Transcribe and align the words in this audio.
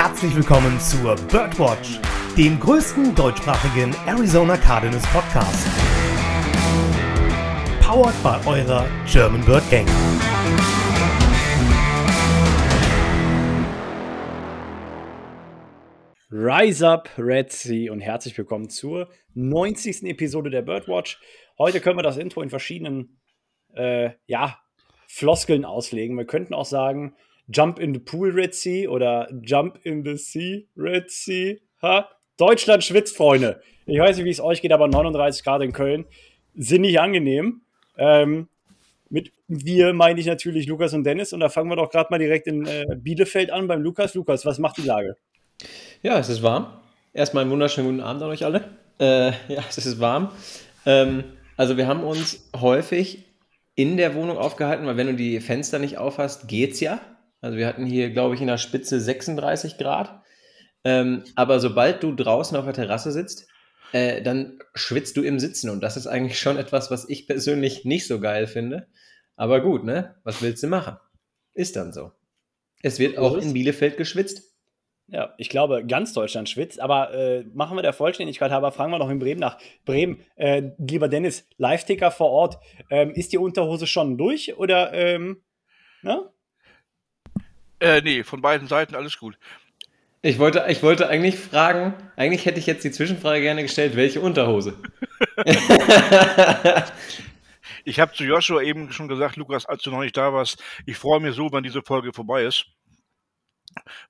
herzlich 0.00 0.36
willkommen 0.36 0.78
zur 0.78 1.16
Birdwatch, 1.16 1.98
dem 2.36 2.60
größten 2.60 3.16
deutschsprachigen 3.16 3.92
Arizona 4.06 4.56
Cardinals 4.56 5.04
Podcast. 5.08 5.66
Powered 7.80 8.14
by 8.22 8.48
eurer 8.48 8.86
German 9.10 9.44
Bird 9.44 9.68
Gang. 9.72 9.88
Rise 16.30 16.88
up, 16.88 17.10
Red 17.18 17.50
Sea 17.50 17.90
und 17.90 17.98
herzlich 17.98 18.38
willkommen 18.38 18.70
zur 18.70 19.10
90. 19.34 20.04
Episode 20.04 20.50
der 20.50 20.62
Birdwatch. 20.62 21.18
Heute 21.58 21.80
können 21.80 21.98
wir 21.98 22.04
das 22.04 22.18
Intro 22.18 22.42
in 22.42 22.50
verschiedenen 22.50 23.18
äh, 23.74 24.10
ja, 24.26 24.60
Floskeln 25.08 25.64
auslegen. 25.64 26.16
Wir 26.16 26.24
könnten 26.24 26.54
auch 26.54 26.66
sagen, 26.66 27.16
Jump 27.48 27.78
in 27.78 27.94
the 27.94 28.00
Pool 28.00 28.30
Red 28.30 28.54
Sea 28.54 28.88
oder 28.88 29.28
Jump 29.42 29.78
in 29.84 30.04
the 30.04 30.16
Sea 30.16 30.66
Red 30.76 31.10
Sea. 31.10 31.60
Ha? 31.82 32.08
Deutschland 32.36 32.84
schwitzt, 32.84 33.16
Freunde. 33.16 33.60
Ich 33.86 33.98
weiß 33.98 34.16
nicht, 34.16 34.26
wie 34.26 34.30
es 34.30 34.40
euch 34.40 34.62
geht, 34.62 34.72
aber 34.72 34.86
39 34.86 35.42
Grad 35.42 35.62
in 35.62 35.72
Köln 35.72 36.04
sind 36.54 36.82
nicht 36.82 37.00
angenehm. 37.00 37.62
Ähm, 37.96 38.48
mit 39.10 39.32
wir 39.48 39.94
meine 39.94 40.20
ich 40.20 40.26
natürlich 40.26 40.66
Lukas 40.66 40.92
und 40.92 41.04
Dennis 41.04 41.32
und 41.32 41.40
da 41.40 41.48
fangen 41.48 41.70
wir 41.70 41.76
doch 41.76 41.90
gerade 41.90 42.08
mal 42.10 42.18
direkt 42.18 42.46
in 42.46 42.66
äh, 42.66 42.84
Bielefeld 42.96 43.50
an 43.50 43.66
beim 43.66 43.82
Lukas. 43.82 44.14
Lukas, 44.14 44.44
was 44.44 44.58
macht 44.58 44.76
die 44.76 44.82
Lage? 44.82 45.16
Ja, 46.02 46.18
es 46.18 46.28
ist 46.28 46.42
warm. 46.42 46.66
Erstmal 47.14 47.42
einen 47.42 47.50
wunderschönen 47.50 47.88
guten 47.88 48.00
Abend 48.00 48.22
an 48.22 48.28
euch 48.28 48.44
alle. 48.44 48.64
Äh, 49.00 49.32
ja, 49.48 49.64
es 49.68 49.78
ist 49.78 49.98
warm. 49.98 50.30
Ähm, 50.84 51.24
also 51.56 51.76
wir 51.76 51.86
haben 51.86 52.04
uns 52.04 52.50
häufig 52.54 53.24
in 53.74 53.96
der 53.96 54.14
Wohnung 54.14 54.38
aufgehalten, 54.38 54.86
weil 54.86 54.96
wenn 54.96 55.06
du 55.08 55.14
die 55.14 55.40
Fenster 55.40 55.78
nicht 55.78 55.98
aufhast, 55.98 56.48
geht's 56.48 56.80
ja. 56.80 57.00
Also 57.40 57.56
wir 57.56 57.66
hatten 57.66 57.86
hier, 57.86 58.10
glaube 58.10 58.34
ich, 58.34 58.40
in 58.40 58.46
der 58.46 58.58
Spitze 58.58 59.00
36 59.00 59.78
Grad. 59.78 60.22
Ähm, 60.84 61.24
aber 61.34 61.60
sobald 61.60 62.02
du 62.02 62.14
draußen 62.14 62.56
auf 62.56 62.64
der 62.64 62.74
Terrasse 62.74 63.12
sitzt, 63.12 63.48
äh, 63.92 64.22
dann 64.22 64.58
schwitzt 64.74 65.16
du 65.16 65.22
im 65.22 65.38
Sitzen. 65.38 65.70
Und 65.70 65.80
das 65.80 65.96
ist 65.96 66.06
eigentlich 66.06 66.38
schon 66.38 66.56
etwas, 66.56 66.90
was 66.90 67.08
ich 67.08 67.26
persönlich 67.26 67.84
nicht 67.84 68.06
so 68.06 68.20
geil 68.20 68.46
finde. 68.46 68.86
Aber 69.36 69.60
gut, 69.60 69.84
ne? 69.84 70.16
Was 70.24 70.42
willst 70.42 70.62
du 70.62 70.66
machen? 70.66 70.96
Ist 71.54 71.76
dann 71.76 71.92
so. 71.92 72.12
Es 72.82 72.98
wird 72.98 73.18
auch 73.18 73.36
in 73.36 73.52
Bielefeld 73.52 73.96
geschwitzt. 73.96 74.42
Ja, 75.10 75.34
ich 75.38 75.48
glaube, 75.48 75.86
ganz 75.86 76.12
Deutschland 76.12 76.48
schwitzt. 76.48 76.80
Aber 76.80 77.14
äh, 77.14 77.44
machen 77.54 77.76
wir 77.76 77.82
der 77.82 77.92
Vollständigkeit 77.92 78.50
halber, 78.50 78.72
fragen 78.72 78.92
wir 78.92 78.98
noch 78.98 79.10
in 79.10 79.18
Bremen 79.18 79.40
nach. 79.40 79.58
Bremen, 79.84 80.22
äh, 80.36 80.70
lieber 80.78 81.08
Dennis, 81.08 81.48
Live-Ticker 81.56 82.10
vor 82.10 82.30
Ort. 82.30 82.58
Ähm, 82.90 83.12
ist 83.12 83.32
die 83.32 83.38
Unterhose 83.38 83.86
schon 83.86 84.18
durch 84.18 84.56
oder 84.58 84.92
ähm, 84.92 85.42
ne? 86.02 86.30
Äh, 87.80 88.00
nee, 88.02 88.24
von 88.24 88.40
beiden 88.42 88.68
Seiten 88.68 88.94
alles 88.94 89.18
gut. 89.18 89.38
Ich 90.20 90.38
wollte, 90.38 90.64
ich 90.68 90.82
wollte 90.82 91.08
eigentlich 91.08 91.38
fragen, 91.38 91.94
eigentlich 92.16 92.44
hätte 92.44 92.58
ich 92.58 92.66
jetzt 92.66 92.82
die 92.82 92.90
Zwischenfrage 92.90 93.40
gerne 93.40 93.62
gestellt, 93.62 93.94
welche 93.94 94.20
Unterhose? 94.20 94.74
ich 97.84 98.00
habe 98.00 98.12
zu 98.12 98.24
Joshua 98.24 98.60
eben 98.62 98.90
schon 98.90 99.06
gesagt, 99.06 99.36
Lukas, 99.36 99.64
als 99.66 99.82
du 99.82 99.92
noch 99.92 100.00
nicht 100.00 100.16
da 100.16 100.32
warst, 100.32 100.60
ich 100.86 100.96
freue 100.96 101.20
mich 101.20 101.36
so, 101.36 101.52
wenn 101.52 101.62
diese 101.62 101.82
Folge 101.82 102.12
vorbei 102.12 102.42
ist. 102.44 102.66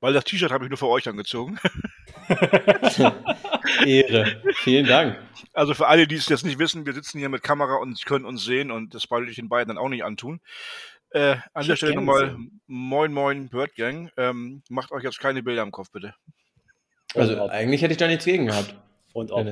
Weil 0.01 0.15
das 0.15 0.25
T-Shirt 0.25 0.51
habe 0.51 0.65
ich 0.65 0.71
nur 0.71 0.79
für 0.79 0.89
euch 0.89 1.07
angezogen. 1.09 1.59
Ehre. 3.85 4.43
Vielen 4.55 4.87
Dank. 4.87 5.19
Also 5.53 5.75
für 5.75 5.89
alle, 5.89 6.07
die 6.07 6.15
es 6.15 6.29
jetzt 6.29 6.45
nicht 6.45 6.59
wissen, 6.59 6.87
wir 6.87 6.95
sitzen 6.95 7.19
hier 7.19 7.29
mit 7.29 7.43
Kamera 7.43 7.77
und 7.77 8.03
können 8.07 8.25
uns 8.25 8.45
sehen 8.45 8.71
und 8.71 8.95
das 8.95 9.11
wollte 9.11 9.31
ich 9.31 9.37
den 9.37 9.49
beiden 9.51 9.69
dann 9.69 9.79
auch 9.79 9.89
nicht 9.89 10.05
antun. 10.05 10.41
Äh, 11.11 11.37
an 11.55 11.67
der 11.67 11.77
Stelle 11.77 11.95
nochmal 11.95 12.37
Moin 12.67 13.13
Moin 13.13 13.49
Bird 13.49 13.75
Gang. 13.75 14.11
Ähm, 14.17 14.63
macht 14.69 14.93
euch 14.93 15.05
jetzt 15.05 15.21
keine 15.21 15.43
Bilder 15.43 15.63
im 15.63 15.73
Kopf, 15.73 15.91
bitte. 15.91 16.15
Also 17.15 17.49
eigentlich 17.49 17.83
hätte 17.83 17.93
ich 17.93 17.99
da 17.99 18.07
nichts 18.07 18.25
gegen 18.25 18.47
gehabt. 18.47 18.75
Und 19.15 19.33
ob. 19.33 19.47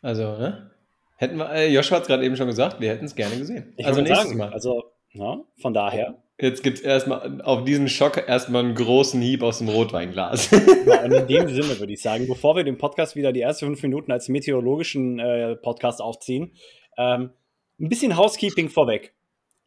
Also, 0.00 0.36
ne? 0.36 0.70
Hätten 1.16 1.36
wir, 1.36 1.52
äh, 1.52 1.68
Joshua 1.72 1.96
hat 1.96 2.02
es 2.02 2.08
gerade 2.08 2.24
eben 2.24 2.36
schon 2.36 2.48
gesagt, 2.48 2.80
wir 2.80 2.90
hätten 2.90 3.04
es 3.04 3.14
gerne 3.14 3.36
gesehen. 3.36 3.72
Ich 3.76 3.86
also 3.86 4.00
nächstes 4.00 4.28
sagen, 4.28 4.38
Mal. 4.38 4.52
Also, 4.52 4.92
na, 5.12 5.44
von 5.60 5.74
daher. 5.74 6.22
Jetzt 6.40 6.64
gibt 6.64 6.78
es 6.78 6.84
erstmal 6.84 7.40
auf 7.42 7.64
diesen 7.64 7.88
Schock 7.88 8.16
erstmal 8.26 8.64
einen 8.64 8.74
großen 8.74 9.20
Hieb 9.20 9.42
aus 9.42 9.58
dem 9.58 9.68
Rotweinglas. 9.68 10.50
Ja, 10.86 11.04
und 11.04 11.12
in 11.12 11.26
dem 11.28 11.48
Sinne 11.48 11.78
würde 11.78 11.92
ich 11.92 12.02
sagen, 12.02 12.26
bevor 12.26 12.56
wir 12.56 12.64
den 12.64 12.76
Podcast 12.76 13.14
wieder 13.14 13.32
die 13.32 13.40
ersten 13.40 13.66
fünf 13.66 13.82
Minuten 13.84 14.10
als 14.10 14.28
meteorologischen 14.28 15.20
äh, 15.20 15.54
Podcast 15.54 16.00
aufziehen, 16.00 16.56
ähm, 16.98 17.30
ein 17.78 17.88
bisschen 17.88 18.16
Housekeeping 18.16 18.68
vorweg. 18.68 19.14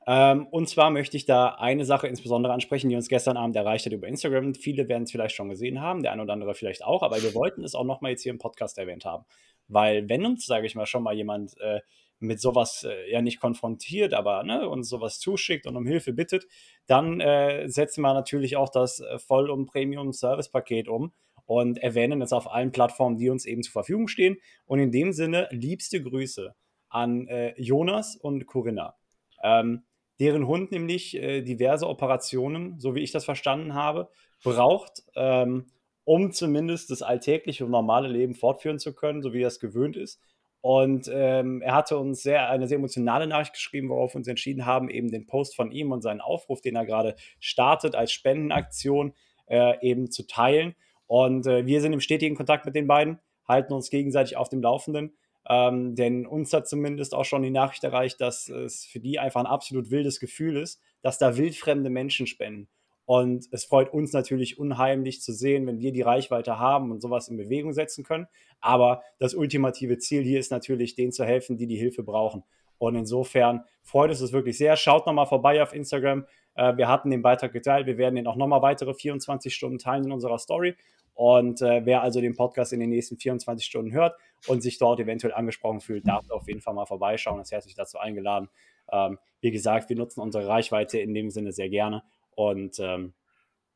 Ähm, 0.07 0.45
und 0.47 0.69
zwar 0.69 0.91
möchte 0.91 1.17
ich 1.17 1.25
da 1.25 1.49
eine 1.49 1.83
Sache 1.83 2.07
insbesondere 2.07 2.53
ansprechen, 2.53 2.89
die 2.89 2.95
uns 2.95 3.07
gestern 3.07 3.37
Abend 3.37 3.55
erreicht 3.55 3.85
hat 3.85 3.93
über 3.93 4.07
Instagram. 4.07 4.53
Viele 4.53 4.87
werden 4.87 5.03
es 5.03 5.11
vielleicht 5.11 5.35
schon 5.35 5.49
gesehen 5.49 5.81
haben, 5.81 6.03
der 6.03 6.11
eine 6.11 6.21
oder 6.21 6.33
andere 6.33 6.53
vielleicht 6.53 6.83
auch, 6.83 7.01
aber 7.01 7.21
wir 7.21 7.33
wollten 7.33 7.63
es 7.63 7.73
auch 7.73 7.83
nochmal 7.83 8.11
jetzt 8.11 8.21
hier 8.21 8.31
im 8.31 8.37
Podcast 8.37 8.77
erwähnt 8.77 9.05
haben. 9.05 9.25
Weil 9.67 10.07
wenn 10.07 10.25
uns, 10.25 10.45
sage 10.45 10.67
ich 10.67 10.75
mal, 10.75 10.85
schon 10.85 11.01
mal 11.01 11.15
jemand 11.15 11.59
äh, 11.59 11.81
mit 12.19 12.39
sowas 12.39 12.85
äh, 12.87 13.11
ja 13.11 13.21
nicht 13.21 13.39
konfrontiert, 13.39 14.13
aber 14.13 14.43
ne, 14.43 14.69
uns 14.69 14.89
sowas 14.89 15.19
zuschickt 15.19 15.65
und 15.65 15.75
um 15.75 15.87
Hilfe 15.87 16.13
bittet, 16.13 16.45
dann 16.85 17.19
äh, 17.19 17.67
setzen 17.67 18.01
wir 18.01 18.13
natürlich 18.13 18.57
auch 18.57 18.69
das 18.69 18.99
äh, 18.99 19.17
Voll- 19.17 19.49
und 19.49 19.65
Premium-Service-Paket 19.65 20.87
um 20.87 21.13
und 21.45 21.79
erwähnen 21.79 22.21
es 22.21 22.31
auf 22.31 22.51
allen 22.51 22.71
Plattformen, 22.71 23.17
die 23.17 23.29
uns 23.29 23.45
eben 23.45 23.63
zur 23.63 23.73
Verfügung 23.73 24.07
stehen. 24.07 24.37
Und 24.65 24.79
in 24.79 24.91
dem 24.91 25.13
Sinne, 25.13 25.47
liebste 25.51 26.01
Grüße 26.01 26.55
an 26.89 27.27
äh, 27.27 27.59
Jonas 27.59 28.15
und 28.15 28.45
Corinna. 28.45 28.95
Ähm, 29.43 29.83
deren 30.19 30.47
Hund 30.47 30.71
nämlich 30.71 31.15
äh, 31.15 31.41
diverse 31.41 31.87
Operationen, 31.87 32.79
so 32.79 32.95
wie 32.95 33.01
ich 33.01 33.11
das 33.11 33.25
verstanden 33.25 33.73
habe, 33.73 34.09
braucht, 34.43 35.03
ähm, 35.15 35.65
um 36.03 36.31
zumindest 36.31 36.91
das 36.91 37.01
alltägliche 37.01 37.65
und 37.65 37.71
normale 37.71 38.07
Leben 38.07 38.35
fortführen 38.35 38.79
zu 38.79 38.93
können, 38.93 39.21
so 39.21 39.33
wie 39.33 39.41
er 39.41 39.47
es 39.47 39.59
gewöhnt 39.59 39.97
ist. 39.97 40.21
Und 40.61 41.11
ähm, 41.13 41.61
er 41.61 41.75
hatte 41.75 41.97
uns 41.97 42.23
sehr, 42.23 42.49
eine 42.49 42.67
sehr 42.67 42.77
emotionale 42.77 43.27
Nachricht 43.27 43.53
geschrieben, 43.53 43.89
worauf 43.89 44.13
wir 44.13 44.17
uns 44.17 44.27
entschieden 44.27 44.65
haben, 44.65 44.89
eben 44.89 45.11
den 45.11 45.27
Post 45.27 45.55
von 45.55 45.71
ihm 45.71 45.91
und 45.91 46.01
seinen 46.01 46.21
Aufruf, 46.21 46.59
den 46.59 46.75
er 46.75 46.87
gerade 46.87 47.15
startet 47.39 47.93
als 47.93 48.11
Spendenaktion, 48.11 49.13
äh, 49.45 49.75
eben 49.87 50.09
zu 50.09 50.25
teilen. 50.25 50.75
Und 51.05 51.45
äh, 51.45 51.67
wir 51.67 51.81
sind 51.81 51.93
im 51.93 52.01
stetigen 52.01 52.35
Kontakt 52.35 52.65
mit 52.65 52.75
den 52.75 52.87
beiden, 52.87 53.19
halten 53.47 53.73
uns 53.73 53.91
gegenseitig 53.91 54.37
auf 54.37 54.49
dem 54.49 54.61
Laufenden. 54.61 55.15
Ähm, 55.47 55.95
denn 55.95 56.25
uns 56.25 56.53
hat 56.53 56.67
zumindest 56.67 57.13
auch 57.13 57.25
schon 57.25 57.43
die 57.43 57.51
Nachricht 57.51 57.83
erreicht, 57.83 58.19
dass 58.19 58.49
es 58.49 58.85
für 58.85 58.99
die 58.99 59.19
einfach 59.19 59.41
ein 59.41 59.45
absolut 59.45 59.91
wildes 59.91 60.19
Gefühl 60.19 60.57
ist, 60.57 60.81
dass 61.01 61.19
da 61.19 61.37
wildfremde 61.37 61.89
Menschen 61.89 62.27
spenden. 62.27 62.67
Und 63.05 63.47
es 63.51 63.65
freut 63.65 63.93
uns 63.93 64.13
natürlich 64.13 64.57
unheimlich 64.57 65.21
zu 65.21 65.31
sehen, 65.31 65.67
wenn 65.67 65.79
wir 65.79 65.91
die 65.91 66.01
Reichweite 66.01 66.57
haben 66.57 66.89
und 66.89 67.01
sowas 67.01 67.27
in 67.27 67.37
Bewegung 67.37 67.73
setzen 67.73 68.03
können. 68.03 68.27
Aber 68.61 69.03
das 69.19 69.35
ultimative 69.35 69.99
Ziel 69.99 70.23
hier 70.23 70.39
ist 70.39 70.49
natürlich, 70.49 70.95
denen 70.95 71.11
zu 71.11 71.23
helfen, 71.23 71.57
die 71.57 71.67
die 71.67 71.77
Hilfe 71.77 72.01
brauchen. 72.01 72.43
Und 72.79 72.95
insofern 72.95 73.63
freut 73.83 74.09
es 74.09 74.21
uns 74.21 74.33
wirklich 74.33 74.57
sehr. 74.57 74.75
Schaut 74.75 75.05
nochmal 75.05 75.27
vorbei 75.27 75.61
auf 75.61 75.73
Instagram. 75.73 76.25
Äh, 76.55 76.75
wir 76.77 76.87
hatten 76.87 77.11
den 77.11 77.21
Beitrag 77.21 77.53
geteilt. 77.53 77.85
Wir 77.85 77.97
werden 77.97 78.15
den 78.15 78.27
auch 78.27 78.35
nochmal 78.35 78.63
weitere 78.63 78.93
24 78.95 79.53
Stunden 79.53 79.77
teilen 79.77 80.05
in 80.05 80.11
unserer 80.11 80.39
Story. 80.39 80.75
Und 81.15 81.61
äh, 81.61 81.85
wer 81.85 82.01
also 82.01 82.21
den 82.21 82.35
Podcast 82.35 82.73
in 82.73 82.79
den 82.81 82.89
nächsten 82.89 83.17
24 83.17 83.65
Stunden 83.65 83.93
hört 83.93 84.15
und 84.47 84.61
sich 84.61 84.77
dort 84.77 84.99
eventuell 84.99 85.33
angesprochen 85.33 85.79
fühlt, 85.79 86.07
darf 86.07 86.29
auf 86.29 86.47
jeden 86.47 86.61
Fall 86.61 86.73
mal 86.73 86.85
vorbeischauen. 86.85 87.39
Das 87.39 87.51
herzlich 87.51 87.73
dazu 87.73 87.97
eingeladen. 87.97 88.49
Ähm, 88.91 89.17
wie 89.39 89.51
gesagt, 89.51 89.89
wir 89.89 89.95
nutzen 89.95 90.19
unsere 90.19 90.47
Reichweite 90.47 90.99
in 90.99 91.13
dem 91.13 91.29
Sinne 91.31 91.53
sehr 91.53 91.69
gerne. 91.69 92.03
Und 92.35 92.79
ähm, 92.79 93.13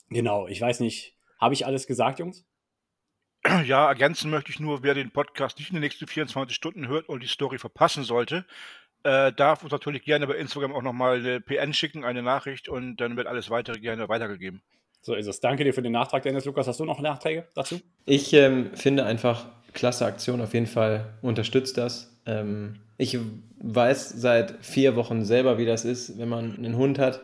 genau, 0.09 0.47
ich 0.47 0.59
weiß 0.59 0.81
nicht, 0.81 1.15
habe 1.39 1.53
ich 1.53 1.65
alles 1.65 1.87
gesagt, 1.87 2.19
Jungs? 2.19 2.45
Ja, 3.63 3.87
ergänzen 3.87 4.29
möchte 4.29 4.51
ich 4.51 4.59
nur, 4.59 4.83
wer 4.83 4.93
den 4.93 5.11
Podcast 5.11 5.59
nicht 5.59 5.69
in 5.69 5.75
den 5.75 5.81
nächsten 5.81 6.07
24 6.07 6.53
Stunden 6.53 6.89
hört 6.89 7.07
und 7.07 7.23
die 7.23 7.27
Story 7.27 7.57
verpassen 7.57 8.03
sollte, 8.03 8.45
äh, 9.03 9.31
darf 9.31 9.63
uns 9.63 9.71
natürlich 9.71 10.03
gerne 10.03 10.27
bei 10.27 10.35
Instagram 10.35 10.73
auch 10.73 10.81
nochmal 10.81 11.19
eine 11.19 11.39
PN 11.39 11.73
schicken, 11.73 12.03
eine 12.03 12.21
Nachricht 12.21 12.67
und 12.67 12.97
dann 12.97 13.15
wird 13.15 13.27
alles 13.27 13.49
weitere 13.49 13.79
gerne 13.79 14.09
weitergegeben. 14.09 14.61
So 15.01 15.15
ist 15.15 15.27
es. 15.27 15.39
Danke 15.39 15.63
dir 15.63 15.73
für 15.73 15.81
den 15.81 15.93
Nachtrag, 15.93 16.23
Dennis. 16.23 16.45
Lukas, 16.45 16.67
hast 16.67 16.79
du 16.79 16.85
noch 16.85 16.99
Nachträge 16.99 17.45
dazu? 17.55 17.79
Ich 18.05 18.33
ähm, 18.33 18.71
finde 18.75 19.05
einfach, 19.05 19.47
klasse 19.73 20.05
Aktion, 20.05 20.41
auf 20.41 20.53
jeden 20.53 20.67
Fall 20.67 21.13
unterstützt 21.21 21.77
das. 21.77 22.19
Ähm, 22.25 22.79
ich 22.97 23.17
weiß 23.61 24.09
seit 24.09 24.63
vier 24.65 24.95
Wochen 24.95 25.23
selber, 25.23 25.57
wie 25.57 25.65
das 25.65 25.85
ist, 25.85 26.17
wenn 26.17 26.29
man 26.29 26.55
einen 26.55 26.75
Hund 26.75 26.99
hat. 26.99 27.21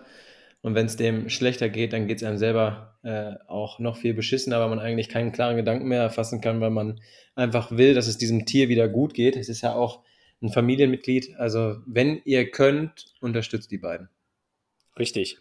Und 0.62 0.74
wenn 0.74 0.88
es 0.88 0.96
dem 0.96 1.30
schlechter 1.30 1.70
geht, 1.70 1.94
dann 1.94 2.08
geht 2.08 2.18
es 2.18 2.24
einem 2.24 2.38
selber 2.38 2.98
äh, 3.04 3.34
auch 3.48 3.78
noch 3.78 3.98
viel 3.98 4.16
beschissener, 4.16 4.60
weil 4.60 4.70
man 4.70 4.80
eigentlich 4.80 5.10
keinen 5.10 5.32
klaren 5.32 5.58
Gedanken 5.58 5.88
mehr 5.88 6.02
erfassen 6.02 6.42
kann, 6.42 6.60
weil 6.60 6.72
man 6.72 7.00
einfach 7.36 7.72
will, 7.72 7.94
dass 7.94 8.08
es 8.08 8.18
diesem 8.18 8.46
Tier 8.48 8.68
wieder 8.68 8.88
gut 8.88 9.14
geht. 9.14 9.36
Es 9.36 9.48
ist 9.50 9.62
ja 9.62 9.76
auch 9.76 10.02
ein 10.42 10.50
Familienmitglied. 10.50 11.36
Also 11.38 11.78
wenn 11.86 12.22
ihr 12.26 12.50
könnt, 12.50 13.14
unterstützt 13.22 13.70
die 13.70 13.78
beiden. 13.78 14.10
Richtig. 14.98 15.38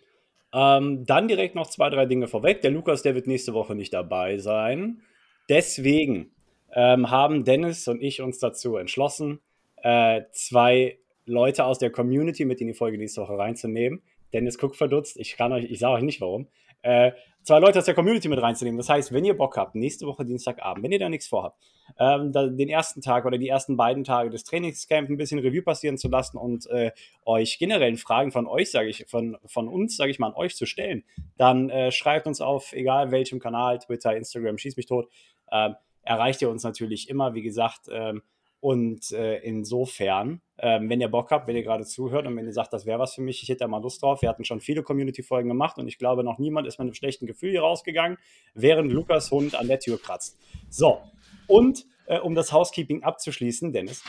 Ähm, 0.55 1.05
dann 1.05 1.27
direkt 1.27 1.57
noch 1.57 1.67
zwei, 1.67 1.91
drei 1.91 2.07
Dinge 2.07 2.29
vorweg. 2.29 2.63
Der 2.63 2.71
Lukas, 2.71 3.03
der 3.03 3.17
wird 3.17 3.27
nächste 3.27 3.55
Woche 3.55 3.75
nicht 3.75 3.93
dabei 3.93 4.39
sein. 4.39 5.03
Deswegen 5.49 6.31
ähm, 6.73 7.11
haben 7.11 7.45
Dennis 7.45 7.89
und 7.89 8.01
ich 8.01 8.23
uns 8.23 8.39
dazu 8.39 8.77
entschlossen, 8.77 9.41
äh, 9.83 10.23
zwei 10.31 10.99
Leute 11.27 11.65
aus 11.65 11.79
der 11.79 11.91
Community 11.91 12.45
mit 12.45 12.61
in 12.61 12.69
die 12.69 12.75
Folge 12.75 12.99
nächste 12.99 13.23
Woche 13.23 13.37
reinzunehmen. 13.37 14.03
Dennis 14.33 14.59
guckt 14.59 14.77
verdutzt, 14.77 15.17
ich 15.19 15.37
kann 15.37 15.53
euch, 15.53 15.65
ich 15.65 15.79
sage 15.81 15.95
euch 15.95 16.03
nicht 16.03 16.21
warum. 16.21 16.47
äh, 16.83 17.13
zwei 17.45 17.59
Leute 17.59 17.79
aus 17.79 17.85
der 17.85 17.95
Community 17.95 18.29
mit 18.29 18.41
reinzunehmen. 18.41 18.79
Das 18.79 18.89
heißt, 18.89 19.13
wenn 19.13 19.25
ihr 19.25 19.37
Bock 19.37 19.57
habt, 19.57 19.75
nächste 19.75 20.07
Woche 20.07 20.25
Dienstagabend, 20.25 20.83
wenn 20.83 20.93
ihr 20.93 20.99
da 20.99 21.09
nichts 21.09 21.29
vorhabt, 21.29 21.61
ähm, 21.99 22.33
den 22.33 22.69
ersten 22.69 23.01
Tag 23.01 23.27
oder 23.27 23.39
die 23.39 23.49
ersten 23.49 23.77
beiden 23.77 24.03
Tage 24.05 24.31
des 24.31 24.45
Trainingscamps 24.45 25.11
ein 25.11 25.17
bisschen 25.17 25.39
Revue 25.39 25.63
passieren 25.63 25.99
zu 25.99 26.09
lassen 26.09 26.39
und 26.39 26.67
äh, 26.71 26.91
euch 27.25 27.59
generellen 27.59 27.99
Fragen 27.99 28.33
von 28.33 28.47
euch, 28.47 28.71
sage 28.71 28.89
ich, 28.89 29.05
von, 29.07 29.37
von 29.45 29.69
uns, 29.69 29.97
sage 29.97 30.11
ich 30.11 30.19
mal, 30.19 30.29
an 30.29 30.35
euch 30.35 30.57
zu 30.57 30.67
stellen, 30.67 31.05
dann 31.37 31.71
äh, 31.71 31.93
schreibt 31.93 32.27
uns 32.27 32.41
auf, 32.41 32.73
egal 32.73 33.11
welchem 33.11 33.39
Kanal, 33.39 33.79
Twitter, 33.79 34.17
Instagram, 34.17 34.59
schieß 34.59 34.77
mich 34.77 34.87
tot, 34.87 35.09
ähm, 35.53 35.77
erreicht 36.03 36.43
ihr 36.43 36.51
uns 36.51 36.65
natürlich 36.65 37.09
immer, 37.09 37.35
wie 37.35 37.43
gesagt, 37.43 37.89
ähm, 37.91 38.23
und 38.65 39.13
äh, 39.13 39.41
insofern, 39.41 40.41
ähm, 40.57 40.89
wenn 40.89 40.99
ihr 40.99 41.09
Bock 41.09 41.31
habt, 41.31 41.47
wenn 41.47 41.55
ihr 41.55 41.63
gerade 41.63 41.85
zuhört 41.85 42.27
und 42.27 42.35
wenn 42.35 42.47
ihr 42.47 42.53
sagt, 42.55 42.73
das 42.73 42.87
wäre 42.87 42.99
was 42.99 43.13
für 43.13 43.21
mich, 43.21 43.43
ich 43.43 43.51
hätte 43.51 43.59
da 43.59 43.69
mal 43.69 43.83
Lust 43.83 44.03
drauf. 44.03 44.23
Wir 44.23 44.31
hatten 44.31 44.43
schon 44.43 44.61
viele 44.61 44.83
Community-Folgen 44.83 45.51
gemacht 45.51 45.77
und 45.77 45.87
ich 45.87 45.99
glaube, 45.99 46.25
noch 46.25 46.39
niemand 46.39 46.67
ist 46.67 46.79
mit 46.79 46.87
einem 46.87 46.95
schlechten 46.95 47.27
Gefühl 47.27 47.51
hier 47.51 47.61
rausgegangen, 47.61 48.17
während 48.55 48.91
Lukas 48.91 49.31
Hund 49.31 49.55
an 49.55 49.69
der 49.69 49.81
Tür 49.81 50.01
kratzt. 50.01 50.39
So, 50.71 51.03
und 51.47 51.85
äh, 52.07 52.19
um 52.19 52.35
das 52.35 52.53
Housekeeping 52.53 53.03
abzuschließen, 53.03 53.71
Dennis. 53.71 54.03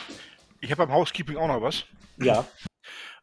Ich 0.62 0.72
habe 0.72 0.86
beim 0.86 0.96
Housekeeping 0.96 1.36
auch 1.36 1.50
noch 1.50 1.62
was. 1.62 1.84
Ja. 2.18 2.48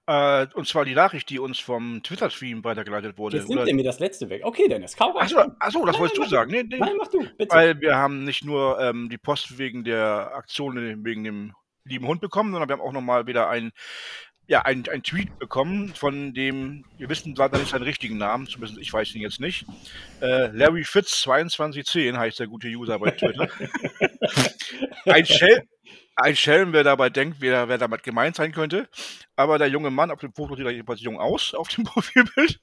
Äh, 0.07 0.47
und 0.55 0.67
zwar 0.67 0.85
die 0.85 0.95
Nachricht, 0.95 1.31
die 1.31 1.39
uns 1.39 1.61
vom 1.61 2.03
Twitter-Stream 2.03 2.65
weitergeleitet 2.65 3.19
wurde. 3.19 3.37
Jetzt 3.37 3.49
nimmt 3.49 3.69
er 3.69 3.75
mir 3.75 3.85
das 3.85 4.01
letzte 4.01 4.29
weg. 4.31 4.43
Okay, 4.45 4.69
Dennis, 4.69 4.97
kaum 4.97 5.17
Achso, 5.17 5.39
achso, 5.61 5.87
das 5.87 5.95
Nein, 5.95 6.01
wolltest 6.01 6.19
mach 6.19 6.25
du 6.27 6.31
sagen. 6.31 6.51
Nee, 6.51 6.65
nee. 6.65 6.79
Nein, 6.79 6.95
mach 6.99 7.09
du, 7.09 7.21
bitte. 7.39 7.55
Weil 7.55 7.81
wir 7.81 7.97
haben 7.97 8.25
nicht 8.25 8.45
nur 8.45 8.81
ähm, 8.81 9.09
die 9.09 9.19
Post 9.19 9.59
wegen 9.59 9.85
der 9.85 10.33
Aktion, 10.35 11.05
wegen 11.05 11.23
dem 11.23 11.53
lieben 11.85 12.07
Hund 12.07 12.21
bekommen, 12.21 12.53
sondern 12.53 12.69
wir 12.69 12.75
haben 12.75 12.83
auch 12.83 12.93
nochmal 12.93 13.27
wieder 13.27 13.49
ein, 13.49 13.73
ja, 14.49 14.63
ein, 14.63 14.85
ein 14.91 15.05
Tweet 15.05 15.39
bekommen 15.39 15.95
von 15.95 16.35
dem, 16.35 16.85
wir 16.99 17.09
wissen 17.09 17.35
leider 17.37 17.59
nicht 17.59 17.71
seinen 17.71 17.85
richtigen 17.85 18.19
Namen, 18.19 18.49
zumindest 18.49 18.81
ich 18.81 18.93
weiß 18.93 19.15
ihn 19.15 19.23
jetzt 19.23 19.41
nicht. 19.41 19.67
Äh, 20.21 20.49
Larry 20.49 20.85
Fitz 20.85 21.23
2210 21.23 22.19
heißt 22.19 22.41
der 22.41 22.49
gute 22.49 22.69
User 22.69 22.99
bei 22.99 23.13
Twitter. 23.13 23.49
ein, 25.05 25.27
Schelm, 25.27 25.63
ein 26.17 26.37
Schelm, 26.37 26.73
wer 26.73 26.85
dabei 26.85 27.11
denkt, 27.11 27.39
wer, 27.41 27.69
wer 27.69 27.79
damit 27.79 28.03
gemeint 28.03 28.37
sein 28.37 28.53
könnte. 28.53 28.89
Aber 29.37 29.59
der 29.59 29.69
junge 29.69 29.91
Mann, 29.91 30.11
auf 30.11 30.21
dem 30.21 30.35
Foto 30.35 30.57
sieht 30.57 30.67
jedenfalls 30.67 31.01
jung 31.01 31.19
aus, 31.19 31.55
auf 31.55 31.69
dem 31.69 31.85
Profilbild. 31.85 32.61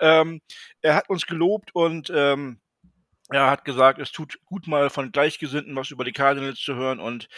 Ähm, 0.00 0.40
er 0.80 0.94
hat 0.94 1.08
uns 1.08 1.26
gelobt 1.26 1.74
und 1.74 2.10
ähm, 2.14 2.60
er 3.28 3.50
hat 3.50 3.64
gesagt, 3.64 3.98
es 3.98 4.12
tut 4.12 4.38
gut 4.44 4.68
mal 4.68 4.88
von 4.88 5.10
Gleichgesinnten 5.10 5.74
was 5.74 5.90
über 5.90 6.04
die 6.04 6.12
Cardinals 6.12 6.60
zu 6.60 6.76
hören. 6.76 7.00
Und 7.00 7.28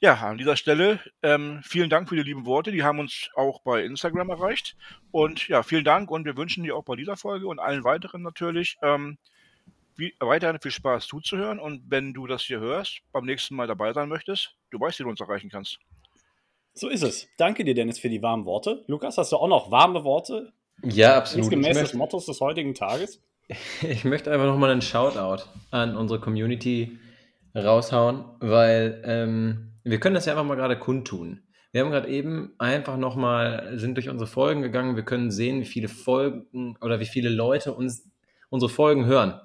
ja, 0.00 0.14
an 0.14 0.38
dieser 0.38 0.56
Stelle 0.56 0.98
ähm, 1.22 1.60
vielen 1.64 1.88
Dank 1.88 2.08
für 2.08 2.16
die 2.16 2.22
lieben 2.22 2.46
Worte. 2.46 2.72
Die 2.72 2.82
haben 2.82 2.98
uns 2.98 3.30
auch 3.36 3.62
bei 3.62 3.84
Instagram 3.84 4.30
erreicht. 4.30 4.76
Und 5.12 5.46
ja, 5.46 5.62
vielen 5.62 5.84
Dank 5.84 6.10
und 6.10 6.24
wir 6.24 6.36
wünschen 6.36 6.64
dir 6.64 6.74
auch 6.74 6.84
bei 6.84 6.96
dieser 6.96 7.16
Folge 7.16 7.46
und 7.46 7.60
allen 7.60 7.84
weiteren 7.84 8.22
natürlich 8.22 8.76
ähm, 8.82 9.18
wie, 9.96 10.14
weiterhin 10.20 10.60
viel 10.60 10.70
Spaß 10.70 11.06
zuzuhören. 11.06 11.58
Und 11.58 11.82
wenn 11.88 12.14
du 12.14 12.26
das 12.26 12.42
hier 12.42 12.60
hörst, 12.60 13.00
beim 13.12 13.24
nächsten 13.24 13.54
Mal 13.54 13.66
dabei 13.66 13.92
sein 13.92 14.08
möchtest, 14.08 14.54
du 14.70 14.80
weißt, 14.80 14.98
wie 14.98 15.04
du 15.04 15.10
uns 15.10 15.20
erreichen 15.20 15.50
kannst. 15.50 15.78
So 16.74 16.88
ist 16.88 17.02
es. 17.02 17.28
Danke 17.38 17.64
dir, 17.64 17.74
Dennis, 17.74 17.98
für 17.98 18.10
die 18.10 18.22
warmen 18.22 18.44
Worte. 18.44 18.84
Lukas, 18.86 19.16
hast 19.16 19.32
du 19.32 19.36
auch 19.36 19.48
noch 19.48 19.70
warme 19.70 20.04
Worte? 20.04 20.52
Ja, 20.82 21.16
absolut. 21.16 21.50
Gemäß 21.50 21.76
Ich 21.76 21.82
des 21.84 21.94
Mottos 21.94 22.26
des 22.26 22.40
heutigen 22.40 22.74
Tages? 22.74 23.22
Ich 23.82 24.04
möchte 24.04 24.32
einfach 24.32 24.46
nochmal 24.46 24.70
einen 24.70 24.82
Shoutout 24.82 25.44
an 25.70 25.96
unsere 25.96 26.18
Community 26.18 26.98
raushauen, 27.54 28.24
weil 28.40 29.00
ähm, 29.04 29.72
wir 29.84 30.00
können 30.00 30.16
das 30.16 30.26
ja 30.26 30.32
einfach 30.32 30.44
mal 30.44 30.56
gerade 30.56 30.76
kundtun. 30.76 31.42
Wir 31.70 31.82
haben 31.82 31.92
gerade 31.92 32.08
eben 32.08 32.54
einfach 32.58 32.96
nochmal, 32.96 33.78
sind 33.78 33.94
durch 33.94 34.08
unsere 34.08 34.26
Folgen 34.26 34.62
gegangen, 34.62 34.96
wir 34.96 35.04
können 35.04 35.30
sehen, 35.30 35.60
wie 35.60 35.66
viele 35.66 35.86
Folgen 35.86 36.76
oder 36.80 36.98
wie 36.98 37.06
viele 37.06 37.28
Leute 37.28 37.72
uns 37.72 38.10
unsere 38.48 38.68
Folgen 38.68 39.06
hören. 39.06 39.40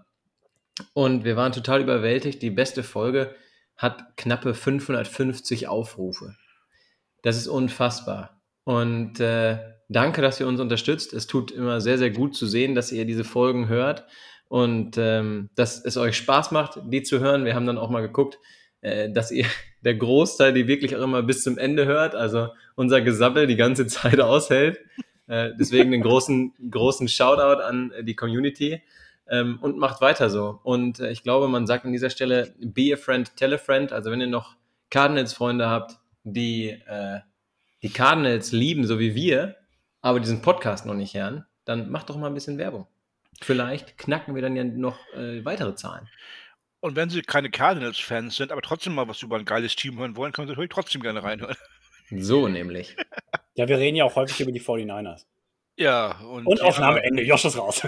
Und 0.94 1.24
wir 1.24 1.36
waren 1.36 1.52
total 1.52 1.82
überwältigt. 1.82 2.42
Die 2.42 2.50
beste 2.50 2.84
Folge 2.84 3.36
hat 3.76 4.16
knappe 4.18 4.54
550 4.54 5.68
Aufrufe. 5.68 6.36
Das 7.24 7.38
ist 7.38 7.48
unfassbar. 7.48 8.42
Und 8.64 9.20
äh, 9.20 9.58
danke, 9.90 10.22
dass 10.22 10.40
ihr 10.40 10.48
uns 10.48 10.60
unterstützt. 10.60 11.14
Es 11.14 11.28
tut 11.28 11.52
immer 11.52 11.82
sehr, 11.82 11.98
sehr 11.98 12.12
gut 12.12 12.36
zu 12.36 12.46
sehen, 12.46 12.76
dass 12.76 12.92
ihr 12.92 13.06
diese 13.06 13.24
Folgen 13.24 13.68
hört 13.68 14.06
und 14.48 14.98
ähm, 14.98 15.50
dass 15.56 15.84
es 15.84 15.98
euch 15.98 16.18
Spaß 16.18 16.52
macht, 16.52 16.80
die 16.86 17.04
zu 17.04 17.20
hören. 17.20 17.46
Wir 17.46 17.56
haben 17.56 17.66
dann 17.66 17.78
auch 17.78 17.90
mal 17.90 18.02
geguckt, 18.02 18.38
äh, 18.82 19.10
dass 19.12 19.32
ihr 19.32 19.46
der 19.82 19.96
Großteil 19.96 20.54
die 20.54 20.68
wirklich 20.68 20.96
auch 20.96 21.02
immer 21.02 21.24
bis 21.24 21.44
zum 21.44 21.58
Ende 21.58 21.86
hört, 21.86 22.16
also 22.16 22.50
unser 22.76 23.02
Gesabbel 23.02 23.48
die 23.48 23.56
ganze 23.56 23.88
Zeit 23.88 24.20
aushält. 24.22 24.80
Äh, 25.28 25.52
deswegen 25.60 25.94
einen 25.94 26.04
großen, 26.04 26.54
großen 26.70 27.08
Shoutout 27.08 27.62
an 27.62 27.94
die 28.02 28.16
Community 28.16 28.82
ähm, 29.32 29.58
und 29.62 29.78
macht 29.78 30.02
weiter 30.02 30.30
so. 30.30 30.60
Und 30.62 31.00
äh, 31.00 31.10
ich 31.10 31.24
glaube, 31.24 31.48
man 31.48 31.66
sagt 31.66 31.86
an 31.86 31.92
dieser 31.92 32.12
Stelle, 32.12 32.54
be 32.60 32.94
a 32.94 32.98
friend, 32.98 33.36
tell 33.36 33.54
a 33.54 33.58
friend. 33.58 33.92
Also 33.92 34.12
wenn 34.12 34.22
ihr 34.22 34.28
noch 34.28 34.56
Cardinals-Freunde 34.92 35.68
habt, 35.68 35.98
die 36.24 36.70
äh, 36.70 37.22
die 37.82 37.90
Cardinals 37.90 38.52
lieben, 38.52 38.86
so 38.86 39.00
wie 39.00 39.16
wir, 39.16 39.56
aber 40.02 40.20
diesen 40.20 40.42
Podcast 40.42 40.86
noch 40.86 40.94
nicht 40.94 41.16
hören, 41.16 41.46
dann 41.66 41.90
macht 41.90 42.10
doch 42.10 42.18
mal 42.18 42.28
ein 42.28 42.34
bisschen 42.34 42.58
Werbung. 42.58 42.86
Vielleicht 43.42 43.98
knacken 43.98 44.36
wir 44.36 44.42
dann 44.42 44.56
ja 44.56 44.64
noch 44.64 45.00
äh, 45.16 45.44
weitere 45.44 45.74
Zahlen. 45.74 46.08
Und 46.80 46.96
wenn 46.96 47.10
Sie 47.10 47.22
keine 47.22 47.50
Cardinals-Fans 47.50 48.36
sind, 48.36 48.52
aber 48.52 48.62
trotzdem 48.62 48.94
mal 48.94 49.08
was 49.08 49.22
über 49.22 49.38
ein 49.38 49.46
geiles 49.46 49.76
Team 49.76 49.98
hören 49.98 50.16
wollen, 50.16 50.32
können 50.32 50.48
Sie 50.48 50.52
natürlich 50.52 50.72
trotzdem 50.72 51.02
gerne 51.02 51.24
reinhören. 51.24 51.56
So 52.10 52.48
nämlich. 52.48 52.96
Ja, 53.56 53.68
wir 53.68 53.80
reden 53.80 53.98
ja 53.98 54.06
auch 54.06 54.16
häufig 54.16 54.40
über 54.40 54.54
die 54.54 54.62
49ers. 54.62 55.26
Ja, 55.82 56.16
und, 56.32 56.46
Und 56.46 56.62
Aufnahmeende, 56.62 57.24
Josh 57.24 57.46
ist 57.46 57.58
raus. 57.58 57.82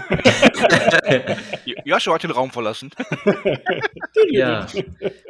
Joshua 1.86 2.16
hat 2.16 2.24
den 2.24 2.32
Raum 2.32 2.50
verlassen. 2.52 2.90
Ja. 4.30 4.68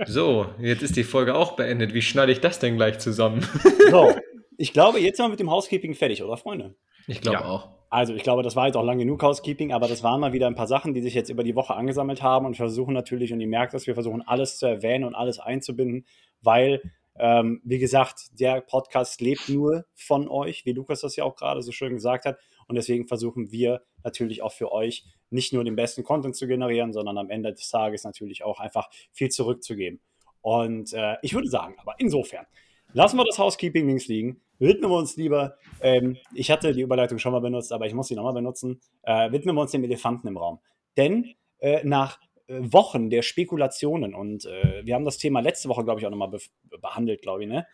So, 0.05 0.45
jetzt 0.59 0.83
ist 0.83 0.95
die 0.95 1.03
Folge 1.03 1.35
auch 1.35 1.55
beendet. 1.55 1.93
Wie 1.93 2.01
schneide 2.01 2.31
ich 2.31 2.39
das 2.41 2.59
denn 2.59 2.75
gleich 2.77 2.99
zusammen? 2.99 3.45
So, 3.89 4.13
ich 4.57 4.71
glaube, 4.71 4.99
jetzt 4.99 5.17
sind 5.17 5.25
wir 5.25 5.29
mit 5.29 5.39
dem 5.39 5.49
Housekeeping 5.51 5.93
fertig, 5.95 6.23
oder 6.23 6.37
Freunde? 6.37 6.75
Ich 7.07 7.21
glaube 7.21 7.39
Ja. 7.39 7.45
auch. 7.45 7.69
Also, 7.89 8.13
ich 8.15 8.23
glaube, 8.23 8.43
das 8.43 8.55
war 8.55 8.67
jetzt 8.67 8.75
auch 8.75 8.83
lange 8.83 9.03
genug 9.03 9.21
Housekeeping, 9.21 9.71
aber 9.73 9.87
das 9.87 10.03
waren 10.03 10.19
mal 10.19 10.31
wieder 10.33 10.47
ein 10.47 10.55
paar 10.55 10.67
Sachen, 10.67 10.93
die 10.93 11.01
sich 11.01 11.13
jetzt 11.13 11.29
über 11.29 11.43
die 11.43 11.55
Woche 11.55 11.75
angesammelt 11.75 12.21
haben 12.23 12.45
und 12.45 12.55
versuchen 12.55 12.93
natürlich, 12.93 13.33
und 13.33 13.39
ihr 13.39 13.47
merkt 13.47 13.73
es, 13.73 13.87
wir 13.87 13.93
versuchen 13.93 14.21
alles 14.25 14.57
zu 14.57 14.65
erwähnen 14.67 15.03
und 15.03 15.15
alles 15.15 15.39
einzubinden, 15.39 16.05
weil, 16.41 16.81
ähm, 17.17 17.61
wie 17.63 17.77
gesagt, 17.79 18.39
der 18.39 18.61
Podcast 18.61 19.21
lebt 19.21 19.49
nur 19.49 19.85
von 19.95 20.27
euch, 20.27 20.65
wie 20.65 20.71
Lukas 20.73 21.01
das 21.01 21.15
ja 21.15 21.23
auch 21.23 21.35
gerade 21.35 21.61
so 21.61 21.71
schön 21.71 21.93
gesagt 21.93 22.25
hat. 22.25 22.37
Und 22.67 22.75
deswegen 22.75 23.07
versuchen 23.07 23.51
wir 23.51 23.81
natürlich 24.03 24.41
auch 24.41 24.51
für 24.51 24.71
euch 24.71 25.05
nicht 25.29 25.53
nur 25.53 25.63
den 25.63 25.75
besten 25.75 26.03
Content 26.03 26.35
zu 26.35 26.47
generieren, 26.47 26.93
sondern 26.93 27.17
am 27.17 27.29
Ende 27.29 27.53
des 27.53 27.69
Tages 27.69 28.03
natürlich 28.03 28.43
auch 28.43 28.59
einfach 28.59 28.89
viel 29.11 29.29
zurückzugeben. 29.29 29.99
Und 30.41 30.93
äh, 30.93 31.15
ich 31.21 31.33
würde 31.33 31.49
sagen, 31.49 31.75
aber 31.79 31.95
insofern, 31.97 32.45
lassen 32.93 33.17
wir 33.17 33.25
das 33.25 33.39
Housekeeping 33.39 33.87
links 33.87 34.07
liegen, 34.07 34.41
widmen 34.59 34.91
wir 34.91 34.97
uns 34.97 35.15
lieber, 35.15 35.57
ähm, 35.81 36.17
ich 36.33 36.51
hatte 36.51 36.73
die 36.73 36.81
Überleitung 36.81 37.17
schon 37.17 37.31
mal 37.31 37.39
benutzt, 37.39 37.71
aber 37.71 37.85
ich 37.85 37.93
muss 37.93 38.07
sie 38.07 38.15
nochmal 38.15 38.33
benutzen, 38.33 38.81
äh, 39.03 39.31
widmen 39.31 39.55
wir 39.55 39.61
uns 39.61 39.71
dem 39.71 39.83
Elefanten 39.83 40.27
im 40.27 40.37
Raum. 40.37 40.59
Denn 40.97 41.33
äh, 41.59 41.83
nach 41.83 42.19
äh, 42.47 42.59
Wochen 42.59 43.09
der 43.09 43.21
Spekulationen 43.21 44.13
und 44.13 44.45
äh, 44.45 44.85
wir 44.85 44.95
haben 44.95 45.05
das 45.05 45.17
Thema 45.17 45.39
letzte 45.39 45.69
Woche, 45.69 45.83
glaube 45.83 45.99
ich, 45.99 46.05
auch 46.05 46.11
nochmal 46.11 46.29
be 46.29 46.39
behandelt, 46.81 47.21
glaube 47.21 47.43
ich, 47.43 47.49
ne? 47.49 47.65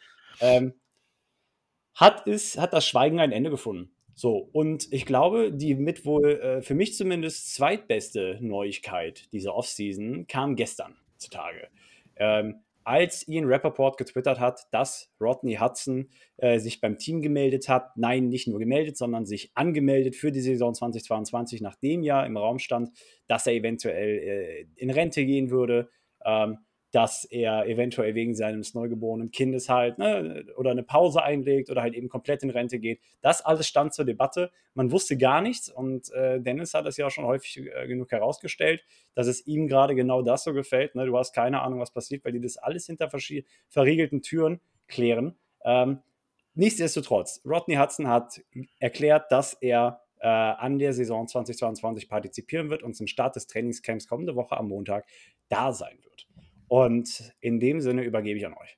Ähm, 0.41 0.73
hat, 1.95 2.27
es, 2.27 2.57
hat 2.57 2.71
das 2.73 2.87
Schweigen 2.87 3.19
ein 3.19 3.31
Ende 3.31 3.49
gefunden. 3.49 3.91
So, 4.19 4.49
und 4.51 4.91
ich 4.91 5.05
glaube, 5.05 5.49
die 5.49 5.75
mit 5.75 6.05
wohl 6.05 6.41
äh, 6.41 6.61
für 6.61 6.75
mich 6.75 6.93
zumindest 6.93 7.55
zweitbeste 7.55 8.37
Neuigkeit 8.41 9.31
dieser 9.31 9.55
Offseason 9.55 10.27
kam 10.27 10.57
gestern 10.57 10.97
zutage. 11.15 11.69
Ähm, 12.17 12.55
als 12.83 13.25
Ian 13.29 13.45
Rappaport 13.45 13.95
getwittert 13.95 14.41
hat, 14.41 14.67
dass 14.71 15.09
Rodney 15.21 15.55
Hudson 15.55 16.09
äh, 16.35 16.59
sich 16.59 16.81
beim 16.81 16.97
Team 16.97 17.21
gemeldet 17.21 17.69
hat. 17.69 17.95
Nein, 17.95 18.27
nicht 18.27 18.49
nur 18.49 18.59
gemeldet, 18.59 18.97
sondern 18.97 19.25
sich 19.25 19.51
angemeldet 19.55 20.17
für 20.17 20.33
die 20.33 20.41
Saison 20.41 20.73
2022, 20.73 21.61
nachdem 21.61 22.03
ja 22.03 22.25
im 22.25 22.35
Raum 22.35 22.59
stand, 22.59 22.89
dass 23.27 23.47
er 23.47 23.53
eventuell 23.53 24.17
äh, 24.17 24.65
in 24.75 24.89
Rente 24.89 25.25
gehen 25.25 25.49
würde. 25.49 25.91
Ähm, 26.25 26.57
dass 26.91 27.23
er 27.23 27.67
eventuell 27.67 28.15
wegen 28.15 28.33
seines 28.33 28.73
neugeborenen 28.73 29.31
Kindes 29.31 29.69
halt 29.69 29.99
ne, 29.99 30.45
oder 30.57 30.71
eine 30.71 30.83
Pause 30.83 31.21
einlegt 31.21 31.69
oder 31.69 31.81
halt 31.81 31.93
eben 31.93 32.09
komplett 32.09 32.41
in 32.41 32.49
Rente 32.49 32.79
geht. 32.79 32.99
Das 33.21 33.41
alles 33.41 33.67
stand 33.67 33.93
zur 33.93 34.05
Debatte. 34.05 34.51
Man 34.73 34.91
wusste 34.91 35.17
gar 35.17 35.41
nichts 35.41 35.69
und 35.69 36.11
äh, 36.13 36.39
Dennis 36.41 36.73
hat 36.73 36.87
es 36.87 36.97
ja 36.97 37.07
auch 37.07 37.11
schon 37.11 37.25
häufig 37.25 37.57
äh, 37.57 37.87
genug 37.87 38.11
herausgestellt, 38.11 38.83
dass 39.13 39.27
es 39.27 39.45
ihm 39.45 39.67
gerade 39.67 39.93
genau 39.93 40.21
das 40.21 40.43
so 40.43 40.53
gefällt. 40.53 40.95
Ne? 40.95 41.05
Du 41.05 41.17
hast 41.17 41.33
keine 41.33 41.61
Ahnung, 41.61 41.79
was 41.79 41.91
passiert, 41.91 42.25
weil 42.25 42.31
die 42.31 42.41
das 42.41 42.57
alles 42.57 42.87
hinter 42.87 43.09
verriegelten 43.67 44.21
Türen 44.21 44.59
klären. 44.87 45.37
Ähm, 45.63 45.99
nichtsdestotrotz, 46.55 47.41
Rodney 47.45 47.75
Hudson 47.75 48.07
hat 48.07 48.41
erklärt, 48.79 49.31
dass 49.31 49.53
er 49.53 50.01
äh, 50.19 50.27
an 50.27 50.79
der 50.79 50.93
Saison 50.93 51.27
2022 51.27 52.09
partizipieren 52.09 52.69
wird 52.69 52.83
und 52.83 52.95
zum 52.95 53.07
Start 53.07 53.35
des 53.35 53.47
Trainingscamps 53.47 54.07
kommende 54.07 54.35
Woche 54.35 54.57
am 54.57 54.67
Montag 54.67 55.05
da 55.49 55.71
sein 55.71 55.97
wird. 56.03 56.27
Und 56.69 57.33
in 57.41 57.59
dem 57.59 57.81
Sinne 57.81 58.03
übergebe 58.03 58.37
ich 58.39 58.45
an 58.45 58.53
euch. 58.53 58.77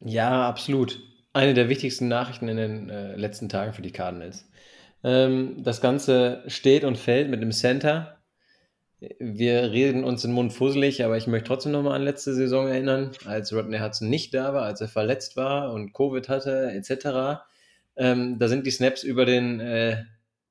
Ja, 0.00 0.48
absolut. 0.48 1.00
Eine 1.32 1.52
der 1.52 1.68
wichtigsten 1.68 2.08
Nachrichten 2.08 2.48
in 2.48 2.56
den 2.56 2.88
äh, 2.88 3.16
letzten 3.16 3.48
Tagen 3.48 3.74
für 3.74 3.82
die 3.82 3.92
Cardinals. 3.92 4.48
Ähm, 5.04 5.62
das 5.62 5.80
Ganze 5.80 6.42
steht 6.46 6.84
und 6.84 6.96
fällt 6.96 7.28
mit 7.28 7.42
dem 7.42 7.52
Center. 7.52 8.18
wir 9.18 9.72
reden 9.72 10.04
uns 10.04 10.22
den 10.22 10.32
Mund 10.32 10.52
fusselig, 10.54 11.04
aber 11.04 11.18
ich 11.18 11.26
möchte 11.26 11.48
trotzdem 11.48 11.72
nochmal 11.72 11.96
an 11.96 12.02
letzte 12.02 12.34
Saison 12.34 12.66
erinnern, 12.66 13.10
als 13.26 13.52
Rodney 13.52 13.78
Hudson 13.78 14.08
nicht 14.08 14.32
da 14.32 14.54
war, 14.54 14.62
als 14.62 14.80
er 14.80 14.88
verletzt 14.88 15.36
war 15.36 15.72
und 15.72 15.92
Covid 15.92 16.28
hatte, 16.30 16.72
etc. 16.72 17.42
Ähm, 17.96 18.38
da 18.38 18.48
sind 18.48 18.66
die 18.66 18.70
Snaps 18.70 19.02
über 19.02 19.26
den 19.26 19.60
äh, 19.60 20.04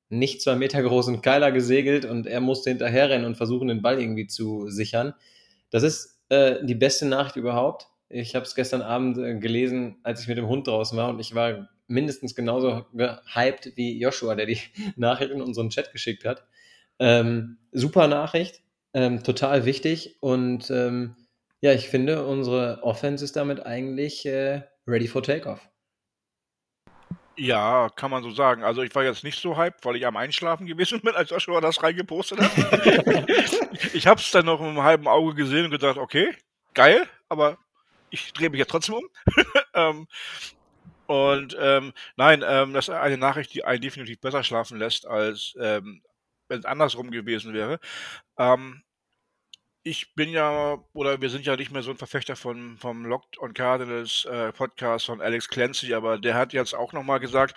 nicht 0.08 0.42
zwei 0.42 0.54
Meter 0.54 0.82
großen 0.82 1.20
Keiler 1.22 1.50
gesegelt 1.52 2.04
und 2.04 2.26
er 2.26 2.40
musste 2.40 2.70
hinterherrennen 2.70 3.26
und 3.26 3.36
versuchen, 3.36 3.68
den 3.68 3.82
Ball 3.82 4.00
irgendwie 4.00 4.28
zu 4.28 4.68
sichern. 4.68 5.14
Das 5.70 5.82
ist 5.82 6.15
äh, 6.28 6.64
die 6.64 6.74
beste 6.74 7.06
Nachricht 7.06 7.36
überhaupt. 7.36 7.88
Ich 8.08 8.34
habe 8.34 8.44
es 8.44 8.54
gestern 8.54 8.82
Abend 8.82 9.18
äh, 9.18 9.38
gelesen, 9.38 9.96
als 10.02 10.22
ich 10.22 10.28
mit 10.28 10.38
dem 10.38 10.48
Hund 10.48 10.66
draußen 10.66 10.96
war 10.96 11.08
und 11.08 11.18
ich 11.20 11.34
war 11.34 11.68
mindestens 11.88 12.34
genauso 12.34 12.86
gehypt 12.92 13.72
wie 13.76 13.98
Joshua, 13.98 14.34
der 14.34 14.46
die 14.46 14.58
Nachricht 14.96 15.30
in 15.30 15.40
unseren 15.40 15.70
Chat 15.70 15.92
geschickt 15.92 16.24
hat. 16.24 16.44
Ähm, 16.98 17.58
super 17.72 18.08
Nachricht, 18.08 18.62
ähm, 18.94 19.22
total 19.22 19.64
wichtig 19.64 20.16
und 20.20 20.70
ähm, 20.70 21.16
ja, 21.60 21.72
ich 21.72 21.88
finde, 21.88 22.26
unsere 22.26 22.80
Offense 22.82 23.24
ist 23.24 23.36
damit 23.36 23.64
eigentlich 23.64 24.26
äh, 24.26 24.62
ready 24.86 25.08
for 25.08 25.22
takeoff. 25.22 25.68
Ja, 27.38 27.90
kann 27.94 28.10
man 28.10 28.22
so 28.22 28.30
sagen. 28.30 28.64
Also 28.64 28.82
ich 28.82 28.94
war 28.94 29.04
jetzt 29.04 29.22
nicht 29.22 29.40
so 29.40 29.56
hyped, 29.56 29.84
weil 29.84 29.96
ich 29.96 30.06
am 30.06 30.16
Einschlafen 30.16 30.66
gewesen 30.66 31.00
bin, 31.02 31.14
als 31.14 31.30
Joshua 31.30 31.60
das 31.60 31.82
reingepostet 31.82 32.40
hat. 32.40 32.50
ich 33.94 34.06
habe 34.06 34.20
es 34.20 34.30
dann 34.30 34.46
noch 34.46 34.60
mit 34.60 34.70
einem 34.70 34.82
halben 34.82 35.08
Auge 35.08 35.34
gesehen 35.34 35.66
und 35.66 35.70
gedacht, 35.70 35.98
okay, 35.98 36.34
geil, 36.74 37.06
aber 37.28 37.58
ich 38.10 38.32
drehe 38.32 38.50
mich 38.50 38.58
jetzt 38.58 38.70
trotzdem 38.70 38.96
um. 38.96 39.08
ähm, 39.74 40.06
und 41.06 41.56
ähm, 41.60 41.92
nein, 42.16 42.42
ähm, 42.46 42.72
das 42.72 42.88
ist 42.88 42.94
eine 42.94 43.18
Nachricht, 43.18 43.54
die 43.54 43.64
einen 43.64 43.80
definitiv 43.80 44.20
besser 44.20 44.42
schlafen 44.42 44.78
lässt, 44.78 45.06
als 45.06 45.54
ähm, 45.60 46.02
wenn 46.48 46.60
es 46.60 46.64
andersrum 46.64 47.10
gewesen 47.10 47.52
wäre. 47.52 47.78
Ähm, 48.38 48.82
ich 49.86 50.14
bin 50.14 50.30
ja, 50.30 50.84
oder 50.94 51.20
wir 51.20 51.30
sind 51.30 51.46
ja 51.46 51.54
nicht 51.54 51.70
mehr 51.70 51.84
so 51.84 51.92
ein 51.92 51.96
Verfechter 51.96 52.34
von, 52.34 52.76
vom 52.76 53.04
Locked 53.04 53.38
on 53.38 53.54
Cardinals 53.54 54.24
äh, 54.24 54.52
Podcast 54.52 55.06
von 55.06 55.20
Alex 55.20 55.48
Clancy, 55.48 55.94
aber 55.94 56.18
der 56.18 56.34
hat 56.34 56.52
jetzt 56.52 56.74
auch 56.74 56.92
nochmal 56.92 57.20
gesagt, 57.20 57.54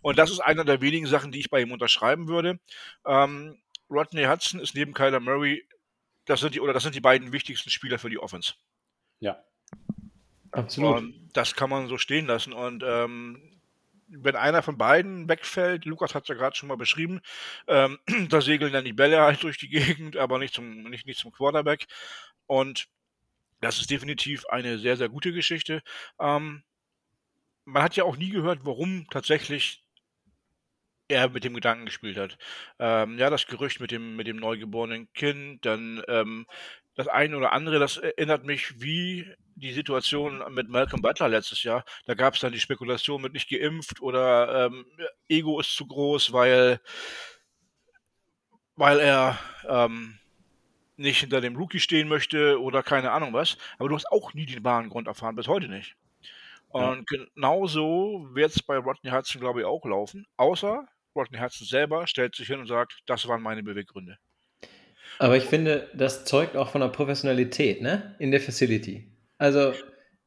und 0.00 0.16
das 0.16 0.30
ist 0.30 0.38
einer 0.38 0.64
der 0.64 0.80
wenigen 0.80 1.06
Sachen, 1.06 1.32
die 1.32 1.40
ich 1.40 1.50
bei 1.50 1.60
ihm 1.60 1.72
unterschreiben 1.72 2.28
würde. 2.28 2.60
Ähm, 3.04 3.60
Rodney 3.90 4.26
Hudson 4.26 4.60
ist 4.60 4.76
neben 4.76 4.94
Kyler 4.94 5.18
Murray, 5.18 5.66
das 6.24 6.38
sind 6.38 6.54
die, 6.54 6.60
oder 6.60 6.72
das 6.72 6.84
sind 6.84 6.94
die 6.94 7.00
beiden 7.00 7.32
wichtigsten 7.32 7.70
Spieler 7.70 7.98
für 7.98 8.10
die 8.10 8.18
Offense. 8.18 8.54
Ja. 9.18 9.42
Absolut. 10.52 10.98
Und 10.98 11.30
das 11.32 11.56
kann 11.56 11.68
man 11.68 11.88
so 11.88 11.98
stehen 11.98 12.26
lassen. 12.26 12.52
Und 12.52 12.84
ähm, 12.86 13.51
wenn 14.18 14.36
einer 14.36 14.62
von 14.62 14.78
beiden 14.78 15.28
wegfällt, 15.28 15.84
Lukas 15.84 16.14
hat 16.14 16.24
es 16.24 16.28
ja 16.28 16.34
gerade 16.34 16.56
schon 16.56 16.68
mal 16.68 16.76
beschrieben, 16.76 17.20
ähm, 17.68 17.98
da 18.28 18.40
segeln 18.40 18.72
dann 18.72 18.84
die 18.84 18.92
Bälle 18.92 19.20
halt 19.20 19.42
durch 19.42 19.58
die 19.58 19.68
Gegend, 19.70 20.16
aber 20.16 20.38
nicht 20.38 20.54
zum, 20.54 20.84
nicht, 20.84 21.06
nicht 21.06 21.20
zum 21.20 21.32
Quarterback. 21.32 21.86
Und 22.46 22.88
das 23.60 23.78
ist 23.78 23.90
definitiv 23.90 24.44
eine 24.46 24.78
sehr, 24.78 24.96
sehr 24.96 25.08
gute 25.08 25.32
Geschichte. 25.32 25.82
Ähm, 26.20 26.62
man 27.64 27.82
hat 27.82 27.96
ja 27.96 28.04
auch 28.04 28.16
nie 28.16 28.30
gehört, 28.30 28.60
warum 28.64 29.06
tatsächlich 29.10 29.84
er 31.08 31.28
mit 31.28 31.44
dem 31.44 31.54
Gedanken 31.54 31.86
gespielt 31.86 32.16
hat. 32.16 32.38
Ähm, 32.78 33.18
ja, 33.18 33.30
das 33.30 33.46
Gerücht 33.46 33.80
mit 33.80 33.90
dem, 33.90 34.16
mit 34.16 34.26
dem 34.26 34.36
neugeborenen 34.36 35.12
Kind, 35.12 35.64
dann 35.64 36.02
ähm, 36.08 36.46
das 36.94 37.08
eine 37.08 37.36
oder 37.36 37.52
andere, 37.52 37.78
das 37.78 37.96
erinnert 37.96 38.44
mich 38.44 38.80
wie 38.80 39.26
die 39.54 39.72
Situation 39.72 40.42
mit 40.50 40.68
Malcolm 40.68 41.02
Butler 41.02 41.28
letztes 41.28 41.62
Jahr. 41.62 41.84
Da 42.06 42.14
gab 42.14 42.34
es 42.34 42.40
dann 42.40 42.52
die 42.52 42.60
Spekulation 42.60 43.22
mit 43.22 43.32
nicht 43.32 43.48
geimpft 43.48 44.00
oder 44.00 44.66
ähm, 44.66 44.86
Ego 45.28 45.60
ist 45.60 45.74
zu 45.74 45.86
groß, 45.86 46.32
weil, 46.32 46.80
weil 48.76 49.00
er 49.00 49.38
ähm, 49.68 50.18
nicht 50.96 51.20
hinter 51.20 51.40
dem 51.40 51.56
Rookie 51.56 51.80
stehen 51.80 52.08
möchte 52.08 52.60
oder 52.60 52.82
keine 52.82 53.12
Ahnung 53.12 53.32
was. 53.32 53.56
Aber 53.78 53.88
du 53.88 53.94
hast 53.94 54.10
auch 54.10 54.34
nie 54.34 54.46
den 54.46 54.64
wahren 54.64 54.88
Grund 54.88 55.08
erfahren, 55.08 55.36
bis 55.36 55.48
heute 55.48 55.68
nicht. 55.68 55.96
Und 56.68 57.10
ja. 57.10 57.24
genauso 57.34 58.28
wird 58.32 58.54
es 58.54 58.62
bei 58.62 58.78
Rodney 58.78 59.10
Hudson, 59.10 59.40
glaube 59.40 59.60
ich, 59.60 59.66
auch 59.66 59.84
laufen. 59.84 60.26
Außer 60.36 60.86
Rodney 61.14 61.38
Hudson 61.38 61.66
selber 61.66 62.06
stellt 62.06 62.34
sich 62.34 62.46
hin 62.46 62.60
und 62.60 62.66
sagt, 62.66 63.02
das 63.06 63.28
waren 63.28 63.42
meine 63.42 63.62
Beweggründe. 63.62 64.18
Aber 65.18 65.36
ich 65.36 65.44
finde, 65.44 65.88
das 65.94 66.24
zeugt 66.24 66.56
auch 66.56 66.70
von 66.70 66.80
der 66.80 66.88
Professionalität, 66.88 67.82
ne? 67.82 68.14
In 68.18 68.30
der 68.30 68.40
Facility. 68.40 69.12
Also, 69.38 69.72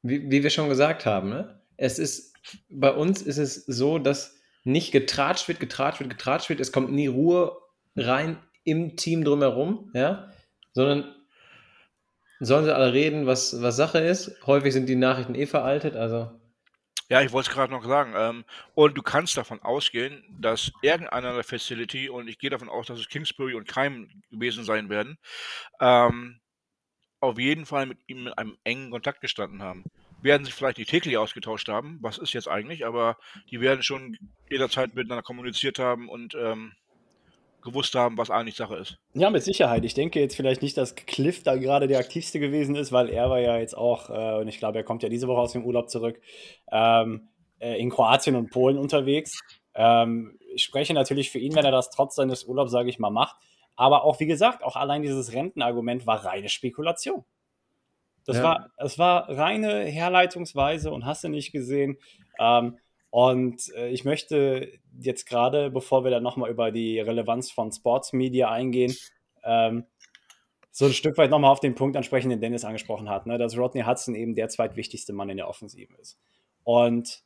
wie, 0.01 0.30
wie 0.30 0.44
wir 0.44 0.50
schon 0.50 0.70
gesagt 0.70 1.06
haben, 1.06 1.30
ne? 1.30 1.60
Es 1.77 2.00
ist, 2.00 2.34
bei 2.70 2.92
uns 2.92 3.22
ist 3.22 3.38
es 3.38 3.65
so, 3.65 4.00
dass 4.00 4.36
nicht 4.63 4.92
getratscht 4.92 5.48
wird, 5.48 5.60
getratscht 5.60 6.00
wird, 6.00 6.10
getratscht 6.10 6.50
wird. 6.50 6.60
Es 6.60 6.72
kommt 6.72 6.92
nie 6.92 7.08
Ruhe 7.08 7.58
rein 7.96 8.38
im 8.63 8.96
Team 8.96 9.24
drumherum, 9.24 9.92
ja? 9.94 10.32
Sondern 10.74 11.13
sollen 12.39 12.65
sie 12.65 12.75
alle 12.75 12.94
reden, 12.94 13.25
was, 13.25 13.62
was 13.62 13.75
Sache 13.75 14.00
ist. 14.00 14.46
Häufig 14.46 14.74
sind 14.74 14.88
die 14.88 14.96
Nachrichten 14.96 15.36
eh 15.36 15.46
veraltet, 15.46 15.96
also 15.96 16.32
ja, 17.10 17.22
ich 17.22 17.32
wollte 17.32 17.50
es 17.50 17.56
gerade 17.56 17.72
noch 17.72 17.86
sagen. 17.86 18.14
Ähm, 18.16 18.46
und 18.74 18.98
du 18.98 19.02
kannst 19.02 19.38
davon 19.38 19.62
ausgehen, 19.62 20.24
dass 20.40 20.72
irgendeiner 20.82 21.34
der 21.34 21.44
Facility, 21.44 22.10
und 22.10 22.28
ich 22.28 22.40
gehe 22.40 22.50
davon 22.50 22.70
aus, 22.70 22.88
dass 22.88 23.00
es 23.00 23.10
Kingsbury 23.10 23.54
und 23.54 23.68
Keim 23.68 24.10
gewesen 24.32 24.64
sein 24.64 24.90
werden, 24.90 25.18
ähm, 25.80 26.40
auf 27.20 27.40
jeden 27.40 27.66
Fall 27.66 27.86
mit 27.86 28.00
ihm 28.08 28.28
in 28.28 28.34
einem 28.34 28.58
engen 28.64 28.92
Kontakt 28.92 29.22
gestanden 29.22 29.62
haben. 29.62 29.84
Werden 30.22 30.46
sich 30.46 30.54
vielleicht 30.54 30.80
nicht 30.80 30.90
täglich 30.90 31.18
ausgetauscht 31.18 31.68
haben, 31.68 32.00
was 32.02 32.18
ist 32.18 32.34
jetzt 32.34 32.48
eigentlich, 32.48 32.86
aber 32.86 33.18
die 33.52 33.62
werden 33.62 33.84
schon 33.84 34.18
jederzeit 34.50 34.96
miteinander 34.96 35.24
kommuniziert 35.24 35.78
haben 35.80 36.10
und 36.10 36.34
ähm, 36.36 36.74
gewusst 37.66 37.96
haben, 37.96 38.18
was 38.18 38.30
eigentlich 38.30 38.56
Sache 38.56 38.78
ist. 38.78 38.98
Ja, 39.14 39.30
mit 39.30 39.44
Sicherheit. 39.44 39.84
Ich 39.84 39.94
denke 39.94 40.22
jetzt 40.22 40.36
vielleicht 40.36 40.62
nicht, 40.62 40.78
dass 40.78 40.96
Cliff 40.96 41.44
da 41.44 41.56
gerade 41.56 41.88
der 41.88 42.00
aktivste 42.00 42.40
gewesen 42.40 42.76
ist, 42.76 42.94
weil 42.94 43.10
er 43.10 43.30
war 43.30 43.40
ja 43.40 43.58
jetzt 43.58 43.76
auch, 43.76 44.10
äh, 44.10 44.40
und 44.40 44.48
ich 44.48 44.60
glaube, 44.60 44.78
er 44.78 44.84
kommt 44.86 45.04
ja 45.04 45.10
diese 45.10 45.28
Woche 45.28 45.42
aus 45.42 45.52
dem 45.52 45.66
Urlaub 45.66 45.90
zurück, 45.90 46.22
ähm, 46.72 47.28
äh, 47.60 47.78
in 47.78 47.90
Kroatien 47.90 48.36
und 48.36 48.52
Polen 48.52 48.78
unterwegs. 48.78 49.38
Ähm, 49.74 50.40
ich 50.54 50.64
spreche 50.64 50.94
natürlich 50.94 51.32
für 51.32 51.40
ihn, 51.40 51.56
wenn 51.56 51.66
er 51.66 51.72
das 51.72 51.90
trotz 51.90 52.16
seines 52.16 52.46
Urlaubs, 52.46 52.72
sage 52.72 52.90
ich 52.90 53.00
mal, 53.00 53.10
macht. 53.10 53.36
Aber 53.76 54.06
auch, 54.06 54.20
wie 54.22 54.26
gesagt, 54.26 54.64
auch 54.64 54.78
allein 54.78 55.02
dieses 55.02 55.34
Rentenargument 55.34 56.08
war 56.08 56.24
reine 56.24 56.48
Spekulation. 56.48 57.26
Das, 58.26 58.38
ja. 58.38 58.44
war, 58.44 58.70
das 58.78 58.98
war 58.98 59.30
reine 59.30 59.86
Herleitungsweise 59.86 60.92
und 60.92 61.06
hast 61.06 61.24
du 61.24 61.30
nicht 61.30 61.52
gesehen. 61.52 61.98
Ähm, 62.40 62.78
und 63.10 63.74
äh, 63.76 63.90
ich 63.90 64.06
möchte 64.06 64.70
jetzt 65.00 65.26
gerade, 65.26 65.70
bevor 65.70 66.04
wir 66.04 66.12
dann 66.12 66.24
nochmal 66.24 66.50
über 66.50 66.72
die 66.72 67.00
Relevanz 67.00 67.52
von 67.52 67.72
Sports 67.72 68.14
Media 68.14 68.52
eingehen, 68.52 68.96
ähm, 69.44 69.86
so 70.72 70.86
ein 70.86 70.94
Stück 70.94 71.18
weit 71.18 71.30
nochmal 71.30 71.52
auf 71.52 71.62
den 71.62 71.76
Punkt 71.76 71.96
ansprechen, 71.96 72.30
den 72.30 72.42
Dennis 72.42 72.66
angesprochen 72.66 73.10
hat, 73.10 73.28
ne, 73.28 73.38
dass 73.38 73.58
Rodney 73.58 73.84
Hudson 73.84 74.14
eben 74.14 74.36
der 74.36 74.50
zweitwichtigste 74.50 75.14
Mann 75.14 75.30
in 75.30 75.38
der 75.38 75.48
Offensive 75.48 75.94
ist. 76.02 76.20
Und 76.64 77.24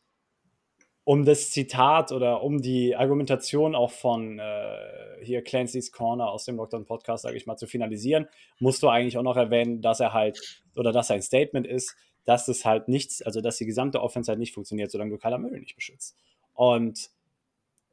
um 1.03 1.25
das 1.25 1.49
Zitat 1.49 2.11
oder 2.11 2.43
um 2.43 2.61
die 2.61 2.95
Argumentation 2.95 3.73
auch 3.73 3.89
von 3.89 4.37
äh, 4.37 4.77
hier 5.23 5.43
Clancy's 5.43 5.91
Corner 5.91 6.29
aus 6.29 6.45
dem 6.45 6.57
Lockdown 6.57 6.85
Podcast, 6.85 7.23
sage 7.23 7.35
ich 7.35 7.47
mal, 7.47 7.57
zu 7.57 7.65
finalisieren, 7.65 8.27
musst 8.59 8.83
du 8.83 8.89
eigentlich 8.89 9.17
auch 9.17 9.23
noch 9.23 9.37
erwähnen, 9.37 9.81
dass 9.81 9.99
er 9.99 10.13
halt 10.13 10.61
oder 10.75 10.91
dass 10.91 11.09
ein 11.09 11.23
Statement 11.23 11.65
ist, 11.65 11.95
dass 12.25 12.47
es 12.47 12.65
halt 12.65 12.87
nichts, 12.87 13.21
also 13.21 13.41
dass 13.41 13.57
die 13.57 13.65
gesamte 13.65 14.01
Offense 14.01 14.29
halt 14.29 14.39
nicht 14.39 14.53
funktioniert, 14.53 14.91
solange 14.91 15.11
du 15.11 15.17
Kyler 15.17 15.37
Murray 15.37 15.59
nicht 15.59 15.75
beschützt. 15.75 16.15
Und 16.53 17.09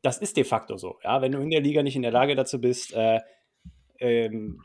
das 0.03 0.19
ist 0.19 0.37
de 0.37 0.45
facto 0.45 0.77
so. 0.77 0.99
Ja, 1.03 1.23
wenn 1.23 1.33
du 1.33 1.39
in 1.41 1.51
der 1.51 1.61
Liga 1.61 1.83
nicht 1.83 1.97
in 1.97 2.03
der 2.03 2.11
Lage 2.11 2.35
dazu 2.35 2.61
bist, 2.61 2.95
äh, 2.95 3.21
ähm, 3.99 4.63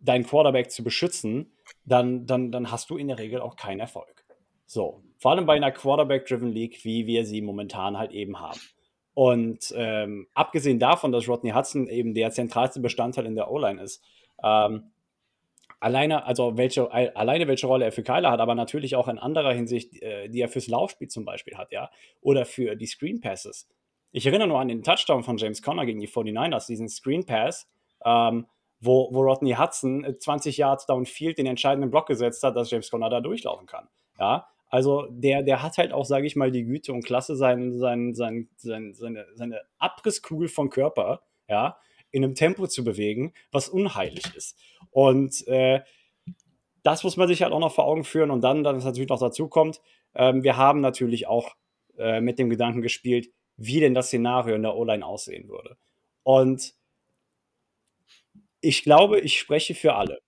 deinen 0.00 0.24
Quarterback 0.24 0.70
zu 0.70 0.84
beschützen, 0.84 1.52
dann, 1.84 2.26
dann, 2.26 2.52
dann 2.52 2.70
hast 2.70 2.90
du 2.90 2.96
in 2.96 3.08
der 3.08 3.18
Regel 3.18 3.40
auch 3.40 3.56
keinen 3.56 3.80
Erfolg. 3.80 4.24
So, 4.66 5.02
vor 5.18 5.32
allem 5.32 5.46
bei 5.46 5.56
einer 5.56 5.72
Quarterback-driven 5.72 6.52
League, 6.52 6.84
wie 6.84 7.06
wir 7.06 7.24
sie 7.24 7.40
momentan 7.40 7.98
halt 7.98 8.12
eben 8.12 8.38
haben. 8.38 8.60
Und 9.14 9.72
ähm, 9.74 10.28
abgesehen 10.34 10.78
davon, 10.78 11.10
dass 11.10 11.28
Rodney 11.28 11.50
Hudson 11.50 11.88
eben 11.88 12.14
der 12.14 12.30
zentralste 12.30 12.78
Bestandteil 12.78 13.26
in 13.26 13.34
der 13.34 13.50
O-Line 13.50 13.82
ist, 13.82 14.00
ähm, 14.44 14.92
alleine, 15.80 16.24
also 16.24 16.56
welche, 16.56 16.90
alleine 16.92 17.46
welche 17.48 17.66
Rolle 17.66 17.84
er 17.86 17.92
für 17.92 18.02
Kyler 18.02 18.30
hat, 18.30 18.40
aber 18.40 18.54
natürlich 18.54 18.96
auch 18.96 19.08
in 19.08 19.18
anderer 19.18 19.52
Hinsicht, 19.52 20.00
äh, 20.02 20.28
die 20.28 20.40
er 20.40 20.48
fürs 20.48 20.66
Laufspiel 20.66 21.08
zum 21.08 21.24
Beispiel 21.24 21.56
hat, 21.56 21.72
ja, 21.72 21.90
oder 22.20 22.44
für 22.44 22.76
die 22.76 22.86
Screen 22.86 23.20
Passes. 23.20 23.68
Ich 24.10 24.26
erinnere 24.26 24.48
nur 24.48 24.60
an 24.60 24.68
den 24.68 24.82
Touchdown 24.82 25.22
von 25.22 25.36
James 25.36 25.62
Conner 25.62 25.86
gegen 25.86 26.00
die 26.00 26.08
49ers, 26.08 26.66
diesen 26.66 26.88
Screen 26.88 27.26
Pass, 27.26 27.68
ähm, 28.04 28.46
wo, 28.80 29.08
wo 29.12 29.22
Rodney 29.22 29.54
Hudson 29.54 30.06
20 30.18 30.56
Yards 30.56 30.86
downfield 30.86 31.38
den 31.38 31.46
entscheidenden 31.46 31.90
Block 31.90 32.06
gesetzt 32.06 32.42
hat, 32.42 32.56
dass 32.56 32.70
James 32.70 32.90
Conner 32.90 33.10
da 33.10 33.20
durchlaufen 33.20 33.66
kann. 33.66 33.88
Ja, 34.18 34.46
also 34.68 35.06
der, 35.10 35.42
der 35.42 35.62
hat 35.62 35.78
halt 35.78 35.92
auch, 35.92 36.04
sage 36.04 36.26
ich 36.26 36.36
mal, 36.36 36.50
die 36.50 36.64
Güte 36.64 36.92
und 36.92 37.04
Klasse, 37.04 37.36
sein, 37.36 37.78
sein, 37.78 38.14
sein, 38.14 38.48
sein, 38.56 38.94
seine, 38.94 39.26
seine 39.34 39.60
Abrisskugel 39.78 40.48
vom 40.48 40.70
Körper, 40.70 41.22
ja, 41.48 41.78
in 42.10 42.24
einem 42.24 42.34
Tempo 42.34 42.66
zu 42.66 42.84
bewegen, 42.84 43.32
was 43.50 43.68
unheilig 43.68 44.34
ist. 44.34 44.58
Und 44.90 45.46
äh, 45.46 45.80
das 46.82 47.04
muss 47.04 47.16
man 47.16 47.28
sich 47.28 47.42
halt 47.42 47.52
auch 47.52 47.60
noch 47.60 47.74
vor 47.74 47.84
Augen 47.84 48.04
führen. 48.04 48.30
Und 48.30 48.40
dann, 48.42 48.64
dass 48.64 48.78
es 48.78 48.84
natürlich 48.84 49.08
noch 49.08 49.20
dazu 49.20 49.48
kommt, 49.48 49.80
ähm, 50.14 50.42
wir 50.42 50.56
haben 50.56 50.80
natürlich 50.80 51.26
auch 51.26 51.54
äh, 51.98 52.20
mit 52.20 52.38
dem 52.38 52.48
Gedanken 52.48 52.82
gespielt, 52.82 53.30
wie 53.56 53.80
denn 53.80 53.94
das 53.94 54.06
Szenario 54.06 54.54
in 54.54 54.62
der 54.62 54.76
O-Line 54.76 55.04
aussehen 55.04 55.48
würde. 55.48 55.76
Und 56.22 56.74
ich 58.60 58.82
glaube, 58.82 59.20
ich 59.20 59.38
spreche 59.38 59.74
für 59.74 59.94
alle, 59.94 60.20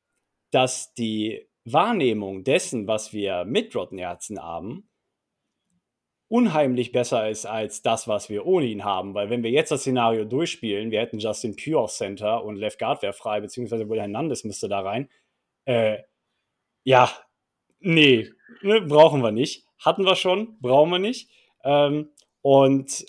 dass 0.51 0.95
die 0.95 1.49
Wahrnehmung 1.65 2.45
dessen, 2.45 2.87
was 2.87 3.13
wir 3.13 3.45
mit 3.45 3.75
Rodney 3.75 4.03
Hudson 4.03 4.43
haben, 4.43 4.90
unheimlich 6.31 6.93
besser 6.93 7.29
ist 7.29 7.45
als 7.45 7.83
das, 7.83 8.07
was 8.07 8.31
wir 8.31 8.47
ohne 8.47 8.67
ihn 8.67 8.85
haben. 8.85 9.15
Weil 9.15 9.31
wenn 9.31 9.43
wir 9.43 9.51
jetzt 9.51 9.73
das 9.73 9.81
Szenario 9.81 10.25
durchspielen, 10.25 10.93
wir 10.93 11.01
hätten 11.01 11.19
Justin 11.19 11.57
auf 11.75 11.91
Center 11.91 12.45
und 12.45 12.57
Left 12.57 12.79
Guard 12.79 13.03
wäre 13.03 13.13
frei, 13.13 13.41
beziehungsweise 13.41 13.89
wohl 13.89 13.99
Hernandez 13.99 14.45
müsste 14.45 14.69
da 14.69 14.81
rein. 14.81 15.09
Äh, 15.65 15.99
ja, 16.85 17.11
nee, 17.81 18.31
ne, 18.63 18.81
brauchen 18.81 19.23
wir 19.23 19.33
nicht. 19.33 19.67
Hatten 19.79 20.05
wir 20.05 20.15
schon, 20.15 20.57
brauchen 20.61 20.91
wir 20.91 21.01
nicht. 21.01 21.31
Ähm, 21.65 22.11
und 22.43 23.05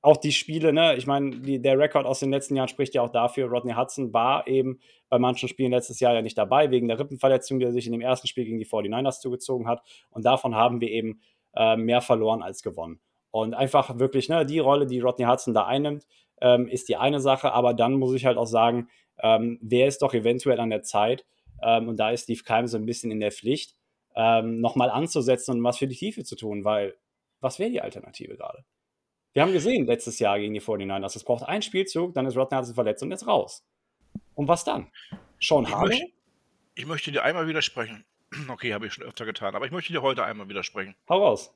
auch 0.00 0.16
die 0.16 0.32
Spiele, 0.32 0.72
ne, 0.72 0.96
ich 0.96 1.06
meine, 1.06 1.60
der 1.60 1.78
Rekord 1.78 2.06
aus 2.06 2.18
den 2.18 2.30
letzten 2.30 2.56
Jahren 2.56 2.68
spricht 2.68 2.92
ja 2.94 3.02
auch 3.02 3.12
dafür, 3.12 3.46
Rodney 3.46 3.74
Hudson 3.74 4.12
war 4.12 4.48
eben 4.48 4.80
bei 5.08 5.20
manchen 5.20 5.48
Spielen 5.48 5.70
letztes 5.70 6.00
Jahr 6.00 6.12
ja 6.12 6.22
nicht 6.22 6.36
dabei, 6.36 6.72
wegen 6.72 6.88
der 6.88 6.98
Rippenverletzung, 6.98 7.60
die 7.60 7.66
er 7.66 7.72
sich 7.72 7.86
in 7.86 7.92
dem 7.92 8.00
ersten 8.00 8.26
Spiel 8.26 8.46
gegen 8.46 8.58
die 8.58 8.66
49ers 8.66 9.20
zugezogen 9.20 9.68
hat. 9.68 9.80
Und 10.10 10.24
davon 10.24 10.56
haben 10.56 10.80
wir 10.80 10.90
eben 10.90 11.20
äh, 11.54 11.76
mehr 11.76 12.00
verloren 12.00 12.42
als 12.42 12.62
gewonnen. 12.62 13.00
Und 13.30 13.54
einfach 13.54 13.98
wirklich, 13.98 14.28
ne, 14.28 14.44
die 14.44 14.58
Rolle, 14.58 14.86
die 14.86 15.00
Rodney 15.00 15.24
Hudson 15.24 15.54
da 15.54 15.66
einnimmt, 15.66 16.06
ähm, 16.40 16.68
ist 16.68 16.88
die 16.88 16.96
eine 16.96 17.20
Sache, 17.20 17.52
aber 17.52 17.72
dann 17.74 17.94
muss 17.94 18.14
ich 18.14 18.26
halt 18.26 18.36
auch 18.36 18.46
sagen, 18.46 18.88
ähm, 19.18 19.58
wer 19.62 19.86
ist 19.86 20.02
doch 20.02 20.12
eventuell 20.12 20.60
an 20.60 20.70
der 20.70 20.82
Zeit, 20.82 21.24
ähm, 21.62 21.88
und 21.88 21.96
da 21.96 22.10
ist 22.10 22.24
Steve 22.24 22.42
Keim 22.42 22.66
so 22.66 22.76
ein 22.76 22.86
bisschen 22.86 23.10
in 23.10 23.20
der 23.20 23.32
Pflicht, 23.32 23.76
ähm, 24.14 24.60
nochmal 24.60 24.90
anzusetzen 24.90 25.56
und 25.56 25.64
was 25.64 25.78
für 25.78 25.86
die 25.86 25.96
Tiefe 25.96 26.24
zu 26.24 26.36
tun, 26.36 26.64
weil 26.64 26.96
was 27.40 27.58
wäre 27.58 27.70
die 27.70 27.80
Alternative 27.80 28.36
gerade? 28.36 28.64
Wir 29.32 29.42
haben 29.42 29.52
gesehen 29.52 29.86
letztes 29.86 30.18
Jahr 30.18 30.38
gegen 30.38 30.52
die 30.52 30.60
49ers, 30.60 31.16
es 31.16 31.24
braucht 31.24 31.44
einen 31.44 31.62
Spielzug, 31.62 32.12
dann 32.14 32.26
ist 32.26 32.36
Rodney 32.36 32.58
Hudson 32.58 32.74
verletzt 32.74 33.02
und 33.02 33.10
jetzt 33.10 33.26
raus. 33.26 33.64
Und 34.34 34.48
was 34.48 34.64
dann? 34.64 34.90
Sean 35.40 35.64
möchte, 35.64 36.06
ich 36.74 36.86
möchte 36.86 37.12
dir 37.12 37.22
einmal 37.22 37.46
widersprechen. 37.46 38.04
Okay, 38.48 38.74
habe 38.74 38.86
ich 38.86 38.94
schon 38.94 39.04
öfter 39.04 39.24
getan, 39.26 39.54
aber 39.54 39.66
ich 39.66 39.72
möchte 39.72 39.92
dir 39.92 40.02
heute 40.02 40.24
einmal 40.24 40.48
widersprechen. 40.48 40.94
Hau 41.08 41.22
raus. 41.22 41.54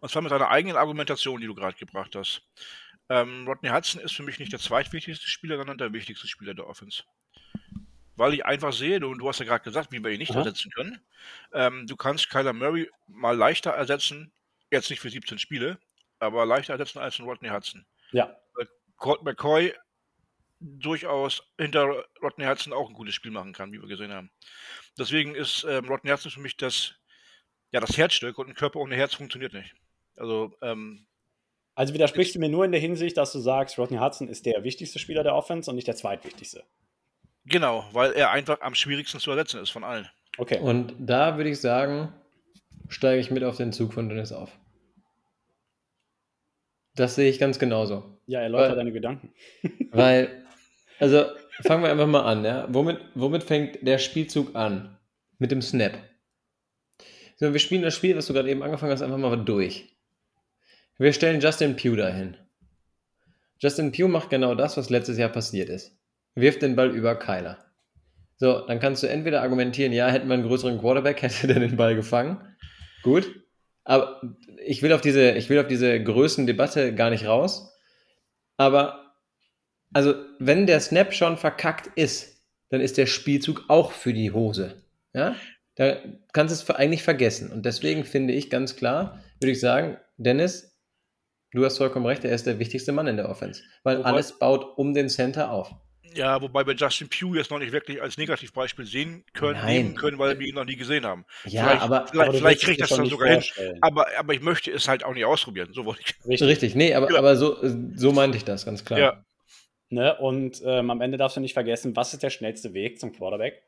Und 0.00 0.10
zwar 0.10 0.22
mit 0.22 0.32
deiner 0.32 0.48
eigenen 0.48 0.76
Argumentation, 0.76 1.40
die 1.40 1.46
du 1.46 1.54
gerade 1.54 1.76
gebracht 1.76 2.14
hast. 2.16 2.42
Ähm, 3.08 3.46
Rodney 3.46 3.70
Hudson 3.70 4.00
ist 4.00 4.14
für 4.14 4.22
mich 4.22 4.38
nicht 4.38 4.52
der 4.52 4.60
zweitwichtigste 4.60 5.28
Spieler, 5.28 5.56
sondern 5.56 5.78
der 5.78 5.92
wichtigste 5.92 6.26
Spieler 6.26 6.54
der 6.54 6.66
Offense. 6.66 7.04
Weil 8.16 8.34
ich 8.34 8.44
einfach 8.44 8.72
sehe, 8.72 9.00
du, 9.00 9.14
du 9.14 9.28
hast 9.28 9.38
ja 9.38 9.46
gerade 9.46 9.64
gesagt, 9.64 9.92
wie 9.92 10.02
wir 10.02 10.10
ihn 10.10 10.18
nicht 10.18 10.32
Aha. 10.32 10.40
ersetzen 10.40 10.70
können. 10.72 11.00
Ähm, 11.52 11.86
du 11.86 11.96
kannst 11.96 12.30
Kyler 12.30 12.52
Murray 12.52 12.90
mal 13.06 13.36
leichter 13.36 13.70
ersetzen, 13.70 14.32
jetzt 14.70 14.90
nicht 14.90 15.00
für 15.00 15.10
17 15.10 15.38
Spiele, 15.38 15.78
aber 16.18 16.44
leichter 16.44 16.74
ersetzen 16.74 16.98
als 16.98 17.18
einen 17.18 17.28
Rodney 17.28 17.48
Hudson. 17.48 17.86
Ja, 18.12 18.36
Colt 19.02 19.24
McCoy 19.24 19.74
durchaus 20.62 21.42
hinter 21.58 22.04
Rodney 22.22 22.44
Hudson 22.44 22.72
auch 22.72 22.88
ein 22.88 22.94
gutes 22.94 23.14
Spiel 23.14 23.30
machen 23.32 23.52
kann, 23.52 23.72
wie 23.72 23.80
wir 23.80 23.88
gesehen 23.88 24.12
haben. 24.12 24.30
Deswegen 24.98 25.34
ist 25.34 25.64
ähm, 25.68 25.86
Rodney 25.88 26.10
Hudson 26.10 26.30
für 26.30 26.40
mich 26.40 26.56
das, 26.56 26.94
ja, 27.72 27.80
das 27.80 27.96
Herzstück 27.96 28.38
und 28.38 28.48
ein 28.48 28.54
Körper 28.54 28.78
ohne 28.80 28.94
Herz 28.96 29.14
funktioniert 29.14 29.52
nicht. 29.52 29.74
Also, 30.16 30.54
ähm, 30.62 31.06
also 31.74 31.94
widersprichst 31.94 32.34
du 32.34 32.38
mir 32.38 32.48
nur 32.50 32.64
in 32.64 32.72
der 32.72 32.80
Hinsicht, 32.80 33.16
dass 33.16 33.32
du 33.32 33.38
sagst, 33.40 33.78
Rodney 33.78 33.98
Hudson 33.98 34.28
ist 34.28 34.44
der 34.46 34.62
wichtigste 34.62 34.98
Spieler 34.98 35.22
der 35.22 35.34
Offense 35.34 35.70
und 35.70 35.76
nicht 35.76 35.88
der 35.88 35.96
zweitwichtigste. 35.96 36.62
genau, 37.46 37.88
weil 37.92 38.12
er 38.12 38.30
einfach 38.30 38.60
am 38.60 38.74
schwierigsten 38.74 39.20
zu 39.20 39.30
ersetzen 39.30 39.60
ist 39.60 39.70
von 39.70 39.82
allen. 39.84 40.08
Okay. 40.38 40.58
Und 40.60 40.94
da 40.98 41.36
würde 41.38 41.50
ich 41.50 41.60
sagen, 41.60 42.12
steige 42.88 43.20
ich 43.20 43.30
mit 43.30 43.42
auf 43.42 43.56
den 43.56 43.72
Zug 43.72 43.94
von 43.94 44.08
Dennis 44.08 44.32
auf. 44.32 44.50
Das 46.94 47.14
sehe 47.14 47.30
ich 47.30 47.38
ganz 47.38 47.58
genauso. 47.58 48.18
ja, 48.26 48.40
erläuter 48.40 48.70
weil- 48.70 48.76
deine 48.76 48.92
Gedanken. 48.92 49.32
Weil, 49.90 50.41
also 51.02 51.24
fangen 51.62 51.82
wir 51.82 51.90
einfach 51.90 52.06
mal 52.06 52.22
an, 52.22 52.44
ja. 52.44 52.66
Womit, 52.70 52.98
womit 53.14 53.42
fängt 53.42 53.86
der 53.86 53.98
Spielzug 53.98 54.54
an? 54.54 54.96
Mit 55.38 55.50
dem 55.50 55.60
Snap. 55.60 55.98
So, 57.36 57.52
wir 57.52 57.58
spielen 57.58 57.82
das 57.82 57.94
Spiel, 57.94 58.16
was 58.16 58.26
du 58.26 58.32
gerade 58.32 58.48
eben 58.48 58.62
angefangen 58.62 58.92
hast, 58.92 59.02
einfach 59.02 59.18
mal 59.18 59.36
durch. 59.36 59.96
Wir 60.98 61.12
stellen 61.12 61.40
Justin 61.40 61.74
Pugh 61.74 61.96
dahin. 61.96 62.36
Justin 63.58 63.90
Pugh 63.90 64.08
macht 64.08 64.30
genau 64.30 64.54
das, 64.54 64.76
was 64.76 64.90
letztes 64.90 65.18
Jahr 65.18 65.30
passiert 65.30 65.68
ist. 65.68 65.98
Wirft 66.36 66.62
den 66.62 66.76
Ball 66.76 66.90
über 66.90 67.16
Kyler. 67.16 67.58
So, 68.36 68.60
dann 68.66 68.78
kannst 68.78 69.02
du 69.02 69.08
entweder 69.08 69.42
argumentieren, 69.42 69.92
ja, 69.92 70.08
hätten 70.08 70.28
wir 70.28 70.34
einen 70.34 70.46
größeren 70.46 70.78
Quarterback, 70.78 71.22
hätte 71.22 71.48
der 71.48 71.58
den 71.58 71.76
Ball 71.76 71.96
gefangen. 71.96 72.56
Gut. 73.02 73.42
Aber 73.84 74.20
ich 74.64 74.82
will 74.82 74.92
auf 74.92 75.00
diese, 75.00 75.32
ich 75.32 75.48
will 75.48 75.58
auf 75.58 75.66
diese 75.66 76.02
Größendebatte 76.02 76.94
gar 76.94 77.10
nicht 77.10 77.26
raus. 77.26 77.72
Aber, 78.56 79.01
also, 79.92 80.14
wenn 80.38 80.66
der 80.66 80.80
Snap 80.80 81.12
schon 81.14 81.36
verkackt 81.36 81.88
ist, 81.96 82.40
dann 82.70 82.80
ist 82.80 82.96
der 82.98 83.06
Spielzug 83.06 83.64
auch 83.68 83.92
für 83.92 84.12
die 84.12 84.30
Hose. 84.32 84.82
Ja? 85.12 85.36
Da 85.76 85.96
kannst 86.32 86.54
du 86.68 86.72
es 86.72 86.76
eigentlich 86.78 87.02
vergessen. 87.02 87.50
Und 87.52 87.64
deswegen 87.66 88.04
finde 88.04 88.32
ich 88.34 88.50
ganz 88.50 88.76
klar, 88.76 89.20
würde 89.40 89.52
ich 89.52 89.60
sagen, 89.60 89.96
Dennis, 90.16 90.76
du 91.52 91.64
hast 91.64 91.78
vollkommen 91.78 92.06
recht, 92.06 92.24
er 92.24 92.34
ist 92.34 92.46
der 92.46 92.58
wichtigste 92.58 92.92
Mann 92.92 93.06
in 93.06 93.16
der 93.16 93.28
Offense. 93.28 93.62
Weil 93.82 93.98
Wobei- 93.98 94.08
alles 94.10 94.38
baut 94.38 94.78
um 94.78 94.94
den 94.94 95.08
Center 95.08 95.50
auf. 95.50 95.70
Ja, 96.14 96.42
wobei 96.42 96.66
wir 96.66 96.74
Justin 96.74 97.08
Pugh 97.08 97.36
jetzt 97.38 97.50
noch 97.50 97.58
nicht 97.58 97.72
wirklich 97.72 98.02
als 98.02 98.18
Negativbeispiel 98.18 98.84
sehen 98.84 99.24
können, 99.32 99.54
Nein. 99.54 99.76
nehmen 99.76 99.94
können, 99.94 100.18
weil 100.18 100.38
wir 100.38 100.46
ihn 100.46 100.54
noch 100.54 100.66
nie 100.66 100.76
gesehen 100.76 101.06
haben. 101.06 101.24
Ja, 101.46 101.64
Vielleicht- 101.64 101.82
aber 101.82 102.06
vielleicht- 102.06 102.32
du 102.32 102.36
vielleicht 102.38 102.62
kriegt 102.62 102.80
das 102.82 102.88
schon 102.90 102.98
dann 102.98 103.06
sogar 103.08 103.28
hin. 103.30 103.42
Aber, 103.80 104.06
aber 104.18 104.34
ich 104.34 104.42
möchte 104.42 104.70
es 104.72 104.88
halt 104.88 105.04
auch 105.04 105.14
nicht 105.14 105.24
ausprobieren. 105.24 105.70
So 105.72 105.86
wollte 105.86 106.02
ich. 106.04 106.14
Richtig. 106.28 106.48
richtig, 106.48 106.74
nee, 106.74 106.92
aber, 106.94 107.10
Ja. 107.10 107.18
aber 107.18 107.34
so, 107.36 107.56
so 107.96 108.12
meinte 108.12 108.36
ich 108.36 108.44
das 108.44 108.66
ganz 108.66 108.84
klar. 108.84 108.98
Ja. 109.00 109.24
Ne? 109.92 110.16
Und 110.18 110.62
ähm, 110.64 110.90
am 110.90 111.00
Ende 111.00 111.18
darfst 111.18 111.36
du 111.36 111.40
nicht 111.40 111.52
vergessen, 111.52 111.94
was 111.94 112.14
ist 112.14 112.22
der 112.22 112.30
schnellste 112.30 112.74
Weg 112.74 112.98
zum 112.98 113.12
Quarterback? 113.12 113.62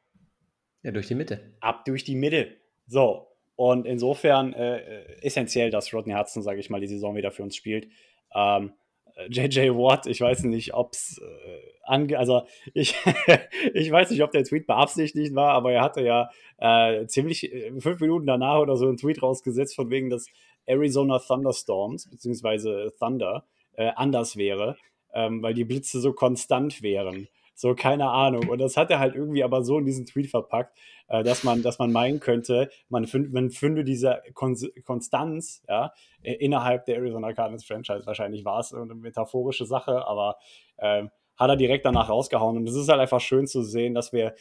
ja, 0.84 0.92
durch 0.92 1.08
die 1.08 1.14
Mitte. 1.14 1.40
Ab 1.60 1.84
durch 1.86 2.04
die 2.04 2.14
Mitte. 2.14 2.48
So. 2.86 3.28
Und 3.56 3.86
insofern 3.86 4.52
äh, 4.52 4.78
äh, 4.78 5.22
essentiell, 5.22 5.70
dass 5.70 5.92
Rodney 5.92 6.14
Hudson, 6.14 6.42
sage 6.42 6.60
ich 6.60 6.70
mal, 6.70 6.80
die 6.80 6.86
Saison 6.86 7.16
wieder 7.16 7.30
für 7.30 7.42
uns 7.42 7.56
spielt. 7.56 7.88
Ähm, 8.34 8.72
äh, 9.14 9.28
JJ 9.28 9.70
Watt, 9.70 10.06
ich 10.06 10.20
weiß 10.20 10.44
nicht, 10.44 10.74
ob 10.74 10.92
es 10.92 11.20
äh, 11.22 11.60
ange 11.84 12.18
also 12.18 12.42
ich, 12.74 12.94
ich 13.74 13.90
weiß 13.90 14.10
nicht, 14.10 14.22
ob 14.22 14.32
der 14.32 14.44
Tweet 14.44 14.66
beabsichtigt 14.66 15.34
war, 15.34 15.52
aber 15.52 15.72
er 15.72 15.82
hatte 15.82 16.02
ja 16.02 16.30
äh, 16.58 17.06
ziemlich 17.06 17.52
äh, 17.52 17.72
fünf 17.80 18.00
Minuten 18.00 18.26
danach 18.26 18.58
oder 18.58 18.76
so 18.76 18.86
einen 18.86 18.96
Tweet 18.96 19.22
rausgesetzt, 19.22 19.76
von 19.76 19.90
wegen, 19.90 20.10
dass 20.10 20.26
Arizona 20.66 21.18
Thunderstorms, 21.18 22.10
beziehungsweise 22.10 22.92
Thunder, 22.98 23.46
äh, 23.74 23.92
anders 23.94 24.36
wäre, 24.36 24.76
ähm, 25.14 25.42
weil 25.42 25.54
die 25.54 25.64
Blitze 25.64 26.00
so 26.00 26.12
konstant 26.12 26.82
wären. 26.82 27.28
So, 27.56 27.74
keine 27.74 28.10
Ahnung. 28.10 28.48
Und 28.48 28.58
das 28.58 28.76
hat 28.76 28.90
er 28.90 28.98
halt 28.98 29.14
irgendwie 29.14 29.44
aber 29.44 29.62
so 29.62 29.78
in 29.78 29.84
diesen 29.84 30.06
Tweet 30.06 30.28
verpackt, 30.28 30.76
äh, 31.08 31.22
dass, 31.22 31.44
man, 31.44 31.62
dass 31.62 31.78
man 31.78 31.92
meinen 31.92 32.18
könnte, 32.18 32.68
man, 32.88 33.06
find, 33.06 33.32
man 33.32 33.50
finde 33.50 33.84
diese 33.84 34.22
Kon 34.34 34.56
Konstanz 34.84 35.62
ja, 35.68 35.92
äh, 36.22 36.32
innerhalb 36.34 36.84
der 36.86 36.96
Arizona 36.96 37.32
Cardinals 37.32 37.64
Franchise. 37.64 38.06
Wahrscheinlich 38.06 38.44
war 38.44 38.58
es 38.58 38.74
eine 38.74 38.94
metaphorische 38.94 39.66
Sache, 39.66 40.06
aber 40.06 40.36
ähm, 40.78 41.10
hat 41.36 41.50
er 41.50 41.56
direkt 41.56 41.84
danach 41.84 42.08
rausgehauen. 42.08 42.56
Und 42.56 42.68
es 42.68 42.74
ist 42.74 42.88
halt 42.88 43.00
einfach 43.00 43.20
schön 43.20 43.46
zu 43.46 43.62
sehen, 43.62 43.94
dass 43.94 44.12
wir 44.12 44.34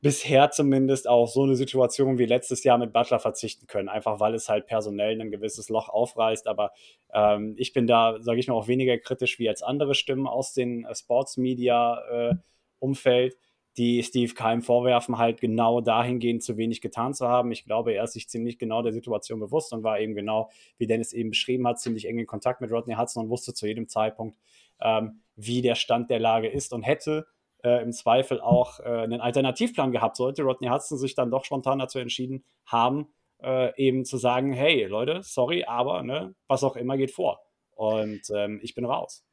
bisher 0.00 0.50
zumindest 0.50 1.08
auf 1.08 1.30
so 1.30 1.42
eine 1.42 1.56
Situation 1.56 2.18
wie 2.18 2.26
letztes 2.26 2.62
Jahr 2.62 2.78
mit 2.78 2.92
Butler 2.92 3.18
verzichten 3.18 3.66
können, 3.66 3.88
einfach 3.88 4.20
weil 4.20 4.34
es 4.34 4.48
halt 4.48 4.66
personell 4.66 5.20
ein 5.20 5.32
gewisses 5.32 5.68
Loch 5.68 5.88
aufreißt. 5.88 6.46
Aber 6.46 6.70
ähm, 7.12 7.56
ich 7.58 7.72
bin 7.72 7.88
da, 7.88 8.18
sage 8.20 8.38
ich 8.38 8.46
mal, 8.46 8.54
auch 8.54 8.68
weniger 8.68 8.96
kritisch 8.98 9.38
wie 9.38 9.44
jetzt 9.44 9.64
andere 9.64 9.94
Stimmen 9.94 10.26
aus 10.26 10.52
den 10.52 10.84
äh, 10.84 10.94
Sports-Media-Umfeld, 10.94 13.36
die 13.76 14.02
Steve 14.02 14.34
Keim 14.34 14.62
vorwerfen, 14.62 15.18
halt 15.18 15.40
genau 15.40 15.80
dahingehend 15.80 16.44
zu 16.44 16.56
wenig 16.56 16.80
getan 16.80 17.14
zu 17.14 17.26
haben. 17.28 17.50
Ich 17.50 17.64
glaube, 17.64 17.92
er 17.92 18.04
ist 18.04 18.12
sich 18.12 18.28
ziemlich 18.28 18.58
genau 18.58 18.82
der 18.82 18.92
Situation 18.92 19.40
bewusst 19.40 19.72
und 19.72 19.82
war 19.82 19.98
eben 20.00 20.14
genau, 20.14 20.50
wie 20.78 20.86
Dennis 20.86 21.12
eben 21.12 21.30
beschrieben 21.30 21.66
hat, 21.66 21.80
ziemlich 21.80 22.06
eng 22.06 22.18
in 22.18 22.26
Kontakt 22.26 22.60
mit 22.60 22.70
Rodney 22.70 22.94
Hudson 22.94 23.24
und 23.24 23.30
wusste 23.30 23.54
zu 23.54 23.66
jedem 23.66 23.88
Zeitpunkt, 23.88 24.38
ähm, 24.80 25.22
wie 25.34 25.62
der 25.62 25.74
Stand 25.74 26.08
der 26.10 26.20
Lage 26.20 26.48
ist 26.48 26.72
und 26.72 26.82
hätte 26.82 27.26
äh, 27.68 27.82
im 27.82 27.92
Zweifel 27.92 28.40
auch 28.40 28.80
äh, 28.80 28.84
einen 28.84 29.20
Alternativplan 29.20 29.92
gehabt, 29.92 30.16
sollte 30.16 30.42
Rodney 30.42 30.68
Hudson 30.68 30.98
sich 30.98 31.14
dann 31.14 31.30
doch 31.30 31.44
spontan 31.44 31.78
dazu 31.78 31.98
entschieden 31.98 32.44
haben, 32.64 33.08
äh, 33.42 33.76
eben 33.76 34.04
zu 34.04 34.16
sagen, 34.16 34.52
hey 34.52 34.84
Leute, 34.84 35.20
sorry, 35.22 35.64
aber 35.64 36.02
ne, 36.02 36.34
was 36.46 36.64
auch 36.64 36.76
immer 36.76 36.96
geht 36.96 37.10
vor. 37.10 37.40
Und 37.74 38.22
ähm, 38.34 38.60
ich 38.62 38.74
bin 38.74 38.84
raus. 38.84 39.24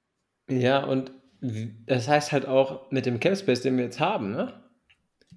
Ja, 0.50 0.84
und 0.86 1.12
das 1.42 2.08
heißt 2.08 2.32
halt 2.32 2.46
auch, 2.46 2.92
mit 2.92 3.06
dem 3.06 3.20
Capspace, 3.20 3.62
den 3.62 3.78
wir 3.78 3.86
jetzt 3.86 4.00
haben, 4.00 4.32
ne, 4.32 4.54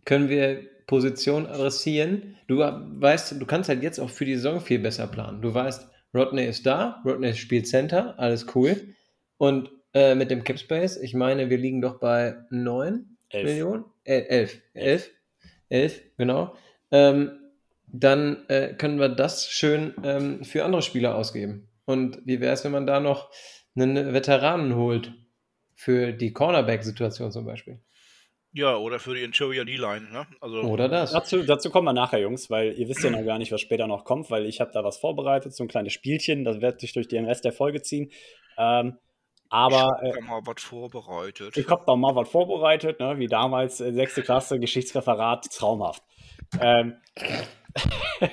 können 0.04 0.28
wir 0.28 0.62
Positionen 0.86 1.46
adressieren. 1.46 2.36
Du 2.46 2.58
weißt, 2.58 3.40
du 3.40 3.46
kannst 3.46 3.68
halt 3.68 3.82
jetzt 3.82 3.98
auch 3.98 4.10
für 4.10 4.24
die 4.24 4.36
Saison 4.36 4.60
viel 4.60 4.78
besser 4.78 5.06
planen. 5.06 5.42
Du 5.42 5.52
weißt, 5.52 5.88
Rodney 6.14 6.46
ist 6.46 6.66
da, 6.66 7.02
Rodney 7.04 7.34
spielt 7.34 7.68
Center, 7.68 8.18
alles 8.18 8.46
cool. 8.54 8.94
Und 9.36 9.70
äh, 9.94 10.14
mit 10.14 10.30
dem 10.30 10.44
Capspace, 10.44 10.96
ich 10.98 11.14
meine, 11.14 11.50
wir 11.50 11.58
liegen 11.58 11.80
doch 11.80 11.98
bei 11.98 12.36
9 12.50 13.16
Elf. 13.30 13.44
Millionen? 13.44 13.84
Äh, 14.04 14.20
11. 14.20 14.60
11. 14.74 15.10
11, 15.68 16.02
genau. 16.16 16.54
Ähm, 16.90 17.38
dann 17.86 18.46
äh, 18.48 18.74
können 18.74 18.98
wir 18.98 19.08
das 19.08 19.48
schön 19.48 19.94
ähm, 20.02 20.44
für 20.44 20.64
andere 20.64 20.82
Spieler 20.82 21.14
ausgeben. 21.14 21.68
Und 21.84 22.20
wie 22.26 22.40
wäre 22.40 22.52
es, 22.52 22.64
wenn 22.64 22.72
man 22.72 22.86
da 22.86 23.00
noch 23.00 23.30
einen 23.74 24.12
Veteranen 24.12 24.76
holt? 24.76 25.12
Für 25.74 26.12
die 26.12 26.32
Cornerback-Situation 26.32 27.30
zum 27.30 27.46
Beispiel. 27.46 27.80
Ja, 28.52 28.76
oder 28.76 28.98
für 28.98 29.14
die 29.14 29.22
Interior 29.22 29.64
D-Line. 29.64 30.10
Ne? 30.10 30.26
Also 30.40 30.62
oder 30.62 30.88
das. 30.88 31.12
Dazu, 31.12 31.44
dazu 31.44 31.70
kommen 31.70 31.86
wir 31.86 31.92
nachher, 31.92 32.18
Jungs, 32.18 32.50
weil 32.50 32.72
ihr 32.76 32.88
wisst 32.88 33.04
ja 33.04 33.10
noch 33.10 33.24
gar 33.24 33.38
nicht, 33.38 33.52
was 33.52 33.60
später 33.60 33.86
noch 33.86 34.04
kommt, 34.04 34.28
weil 34.30 34.46
ich 34.46 34.60
habe 34.60 34.72
da 34.72 34.82
was 34.82 34.98
vorbereitet, 34.98 35.54
so 35.54 35.62
ein 35.62 35.68
kleines 35.68 35.92
Spielchen, 35.92 36.44
das 36.44 36.60
wird 36.60 36.80
sich 36.80 36.92
durch 36.94 37.06
den 37.06 37.26
Rest 37.26 37.44
der 37.44 37.52
Folge 37.52 37.80
ziehen. 37.82 38.10
Ähm, 38.56 38.98
aber 39.48 40.00
ich 40.02 40.14
habe 40.14 40.18
äh, 40.18 40.22
mal 40.22 40.40
was 40.44 40.62
vorbereitet. 40.62 41.56
Ich 41.56 41.68
habe 41.68 41.84
da 41.86 41.96
mal 41.96 42.14
was 42.14 42.28
vorbereitet, 42.28 43.00
ne? 43.00 43.18
wie 43.18 43.26
damals 43.26 43.80
äh, 43.80 43.92
sechste 43.92 44.22
Klasse 44.22 44.58
Geschichtsreferat, 44.58 45.46
traumhaft. 45.50 46.02
Ähm, 46.60 46.96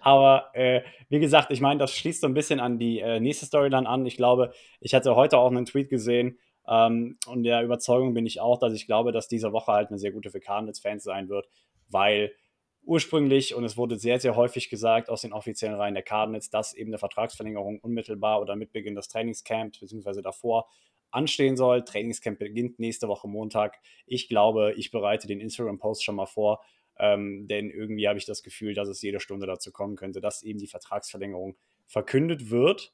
aber 0.00 0.50
äh, 0.54 0.82
wie 1.08 1.20
gesagt, 1.20 1.50
ich 1.50 1.60
meine, 1.60 1.78
das 1.78 1.94
schließt 1.94 2.22
so 2.22 2.26
ein 2.26 2.34
bisschen 2.34 2.60
an 2.60 2.78
die 2.78 3.00
äh, 3.00 3.20
nächste 3.20 3.46
Storyline 3.46 3.88
an. 3.88 4.06
Ich 4.06 4.16
glaube, 4.16 4.52
ich 4.80 4.94
hatte 4.94 5.14
heute 5.16 5.38
auch 5.38 5.50
einen 5.50 5.66
Tweet 5.66 5.90
gesehen 5.90 6.38
ähm, 6.66 7.18
und 7.26 7.42
der 7.42 7.62
Überzeugung 7.62 8.14
bin 8.14 8.26
ich 8.26 8.40
auch, 8.40 8.58
dass 8.58 8.72
ich 8.72 8.86
glaube, 8.86 9.12
dass 9.12 9.28
diese 9.28 9.52
Woche 9.52 9.72
halt 9.72 9.88
eine 9.88 9.98
sehr 9.98 10.12
gute 10.12 10.30
für 10.30 10.40
Cardinals-Fans 10.40 11.04
sein 11.04 11.28
wird, 11.28 11.46
weil 11.88 12.32
ursprünglich, 12.86 13.54
und 13.54 13.64
es 13.64 13.76
wurde 13.76 13.98
sehr, 13.98 14.18
sehr 14.20 14.36
häufig 14.36 14.70
gesagt 14.70 15.10
aus 15.10 15.22
den 15.22 15.32
offiziellen 15.32 15.76
Reihen 15.76 15.94
der 15.94 16.02
Cardinals, 16.02 16.48
dass 16.48 16.72
eben 16.72 16.90
eine 16.90 16.98
Vertragsverlängerung 16.98 17.80
unmittelbar 17.80 18.40
oder 18.40 18.56
mit 18.56 18.72
Beginn 18.72 18.94
des 18.94 19.08
Trainingscamps 19.08 19.80
beziehungsweise 19.80 20.22
davor 20.22 20.68
anstehen 21.10 21.56
soll. 21.56 21.84
Trainingscamp 21.84 22.38
beginnt 22.38 22.78
nächste 22.78 23.08
Woche 23.08 23.28
Montag. 23.28 23.78
Ich 24.06 24.28
glaube, 24.28 24.74
ich 24.76 24.90
bereite 24.90 25.26
den 25.26 25.40
Instagram-Post 25.40 26.04
schon 26.04 26.16
mal 26.16 26.26
vor, 26.26 26.62
ähm, 26.98 27.46
denn 27.48 27.70
irgendwie 27.70 28.08
habe 28.08 28.18
ich 28.18 28.24
das 28.24 28.42
Gefühl, 28.42 28.74
dass 28.74 28.88
es 28.88 29.02
jede 29.02 29.20
Stunde 29.20 29.46
dazu 29.46 29.72
kommen 29.72 29.96
könnte, 29.96 30.20
dass 30.20 30.42
eben 30.42 30.58
die 30.58 30.66
Vertragsverlängerung 30.66 31.56
verkündet 31.86 32.50
wird. 32.50 32.92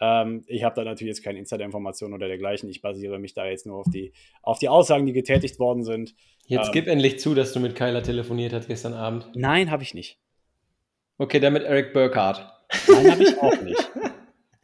Ähm, 0.00 0.44
ich 0.46 0.64
habe 0.64 0.74
da 0.74 0.84
natürlich 0.84 1.16
jetzt 1.16 1.24
keine 1.24 1.38
Insider-Informationen 1.38 2.14
oder 2.14 2.28
dergleichen. 2.28 2.68
Ich 2.68 2.82
basiere 2.82 3.18
mich 3.18 3.34
da 3.34 3.46
jetzt 3.46 3.66
nur 3.66 3.78
auf 3.78 3.86
die, 3.92 4.12
auf 4.42 4.58
die 4.58 4.68
Aussagen, 4.68 5.06
die 5.06 5.12
getätigt 5.12 5.58
worden 5.58 5.84
sind. 5.84 6.14
Jetzt 6.46 6.66
ähm, 6.66 6.72
gib 6.72 6.86
endlich 6.86 7.18
zu, 7.18 7.34
dass 7.34 7.52
du 7.52 7.60
mit 7.60 7.74
Kyler 7.74 8.02
telefoniert 8.02 8.52
hast 8.52 8.68
gestern 8.68 8.94
Abend. 8.94 9.30
Nein, 9.34 9.70
habe 9.70 9.82
ich 9.82 9.94
nicht. 9.94 10.18
Okay, 11.18 11.40
dann 11.40 11.52
mit 11.52 11.62
Eric 11.62 11.92
Burkhardt. 11.92 12.52
Nein, 12.88 13.10
habe 13.10 13.22
ich 13.22 13.38
auch 13.38 13.62
nicht. 13.62 13.90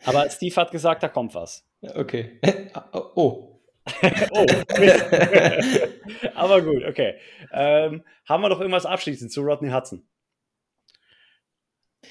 Aber 0.05 0.29
Steve 0.31 0.57
hat 0.57 0.71
gesagt, 0.73 1.03
da 1.03 1.09
kommt 1.09 1.35
was. 1.35 1.67
Okay. 1.83 2.41
oh. 2.93 3.61
oh. 4.33 4.47
Aber 6.35 6.63
gut, 6.63 6.85
okay. 6.85 7.15
Ähm, 7.53 8.03
haben 8.27 8.43
wir 8.43 8.49
noch 8.49 8.61
irgendwas 8.61 8.87
abschließend 8.87 9.33
zu 9.33 9.43
Rodney 9.43 9.71
Hudson? 9.71 10.07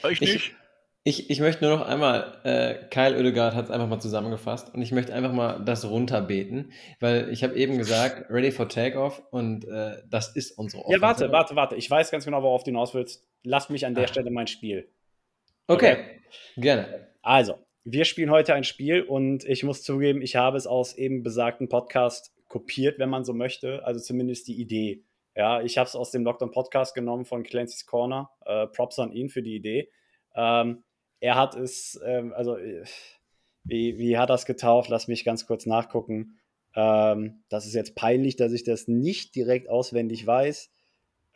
Ich 0.09 0.21
nicht. 0.21 0.35
Ich, 0.35 0.55
ich 1.03 1.39
möchte 1.39 1.65
nur 1.65 1.77
noch 1.77 1.87
einmal, 1.87 2.39
äh, 2.43 2.75
Kyle 2.89 3.17
Oedegaard 3.17 3.55
hat 3.55 3.65
es 3.65 3.71
einfach 3.71 3.87
mal 3.87 3.99
zusammengefasst 3.99 4.73
und 4.73 4.81
ich 4.81 4.91
möchte 4.91 5.13
einfach 5.13 5.31
mal 5.31 5.63
das 5.63 5.89
runterbeten, 5.89 6.71
weil 6.99 7.29
ich 7.29 7.43
habe 7.43 7.55
eben 7.55 7.77
gesagt, 7.77 8.29
ready 8.29 8.51
for 8.51 8.67
takeoff 8.67 9.21
und 9.31 9.65
äh, 9.65 9.97
das 10.09 10.35
ist 10.35 10.51
unsere 10.57 10.83
Offensive. 10.83 11.01
Ja, 11.01 11.07
warte, 11.07 11.31
warte, 11.31 11.55
warte. 11.55 11.75
Ich 11.75 11.89
weiß 11.89 12.11
ganz 12.11 12.25
genau, 12.25 12.43
worauf 12.43 12.63
du 12.63 12.71
hinaus 12.71 12.93
willst. 12.93 13.25
Lass 13.43 13.69
mich 13.69 13.85
an 13.85 13.95
der 13.95 14.05
ah. 14.05 14.07
Stelle 14.07 14.29
mein 14.29 14.47
Spiel. 14.47 14.89
Okay. 15.67 15.93
okay, 15.93 16.03
gerne. 16.57 17.07
Also, 17.21 17.55
wir 17.85 18.05
spielen 18.05 18.29
heute 18.29 18.53
ein 18.53 18.63
Spiel 18.63 19.01
und 19.01 19.45
ich 19.45 19.63
muss 19.63 19.83
zugeben, 19.83 20.21
ich 20.21 20.35
habe 20.35 20.57
es 20.57 20.67
aus 20.67 20.95
eben 20.95 21.23
besagten 21.23 21.69
Podcast 21.69 22.33
kopiert, 22.49 22.99
wenn 22.99 23.09
man 23.09 23.23
so 23.23 23.33
möchte, 23.33 23.85
also 23.85 23.99
zumindest 23.99 24.47
die 24.47 24.59
Idee. 24.59 25.03
Ja, 25.35 25.61
ich 25.61 25.77
habe 25.77 25.87
es 25.87 25.95
aus 25.95 26.11
dem 26.11 26.23
Lockdown 26.23 26.51
Podcast 26.51 26.93
genommen 26.93 27.23
von 27.23 27.43
Clancy's 27.43 27.85
Corner. 27.85 28.29
Äh, 28.45 28.67
Props 28.67 28.99
an 28.99 29.13
ihn 29.13 29.29
für 29.29 29.41
die 29.41 29.55
Idee. 29.55 29.89
Ähm, 30.35 30.83
er 31.19 31.35
hat 31.35 31.55
es, 31.55 31.99
ähm, 32.05 32.33
also 32.33 32.57
äh, 32.57 32.83
wie, 33.63 33.97
wie 33.97 34.17
hat 34.17 34.29
er 34.29 34.35
es 34.35 34.45
getauft? 34.45 34.89
Lass 34.89 35.07
mich 35.07 35.25
ganz 35.25 35.45
kurz 35.45 35.65
nachgucken. 35.65 36.39
Ähm, 36.75 37.43
das 37.49 37.65
ist 37.65 37.73
jetzt 37.73 37.95
peinlich, 37.95 38.35
dass 38.35 38.51
ich 38.51 38.63
das 38.63 38.87
nicht 38.87 39.35
direkt 39.35 39.69
auswendig 39.69 40.25
weiß. 40.25 40.71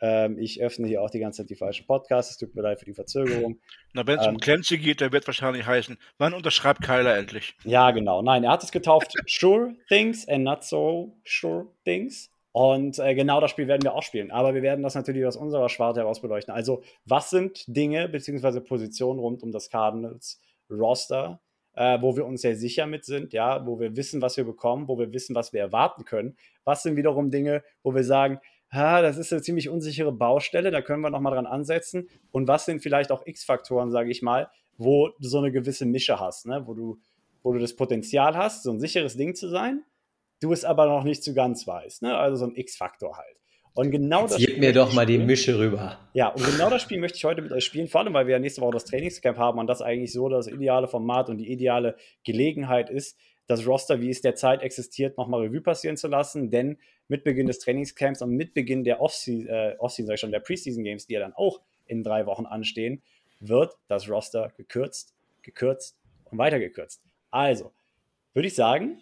Ähm, 0.00 0.38
ich 0.38 0.60
öffne 0.60 0.86
hier 0.86 1.02
auch 1.02 1.10
die 1.10 1.20
ganze 1.20 1.42
Zeit 1.42 1.50
die 1.50 1.56
falschen 1.56 1.86
Podcasts. 1.86 2.32
Es 2.32 2.38
tut 2.38 2.54
mir 2.54 2.62
leid 2.62 2.78
für 2.78 2.84
die 2.84 2.94
Verzögerung. 2.94 3.60
Na, 3.92 4.06
wenn 4.06 4.18
es 4.18 4.26
ähm, 4.26 4.34
um 4.34 4.40
Clancy 4.40 4.78
geht, 4.78 5.00
dann 5.00 5.12
wird 5.12 5.26
wahrscheinlich 5.26 5.66
heißen, 5.66 5.96
wann 6.18 6.34
unterschreibt 6.34 6.82
Kyler 6.82 7.16
endlich? 7.16 7.54
Ja, 7.64 7.90
genau. 7.90 8.22
Nein, 8.22 8.44
er 8.44 8.50
hat 8.50 8.62
es 8.62 8.72
getauft 8.72 9.12
Sure 9.26 9.74
Things 9.88 10.26
and 10.28 10.44
Not 10.44 10.64
So 10.64 11.16
Sure 11.24 11.68
Things. 11.84 12.30
Und 12.56 13.00
äh, 13.00 13.16
genau 13.16 13.40
das 13.40 13.50
Spiel 13.50 13.66
werden 13.66 13.82
wir 13.82 13.94
auch 13.94 14.04
spielen. 14.04 14.30
Aber 14.30 14.54
wir 14.54 14.62
werden 14.62 14.84
das 14.84 14.94
natürlich 14.94 15.26
aus 15.26 15.36
unserer 15.36 15.68
Schwarte 15.68 15.98
heraus 15.98 16.20
beleuchten. 16.20 16.54
Also, 16.54 16.82
was 17.04 17.28
sind 17.28 17.64
Dinge 17.66 18.08
bzw. 18.08 18.60
Positionen 18.60 19.18
rund 19.18 19.42
um 19.42 19.50
das 19.50 19.70
Cardinals 19.70 20.40
Roster, 20.70 21.40
äh, 21.74 22.00
wo 22.00 22.16
wir 22.16 22.24
uns 22.24 22.42
sehr 22.42 22.54
sicher 22.54 22.86
mit 22.86 23.04
sind, 23.04 23.32
ja, 23.32 23.66
wo 23.66 23.80
wir 23.80 23.96
wissen, 23.96 24.22
was 24.22 24.36
wir 24.36 24.44
bekommen, 24.44 24.86
wo 24.86 24.96
wir 25.00 25.12
wissen, 25.12 25.34
was 25.34 25.52
wir 25.52 25.62
erwarten 25.62 26.04
können. 26.04 26.36
Was 26.62 26.84
sind 26.84 26.94
wiederum 26.94 27.32
Dinge, 27.32 27.64
wo 27.82 27.92
wir 27.92 28.04
sagen, 28.04 28.38
ha, 28.70 29.02
das 29.02 29.16
ist 29.16 29.32
eine 29.32 29.42
ziemlich 29.42 29.68
unsichere 29.68 30.12
Baustelle, 30.12 30.70
da 30.70 30.80
können 30.80 31.02
wir 31.02 31.10
nochmal 31.10 31.32
dran 31.32 31.46
ansetzen. 31.46 32.08
Und 32.30 32.46
was 32.46 32.66
sind 32.66 32.84
vielleicht 32.84 33.10
auch 33.10 33.26
X-Faktoren, 33.26 33.90
sage 33.90 34.12
ich 34.12 34.22
mal, 34.22 34.48
wo 34.78 35.08
du 35.08 35.26
so 35.26 35.38
eine 35.38 35.50
gewisse 35.50 35.86
Mische 35.86 36.20
hast, 36.20 36.46
ne? 36.46 36.62
wo, 36.68 36.74
du, 36.74 37.00
wo 37.42 37.52
du 37.52 37.58
das 37.58 37.74
Potenzial 37.74 38.36
hast, 38.36 38.62
so 38.62 38.70
ein 38.70 38.78
sicheres 38.78 39.16
Ding 39.16 39.34
zu 39.34 39.48
sein 39.48 39.82
du 40.40 40.52
es 40.52 40.64
aber 40.64 40.86
noch 40.86 41.04
nicht 41.04 41.22
so 41.22 41.34
ganz 41.34 41.66
weißt. 41.66 42.02
Ne? 42.02 42.16
Also 42.16 42.36
so 42.36 42.46
ein 42.46 42.56
X-Faktor 42.56 43.16
halt. 43.16 43.40
Und 43.74 43.90
genau 43.90 44.22
Jetzt 44.22 44.34
das 44.34 44.42
Spiel 44.42 44.58
mir 44.58 44.72
doch 44.72 44.92
mal 44.92 45.04
die 45.04 45.18
Mische 45.18 45.58
rüber. 45.58 45.98
Ja, 46.12 46.28
und 46.28 46.44
genau 46.44 46.70
das 46.70 46.82
Spiel 46.82 47.00
möchte 47.00 47.16
ich 47.16 47.24
heute 47.24 47.42
mit 47.42 47.50
euch 47.50 47.64
spielen, 47.64 47.88
vor 47.88 48.02
allem 48.02 48.14
weil 48.14 48.26
wir 48.26 48.34
ja 48.34 48.38
nächste 48.38 48.60
Woche 48.60 48.72
das 48.72 48.84
Trainingscamp 48.84 49.36
haben 49.36 49.58
und 49.58 49.66
das 49.66 49.82
eigentlich 49.82 50.12
so 50.12 50.28
das 50.28 50.46
ideale 50.46 50.86
Format 50.86 51.28
und 51.28 51.38
die 51.38 51.50
ideale 51.50 51.96
Gelegenheit 52.24 52.88
ist, 52.88 53.18
das 53.46 53.66
Roster, 53.66 54.00
wie 54.00 54.10
es 54.10 54.20
derzeit 54.20 54.62
existiert, 54.62 55.18
nochmal 55.18 55.42
Revue 55.42 55.60
passieren 55.60 55.96
zu 55.96 56.06
lassen. 56.06 56.50
Denn 56.50 56.78
mit 57.08 57.24
Beginn 57.24 57.46
des 57.46 57.58
Trainingscamps 57.58 58.22
und 58.22 58.30
mit 58.30 58.54
Beginn 58.54 58.84
der 58.84 59.00
Offseason, 59.00 59.48
äh, 59.48 59.74
Off 59.78 59.92
sag 59.92 60.14
ich 60.14 60.20
schon, 60.20 60.30
der 60.30 60.40
Preseason 60.40 60.84
Games, 60.84 61.06
die 61.06 61.14
ja 61.14 61.20
dann 61.20 61.34
auch 61.34 61.60
in 61.86 62.04
drei 62.04 62.26
Wochen 62.26 62.46
anstehen, 62.46 63.02
wird 63.40 63.76
das 63.88 64.08
Roster 64.08 64.52
gekürzt, 64.56 65.14
gekürzt 65.42 65.98
und 66.24 66.38
weiter 66.38 66.58
gekürzt. 66.58 67.02
Also, 67.30 67.72
würde 68.32 68.46
ich 68.46 68.54
sagen, 68.54 69.00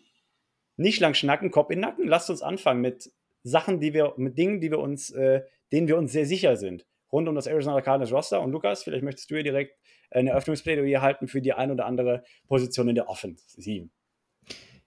nicht 0.83 1.01
lang 1.01 1.15
schnacken, 1.15 1.51
Kopf 1.51 1.71
in 1.71 1.81
Nacken. 1.81 2.07
Lasst 2.07 2.31
uns 2.31 2.43
anfangen 2.43 2.81
mit 2.81 3.11
Sachen, 3.43 3.81
die 3.81 3.95
wir, 3.95 4.15
mit 4.17 4.39
Dingen, 4.39 4.61
die 4.61 4.71
wir 4.71 4.79
uns, 4.79 5.11
äh, 5.11 5.43
denen 5.73 5.89
wir 5.89 5.97
uns 5.97 6.13
sehr 6.13 6.27
sicher 6.27 6.57
sind, 6.57 6.87
rund 7.11 7.29
um 7.29 7.35
das 7.35 7.47
Arizona 7.47 7.81
Cardinals 7.81 8.13
Roster. 8.13 8.41
Und 8.41 8.53
Lukas, 8.53 8.85
vielleicht 8.85 9.05
möchtest 9.05 9.31
du 9.31 9.37
ja 9.37 9.43
direkt 9.43 9.77
eine 10.11 10.31
Eröffnungsplädoyer 10.31 11.01
halten 11.01 11.29
für 11.29 11.41
die 11.41 11.53
ein 11.53 11.71
oder 11.71 11.87
andere 11.87 12.23
Position 12.47 12.89
in 12.89 12.95
der 12.95 13.09
Offensive. 13.09 13.89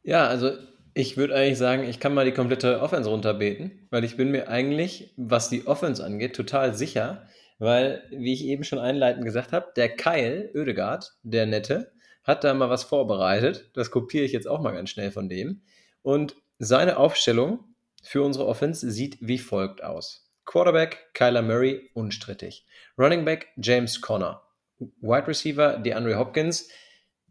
Ja, 0.04 0.28
also 0.28 0.52
ich 0.94 1.18
würde 1.18 1.36
eigentlich 1.36 1.58
sagen, 1.58 1.84
ich 1.84 2.00
kann 2.00 2.14
mal 2.14 2.26
die 2.26 2.32
komplette 2.32 2.80
Offense 2.80 3.10
runterbeten, 3.10 3.88
weil 3.90 4.04
ich 4.04 4.16
bin 4.16 4.32
mir 4.32 4.48
eigentlich, 4.48 5.14
was 5.18 5.50
die 5.50 5.68
Offense 5.68 6.04
angeht, 6.04 6.36
total 6.36 6.74
sicher, 6.74 7.28
weil, 7.58 8.04
wie 8.12 8.34
ich 8.34 8.46
eben 8.46 8.64
schon 8.64 8.80
einleitend 8.80 9.26
gesagt 9.26 9.52
habe, 9.52 9.74
der 9.76 9.90
Kyle 9.90 10.52
Oedegaard, 10.54 11.18
der 11.24 11.46
Nette, 11.46 11.92
hat 12.24 12.44
da 12.44 12.54
mal 12.54 12.70
was 12.70 12.84
vorbereitet. 12.84 13.72
Das 13.74 13.92
kopiere 13.92 14.26
ich 14.26 14.32
jetzt 14.32 14.48
auch 14.48 14.62
mal 14.62 14.72
ganz 14.72 14.90
schnell 14.90 15.12
von 15.12 15.30
dem. 15.30 15.62
Und 16.06 16.36
seine 16.60 16.98
Aufstellung 16.98 17.64
für 18.04 18.22
unsere 18.22 18.46
Offense 18.46 18.92
sieht 18.92 19.18
wie 19.22 19.40
folgt 19.40 19.84
aus. 19.84 20.30
Quarterback 20.46 21.10
Kyler 21.16 21.42
Murray, 21.42 21.90
unstrittig. 21.96 22.68
Running 22.96 23.26
Back 23.26 23.48
James 23.58 24.02
Conner. 24.02 24.44
Wide 24.78 25.28
Receiver 25.28 25.80
DeAndre 25.80 26.20
Hopkins. 26.20 26.70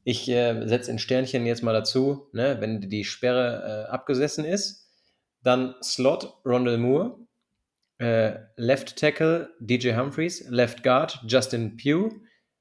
Ich 0.02 0.28
äh, 0.28 0.66
setze 0.66 0.90
in 0.90 0.98
Sternchen 0.98 1.46
jetzt 1.46 1.62
mal 1.62 1.72
dazu, 1.72 2.28
ne, 2.32 2.56
wenn 2.58 2.80
die 2.80 3.04
Sperre 3.04 3.87
äh, 3.87 3.92
abgesessen 3.92 4.44
ist. 4.44 4.90
Dann 5.44 5.76
Slot 5.80 6.40
Rondell 6.44 6.78
Moore. 6.78 7.16
Äh, 7.98 8.40
Left 8.56 8.96
Tackle 8.96 9.50
DJ 9.60 9.94
Humphreys. 9.94 10.48
Left 10.48 10.82
Guard 10.82 11.20
Justin 11.28 11.76
Pugh. 11.76 12.10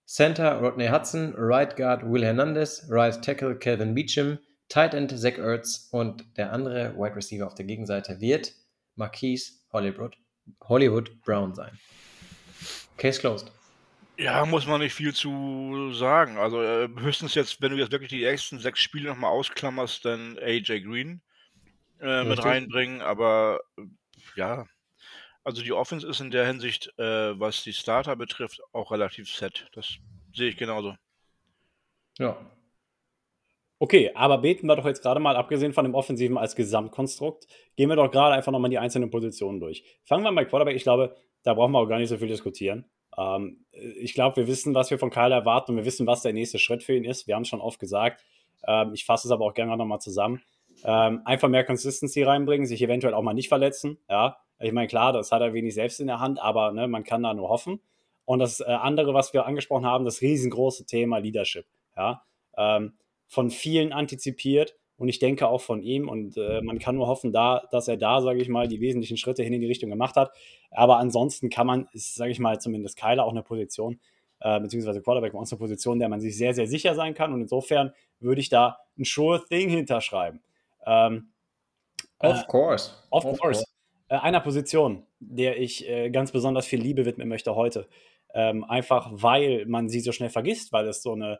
Center 0.06 0.60
Rodney 0.62 0.89
Hudson. 0.89 1.34
Right 1.36 1.76
Guard 1.76 2.04
Will 2.04 2.23
Hernandez. 2.23 2.86
Right 2.88 3.19
Tackle 3.19 3.56
Kevin 3.56 3.95
Beecham. 3.95 4.38
Tight 4.69 4.93
End 4.93 5.17
Zach 5.17 5.38
Ertz 5.38 5.89
und 5.91 6.26
der 6.38 6.52
andere 6.52 6.95
Wide 6.95 7.15
Receiver 7.15 7.45
auf 7.45 7.56
der 7.56 7.65
Gegenseite 7.65 8.19
wird 8.19 8.54
Marquise 8.95 9.54
Hollywood, 9.71 10.15
Hollywood 10.63 11.21
Brown 11.21 11.54
sein. 11.54 11.78
Case 12.97 13.19
closed. 13.19 13.52
Ja, 14.17 14.45
muss 14.45 14.67
man 14.67 14.80
nicht 14.80 14.93
viel 14.93 15.13
zu 15.13 15.91
sagen. 15.93 16.38
Also 16.38 16.62
äh, 16.62 16.88
höchstens 16.99 17.34
jetzt, 17.34 17.62
wenn 17.62 17.71
du 17.71 17.78
jetzt 17.78 17.91
wirklich 17.91 18.12
die 18.12 18.23
ersten 18.23 18.60
sechs 18.60 18.80
Spiele 18.80 19.10
nochmal 19.10 19.32
ausklammerst, 19.32 20.06
dann 20.06 20.38
AJ 20.39 20.82
Green 20.82 21.21
äh, 21.99 22.23
mit 22.23 22.43
reinbringen. 22.43 23.02
Aber 23.02 23.62
äh, 23.78 23.84
ja, 24.36 24.65
also 25.43 25.63
die 25.63 25.73
Offense 25.73 26.08
ist 26.08 26.21
in 26.21 26.32
der 26.32 26.45
Hinsicht, 26.45 26.93
äh, 26.97 27.38
was 27.39 27.63
die 27.63 27.73
Starter 27.73 28.15
betrifft, 28.15 28.62
auch 28.71 28.91
relativ 28.91 29.30
set. 29.30 29.67
Das 29.73 29.97
sehe 30.34 30.49
ich 30.49 30.58
genauso. 30.58 30.95
Ja, 32.19 32.38
Okay, 33.84 34.12
aber 34.15 34.38
beten 34.38 34.67
wir 34.67 34.78
doch 34.78 34.86
jetzt 34.86 35.02
gerade 35.02 35.19
mal, 35.19 35.36
abgesehen 35.36 35.74
von 35.74 35.84
dem 35.84 35.93
Offensiven 35.93 36.38
als 36.38 36.56
Gesamtkonstrukt, 36.56 37.48
gehen 37.76 37.89
wir 37.89 37.98
doch 37.98 38.10
gerade 38.10 38.34
einfach 38.34 38.54
nochmal 38.54 38.69
die 38.69 38.78
einzelnen 38.78 39.10
Positionen 39.10 39.60
durch. 39.60 39.84
Fangen 40.06 40.24
wir 40.24 40.32
mal 40.32 40.46
Quarterback. 40.46 40.78
Ich 40.78 40.84
glaube, 40.84 41.17
da 41.43 41.54
brauchen 41.54 41.74
wir 41.74 41.80
auch 41.80 41.88
gar 41.88 42.00
nicht 42.00 42.08
so 42.08 42.15
viel 42.15 42.30
diskutieren. 42.30 42.86
Ähm, 43.17 43.65
ich 43.74 44.13
glaube, 44.13 44.38
wir 44.38 44.48
wissen, 44.48 44.74
was 44.74 44.89
wir 44.89 44.98
von 44.98 45.10
Kyle 45.10 45.34
erwarten 45.34 45.72
und 45.72 45.78
wir 45.80 45.84
wissen, 45.84 46.08
was 46.08 46.22
der 46.22 46.32
nächste 46.32 46.60
Schritt 46.60 46.82
für 46.82 46.96
ihn 46.96 47.04
ist. 47.04 47.28
Wir 47.28 47.36
haben 47.36 47.41
es 47.41 47.50
schon 47.50 47.60
oft 47.60 47.78
gesagt. 47.78 48.24
Ähm, 48.65 48.93
ich 48.93 49.04
fasse 49.04 49.28
es 49.28 49.34
aber 49.34 49.43
auch 49.43 49.54
gerne 49.54 49.76
nochmal 49.76 50.00
zusammen. 50.00 50.41
Ähm, 50.86 51.19
einfach 51.26 51.50
mehr 51.50 51.65
Consistency 51.65 52.24
reinbringen, 52.24 52.65
sich 52.65 52.82
eventuell 52.82 53.13
auch 53.13 53.22
mal 53.22 53.34
nicht 53.34 53.50
verletzen. 53.50 53.98
Ja, 54.10 54.38
ich 54.62 54.72
meine, 54.72 54.88
klar, 54.88 55.12
das 55.12 55.34
hat 55.34 55.41
er 55.41 55.54
wenig 55.54 55.74
selbst 55.74 56.00
in 56.00 56.08
der 56.08 56.22
Hand, 56.22 56.41
aber 56.41 56.72
ne, 56.72 56.88
man 56.88 57.04
kann 57.04 57.22
da 57.22 57.34
nur 57.34 57.50
hoffen. 57.50 57.82
Und 58.24 58.39
das 58.39 58.62
äh, 58.62 58.63
andere, 58.63 59.13
was 59.13 59.34
wir 59.34 59.46
angesprochen 59.46 59.86
haben, 59.86 60.06
das 60.06 60.22
riesengroße 60.22 60.86
Thema 60.86 61.17
Leadership. 61.17 61.65
Ja, 61.98 62.24
ähm, 62.56 62.93
von 63.34 63.50
vielen 63.50 63.91
antizipiert 63.91 64.76
und 64.98 65.10
ich 65.10 65.19
denke 65.19 65.48
auch 65.48 65.62
von 65.62 65.82
ihm. 65.82 66.08
Und 66.08 66.38
äh, 66.38 66.62
man 66.62 66.78
kann 66.80 66.96
nur 66.96 67.08
hoffen, 67.08 67.34
da, 67.34 67.67
dass 67.72 67.88
er 67.88 67.98
da, 67.98 68.22
sage 68.22 68.39
ich 68.39 68.48
mal, 68.48 68.67
die 68.67 68.80
wesentlichen 68.80 69.17
Schritte 69.17 69.43
hin 69.43 69.54
in 69.54 69.62
die 69.62 69.67
Richtung 69.67 69.89
gemacht 69.89 70.15
hat. 70.15 70.32
Aber 70.72 71.00
ansonsten 71.00 71.50
kann 71.50 71.67
man, 71.67 71.88
sage 71.93 72.32
ich 72.32 72.39
mal, 72.39 72.62
zumindest 72.62 72.98
Kyler 72.98 73.26
auch 73.26 73.32
eine 73.32 73.41
Position, 73.41 74.00
äh, 74.39 74.60
beziehungsweise 74.60 75.02
Quarterback 75.02 75.34
uns 75.34 75.52
eine 75.52 75.58
Position, 75.58 75.98
der 75.98 76.10
man 76.10 76.22
sich 76.22 76.38
sehr, 76.38 76.54
sehr 76.54 76.67
sicher 76.67 76.93
sein 76.93 77.15
kann. 77.15 77.34
Und 77.34 77.41
insofern 77.41 77.91
würde 78.19 78.39
ich 78.39 78.50
da 78.50 78.78
ein 78.98 79.04
sure 79.04 79.43
thing 79.46 79.69
hinterschreiben. 79.69 80.41
Ähm, 80.86 81.30
of 82.19 82.41
äh, 82.41 82.46
course. 82.48 82.91
Of, 83.10 83.26
of 83.26 83.39
course. 83.39 83.41
course. 83.41 83.65
Äh, 84.10 84.17
einer 84.17 84.41
Position, 84.41 85.08
der 85.19 85.60
ich 85.60 85.89
äh, 85.89 86.12
ganz 86.12 86.32
besonders 86.32 86.67
viel 86.67 86.80
Liebe 86.80 87.06
widmen 87.06 87.28
möchte 87.28 87.56
heute. 87.56 87.88
Ähm, 88.36 88.63
einfach 88.63 89.10
weil 89.12 89.65
man 89.65 89.89
sie 89.89 90.02
so 90.02 90.12
schnell 90.12 90.30
vergisst, 90.30 90.72
weil 90.72 90.88
es 90.88 91.02
so 91.02 91.13
eine 91.13 91.39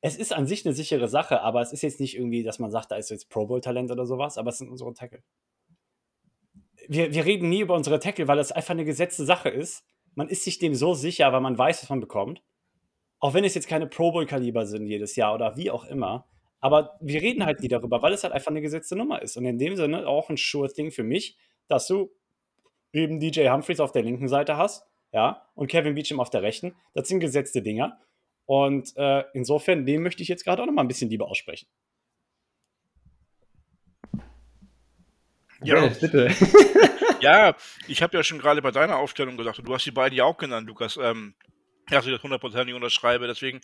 es 0.00 0.16
ist 0.16 0.32
an 0.32 0.46
sich 0.46 0.64
eine 0.64 0.74
sichere 0.74 1.08
Sache, 1.08 1.42
aber 1.42 1.60
es 1.60 1.72
ist 1.72 1.82
jetzt 1.82 2.00
nicht 2.00 2.16
irgendwie, 2.16 2.42
dass 2.42 2.58
man 2.58 2.70
sagt, 2.70 2.90
da 2.90 2.96
ist 2.96 3.10
jetzt 3.10 3.28
Pro 3.28 3.46
Bowl-Talent 3.46 3.90
oder 3.90 4.06
sowas, 4.06 4.38
aber 4.38 4.50
es 4.50 4.58
sind 4.58 4.70
unsere 4.70 4.94
Tackle. 4.94 5.22
Wir, 6.88 7.12
wir 7.12 7.24
reden 7.24 7.48
nie 7.48 7.60
über 7.60 7.74
unsere 7.74 8.00
Tackle, 8.00 8.26
weil 8.26 8.38
das 8.38 8.52
einfach 8.52 8.70
eine 8.70 8.84
gesetzte 8.84 9.24
Sache 9.24 9.50
ist. 9.50 9.84
Man 10.14 10.28
ist 10.28 10.44
sich 10.44 10.58
dem 10.58 10.74
so 10.74 10.94
sicher, 10.94 11.32
weil 11.32 11.40
man 11.40 11.56
weiß, 11.56 11.82
was 11.82 11.90
man 11.90 12.00
bekommt. 12.00 12.42
Auch 13.18 13.34
wenn 13.34 13.44
es 13.44 13.54
jetzt 13.54 13.68
keine 13.68 13.86
Pro 13.86 14.12
Bowl-Kaliber 14.12 14.66
sind 14.66 14.86
jedes 14.86 15.14
Jahr 15.16 15.34
oder 15.34 15.56
wie 15.56 15.70
auch 15.70 15.84
immer. 15.84 16.26
Aber 16.60 16.96
wir 17.00 17.20
reden 17.20 17.44
halt 17.44 17.60
nie 17.60 17.68
darüber, 17.68 18.02
weil 18.02 18.12
es 18.12 18.24
halt 18.24 18.32
einfach 18.32 18.50
eine 18.50 18.62
gesetzte 18.62 18.96
Nummer 18.96 19.22
ist. 19.22 19.36
Und 19.36 19.44
in 19.44 19.58
dem 19.58 19.76
Sinne 19.76 20.06
auch 20.06 20.30
ein 20.30 20.36
sure 20.36 20.72
Thing 20.72 20.90
für 20.90 21.02
mich, 21.02 21.36
dass 21.68 21.86
du 21.86 22.10
eben 22.92 23.20
DJ 23.20 23.48
Humphreys 23.48 23.80
auf 23.80 23.92
der 23.92 24.02
linken 24.02 24.28
Seite 24.28 24.56
hast, 24.56 24.86
ja, 25.12 25.46
und 25.54 25.68
Kevin 25.68 25.94
Beecham 25.94 26.20
auf 26.20 26.30
der 26.30 26.42
rechten. 26.42 26.74
Das 26.94 27.08
sind 27.08 27.20
gesetzte 27.20 27.62
Dinger. 27.62 27.98
Und 28.50 28.96
äh, 28.96 29.22
insofern, 29.32 29.86
dem 29.86 30.02
möchte 30.02 30.24
ich 30.24 30.28
jetzt 30.28 30.42
gerade 30.42 30.60
auch 30.60 30.66
noch 30.66 30.72
mal 30.72 30.82
ein 30.82 30.88
bisschen 30.88 31.08
Liebe 31.08 31.24
aussprechen. 31.24 31.68
Ja, 35.62 35.84
okay, 35.84 35.96
bitte. 36.00 36.34
ja, 37.20 37.54
ich 37.86 38.02
habe 38.02 38.16
ja 38.16 38.24
schon 38.24 38.40
gerade 38.40 38.60
bei 38.60 38.72
deiner 38.72 38.96
Aufstellung 38.96 39.36
gesagt, 39.36 39.60
du 39.64 39.72
hast 39.72 39.86
die 39.86 39.92
beiden 39.92 40.18
ja 40.18 40.24
auch 40.24 40.36
genannt, 40.36 40.66
Lukas, 40.66 40.98
ähm, 41.00 41.36
dass 41.90 42.06
ich 42.06 42.12
das 42.12 42.24
hundertprozentig 42.24 42.74
unterschreibe. 42.74 43.28
Deswegen 43.28 43.60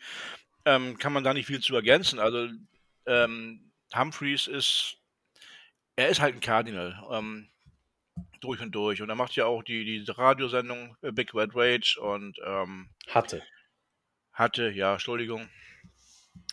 ähm, 0.64 0.96
kann 0.98 1.12
man 1.12 1.24
da 1.24 1.34
nicht 1.34 1.46
viel 1.46 1.58
zu 1.58 1.74
ergänzen. 1.74 2.20
Also 2.20 2.46
ähm, 3.06 3.72
Humphreys 3.92 4.46
ist, 4.46 4.98
er 5.96 6.10
ist 6.10 6.20
halt 6.20 6.36
ein 6.36 6.40
Cardinal. 6.40 7.02
Ähm, 7.10 7.48
durch 8.40 8.60
und 8.60 8.70
durch. 8.72 9.02
Und 9.02 9.08
er 9.08 9.16
macht 9.16 9.34
ja 9.34 9.46
auch 9.46 9.64
die, 9.64 9.84
die 9.84 10.04
Radiosendung 10.08 10.96
äh, 11.02 11.10
Big 11.10 11.34
Red 11.34 11.56
Rage 11.56 11.98
und 12.00 12.38
ähm, 12.46 12.90
hatte. 13.08 13.42
Hatte, 14.36 14.68
ja, 14.68 14.92
Entschuldigung. 14.92 15.48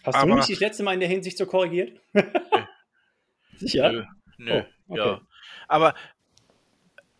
Hast 0.05 0.15
Aber, 0.15 0.29
du 0.29 0.35
mich 0.37 0.47
das 0.47 0.59
letzte 0.61 0.83
Mal 0.83 0.93
in 0.93 1.01
der 1.01 1.09
Hinsicht 1.09 1.37
so 1.37 1.45
korrigiert? 1.45 1.99
Sicher? 3.57 3.91
Nö, 3.91 4.05
nö 4.37 4.63
oh, 4.87 4.93
okay. 4.93 5.01
ja. 5.01 5.21
Aber 5.67 5.93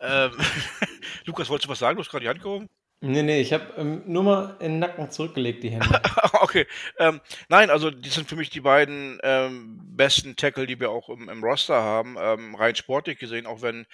ähm, 0.00 0.32
Lukas, 1.26 1.50
wolltest 1.50 1.66
du 1.66 1.70
was 1.70 1.78
sagen? 1.78 1.96
Du 1.96 2.02
hast 2.02 2.10
gerade 2.10 2.24
die 2.24 2.30
Hand 2.30 2.42
gehoben? 2.42 2.70
Nee, 3.06 3.22
nee, 3.22 3.38
ich 3.42 3.52
habe 3.52 3.66
ähm, 3.76 4.02
nur 4.06 4.22
mal 4.22 4.56
in 4.60 4.72
den 4.72 4.78
Nacken 4.78 5.10
zurückgelegt, 5.10 5.62
die 5.62 5.68
Hände. 5.68 5.86
okay. 6.40 6.66
Ähm, 6.98 7.20
nein, 7.50 7.68
also 7.68 7.90
die 7.90 8.08
sind 8.08 8.26
für 8.26 8.34
mich 8.34 8.48
die 8.48 8.62
beiden 8.62 9.20
ähm, 9.22 9.78
besten 9.94 10.36
Tackle, 10.36 10.66
die 10.66 10.80
wir 10.80 10.90
auch 10.90 11.10
im, 11.10 11.28
im 11.28 11.44
Roster 11.44 11.82
haben, 11.82 12.16
ähm, 12.18 12.54
rein 12.54 12.74
sportlich 12.74 13.18
gesehen, 13.18 13.44
auch 13.44 13.60
wenn 13.60 13.84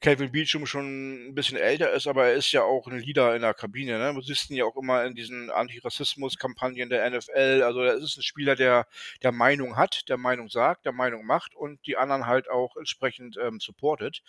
Calvin 0.00 0.32
Beecham 0.32 0.66
schon 0.66 1.28
ein 1.28 1.34
bisschen 1.36 1.56
älter 1.56 1.92
ist, 1.92 2.08
aber 2.08 2.26
er 2.26 2.34
ist 2.34 2.50
ja 2.50 2.64
auch 2.64 2.88
ein 2.88 2.98
Leader 2.98 3.36
in 3.36 3.42
der 3.42 3.54
Kabine. 3.54 3.96
Ne? 3.96 4.12
Wir 4.16 4.22
sitzen 4.22 4.54
ja 4.54 4.64
auch 4.64 4.76
immer 4.76 5.04
in 5.04 5.14
diesen 5.14 5.50
Antirassismus-Kampagnen 5.50 6.90
der 6.90 7.08
NFL. 7.08 7.62
Also 7.64 7.82
er 7.82 7.94
ist 7.94 8.16
ein 8.16 8.24
Spieler, 8.24 8.56
der 8.56 8.88
der 9.22 9.30
Meinung 9.30 9.76
hat, 9.76 10.08
der 10.08 10.16
Meinung 10.16 10.48
sagt, 10.48 10.84
der 10.84 10.92
Meinung 10.92 11.24
macht 11.24 11.54
und 11.54 11.86
die 11.86 11.96
anderen 11.96 12.26
halt 12.26 12.50
auch 12.50 12.76
entsprechend 12.76 13.36
ähm, 13.40 13.60
supportet. 13.60 14.22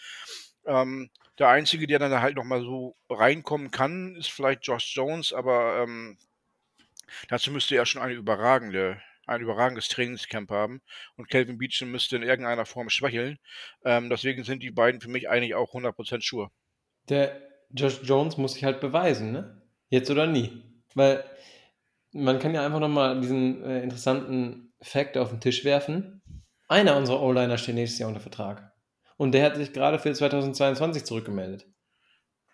Ähm, 0.70 1.10
der 1.40 1.50
Einzige, 1.50 1.88
der 1.88 2.00
dann 2.00 2.22
halt 2.22 2.36
nochmal 2.36 2.62
so 2.62 2.96
reinkommen 3.10 3.72
kann, 3.72 4.16
ist 4.16 4.30
vielleicht 4.32 4.66
Josh 4.68 4.96
Jones, 4.96 5.34
aber 5.34 5.82
ähm, 5.82 6.18
dazu 7.28 7.52
müsste 7.52 7.76
er 7.76 7.86
schon 7.86 8.02
eine 8.02 8.14
überragende, 8.14 9.02
ein 9.26 9.42
überragendes 9.42 9.88
Trainingscamp 9.88 10.52
haben 10.52 10.82
und 11.16 11.28
Calvin 11.30 11.58
Beecham 11.58 11.92
müsste 11.92 12.18
in 12.18 12.24
irgendeiner 12.24 12.66
Form 12.66 12.90
schwächeln. 12.90 13.40
Ähm, 13.84 14.10
deswegen 14.10 14.44
sind 14.44 14.62
die 14.62 14.72
beiden 14.72 15.02
für 15.02 15.10
mich 15.10 15.28
eigentlich 15.28 15.56
auch 15.56 15.74
100% 15.74 16.22
sure. 16.22 16.52
Der 17.08 17.42
Josh 17.72 18.02
Jones 18.04 18.38
muss 18.38 18.54
sich 18.54 18.64
halt 18.64 18.80
beweisen, 18.80 19.32
ne? 19.32 19.62
Jetzt 19.90 20.12
oder 20.12 20.28
nie. 20.28 20.64
Weil 20.94 21.24
man 22.12 22.38
kann 22.38 22.54
ja 22.54 22.64
einfach 22.64 22.80
nochmal 22.80 23.20
diesen 23.22 23.64
äh, 23.64 23.82
interessanten 23.82 24.74
Fakt 24.82 25.18
auf 25.18 25.30
den 25.30 25.42
Tisch 25.42 25.64
werfen. 25.64 26.22
Einer 26.68 26.96
unserer 26.96 27.22
O-Liner 27.22 27.58
steht 27.58 27.76
nächstes 27.76 28.00
Jahr 28.00 28.10
unter 28.10 28.22
Vertrag. 28.22 28.69
Und 29.20 29.34
der 29.34 29.44
hat 29.44 29.58
sich 29.58 29.74
gerade 29.74 30.00
für 30.00 30.14
2022 30.14 31.04
zurückgemeldet. 31.04 31.66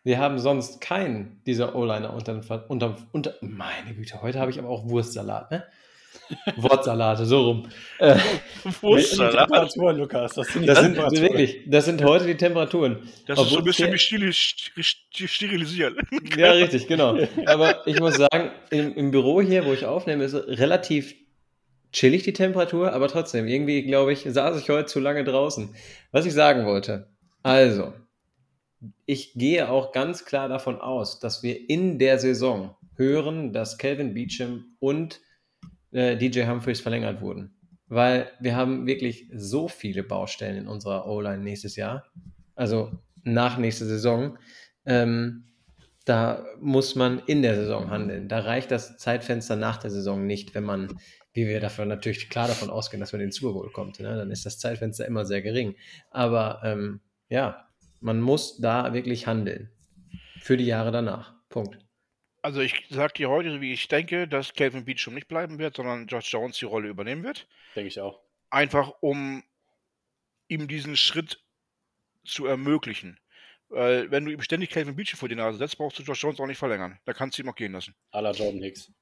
Wir 0.03 0.17
haben 0.17 0.39
sonst 0.39 0.81
keinen 0.81 1.43
dieser 1.45 1.75
O-Liner 1.75 2.11
unter, 2.11 2.41
unter, 2.69 2.95
unter. 3.11 3.35
Meine 3.41 3.93
Güte, 3.93 4.19
heute 4.23 4.39
habe 4.39 4.49
ich 4.49 4.57
aber 4.57 4.69
auch 4.69 4.89
Wurstsalat, 4.89 5.51
ne? 5.51 5.63
Wortsalate, 6.55 7.23
so 7.27 7.41
rum. 7.43 7.69
Äh, 7.99 8.17
Wurstsalat. 8.81 9.47
Temperaturen, 9.47 9.97
Lukas. 9.97 10.33
Das 10.33 10.47
sind, 10.47 10.67
das 10.67 10.79
sind 10.79 10.97
wirklich, 10.97 11.61
das 11.67 11.85
sind 11.85 12.03
heute 12.03 12.25
die 12.25 12.35
Temperaturen. 12.35 13.11
Das 13.27 13.39
ist 13.39 13.49
so 13.51 13.59
ein 13.59 13.63
bisschen 13.63 13.93
wie 13.93 15.27
sterilisieren. 15.27 15.97
Ja, 16.35 16.51
richtig, 16.53 16.87
genau. 16.87 17.15
Aber 17.45 17.85
ich 17.85 17.99
muss 17.99 18.15
sagen, 18.15 18.49
im, 18.71 18.95
im 18.95 19.11
Büro 19.11 19.39
hier, 19.39 19.63
wo 19.67 19.73
ich 19.73 19.85
aufnehme, 19.85 20.23
ist 20.23 20.33
relativ 20.33 21.13
chillig 21.95 22.23
die 22.23 22.33
Temperatur, 22.33 22.91
aber 22.91 23.07
trotzdem, 23.07 23.47
irgendwie, 23.47 23.83
glaube 23.83 24.11
ich, 24.11 24.27
saß 24.27 24.59
ich 24.59 24.69
heute 24.69 24.85
zu 24.85 24.99
lange 24.99 25.23
draußen. 25.23 25.73
Was 26.11 26.25
ich 26.25 26.33
sagen 26.33 26.65
wollte, 26.65 27.07
also, 27.41 27.93
ich 29.05 29.33
gehe 29.33 29.69
auch 29.69 29.93
ganz 29.93 30.25
klar 30.25 30.49
davon 30.49 30.79
aus, 30.79 31.19
dass 31.19 31.41
wir 31.41 31.69
in 31.69 31.97
der 31.97 32.19
Saison 32.19 32.75
hören, 32.97 33.53
dass 33.53 33.77
Calvin 33.77 34.13
Beecham 34.13 34.75
und 34.79 35.21
äh, 35.91 36.17
DJ 36.17 36.45
Humphreys 36.47 36.81
verlängert 36.81 37.21
wurden. 37.21 37.55
Weil 37.87 38.29
wir 38.39 38.55
haben 38.55 38.85
wirklich 38.87 39.29
so 39.33 39.67
viele 39.67 40.03
Baustellen 40.03 40.57
in 40.57 40.67
unserer 40.67 41.07
O-Line 41.07 41.43
nächstes 41.43 41.77
Jahr, 41.77 42.05
also 42.55 42.91
nach 43.23 43.57
nächster 43.57 43.85
Saison. 43.85 44.37
Ähm, 44.85 45.45
da 46.03 46.45
muss 46.59 46.95
man 46.95 47.21
in 47.25 47.41
der 47.41 47.55
Saison 47.55 47.89
handeln. 47.89 48.27
Da 48.27 48.39
reicht 48.39 48.69
das 48.69 48.97
Zeitfenster 48.97 49.55
nach 49.55 49.77
der 49.77 49.91
Saison 49.91 50.27
nicht, 50.27 50.53
wenn 50.53 50.63
man 50.63 50.99
wie 51.35 51.47
wir 51.47 51.59
davon 51.59 51.89
natürlich 51.89 52.29
klar 52.29 52.47
davon 52.47 52.69
ausgehen, 52.69 53.01
dass 53.01 53.11
man 53.11 53.21
in 53.21 53.27
den 53.27 53.31
Super 53.33 53.53
Bowl 53.53 53.69
kommt, 53.71 53.99
ne? 53.99 54.15
dann 54.15 54.31
ist 54.31 54.45
das 54.45 54.57
Zeitfenster 54.57 55.05
immer 55.05 55.25
sehr 55.25 55.41
gering. 55.41 55.75
Aber 56.09 56.61
ähm, 56.63 57.01
ja, 57.27 57.67
man 57.99 58.21
muss 58.21 58.57
da 58.57 58.93
wirklich 58.93 59.27
handeln. 59.27 59.69
Für 60.39 60.55
die 60.55 60.65
Jahre 60.65 60.91
danach. 60.91 61.33
Punkt. 61.49 61.77
Also 62.41 62.61
ich 62.61 62.85
sage 62.89 63.13
dir 63.13 63.29
heute, 63.29 63.59
wie 63.59 63.73
ich 63.73 63.87
denke, 63.87 64.27
dass 64.27 64.53
Calvin 64.53 64.85
Beach 64.85 64.99
schon 64.99 65.15
nicht 65.15 65.27
bleiben 65.27 65.59
wird, 65.59 65.75
sondern 65.75 66.07
George 66.07 66.27
Jones 66.29 66.57
die 66.57 66.65
Rolle 66.65 66.87
übernehmen 66.87 67.23
wird. 67.23 67.47
Denke 67.75 67.89
ich 67.89 67.99
auch. 67.99 68.21
Einfach 68.49 68.93
um 69.01 69.43
ihm 70.47 70.67
diesen 70.67 70.95
Schritt 70.95 71.43
zu 72.23 72.45
ermöglichen. 72.45 73.19
Weil 73.67 74.09
wenn 74.09 74.23
du 74.23 74.31
ihm 74.31 74.41
ständig 74.41 74.69
Calvin 74.69 74.95
Beach 74.95 75.15
vor 75.15 75.27
die 75.27 75.35
Nase 75.35 75.57
setzt, 75.57 75.77
brauchst 75.77 75.99
du 75.99 76.03
George 76.03 76.19
Jones 76.21 76.39
auch 76.39 76.47
nicht 76.47 76.59
verlängern. 76.59 76.97
Da 77.03 77.13
kannst 77.13 77.37
du 77.37 77.41
ihn 77.41 77.49
auch 77.49 77.55
gehen 77.55 77.73
lassen. 77.73 77.93
A 78.11 78.19
la 78.21 78.31
Jordan 78.31 78.61
Hicks 78.61 78.93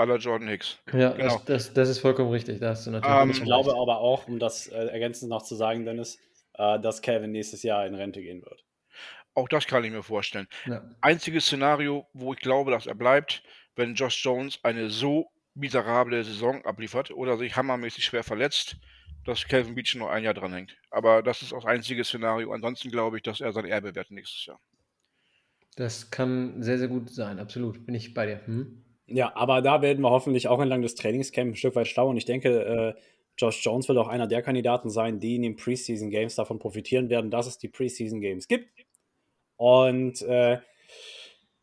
aller 0.00 0.16
Jordan 0.16 0.48
Hicks. 0.48 0.78
Ja, 0.92 1.10
genau. 1.12 1.36
das, 1.36 1.44
das, 1.44 1.74
das, 1.74 1.88
ist 1.90 1.98
vollkommen 2.00 2.30
richtig. 2.30 2.58
Da 2.58 2.70
hast 2.70 2.86
du 2.86 2.90
natürlich 2.90 3.14
um, 3.14 3.22
ähm, 3.22 3.30
ich 3.30 3.42
glaube 3.42 3.74
aber 3.76 3.98
auch, 3.98 4.26
um 4.26 4.38
das 4.38 4.66
äh, 4.68 4.86
ergänzend 4.86 5.30
noch 5.30 5.42
zu 5.42 5.54
sagen, 5.54 5.84
Dennis, 5.84 6.18
äh, 6.54 6.80
dass 6.80 7.02
Calvin 7.02 7.30
nächstes 7.30 7.62
Jahr 7.62 7.86
in 7.86 7.94
Rente 7.94 8.20
gehen 8.20 8.42
wird. 8.42 8.64
Auch 9.34 9.48
das 9.48 9.66
kann 9.66 9.84
ich 9.84 9.92
mir 9.92 10.02
vorstellen. 10.02 10.48
Ja. 10.66 10.82
Einziges 11.00 11.46
Szenario, 11.46 12.06
wo 12.12 12.32
ich 12.32 12.40
glaube, 12.40 12.70
dass 12.70 12.86
er 12.86 12.94
bleibt, 12.94 13.42
wenn 13.76 13.94
Josh 13.94 14.24
Jones 14.24 14.58
eine 14.64 14.90
so 14.90 15.30
miserable 15.54 16.24
Saison 16.24 16.64
abliefert 16.64 17.10
oder 17.10 17.36
sich 17.36 17.54
hammermäßig 17.54 18.04
schwer 18.04 18.24
verletzt, 18.24 18.76
dass 19.24 19.46
Calvin 19.46 19.74
Beach 19.74 19.94
noch 19.96 20.08
ein 20.08 20.24
Jahr 20.24 20.34
dranhängt. 20.34 20.76
Aber 20.90 21.22
das 21.22 21.42
ist 21.42 21.52
auch 21.52 21.62
das 21.62 21.66
einzige 21.66 22.04
Szenario. 22.04 22.52
Ansonsten 22.52 22.90
glaube 22.90 23.18
ich, 23.18 23.22
dass 23.22 23.40
er 23.40 23.52
sein 23.52 23.66
Erbe 23.66 23.94
wird 23.94 24.10
nächstes 24.10 24.46
Jahr. 24.46 24.60
Das 25.76 26.10
kann 26.10 26.62
sehr, 26.62 26.78
sehr 26.78 26.88
gut 26.88 27.10
sein. 27.10 27.38
Absolut. 27.38 27.86
Bin 27.86 27.94
ich 27.94 28.14
bei 28.14 28.26
dir. 28.26 28.40
Hm? 28.46 28.82
Ja, 29.10 29.34
aber 29.34 29.60
da 29.60 29.82
werden 29.82 30.02
wir 30.02 30.10
hoffentlich 30.10 30.46
auch 30.46 30.60
entlang 30.60 30.82
des 30.82 30.94
Trainingscamps 30.94 31.52
ein 31.52 31.56
Stück 31.56 31.74
weit 31.74 31.88
schlau. 31.88 32.08
Und 32.08 32.16
ich 32.16 32.26
denke, 32.26 32.94
äh, 32.96 33.00
Josh 33.36 33.64
Jones 33.64 33.88
wird 33.88 33.98
auch 33.98 34.08
einer 34.08 34.28
der 34.28 34.42
Kandidaten 34.42 34.88
sein, 34.88 35.18
die 35.18 35.34
in 35.34 35.42
den 35.42 35.56
Preseason 35.56 36.10
Games 36.10 36.36
davon 36.36 36.58
profitieren 36.58 37.10
werden, 37.10 37.30
dass 37.30 37.46
es 37.46 37.58
die 37.58 37.68
Preseason 37.68 38.20
Games 38.20 38.46
gibt. 38.46 38.68
Und 39.56 40.22
äh, 40.22 40.58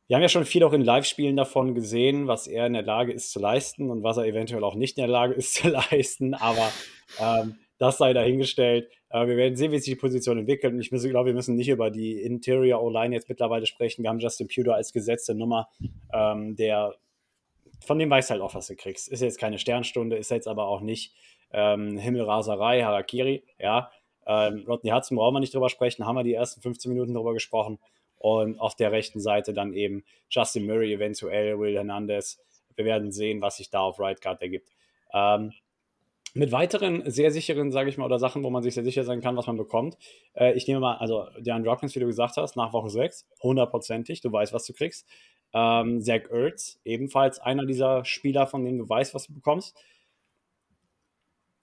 wir 0.08 0.16
haben 0.16 0.22
ja 0.22 0.30
schon 0.30 0.46
viel 0.46 0.64
auch 0.64 0.74
in 0.74 0.84
Live-Spielen 0.84 1.38
davon 1.38 1.74
gesehen, 1.74 2.28
was 2.28 2.48
er 2.48 2.68
in 2.68 2.74
der 2.74 2.84
Lage 2.84 3.14
ist 3.14 3.32
zu 3.32 3.40
leisten 3.40 3.90
und 3.90 4.04
was 4.04 4.18
er 4.18 4.26
eventuell 4.26 4.64
auch 4.64 4.76
nicht 4.76 4.98
in 4.98 5.04
der 5.04 5.12
Lage 5.12 5.34
ist 5.36 5.54
zu 5.54 5.70
leisten. 5.70 6.34
Aber 6.34 6.72
ähm, 7.20 7.56
das 7.78 7.98
sei 7.98 8.12
dahingestellt. 8.12 8.90
Äh, 9.10 9.28
wir 9.28 9.38
werden 9.38 9.56
sehen, 9.56 9.72
wie 9.72 9.80
sich 9.80 9.94
die 9.94 10.00
Position 10.00 10.38
entwickelt. 10.38 10.74
Und 10.74 10.82
ich 10.82 10.90
glaube, 10.90 11.28
wir 11.28 11.34
müssen 11.34 11.56
nicht 11.56 11.70
über 11.70 11.92
die 11.92 12.22
Interior 12.22 12.82
O-Line 12.82 13.16
jetzt 13.16 13.30
mittlerweile 13.30 13.66
sprechen. 13.66 14.04
Wir 14.04 14.10
haben 14.10 14.20
Justin 14.20 14.48
Pewter 14.48 14.76
als 14.76 14.92
gesetzte 14.92 15.34
Nummer, 15.34 15.70
ähm, 16.12 16.56
der 16.56 16.96
von 17.86 18.00
dem 18.00 18.10
weißt 18.10 18.30
halt 18.32 18.42
auch, 18.42 18.56
was 18.56 18.68
du 18.68 18.76
kriegst. 18.76 19.08
Ist 19.08 19.22
jetzt 19.22 19.40
keine 19.40 19.60
Sternstunde, 19.60 20.18
ist 20.18 20.32
jetzt 20.32 20.48
aber 20.48 20.68
auch 20.68 20.82
nicht 20.82 21.14
ähm, 21.52 21.98
Himmelraserei, 21.98 22.82
Harakiri, 22.84 23.44
ja. 23.60 23.92
Ähm, 24.26 24.66
Rodney 24.68 24.92
Hudson 24.92 25.18
brauchen 25.18 25.36
wir 25.36 25.40
nicht 25.40 25.54
drüber 25.54 25.70
sprechen, 25.70 26.06
haben 26.06 26.16
wir 26.16 26.24
die 26.24 26.34
ersten 26.34 26.62
15 26.62 26.92
Minuten 26.92 27.14
drüber 27.14 27.34
gesprochen. 27.34 27.80
Und 28.18 28.60
auf 28.60 28.76
der 28.76 28.92
rechten 28.92 29.20
Seite 29.20 29.54
dann 29.54 29.74
eben 29.74 30.04
Justin 30.30 30.66
Murray, 30.66 30.94
eventuell 30.94 31.58
Will 31.60 31.76
Hernandez. 31.76 32.40
Wir 32.76 32.84
werden 32.84 33.12
sehen, 33.12 33.42
was 33.42 33.58
sich 33.58 33.70
da 33.70 33.82
auf 33.82 34.00
Right 34.00 34.22
Guard 34.22 34.42
ergibt. 34.42 34.70
Ähm, 35.14 35.54
mit 36.34 36.52
weiteren 36.52 37.10
sehr 37.10 37.32
sicheren, 37.32 37.72
sage 37.72 37.90
ich 37.90 37.98
mal, 37.98 38.06
oder 38.06 38.20
Sachen, 38.20 38.44
wo 38.44 38.50
man 38.50 38.64
sich 38.64 38.74
sehr 38.74 38.84
sicher 38.84 39.04
sein 39.04 39.22
kann, 39.22 39.38
was 39.38 39.48
man 39.48 39.58
bekommt. 39.58 39.98
Äh, 40.34 40.54
ich 40.54 40.68
nehme 40.68 40.80
mal, 40.80 40.98
also 40.98 41.28
der 41.40 41.64
Hopkins, 41.64 41.96
wie 41.96 42.00
du 42.00 42.06
gesagt 42.06 42.38
hast, 42.38 42.56
nach 42.56 42.74
Woche 42.74 42.90
6, 42.90 43.28
hundertprozentig, 43.42 44.22
du 44.22 44.32
weißt, 44.32 44.54
was 44.54 44.66
du 44.66 44.74
kriegst. 44.74 45.08
Ähm, 45.58 46.02
Zach 46.04 46.30
Ertz, 46.30 46.80
ebenfalls 46.86 47.40
einer 47.40 47.66
dieser 47.66 48.06
Spieler, 48.06 48.46
von 48.46 48.64
denen 48.64 48.78
du 48.78 48.88
weißt, 48.88 49.16
was 49.16 49.26
du 49.26 49.34
bekommst. 49.34 49.76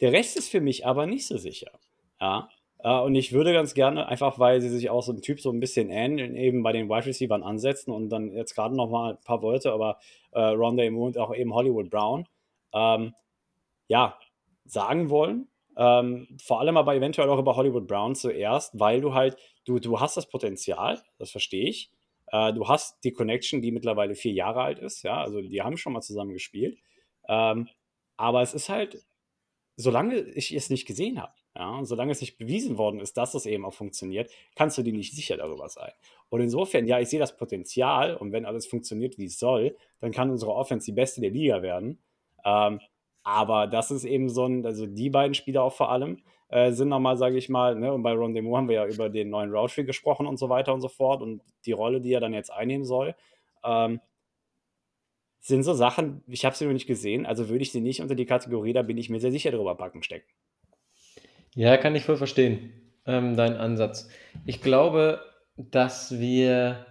Der 0.00 0.10
Rest 0.10 0.36
ist 0.36 0.50
für 0.50 0.60
mich 0.60 0.84
aber 0.84 1.06
nicht 1.06 1.28
so 1.28 1.38
sicher. 1.38 1.70
Ja. 2.20 2.48
Äh, 2.78 2.98
und 2.98 3.14
ich 3.14 3.32
würde 3.32 3.52
ganz 3.52 3.72
gerne, 3.72 4.08
einfach 4.08 4.40
weil 4.40 4.60
sie 4.60 4.68
sich 4.68 4.90
auch 4.90 5.02
so 5.04 5.12
ein 5.12 5.22
Typ 5.22 5.40
so 5.40 5.52
ein 5.52 5.60
bisschen 5.60 5.90
ähneln, 5.90 6.34
eben 6.34 6.64
bei 6.64 6.72
den 6.72 6.88
Wide 6.88 7.06
Receivers 7.06 7.42
ansetzen 7.42 7.92
und 7.92 8.08
dann 8.08 8.32
jetzt 8.32 8.56
gerade 8.56 8.74
noch 8.74 8.90
mal 8.90 9.12
ein 9.12 9.24
paar 9.24 9.42
Worte, 9.42 9.72
aber 9.72 9.98
äh, 10.32 10.40
Rondé 10.40 10.90
Moon 10.90 11.08
und 11.08 11.18
auch 11.18 11.32
eben 11.32 11.54
Hollywood 11.54 11.88
Brown, 11.88 12.26
ähm, 12.72 13.14
ja, 13.86 14.18
sagen 14.64 15.08
wollen. 15.08 15.46
Ähm, 15.76 16.26
vor 16.42 16.58
allem 16.58 16.76
aber 16.76 16.96
eventuell 16.96 17.28
auch 17.28 17.38
über 17.38 17.54
Hollywood 17.54 17.86
Brown 17.86 18.16
zuerst, 18.16 18.76
weil 18.78 19.00
du 19.00 19.14
halt, 19.14 19.36
du, 19.64 19.78
du 19.78 20.00
hast 20.00 20.16
das 20.16 20.26
Potenzial, 20.26 21.00
das 21.18 21.30
verstehe 21.30 21.68
ich. 21.68 21.93
Äh, 22.34 22.52
du 22.52 22.66
hast 22.66 22.98
die 23.04 23.12
Connection, 23.12 23.62
die 23.62 23.70
mittlerweile 23.70 24.16
vier 24.16 24.32
Jahre 24.32 24.62
alt 24.62 24.80
ist, 24.80 25.04
ja, 25.04 25.22
also 25.22 25.40
die 25.40 25.62
haben 25.62 25.76
schon 25.76 25.92
mal 25.92 26.00
zusammen 26.00 26.32
gespielt. 26.32 26.76
Ähm, 27.28 27.68
aber 28.16 28.42
es 28.42 28.54
ist 28.54 28.68
halt, 28.68 29.06
solange 29.76 30.18
ich 30.18 30.52
es 30.52 30.68
nicht 30.68 30.84
gesehen 30.84 31.22
habe, 31.22 31.32
ja, 31.56 31.78
und 31.78 31.84
solange 31.84 32.10
es 32.10 32.20
nicht 32.20 32.36
bewiesen 32.36 32.76
worden 32.76 32.98
ist, 32.98 33.16
dass 33.16 33.34
es 33.34 33.46
eben 33.46 33.64
auch 33.64 33.72
funktioniert, 33.74 34.32
kannst 34.56 34.76
du 34.76 34.82
dir 34.82 34.92
nicht 34.92 35.14
sicher 35.14 35.36
darüber 35.36 35.68
sein. 35.68 35.92
Und 36.28 36.40
insofern, 36.40 36.88
ja, 36.88 36.98
ich 36.98 37.08
sehe 37.08 37.20
das 37.20 37.36
Potenzial 37.36 38.16
und 38.16 38.32
wenn 38.32 38.46
alles 38.46 38.66
funktioniert, 38.66 39.16
wie 39.16 39.26
es 39.26 39.38
soll, 39.38 39.76
dann 40.00 40.10
kann 40.10 40.30
unsere 40.30 40.54
Offense 40.54 40.86
die 40.86 40.92
beste 40.92 41.20
der 41.20 41.30
Liga 41.30 41.62
werden. 41.62 42.02
Ähm, 42.44 42.80
aber 43.22 43.68
das 43.68 43.92
ist 43.92 44.04
eben 44.04 44.28
so 44.28 44.44
ein, 44.46 44.66
also 44.66 44.86
die 44.86 45.08
beiden 45.08 45.34
Spieler 45.34 45.62
auch 45.62 45.72
vor 45.72 45.92
allem, 45.92 46.24
äh, 46.54 46.70
sind 46.70 46.88
nochmal, 46.88 47.16
sage 47.16 47.36
ich 47.36 47.48
mal, 47.48 47.74
ne, 47.74 47.92
und 47.92 48.04
bei 48.04 48.12
Ron 48.12 48.32
Demo 48.32 48.56
haben 48.56 48.68
wir 48.68 48.76
ja 48.76 48.86
über 48.86 49.10
den 49.10 49.28
neuen 49.28 49.50
Roundtree 49.50 49.82
gesprochen 49.82 50.24
und 50.24 50.36
so 50.38 50.48
weiter 50.48 50.72
und 50.72 50.80
so 50.80 50.88
fort 50.88 51.20
und 51.20 51.42
die 51.66 51.72
Rolle, 51.72 52.00
die 52.00 52.12
er 52.12 52.20
dann 52.20 52.32
jetzt 52.32 52.52
einnehmen 52.52 52.84
soll. 52.84 53.16
Ähm, 53.64 54.00
sind 55.40 55.64
so 55.64 55.74
Sachen, 55.74 56.22
ich 56.28 56.44
habe 56.44 56.54
sie 56.54 56.64
noch 56.64 56.72
nicht 56.72 56.86
gesehen, 56.86 57.26
also 57.26 57.48
würde 57.48 57.62
ich 57.62 57.72
sie 57.72 57.80
nicht 57.80 58.00
unter 58.00 58.14
die 58.14 58.24
Kategorie, 58.24 58.72
da 58.72 58.82
bin 58.82 58.96
ich 58.98 59.10
mir 59.10 59.18
sehr 59.18 59.32
sicher 59.32 59.50
drüber 59.50 59.74
packen 59.74 60.04
stecken. 60.04 60.28
Ja, 61.56 61.76
kann 61.76 61.96
ich 61.96 62.04
voll 62.04 62.16
verstehen, 62.16 62.72
ähm, 63.04 63.36
deinen 63.36 63.56
Ansatz. 63.56 64.08
Ich 64.46 64.62
glaube, 64.62 65.24
dass 65.56 66.20
wir 66.20 66.86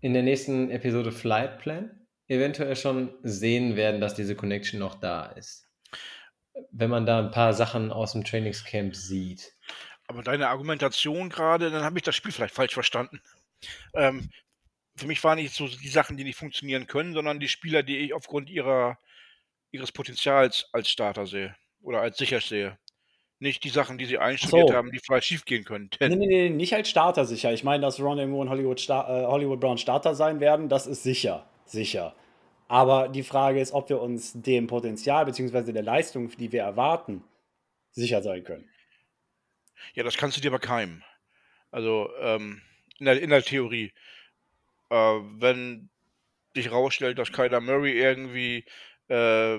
in 0.00 0.14
der 0.14 0.22
nächsten 0.22 0.70
Episode 0.70 1.10
Flight 1.10 1.58
Plan 1.58 2.06
eventuell 2.28 2.76
schon 2.76 3.12
sehen 3.24 3.74
werden, 3.74 4.00
dass 4.00 4.14
diese 4.14 4.36
Connection 4.36 4.78
noch 4.78 4.94
da 4.94 5.26
ist. 5.26 5.68
Wenn 6.70 6.90
man 6.90 7.06
da 7.06 7.18
ein 7.18 7.30
paar 7.30 7.52
Sachen 7.54 7.92
aus 7.92 8.12
dem 8.12 8.24
Trainingscamp 8.24 8.94
sieht. 8.94 9.52
Aber 10.06 10.22
deine 10.22 10.48
Argumentation 10.48 11.30
gerade, 11.30 11.70
dann 11.70 11.84
habe 11.84 11.98
ich 11.98 12.04
das 12.04 12.14
Spiel 12.16 12.32
vielleicht 12.32 12.54
falsch 12.54 12.74
verstanden. 12.74 13.20
Ähm, 13.94 14.28
für 14.96 15.06
mich 15.06 15.22
waren 15.24 15.38
nicht 15.38 15.54
so 15.54 15.66
die 15.66 15.88
Sachen, 15.88 16.16
die 16.16 16.24
nicht 16.24 16.38
funktionieren 16.38 16.86
können, 16.86 17.14
sondern 17.14 17.40
die 17.40 17.48
Spieler, 17.48 17.82
die 17.82 17.98
ich 17.98 18.12
aufgrund 18.12 18.50
ihrer, 18.50 18.98
ihres 19.70 19.92
Potenzials 19.92 20.68
als 20.72 20.90
Starter 20.90 21.26
sehe 21.26 21.54
oder 21.80 22.00
als 22.00 22.18
sicher 22.18 22.40
sehe. 22.40 22.78
Nicht 23.38 23.64
die 23.64 23.70
Sachen, 23.70 23.98
die 23.98 24.04
sie 24.04 24.18
einstudiert 24.18 24.68
so. 24.68 24.74
haben, 24.74 24.92
die 24.92 25.00
vielleicht 25.04 25.26
schief 25.26 25.44
gehen 25.44 25.64
können. 25.64 25.90
Nee, 25.98 26.10
nee, 26.10 26.26
nee, 26.26 26.50
nicht 26.50 26.74
als 26.74 26.88
Starter 26.88 27.24
sicher. 27.24 27.52
Ich 27.52 27.64
meine, 27.64 27.82
dass 27.82 27.98
Ron 27.98 28.18
Moore 28.30 28.42
und 28.42 28.50
Hollywood, 28.50 28.78
Star 28.78 29.08
äh, 29.08 29.26
Hollywood 29.26 29.58
Brown 29.58 29.78
Starter 29.78 30.14
sein 30.14 30.38
werden, 30.38 30.68
das 30.68 30.86
ist 30.86 31.02
sicher. 31.02 31.46
Sicher. 31.64 32.14
Aber 32.72 33.08
die 33.08 33.22
Frage 33.22 33.60
ist, 33.60 33.74
ob 33.74 33.90
wir 33.90 34.00
uns 34.00 34.32
dem 34.32 34.66
Potenzial 34.66 35.26
bzw. 35.26 35.72
der 35.72 35.82
Leistung, 35.82 36.30
die 36.38 36.52
wir 36.52 36.62
erwarten, 36.62 37.22
sicher 37.90 38.22
sein 38.22 38.44
können. 38.44 38.66
Ja, 39.92 40.04
das 40.04 40.16
kannst 40.16 40.38
du 40.38 40.40
dir 40.40 40.48
aber 40.48 40.58
keimen. 40.58 41.04
Also 41.70 42.08
ähm, 42.18 42.62
in, 42.98 43.04
der, 43.04 43.20
in 43.20 43.28
der 43.28 43.42
Theorie. 43.42 43.92
Äh, 44.88 44.94
wenn 44.94 45.90
dich 46.56 46.72
rausstellt, 46.72 47.18
dass 47.18 47.30
Kyler 47.30 47.60
Murray 47.60 47.92
irgendwie 47.92 48.64
äh, 49.08 49.58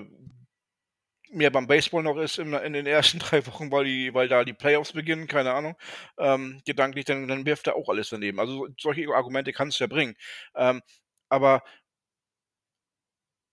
mehr 1.30 1.50
beim 1.50 1.68
Baseball 1.68 2.02
noch 2.02 2.16
ist 2.16 2.40
in, 2.40 2.52
in, 2.52 2.72
den 2.72 2.86
ersten 2.86 3.18
drei 3.20 3.46
Wochen, 3.46 3.70
weil, 3.70 3.84
die, 3.84 4.12
weil 4.12 4.26
da 4.26 4.42
die 4.42 4.54
Playoffs 4.54 4.92
beginnen, 4.92 5.28
keine 5.28 5.52
Ahnung, 5.52 5.76
ähm, 6.18 6.62
gedanklich, 6.66 7.04
dann, 7.04 7.28
dann 7.28 7.46
wirft 7.46 7.68
er 7.68 7.76
auch 7.76 7.88
alles 7.88 8.08
daneben. 8.08 8.40
Also 8.40 8.66
solche 8.76 9.06
Argumente 9.14 9.52
kannst 9.52 9.78
du 9.78 9.84
ja 9.84 9.88
bringen. 9.88 10.16
Ähm, 10.56 10.82
aber 11.28 11.62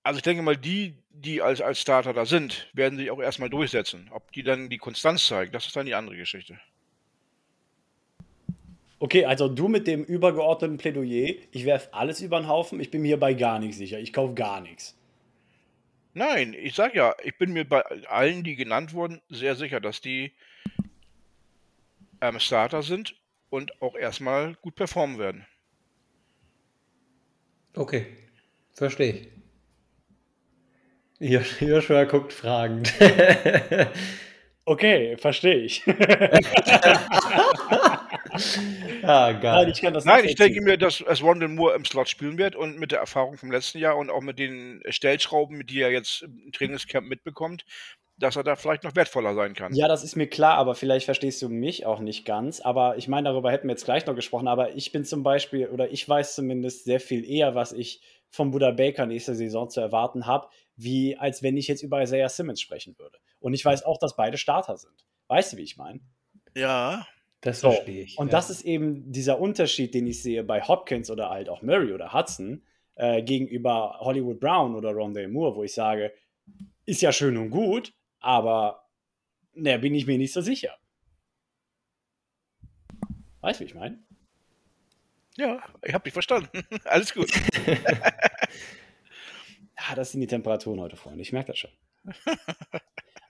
also 0.04 0.18
ich 0.18 0.24
denke 0.24 0.44
mal, 0.44 0.58
die, 0.58 0.96
die 1.12 1.42
als, 1.42 1.62
als 1.62 1.80
Starter 1.80 2.14
da 2.14 2.26
sind, 2.26 2.70
werden 2.74 2.98
sich 2.98 3.12
auch 3.12 3.20
erstmal 3.20 3.50
durchsetzen. 3.50 4.10
Ob 4.12 4.32
die 4.32 4.44
dann 4.44 4.70
die 4.70 4.78
Konstanz 4.78 5.28
zeigen, 5.28 5.52
das 5.52 5.68
ist 5.68 5.76
dann 5.76 5.86
die 5.86 5.96
andere 5.96 6.18
Geschichte. 6.18 6.60
Okay, 9.00 9.26
also 9.26 9.48
du 9.48 9.68
mit 9.68 9.88
dem 9.88 10.04
übergeordneten 10.04 10.78
Plädoyer, 10.78 11.36
ich 11.52 11.66
werfe 11.66 11.92
alles 11.94 12.22
über 12.22 12.40
den 12.40 12.48
Haufen, 12.48 12.80
ich 12.80 12.92
bin 12.92 13.02
mir 13.02 13.20
bei 13.20 13.34
gar 13.34 13.58
nichts 13.58 13.78
sicher, 13.78 14.00
ich 14.00 14.14
kaufe 14.14 14.36
gar 14.36 14.62
nichts. 14.62 14.96
Nein, 16.14 16.54
ich 16.54 16.76
sag 16.76 16.94
ja, 16.94 17.16
ich 17.24 17.38
bin 17.38 17.54
mir 17.54 17.68
bei 17.68 17.82
allen, 18.08 18.44
die 18.44 18.56
genannt 18.56 18.94
wurden, 18.94 19.22
sehr 19.30 19.56
sicher, 19.56 19.80
dass 19.80 20.02
die 20.02 20.34
ähm, 22.20 22.40
Starter 22.40 22.84
sind 22.84 23.16
und 23.50 23.82
auch 23.82 23.96
erstmal 23.96 24.56
gut 24.56 24.76
performen 24.76 25.18
werden. 25.18 25.48
Okay, 27.74 28.06
verstehe 28.74 29.14
ich. 29.14 29.41
Joshua 31.22 32.06
guckt 32.06 32.34
fragend. 32.34 32.92
okay, 34.66 35.16
verstehe 35.18 35.58
ich. 35.58 35.84
ah, 39.04 39.32
geil. 39.34 39.66
Nein, 39.66 39.70
ich, 39.70 39.84
Nein, 40.04 40.26
ich 40.26 40.34
denke 40.36 40.62
mir, 40.62 40.78
dass 40.78 41.02
es 41.02 41.22
Rondell 41.22 41.50
Moore 41.50 41.76
im 41.76 41.86
Slot 41.86 42.10
spielen 42.10 42.40
wird 42.40 42.56
und 42.56 42.80
mit 42.80 42.92
der 42.92 43.00
Erfahrung 43.00 43.38
vom 43.38 43.52
letzten 43.52 43.78
Jahr 43.78 43.98
und 43.98 44.10
auch 44.10 44.22
mit 44.22 44.40
den 44.40 44.82
Stellschrauben, 44.90 45.64
die 45.68 45.82
er 45.82 45.92
jetzt 45.92 46.24
im 46.24 46.52
Trainingscamp 46.52 47.08
mitbekommt, 47.08 47.66
dass 48.18 48.36
er 48.36 48.44
da 48.44 48.56
vielleicht 48.56 48.84
noch 48.84 48.96
wertvoller 48.96 49.36
sein 49.36 49.54
kann. 49.54 49.76
Ja, 49.76 49.88
das 49.88 50.04
ist 50.04 50.16
mir 50.16 50.28
klar, 50.28 50.56
aber 50.56 50.74
vielleicht 50.74 51.06
verstehst 51.06 51.40
du 51.44 51.50
mich 51.50 51.86
auch 51.86 52.00
nicht 52.00 52.26
ganz. 52.26 52.62
Aber 52.62 52.98
ich 52.98 53.08
meine, 53.08 53.30
darüber 53.30 53.52
hätten 53.52 53.68
wir 53.68 53.74
jetzt 53.74 53.86
gleich 53.86 54.08
noch 54.08 54.16
gesprochen. 54.16 54.48
Aber 54.48 54.76
ich 54.76 54.92
bin 54.92 55.06
zum 55.06 55.22
Beispiel, 55.22 55.68
oder 55.68 55.92
ich 55.92 56.10
weiß 56.10 56.34
zumindest 56.34 56.86
sehr 56.86 57.00
viel 57.00 57.30
eher, 57.30 57.54
was 57.54 57.74
ich 57.74 58.02
vom 58.32 58.52
Buddha 58.52 58.72
Baker 58.72 59.06
nächste 59.06 59.36
Saison 59.36 59.70
zu 59.70 59.82
erwarten 59.82 60.26
habe, 60.26 60.48
wie 60.76 61.18
als 61.18 61.44
wenn 61.44 61.58
ich 61.58 61.68
jetzt 61.68 61.84
über 61.84 62.02
Isaiah 62.02 62.30
Simmons 62.30 62.62
sprechen 62.62 62.98
würde. 62.98 63.20
Und 63.40 63.54
ich 63.54 63.64
weiß 63.64 63.84
auch, 63.84 63.98
dass 63.98 64.16
beide 64.16 64.38
Starter 64.38 64.78
sind. 64.78 65.06
Weißt 65.28 65.54
du, 65.54 65.58
wie 65.58 65.64
ich 65.64 65.78
meine? 65.78 66.00
Ja. 66.56 67.06
Das 67.42 67.60
so. 67.60 67.72
verstehe 67.72 68.04
ich. 68.04 68.18
Und 68.18 68.28
ja. 68.28 68.32
das 68.32 68.50
ist 68.50 68.62
eben 68.62 69.12
dieser 69.12 69.40
Unterschied, 69.40 69.94
den 69.94 70.08
ich 70.08 70.22
sehe 70.22 70.44
bei 70.44 70.62
Hopkins 70.62 71.10
oder 71.10 71.30
halt 71.30 71.50
auch 71.50 71.62
Murray 71.62 71.92
oder 71.92 72.14
Hudson 72.14 72.64
äh, 72.96 73.24
gegenüber 73.24 73.98
Hollywood 74.00 74.40
Brown 74.40 74.76
oder 74.76 74.92
Rondé 74.92 75.28
Moore, 75.28 75.56
wo 75.56 75.64
ich 75.64 75.74
sage, 75.74 76.14
ist 76.86 77.02
ja 77.02 77.12
schön 77.12 77.38
und 77.38 77.50
gut, 77.50 77.94
aber 78.20 78.88
da 79.56 79.78
bin 79.78 79.96
ich 79.96 80.06
mir 80.06 80.18
nicht 80.18 80.34
so 80.34 80.42
sicher. 80.42 80.78
Weißt 83.42 83.60
du, 83.60 83.64
wie 83.64 83.68
ich 83.70 83.76
meine? 83.76 84.04
Ja, 85.38 85.64
ich 85.82 85.94
habe 85.94 86.04
dich 86.04 86.14
verstanden. 86.14 86.50
Alles 86.84 87.14
gut. 87.14 87.32
Ja, 89.90 89.96
das 89.96 90.12
sind 90.12 90.22
die 90.22 90.28
Temperaturen 90.28 90.80
heute, 90.80 90.96
Freunde. 90.96 91.22
Ich 91.22 91.34
merke 91.34 91.48
das 91.48 91.60
schon. 91.60 91.72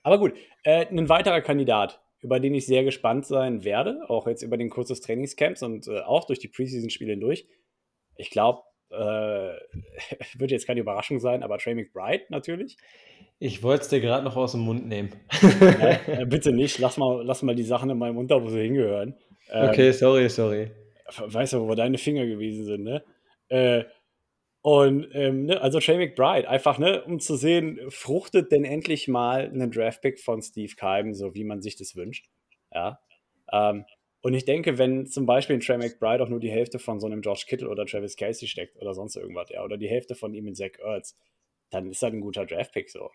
Aber 0.04 0.20
gut, 0.20 0.34
äh, 0.64 0.86
ein 0.88 1.10
weiterer 1.10 1.42
Kandidat, 1.42 2.02
über 2.20 2.40
den 2.40 2.54
ich 2.54 2.66
sehr 2.66 2.84
gespannt 2.84 3.26
sein 3.26 3.64
werde, 3.64 4.02
auch 4.10 4.28
jetzt 4.28 4.44
über 4.44 4.58
den 4.58 4.70
Kurs 4.70 4.88
des 4.88 5.02
Trainingscamps 5.02 5.64
und 5.64 5.88
äh, 5.88 6.02
auch 6.02 6.26
durch 6.26 6.40
die 6.40 6.48
Preseason-Spiele 6.48 7.12
hindurch. 7.12 7.48
Ich 8.16 8.30
glaube, 8.32 8.64
äh, 8.90 8.96
wird 10.38 10.52
jetzt 10.52 10.68
keine 10.68 10.82
Überraschung 10.82 11.20
sein, 11.20 11.44
aber 11.44 11.58
Trey 11.58 11.76
McBride 11.76 12.26
natürlich. 12.30 12.78
Ich 13.40 13.64
wollte 13.64 13.84
es 13.84 13.90
dir 13.90 14.02
gerade 14.02 14.24
noch 14.24 14.36
aus 14.36 14.52
dem 14.52 14.62
Mund 14.62 14.88
nehmen. 14.88 15.14
ja, 15.42 16.26
bitte 16.26 16.52
nicht, 16.52 16.80
lass 16.80 16.98
mal, 16.98 17.24
lass 17.24 17.44
mal 17.44 17.56
die 17.56 17.64
Sachen 17.64 17.90
in 17.90 17.98
meinem 17.98 18.16
Mund 18.16 18.30
da, 18.30 18.42
wo 18.42 18.50
sie 18.50 18.62
hingehören. 18.62 19.16
Ähm, 19.52 19.70
okay, 19.70 19.92
sorry, 19.92 20.30
sorry. 20.30 20.72
Weißt 21.18 21.54
du, 21.54 21.68
wo 21.68 21.76
deine 21.76 21.98
Finger 21.98 22.26
gewesen 22.26 22.66
sind, 22.66 22.84
ne? 22.84 23.04
Äh, 23.50 23.84
Und 24.62 25.10
ähm, 25.14 25.46
ne, 25.46 25.60
also 25.62 25.80
Trey 25.80 25.98
McBride, 25.98 26.48
einfach, 26.48 26.78
ne, 26.78 27.04
um 27.04 27.20
zu 27.20 27.36
sehen, 27.36 27.80
fruchtet 27.90 28.52
denn 28.52 28.64
endlich 28.64 29.08
mal 29.08 29.52
ein 29.52 29.72
Draftpick 29.72 30.20
von 30.20 30.42
Steve 30.42 30.74
Keim, 30.76 31.14
so 31.14 31.34
wie 31.34 31.44
man 31.44 31.62
sich 31.62 31.78
das 31.78 31.96
wünscht. 31.96 32.30
Ja. 32.72 33.00
Ähm, 33.52 33.86
und 34.22 34.36
ich 34.36 34.46
denke, 34.46 34.78
wenn 34.78 35.08
zum 35.08 35.26
Beispiel 35.26 35.56
in 35.56 35.62
Trey 35.62 35.78
McBride 35.78 36.24
auch 36.24 36.30
nur 36.30 36.40
die 36.40 36.52
Hälfte 36.52 36.78
von 36.78 37.00
so 37.00 37.08
einem 37.08 37.22
Josh 37.22 37.48
Kittle 37.48 37.70
oder 37.70 37.88
Travis 37.88 38.16
Casey 38.16 38.48
steckt 38.48 38.78
oder 38.78 38.94
sonst 38.94 39.16
irgendwas, 39.16 39.50
ja, 39.50 39.64
oder 39.64 39.78
die 39.78 39.90
Hälfte 39.90 40.14
von 40.14 40.34
ihm 40.36 40.46
in 40.48 40.54
Zach 40.54 40.78
Ertz, 40.80 41.18
dann 41.72 41.90
ist 41.90 42.04
das 42.04 42.12
ein 42.12 42.22
guter 42.22 42.46
Draftpick 42.46 42.92
so. 42.92 43.10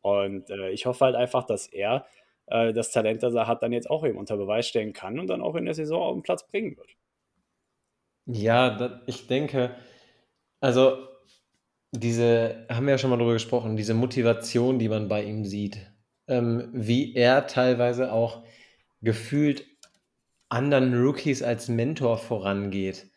Und 0.00 0.48
äh, 0.50 0.70
ich 0.70 0.86
hoffe 0.86 1.06
halt 1.06 1.16
einfach, 1.16 1.44
dass 1.44 1.66
er 1.66 2.06
äh, 2.46 2.72
das 2.72 2.92
Talent, 2.92 3.24
das 3.24 3.34
er 3.34 3.48
hat, 3.48 3.64
dann 3.64 3.72
jetzt 3.72 3.90
auch 3.90 4.04
eben 4.06 4.18
unter 4.18 4.36
Beweis 4.36 4.68
stellen 4.68 4.92
kann 4.92 5.18
und 5.18 5.26
dann 5.26 5.40
auch 5.40 5.56
in 5.56 5.64
der 5.64 5.74
Saison 5.74 6.02
auf 6.02 6.14
den 6.14 6.22
Platz 6.22 6.46
bringen 6.46 6.76
wird. 6.76 6.90
Ja, 8.26 8.70
das, 8.70 9.00
ich 9.06 9.26
denke, 9.26 9.74
also 10.64 10.96
diese, 11.92 12.64
haben 12.70 12.86
wir 12.86 12.92
ja 12.92 12.98
schon 12.98 13.10
mal 13.10 13.18
drüber 13.18 13.34
gesprochen, 13.34 13.76
diese 13.76 13.92
Motivation, 13.92 14.78
die 14.78 14.88
man 14.88 15.08
bei 15.08 15.22
ihm 15.22 15.44
sieht, 15.44 15.92
ähm, 16.26 16.70
wie 16.72 17.14
er 17.14 17.46
teilweise 17.46 18.10
auch 18.10 18.46
gefühlt 19.02 19.66
anderen 20.48 20.94
Rookies 20.94 21.42
als 21.42 21.68
Mentor 21.68 22.16
vorangeht, 22.16 23.10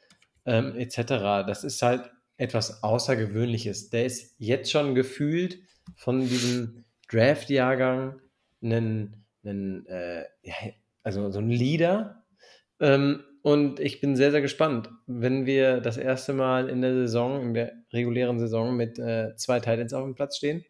ähm, 0.45 0.76
etc. 0.76 1.48
Das 1.48 1.64
ist 1.64 1.82
halt 1.82 2.12
etwas 2.36 2.84
Außergewöhnliches. 2.84 3.91
Der 3.91 4.06
ist 4.06 4.36
jetzt 4.39 4.70
schon 4.70 4.93
gefühlt 4.93 5.58
von 5.95 6.28
diesem 6.28 6.84
Draft-Jahrgang 7.10 8.20
ein, 8.62 9.24
ein 9.45 9.86
äh, 9.86 10.26
also 11.02 11.32
so 11.32 11.39
ein 11.39 11.50
Leader. 11.50 12.26
Ähm, 12.82 13.24
und 13.48 13.80
ich 13.80 14.02
bin 14.02 14.18
sehr, 14.18 14.32
sehr 14.32 14.41
gespannt, 14.41 14.89
wenn 15.06 15.45
wir 15.45 15.80
das 15.80 15.95
erste 15.95 16.34
Mal 16.34 16.68
in 16.68 16.82
der 16.82 16.93
Saison, 16.93 17.41
in 17.41 17.54
der 17.54 17.72
regulären 17.93 18.39
Saison 18.39 18.76
mit 18.76 19.00
äh, 19.00 19.38
zwei 19.38 19.62
Titans 19.62 19.93
auf 19.93 20.04
dem 20.04 20.16
Platz 20.16 20.36
stehen. 20.36 20.66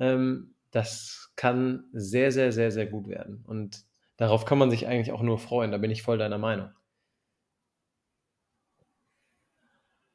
Ähm, 0.00 0.56
das 0.72 1.30
kann 1.36 1.84
sehr, 1.92 2.32
sehr, 2.32 2.50
sehr, 2.50 2.72
sehr 2.72 2.86
gut 2.86 3.06
werden. 3.06 3.44
Und 3.46 3.84
darauf 4.16 4.46
kann 4.46 4.58
man 4.58 4.68
sich 4.68 4.88
eigentlich 4.88 5.12
auch 5.12 5.22
nur 5.22 5.38
freuen. 5.38 5.70
Da 5.70 5.78
bin 5.78 5.92
ich 5.92 6.02
voll 6.02 6.18
deiner 6.18 6.38
Meinung. 6.38 6.70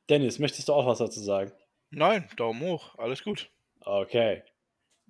Dennis, 0.10 0.40
möchtest 0.40 0.68
du 0.68 0.74
auch 0.74 0.86
was 0.86 0.98
dazu 0.98 1.22
sagen? 1.22 1.54
Nein, 1.90 2.28
Daumen 2.36 2.60
hoch, 2.64 3.00
alles 3.00 3.24
gut. 3.24 3.50
Okay. 3.80 4.44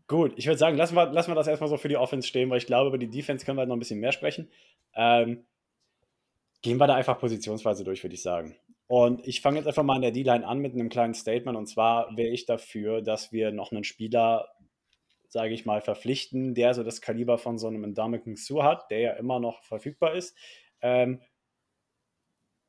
Gut, 0.06 0.34
ich 0.36 0.46
würde 0.46 0.60
sagen, 0.60 0.78
lassen 0.78 0.96
wir, 0.96 1.12
lassen 1.12 1.32
wir 1.32 1.36
das 1.36 1.48
erstmal 1.48 1.72
so 1.72 1.78
für 1.78 1.90
die 1.90 1.98
Offense 1.98 2.28
stehen, 2.28 2.52
weil 2.52 2.60
ich 2.60 2.68
glaube, 2.68 2.90
über 2.90 3.00
die 3.00 3.10
Defense 3.10 3.44
können 3.44 3.58
wir 3.58 3.62
halt 3.62 3.70
noch 3.70 3.78
ein 3.78 3.80
bisschen 3.80 4.00
mehr 4.00 4.12
sprechen. 4.12 4.52
Ähm, 4.94 5.44
gehen 6.64 6.80
wir 6.80 6.88
da 6.88 6.96
einfach 6.96 7.20
positionsweise 7.20 7.84
durch, 7.84 8.04
würde 8.04 8.16
ich 8.16 8.24
sagen. 8.24 8.56
Und 8.88 9.26
ich 9.28 9.42
fange 9.42 9.58
jetzt 9.58 9.68
einfach 9.68 9.84
mal 9.84 9.96
an 9.96 10.02
der 10.02 10.12
D-Line 10.12 10.48
an 10.48 10.60
mit 10.60 10.74
einem 10.74 10.90
kleinen 10.90 11.14
Statement. 11.14 11.58
Und 11.58 11.68
zwar 11.68 12.16
wäre 12.18 12.30
ich 12.30 12.46
dafür, 12.46 13.02
dass 13.02 13.32
wir 13.32 13.52
noch 13.52 13.72
einen 13.72 13.84
Spieler, 13.84 14.50
sage 15.30 15.54
ich 15.54 15.66
mal, 15.66 15.82
verpflichten, 15.82 16.56
der 16.56 16.74
so 16.74 16.84
das 16.84 17.02
Kaliber 17.02 17.38
von 17.38 17.58
so 17.58 17.68
einem 17.68 17.82
Ndamukong 17.82 18.38
Su 18.38 18.64
hat, 18.64 18.90
der 18.90 19.00
ja 19.00 19.14
immer 19.14 19.40
noch 19.40 19.64
verfügbar 19.64 20.16
ist. 20.16 20.36
Ähm, 20.82 21.22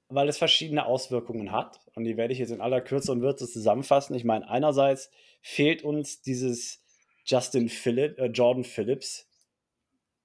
weil 0.08 0.28
es 0.28 0.38
verschiedene 0.38 0.86
Auswirkungen 0.86 1.50
hat. 1.50 1.80
Und 1.94 2.04
die 2.04 2.16
werde 2.16 2.32
ich 2.32 2.38
jetzt 2.38 2.50
in 2.50 2.60
aller 2.60 2.80
Kürze 2.80 3.12
und 3.12 3.22
Würze 3.22 3.48
zusammenfassen. 3.48 4.14
Ich 4.14 4.24
meine, 4.24 4.48
einerseits 4.48 5.10
fehlt 5.40 5.82
uns 5.82 6.20
dieses 6.20 6.84
Justin 7.24 7.68
Phillip, 7.68 8.18
äh, 8.18 8.26
Jordan 8.26 8.64
Phillips 8.64 9.28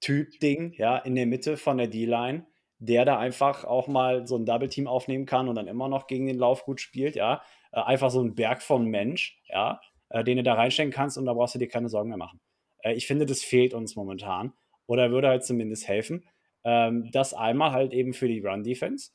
Typ-Ding, 0.00 0.72
ja, 0.78 0.98
in 0.98 1.14
der 1.14 1.26
Mitte 1.26 1.56
von 1.56 1.76
der 1.76 1.88
D-Line, 1.88 2.46
der 2.80 3.04
da 3.04 3.18
einfach 3.18 3.64
auch 3.64 3.88
mal 3.88 4.26
so 4.26 4.36
ein 4.36 4.46
Double-Team 4.46 4.86
aufnehmen 4.86 5.26
kann 5.26 5.48
und 5.48 5.54
dann 5.54 5.68
immer 5.68 5.88
noch 5.88 6.06
gegen 6.06 6.26
den 6.26 6.38
Lauf 6.38 6.64
gut 6.64 6.80
spielt, 6.80 7.14
ja. 7.14 7.42
Äh, 7.72 7.80
einfach 7.80 8.10
so 8.10 8.20
ein 8.20 8.34
Berg 8.34 8.62
von 8.62 8.86
Mensch, 8.86 9.38
ja, 9.48 9.80
äh, 10.08 10.24
den 10.24 10.38
du 10.38 10.42
da 10.42 10.54
reinstecken 10.54 10.92
kannst 10.92 11.18
und 11.18 11.26
da 11.26 11.34
brauchst 11.34 11.54
du 11.54 11.58
dir 11.58 11.68
keine 11.68 11.88
Sorgen 11.88 12.08
mehr 12.08 12.18
machen. 12.18 12.40
Äh, 12.82 12.94
ich 12.94 13.06
finde, 13.06 13.26
das 13.26 13.42
fehlt 13.42 13.74
uns 13.74 13.96
momentan. 13.96 14.52
Oder 14.86 15.12
würde 15.12 15.28
halt 15.28 15.44
zumindest 15.44 15.86
helfen. 15.86 16.26
Ähm, 16.64 17.10
das 17.12 17.32
einmal 17.34 17.70
halt 17.72 17.92
eben 17.92 18.12
für 18.12 18.26
die 18.28 18.40
Run-Defense. 18.40 19.12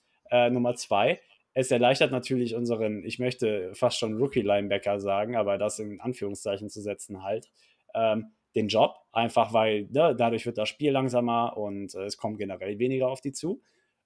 Nummer 0.49 0.74
zwei, 0.74 1.22
es 1.53 1.70
erleichtert 1.70 2.11
natürlich 2.11 2.55
unseren, 2.55 3.05
ich 3.05 3.20
möchte 3.20 3.74
fast 3.76 3.99
schon 3.99 4.18
Rookie-Linebacker 4.18 4.99
sagen, 4.99 5.36
aber 5.36 5.59
das 5.59 5.78
in 5.78 6.01
Anführungszeichen 6.01 6.68
zu 6.68 6.82
setzen 6.82 7.24
halt, 7.24 7.51
ähm, 7.93 8.32
den 8.56 8.68
Job, 8.68 8.95
einfach 9.12 9.53
weil 9.53 9.88
ne, 9.91 10.16
dadurch 10.18 10.45
wird 10.45 10.58
das 10.58 10.70
Spiel 10.70 10.91
langsamer 10.91 11.58
und 11.58 11.93
äh, 11.95 12.06
es 12.06 12.18
kommt 12.18 12.38
generell 12.38 12.80
weniger 12.80 13.10
auf 13.10 13.22
die 13.22 13.32
zu. 13.32 13.62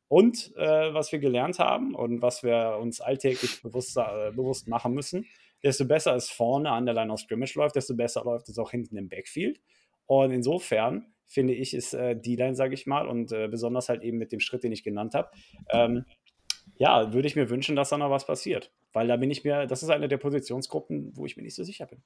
Und 0.08 0.56
äh, 0.58 0.94
was 0.94 1.12
wir 1.12 1.20
gelernt 1.20 1.60
haben 1.60 1.94
und 1.94 2.22
was 2.24 2.42
wir 2.42 2.80
uns 2.82 3.00
alltäglich 3.00 3.62
bewusst, 3.62 3.96
äh, 3.96 4.32
bewusst 4.32 4.68
machen 4.68 4.94
müssen, 4.94 5.28
desto 5.64 5.86
besser 5.86 6.16
es 6.16 6.30
vorne 6.30 6.72
an 6.72 6.86
der 6.86 6.96
Line 6.96 7.14
of 7.14 7.20
Scrimmage 7.20 7.56
läuft, 7.56 7.76
desto 7.76 7.96
besser 7.96 8.24
läuft 8.24 8.50
es 8.50 8.58
auch 8.58 8.72
hinten 8.72 8.98
im 8.98 9.08
Backfield. 9.08 9.62
Und 10.08 10.32
insofern 10.32 11.14
finde 11.28 11.54
ich, 11.54 11.76
ist 11.76 11.94
äh, 11.94 12.20
die 12.20 12.36
Line, 12.36 12.56
sage 12.56 12.74
ich 12.74 12.88
mal, 12.88 13.08
und 13.08 13.32
äh, 13.32 13.48
besonders 13.48 13.88
halt 13.88 14.02
eben 14.02 14.18
mit 14.18 14.32
dem 14.32 14.40
Schritt, 14.40 14.64
den 14.64 14.72
ich 14.72 14.84
genannt 14.84 15.14
habe, 15.14 15.30
ähm, 15.70 16.06
ja, 16.78 17.14
würde 17.14 17.28
ich 17.28 17.36
mir 17.36 17.50
wünschen, 17.52 17.76
dass 17.76 17.90
da 17.90 17.98
noch 17.98 18.10
was 18.10 18.26
passiert. 18.26 18.72
Weil 18.94 19.08
da 19.08 19.18
bin 19.18 19.30
ich 19.30 19.44
mir, 19.44 19.68
das 19.68 19.84
ist 19.84 19.90
eine 19.90 20.08
der 20.08 20.18
Positionsgruppen, 20.18 21.16
wo 21.16 21.26
ich 21.28 21.38
mir 21.38 21.44
nicht 21.44 21.56
so 21.56 21.64
sicher 21.64 21.86
bin. 21.86 22.02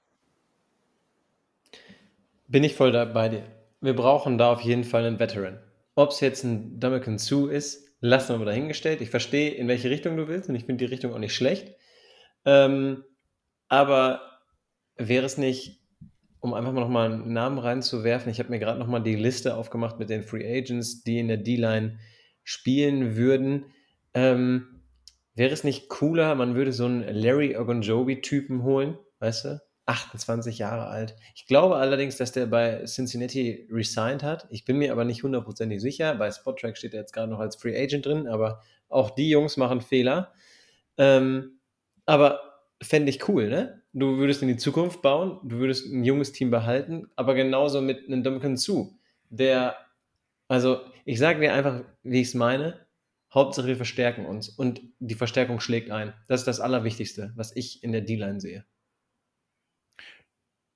Bin 2.53 2.63
ich 2.63 2.75
voll 2.75 2.91
da 2.91 3.03
bei 3.05 3.29
dir. 3.29 3.41
Wir 3.81 3.95
brauchen 3.95 4.37
da 4.37 4.51
auf 4.51 4.61
jeden 4.61 4.83
Fall 4.83 5.03
einen 5.05 5.19
Veteran. 5.19 5.59
Ob 5.95 6.11
es 6.11 6.19
jetzt 6.19 6.43
ein 6.43 6.79
Dominican 6.79 7.17
Sue 7.17 7.51
ist, 7.51 7.97
lassen 7.99 8.29
wir 8.29 8.37
mal 8.37 8.45
dahingestellt. 8.45 9.01
Ich 9.01 9.09
verstehe, 9.09 9.49
in 9.49 9.67
welche 9.67 9.89
Richtung 9.89 10.15
du 10.17 10.27
willst 10.27 10.49
und 10.49 10.55
ich 10.55 10.65
finde 10.65 10.85
die 10.85 10.91
Richtung 10.91 11.15
auch 11.15 11.17
nicht 11.17 11.33
schlecht. 11.33 11.75
Ähm, 12.45 13.05
aber 13.69 14.21
wäre 14.97 15.25
es 15.25 15.39
nicht, 15.39 15.81
um 16.41 16.53
einfach 16.53 16.73
mal 16.73 16.81
nochmal 16.81 17.11
einen 17.11 17.33
Namen 17.33 17.57
reinzuwerfen, 17.57 18.31
ich 18.31 18.37
habe 18.37 18.51
mir 18.51 18.59
gerade 18.59 18.77
nochmal 18.77 19.01
die 19.01 19.15
Liste 19.15 19.55
aufgemacht 19.55 19.97
mit 19.97 20.11
den 20.11 20.21
Free 20.21 20.45
Agents, 20.45 21.01
die 21.01 21.17
in 21.17 21.29
der 21.29 21.37
D-Line 21.37 21.97
spielen 22.43 23.15
würden. 23.15 23.65
Ähm, 24.13 24.83
wäre 25.33 25.53
es 25.53 25.63
nicht 25.63 25.89
cooler, 25.89 26.35
man 26.35 26.53
würde 26.53 26.71
so 26.71 26.85
einen 26.85 27.01
Larry 27.15 27.57
Ogunjobi-Typen 27.57 28.61
holen, 28.61 28.99
weißt 29.17 29.45
du? 29.45 29.61
28 29.85 30.59
Jahre 30.59 30.87
alt. 30.87 31.15
Ich 31.35 31.45
glaube 31.45 31.75
allerdings, 31.75 32.17
dass 32.17 32.31
der 32.31 32.45
bei 32.45 32.83
Cincinnati 32.85 33.67
resigned 33.69 34.23
hat. 34.23 34.47
Ich 34.49 34.65
bin 34.65 34.77
mir 34.77 34.91
aber 34.91 35.03
nicht 35.03 35.23
hundertprozentig 35.23 35.81
sicher. 35.81 36.15
Bei 36.15 36.31
Spottrack 36.31 36.77
steht 36.77 36.93
er 36.93 37.01
jetzt 37.01 37.13
gerade 37.13 37.29
noch 37.29 37.39
als 37.39 37.55
Free 37.55 37.77
Agent 37.77 38.05
drin, 38.05 38.27
aber 38.27 38.61
auch 38.87 39.11
die 39.11 39.29
Jungs 39.29 39.57
machen 39.57 39.81
Fehler. 39.81 40.31
Ähm, 40.97 41.59
aber 42.05 42.39
fände 42.81 43.09
ich 43.09 43.27
cool, 43.27 43.49
ne? 43.49 43.81
Du 43.93 44.17
würdest 44.17 44.41
in 44.41 44.47
die 44.47 44.57
Zukunft 44.57 45.01
bauen, 45.01 45.39
du 45.43 45.57
würdest 45.57 45.85
ein 45.85 46.03
junges 46.03 46.31
Team 46.31 46.49
behalten, 46.49 47.07
aber 47.15 47.35
genauso 47.35 47.79
mit 47.81 48.07
einem 48.07 48.23
Duncan 48.23 48.57
Zu, 48.57 48.97
der, 49.29 49.75
also 50.47 50.81
ich 51.05 51.19
sage 51.19 51.41
dir 51.41 51.53
einfach, 51.53 51.83
wie 52.01 52.21
ich 52.21 52.29
es 52.29 52.33
meine, 52.33 52.79
Hauptsache 53.33 53.67
wir 53.67 53.75
verstärken 53.75 54.25
uns 54.25 54.49
und 54.49 54.81
die 54.99 55.15
Verstärkung 55.15 55.59
schlägt 55.59 55.91
ein. 55.91 56.13
Das 56.27 56.41
ist 56.41 56.47
das 56.47 56.59
Allerwichtigste, 56.59 57.33
was 57.35 57.55
ich 57.55 57.83
in 57.83 57.91
der 57.91 58.01
D-Line 58.01 58.39
sehe. 58.39 58.65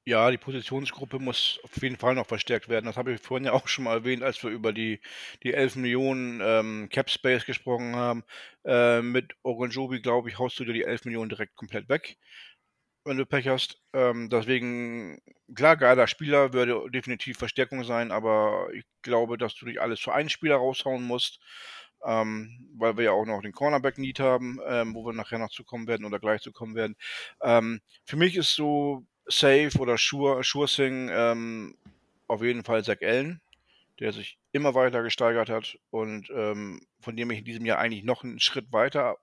Ja, 0.08 0.32
die 0.32 0.38
Positionsgruppe 0.38 1.20
muss 1.20 1.60
auf 1.64 1.82
jeden 1.82 1.98
Fall 1.98 2.16
noch 2.16 2.26
verstärkt 2.28 2.70
werden. 2.70 2.86
Das 2.86 2.96
habe 2.96 3.12
ich 3.12 3.20
vorhin 3.20 3.44
ja 3.44 3.52
auch 3.52 3.68
schon 3.68 3.84
mal 3.84 3.94
erwähnt, 3.98 4.24
als 4.24 4.42
wir 4.42 4.50
über 4.50 4.72
die, 4.72 5.02
die 5.44 5.54
11 5.54 5.76
Millionen 5.76 6.40
ähm, 6.42 6.88
Cap 6.90 7.10
Space 7.10 7.46
gesprochen 7.46 7.94
haben. 7.94 8.24
Äh, 8.64 9.02
mit 9.02 9.36
Oranjobi, 9.44 10.00
glaube 10.00 10.30
ich, 10.30 10.40
haust 10.40 10.58
du 10.60 10.64
dir 10.64 10.72
die 10.72 10.86
11 10.86 11.04
Millionen 11.04 11.28
direkt 11.28 11.56
komplett 11.58 11.90
weg, 11.90 12.18
wenn 13.06 13.18
du 13.18 13.26
Pech 13.26 13.50
hast. 13.50 13.82
Ähm, 13.94 14.30
deswegen, 14.30 15.20
klar, 15.54 15.76
geiler 15.76 16.08
Spieler 16.08 16.54
würde 16.54 16.90
definitiv 16.90 17.38
Verstärkung 17.38 17.84
sein, 17.84 18.14
aber 18.14 18.70
ich 18.74 18.86
glaube, 19.02 19.38
dass 19.38 19.56
du 19.56 19.66
nicht 19.66 19.82
alles 19.82 20.00
für 20.00 20.14
einen 20.14 20.30
Spieler 20.30 20.56
raushauen 20.56 21.04
musst, 21.04 21.42
ähm, 22.06 22.70
weil 22.78 22.96
wir 22.98 23.04
ja 23.06 23.12
auch 23.12 23.26
noch 23.26 23.42
den 23.42 23.52
Cornerback-Need 23.52 24.22
haben, 24.22 24.60
ähm, 24.68 24.96
wo 24.96 25.06
wir 25.06 25.14
nachher 25.14 25.40
noch 25.40 25.52
zukommen 25.52 25.88
werden 25.88 26.06
oder 26.06 26.20
gleich 26.20 26.42
zukommen 26.42 26.76
werden. 26.76 26.96
Ähm, 27.42 27.82
für 28.06 28.16
mich 28.16 28.38
ist 28.38 28.56
so 28.56 29.06
Safe 29.28 29.72
oder 29.80 29.98
Sure, 29.98 30.44
Sure 30.44 30.68
ähm, 30.80 31.76
auf 32.28 32.42
jeden 32.42 32.64
Fall 32.64 32.84
Zach 32.84 33.02
Allen, 33.02 33.42
der 34.00 34.14
sich 34.14 34.38
immer 34.52 34.76
weiter 34.76 35.04
gesteigert 35.04 35.50
hat 35.50 35.78
und 35.90 36.30
ähm, 36.34 36.82
von 37.00 37.16
dem 37.16 37.32
ich 37.32 37.40
in 37.40 37.46
diesem 37.46 37.66
Jahr 37.66 37.80
eigentlich 37.80 38.04
noch 38.04 38.24
einen 38.24 38.40
Schritt 38.40 38.72
weiter 38.72 39.18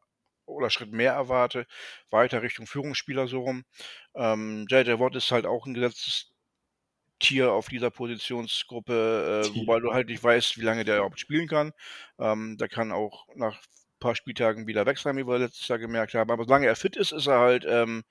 oder 0.46 0.70
Schritt 0.70 0.92
mehr 0.92 1.12
erwarte, 1.12 1.66
weiter 2.10 2.42
Richtung 2.42 2.66
Führungsspieler 2.66 3.26
so 3.28 3.40
rum. 3.40 3.64
Ähm, 4.14 4.66
JJ 4.68 4.98
Watt 4.98 5.16
ist 5.16 5.30
halt 5.30 5.46
auch 5.46 5.66
ein 5.66 5.74
gesetztes 5.74 6.30
Tier 7.20 7.52
auf 7.52 7.68
dieser 7.68 7.90
Positionsgruppe, 7.90 9.44
äh, 9.46 9.56
wobei 9.56 9.80
du 9.80 9.92
halt 9.92 10.08
nicht 10.08 10.22
weißt, 10.22 10.58
wie 10.58 10.64
lange 10.64 10.84
der 10.84 10.96
überhaupt 10.96 11.20
spielen 11.20 11.48
kann. 11.48 11.72
Ähm, 12.18 12.58
der 12.58 12.68
kann 12.68 12.92
auch 12.92 13.26
nach 13.34 13.56
ein 13.56 13.98
paar 14.00 14.14
Spieltagen 14.14 14.66
wieder 14.66 14.84
weg 14.84 14.98
sein, 14.98 15.16
wie 15.16 15.26
wir 15.26 15.38
letztes 15.38 15.68
Jahr 15.68 15.78
gemerkt 15.78 16.14
haben. 16.14 16.30
Aber 16.30 16.44
solange 16.44 16.66
er 16.66 16.76
fit 16.76 16.96
ist, 16.96 17.12
ist 17.12 17.26
er 17.26 17.38
halt 17.38 17.64
ähm, 17.66 18.04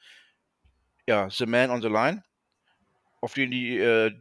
ja, 1.07 1.29
The 1.29 1.45
Man 1.45 1.69
on 1.69 1.81
the 1.81 1.87
Line, 1.87 2.23
auf 3.21 3.33
den 3.33 3.51
die 3.51 3.77
äh, 3.77 4.11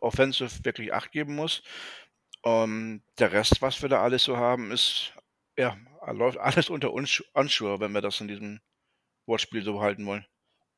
Offensive 0.00 0.64
wirklich 0.64 0.92
Acht 0.92 1.12
geben 1.12 1.34
muss. 1.34 1.62
Ähm, 2.44 3.02
der 3.18 3.32
Rest, 3.32 3.60
was 3.60 3.82
wir 3.82 3.88
da 3.88 4.02
alles 4.02 4.24
so 4.24 4.36
haben, 4.36 4.72
ist, 4.72 5.12
ja, 5.56 5.76
läuft 6.06 6.38
alles 6.38 6.70
unter 6.70 6.92
uns 6.92 7.22
unsure, 7.34 7.80
wenn 7.80 7.92
wir 7.92 8.00
das 8.00 8.20
in 8.20 8.28
diesem 8.28 8.60
Wortspiel 9.26 9.62
so 9.62 9.74
behalten 9.74 10.06
wollen. 10.06 10.24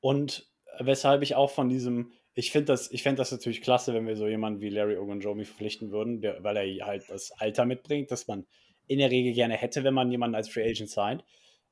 Und 0.01 0.51
weshalb 0.81 1.23
ich 1.23 1.35
auch 1.35 1.51
von 1.51 1.69
diesem, 1.69 2.13
ich 2.35 2.51
finde 2.51 2.67
das, 2.67 2.91
ich 2.91 3.03
fände 3.03 3.19
das 3.19 3.31
natürlich 3.31 3.63
klasse, 3.63 3.95
wenn 3.95 4.07
wir 4.07 4.17
so 4.17 4.27
jemanden 4.27 4.61
wie 4.61 4.71
Larry 4.71 4.97
Ogunjobi 4.97 5.45
verpflichten 5.45 5.93
würden, 5.93 6.21
der, 6.21 6.43
weil 6.43 6.57
er 6.57 6.87
halt 6.87 7.09
das 7.09 7.31
Alter 7.33 7.65
mitbringt, 7.65 8.11
das 8.11 8.27
man 8.27 8.47
in 8.87 8.99
der 8.99 9.11
Regel 9.11 9.33
gerne 9.33 9.55
hätte, 9.57 9.85
wenn 9.85 9.95
man 9.95 10.11
jemanden 10.11 10.35
als 10.35 10.49
Free 10.49 10.69
Agent 10.69 10.91
signed. 10.91 11.25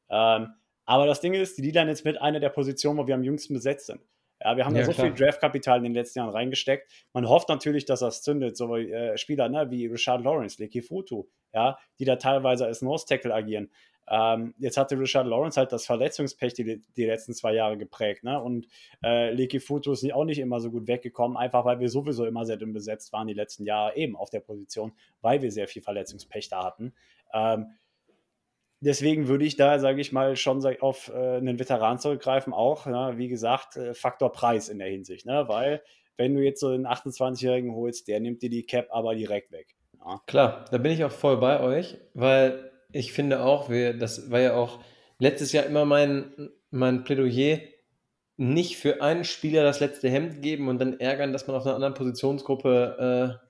Ähm, 0.08 0.54
aber 0.84 1.06
das 1.06 1.20
Ding 1.20 1.34
ist, 1.34 1.58
die 1.58 1.62
D-Line 1.62 1.90
jetzt 1.90 2.04
mit 2.04 2.20
einer 2.20 2.40
der 2.40 2.48
Positionen, 2.48 2.98
wo 2.98 3.06
wir 3.06 3.14
am 3.14 3.22
jüngsten 3.22 3.54
besetzt 3.54 3.86
sind. 3.86 4.00
Ja, 4.42 4.56
wir 4.56 4.64
haben 4.64 4.74
ja, 4.74 4.80
da 4.80 4.86
so 4.86 4.92
klar. 4.92 5.06
viel 5.06 5.14
Draftkapital 5.14 5.78
in 5.78 5.84
den 5.84 5.94
letzten 5.94 6.20
Jahren 6.20 6.30
reingesteckt. 6.30 6.90
Man 7.12 7.28
hofft 7.28 7.48
natürlich, 7.48 7.84
dass 7.84 8.00
das 8.00 8.22
zündet. 8.22 8.56
So 8.56 8.74
äh, 8.74 9.18
Spieler 9.18 9.48
ne, 9.48 9.70
wie 9.70 9.86
Richard 9.86 10.24
Lawrence, 10.24 10.62
Lecky 10.62 10.80
Futu, 10.80 11.26
ja, 11.52 11.78
die 11.98 12.06
da 12.06 12.16
teilweise 12.16 12.64
als 12.64 12.80
Nose 12.80 13.04
Tackle 13.06 13.34
agieren. 13.34 13.70
Ähm, 14.08 14.54
jetzt 14.58 14.76
hatte 14.76 14.98
Richard 14.98 15.26
Lawrence 15.26 15.58
halt 15.58 15.70
das 15.70 15.86
Verletzungspech 15.86 16.54
die, 16.54 16.82
die 16.96 17.04
letzten 17.04 17.32
zwei 17.32 17.54
Jahre 17.54 17.78
geprägt. 17.78 18.24
Ne? 18.24 18.42
Und 18.42 18.66
äh, 19.04 19.30
Lecky 19.32 19.60
Futu 19.60 19.92
ist 19.92 20.10
auch 20.12 20.24
nicht 20.24 20.40
immer 20.40 20.58
so 20.58 20.70
gut 20.70 20.88
weggekommen, 20.88 21.36
einfach 21.36 21.64
weil 21.64 21.78
wir 21.78 21.88
sowieso 21.88 22.24
immer 22.24 22.44
sehr 22.44 22.56
dünn 22.56 22.72
besetzt 22.72 23.12
waren 23.12 23.28
die 23.28 23.34
letzten 23.34 23.64
Jahre 23.64 23.96
eben 23.96 24.16
auf 24.16 24.30
der 24.30 24.40
Position, 24.40 24.92
weil 25.20 25.42
wir 25.42 25.52
sehr 25.52 25.68
viel 25.68 25.82
Verletzungspech 25.82 26.48
da 26.48 26.64
hatten. 26.64 26.92
Ähm, 27.32 27.66
deswegen 28.80 29.28
würde 29.28 29.44
ich 29.44 29.56
da, 29.56 29.78
sage 29.78 30.00
ich 30.00 30.12
mal, 30.12 30.36
schon 30.36 30.64
auf 30.80 31.10
äh, 31.14 31.36
einen 31.36 31.58
Veteran 31.58 31.98
zurückgreifen, 31.98 32.52
auch, 32.52 32.86
ja, 32.86 33.16
wie 33.18 33.28
gesagt, 33.28 33.76
äh, 33.76 33.94
Faktor 33.94 34.32
Preis 34.32 34.68
in 34.68 34.78
der 34.78 34.88
Hinsicht, 34.88 35.26
ne? 35.26 35.44
weil 35.46 35.82
wenn 36.16 36.34
du 36.34 36.42
jetzt 36.42 36.60
so 36.60 36.68
einen 36.68 36.86
28-Jährigen 36.86 37.74
holst, 37.74 38.08
der 38.08 38.20
nimmt 38.20 38.42
dir 38.42 38.50
die 38.50 38.64
Cap 38.64 38.88
aber 38.90 39.14
direkt 39.14 39.52
weg. 39.52 39.74
Ja. 39.98 40.20
Klar, 40.26 40.64
da 40.70 40.78
bin 40.78 40.92
ich 40.92 41.04
auch 41.04 41.12
voll 41.12 41.38
bei 41.38 41.60
euch, 41.60 41.98
weil 42.14 42.70
ich 42.92 43.12
finde 43.12 43.42
auch, 43.42 43.70
wir, 43.70 43.94
das 43.94 44.30
war 44.30 44.40
ja 44.40 44.54
auch 44.54 44.80
letztes 45.18 45.52
Jahr 45.52 45.64
immer 45.64 45.84
mein, 45.84 46.50
mein 46.70 47.04
Plädoyer, 47.04 47.58
nicht 48.36 48.76
für 48.76 49.02
einen 49.02 49.24
Spieler 49.24 49.62
das 49.62 49.80
letzte 49.80 50.08
Hemd 50.08 50.40
geben 50.40 50.68
und 50.68 50.78
dann 50.78 50.98
ärgern, 50.98 51.32
dass 51.32 51.46
man 51.46 51.56
auf 51.56 51.66
einer 51.66 51.74
anderen 51.74 51.94
Positionsgruppe 51.94 53.38
äh, 53.38 53.46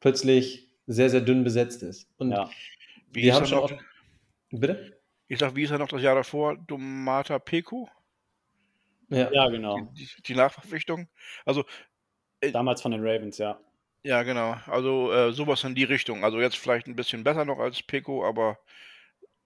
plötzlich 0.00 0.68
sehr, 0.86 1.08
sehr 1.08 1.22
dünn 1.22 1.42
besetzt 1.42 1.82
ist. 1.82 2.08
Und 2.18 2.32
ja. 2.32 2.50
wir 3.12 3.34
haben 3.34 3.46
schon 3.46 3.58
auch, 3.58 3.72
Bitte? 4.50 5.00
Ich 5.28 5.38
sag, 5.38 5.56
wie 5.56 5.64
ist 5.64 5.70
er 5.70 5.78
noch 5.78 5.88
das 5.88 6.02
Jahr 6.02 6.14
davor? 6.14 6.56
Domata 6.56 7.38
Peko? 7.38 7.88
Ja, 9.08 9.30
ja 9.32 9.48
genau. 9.48 9.80
Die, 9.96 10.08
die, 10.26 10.34
Nachverpflichtung. 10.34 11.08
Also. 11.44 11.64
Äh, 12.40 12.52
Damals 12.52 12.82
von 12.82 12.92
den 12.92 13.00
Ravens, 13.00 13.38
ja. 13.38 13.60
Ja, 14.02 14.22
genau. 14.22 14.56
Also 14.66 15.12
äh, 15.12 15.32
sowas 15.32 15.64
in 15.64 15.74
die 15.74 15.84
Richtung. 15.84 16.24
Also 16.24 16.40
jetzt 16.40 16.56
vielleicht 16.56 16.86
ein 16.86 16.96
bisschen 16.96 17.24
besser 17.24 17.44
noch 17.44 17.58
als 17.58 17.82
Peko, 17.82 18.24
aber 18.24 18.58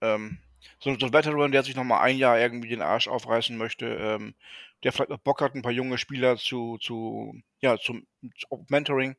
ähm, 0.01 0.37
so, 0.79 0.95
so 0.99 1.07
ein 1.07 1.13
Veteran, 1.13 1.51
der 1.51 1.63
sich 1.63 1.75
nochmal 1.75 2.01
ein 2.01 2.17
Jahr 2.17 2.39
irgendwie 2.39 2.69
den 2.69 2.83
Arsch 2.83 3.07
aufreißen 3.07 3.57
möchte, 3.57 3.87
ähm, 3.87 4.35
der 4.83 4.91
vielleicht 4.91 5.09
noch 5.09 5.17
Bock 5.17 5.41
hat, 5.41 5.55
ein 5.55 5.63
paar 5.63 5.71
junge 5.71 5.97
Spieler 5.97 6.37
zu, 6.37 6.77
zu 6.77 7.35
ja, 7.59 7.77
zum, 7.77 8.05
zum 8.37 8.65
Mentoring. 8.69 9.15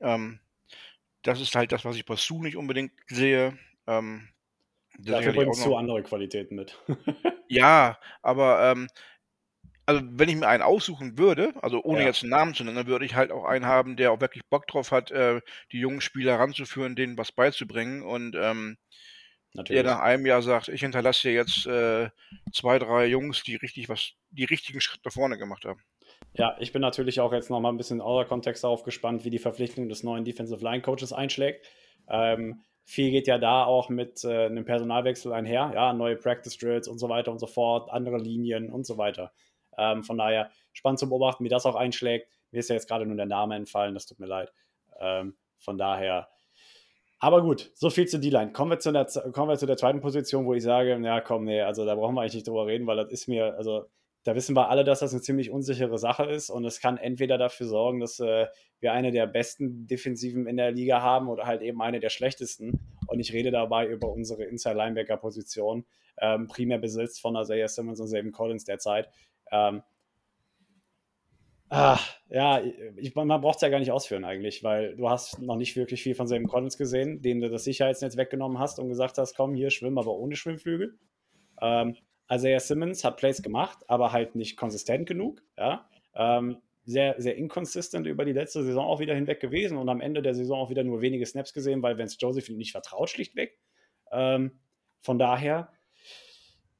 Ähm, 0.00 0.40
das 1.22 1.40
ist 1.40 1.54
halt 1.54 1.72
das, 1.72 1.84
was 1.84 1.96
ich 1.96 2.04
bei 2.04 2.16
Sue 2.16 2.42
nicht 2.42 2.56
unbedingt 2.56 2.92
sehe. 3.06 3.56
Ähm, 3.86 4.28
Dafür 4.98 5.32
bringst 5.32 5.64
du 5.64 5.74
andere 5.74 6.02
Qualitäten 6.02 6.56
mit. 6.56 6.78
ja, 7.48 7.98
aber 8.22 8.70
ähm, 8.70 8.88
also 9.86 10.02
wenn 10.04 10.28
ich 10.28 10.36
mir 10.36 10.48
einen 10.48 10.62
aussuchen 10.62 11.18
würde, 11.18 11.52
also 11.60 11.82
ohne 11.82 12.00
ja. 12.00 12.06
jetzt 12.06 12.22
einen 12.22 12.30
Namen 12.30 12.54
zu 12.54 12.64
nennen, 12.64 12.76
dann 12.76 12.86
würde 12.86 13.04
ich 13.04 13.14
halt 13.14 13.32
auch 13.32 13.44
einen 13.44 13.66
haben, 13.66 13.96
der 13.96 14.12
auch 14.12 14.20
wirklich 14.20 14.44
Bock 14.48 14.66
drauf 14.66 14.92
hat, 14.92 15.10
äh, 15.10 15.40
die 15.72 15.78
jungen 15.78 16.00
Spieler 16.00 16.38
ranzuführen, 16.38 16.96
denen 16.96 17.18
was 17.18 17.32
beizubringen 17.32 18.02
und 18.02 18.34
ähm, 18.36 18.78
der 19.54 19.84
nach 19.84 20.00
einem 20.00 20.26
Jahr 20.26 20.42
sagt, 20.42 20.68
ich 20.68 20.80
hinterlasse 20.80 21.28
dir 21.28 21.34
jetzt 21.34 21.66
äh, 21.66 22.10
zwei, 22.52 22.78
drei 22.78 23.06
Jungs, 23.06 23.44
die 23.44 23.54
richtig 23.54 23.88
was, 23.88 24.12
die 24.30 24.44
richtigen 24.44 24.80
Schritt 24.80 25.04
nach 25.04 25.12
vorne 25.12 25.38
gemacht 25.38 25.64
haben. 25.64 25.80
Ja, 26.32 26.56
ich 26.58 26.72
bin 26.72 26.82
natürlich 26.82 27.20
auch 27.20 27.32
jetzt 27.32 27.50
nochmal 27.50 27.72
ein 27.72 27.76
bisschen 27.76 28.00
außer 28.00 28.26
Kontext 28.28 28.64
darauf 28.64 28.82
gespannt, 28.82 29.24
wie 29.24 29.30
die 29.30 29.38
Verpflichtung 29.38 29.88
des 29.88 30.02
neuen 30.02 30.24
Defensive 30.24 30.62
Line 30.64 30.82
Coaches 30.82 31.12
einschlägt. 31.12 31.66
Ähm, 32.08 32.62
viel 32.84 33.10
geht 33.10 33.26
ja 33.26 33.38
da 33.38 33.64
auch 33.64 33.88
mit 33.88 34.24
äh, 34.24 34.46
einem 34.46 34.64
Personalwechsel 34.64 35.32
einher, 35.32 35.72
ja, 35.74 35.92
neue 35.92 36.16
Practice 36.16 36.56
Drills 36.56 36.86
und 36.86 36.98
so 36.98 37.08
weiter 37.08 37.32
und 37.32 37.38
so 37.38 37.46
fort, 37.46 37.90
andere 37.90 38.18
Linien 38.18 38.70
und 38.70 38.86
so 38.86 38.98
weiter. 38.98 39.32
Ähm, 39.76 40.04
von 40.04 40.18
daher 40.18 40.50
spannend 40.72 40.98
zu 40.98 41.08
beobachten, 41.08 41.44
wie 41.44 41.48
das 41.48 41.66
auch 41.66 41.74
einschlägt. 41.74 42.28
Mir 42.50 42.60
ist 42.60 42.68
ja 42.68 42.74
jetzt 42.74 42.88
gerade 42.88 43.06
nur 43.06 43.16
der 43.16 43.26
Name 43.26 43.56
entfallen, 43.56 43.94
das 43.94 44.06
tut 44.06 44.20
mir 44.20 44.26
leid. 44.26 44.52
Ähm, 45.00 45.36
von 45.58 45.78
daher, 45.78 46.28
aber 47.18 47.42
gut, 47.42 47.70
so 47.74 47.88
viel 47.88 48.06
zu 48.06 48.20
D-Line. 48.20 48.52
Kommen, 48.52 48.72
wir 48.72 48.78
zu 48.78 48.92
der, 48.92 49.06
kommen 49.32 49.48
wir 49.48 49.56
zu 49.56 49.66
der 49.66 49.78
zweiten 49.78 50.00
Position, 50.00 50.44
wo 50.44 50.52
ich 50.52 50.62
sage, 50.62 50.98
ja 51.02 51.20
komm, 51.22 51.44
nee, 51.44 51.62
also 51.62 51.86
da 51.86 51.94
brauchen 51.94 52.14
wir 52.14 52.20
eigentlich 52.20 52.34
nicht 52.34 52.48
drüber 52.48 52.66
reden, 52.66 52.86
weil 52.86 52.98
das 52.98 53.10
ist 53.10 53.28
mir, 53.28 53.54
also 53.56 53.86
da 54.24 54.34
wissen 54.34 54.56
wir 54.56 54.70
alle, 54.70 54.84
dass 54.84 55.00
das 55.00 55.12
eine 55.12 55.20
ziemlich 55.20 55.50
unsichere 55.50 55.98
Sache 55.98 56.24
ist 56.24 56.48
und 56.48 56.64
es 56.64 56.80
kann 56.80 56.96
entweder 56.96 57.36
dafür 57.36 57.66
sorgen, 57.66 58.00
dass 58.00 58.18
äh, 58.20 58.46
wir 58.80 58.92
eine 58.92 59.12
der 59.12 59.26
besten 59.26 59.86
Defensiven 59.86 60.46
in 60.46 60.56
der 60.56 60.72
Liga 60.72 61.02
haben 61.02 61.28
oder 61.28 61.46
halt 61.46 61.60
eben 61.60 61.82
eine 61.82 62.00
der 62.00 62.08
schlechtesten. 62.08 62.80
Und 63.06 63.20
ich 63.20 63.34
rede 63.34 63.50
dabei 63.50 63.86
über 63.86 64.10
unsere 64.10 64.44
Inside-Linebacker-Position, 64.44 65.84
ähm, 66.18 66.46
primär 66.46 66.78
besitzt 66.78 67.20
von 67.20 67.36
Isaiah 67.36 67.68
Simmons 67.68 68.00
und 68.00 68.08
Zayvon 68.08 68.32
Collins 68.32 68.64
derzeit. 68.64 69.10
Ähm, 69.52 69.82
ah, 71.68 71.98
ja, 72.28 72.62
ich, 72.96 73.14
man 73.14 73.28
braucht 73.28 73.56
es 73.56 73.62
ja 73.62 73.68
gar 73.68 73.78
nicht 73.78 73.92
ausführen 73.92 74.24
eigentlich, 74.24 74.64
weil 74.64 74.96
du 74.96 75.10
hast 75.10 75.38
noch 75.42 75.56
nicht 75.56 75.76
wirklich 75.76 76.02
viel 76.02 76.14
von 76.14 76.26
Zayvon 76.26 76.48
Collins 76.48 76.78
gesehen, 76.78 77.20
dem 77.20 77.42
du 77.42 77.50
das 77.50 77.64
Sicherheitsnetz 77.64 78.16
weggenommen 78.16 78.58
hast 78.58 78.78
und 78.78 78.88
gesagt 78.88 79.18
hast, 79.18 79.36
komm, 79.36 79.54
hier 79.54 79.68
schwimmen, 79.68 79.98
aber 79.98 80.14
ohne 80.16 80.34
Schwimmflügel. 80.34 80.98
Ähm, 81.60 81.96
Isaiah 82.30 82.60
Simmons 82.60 83.04
hat 83.04 83.16
Plays 83.16 83.42
gemacht, 83.42 83.78
aber 83.88 84.12
halt 84.12 84.34
nicht 84.34 84.56
konsistent 84.56 85.06
genug. 85.06 85.42
Ja? 85.56 85.88
Ähm, 86.14 86.58
sehr, 86.84 87.14
sehr 87.18 87.36
inconsistent 87.36 88.06
über 88.06 88.24
die 88.24 88.32
letzte 88.32 88.62
Saison 88.62 88.84
auch 88.84 89.00
wieder 89.00 89.14
hinweg 89.14 89.40
gewesen 89.40 89.78
und 89.78 89.88
am 89.88 90.00
Ende 90.00 90.22
der 90.22 90.34
Saison 90.34 90.60
auch 90.60 90.70
wieder 90.70 90.84
nur 90.84 91.00
wenige 91.00 91.24
Snaps 91.24 91.52
gesehen, 91.52 91.82
weil 91.82 91.98
Vance 91.98 92.16
Joseph 92.18 92.48
ihn 92.48 92.58
nicht 92.58 92.72
vertraut, 92.72 93.08
schlichtweg. 93.08 93.58
Ähm, 94.12 94.60
von 95.00 95.18
daher, 95.18 95.70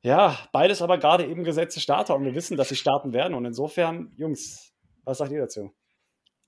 ja, 0.02 0.38
beides 0.52 0.82
aber 0.82 0.98
gerade 0.98 1.26
eben 1.26 1.44
gesetzte 1.44 1.80
Starter 1.80 2.14
und 2.14 2.24
wir 2.24 2.34
wissen, 2.34 2.56
dass 2.56 2.68
sie 2.68 2.76
starten 2.76 3.12
werden. 3.12 3.34
Und 3.34 3.46
insofern, 3.46 4.12
Jungs, 4.16 4.74
was 5.04 5.18
sagt 5.18 5.32
ihr 5.32 5.40
dazu? 5.40 5.74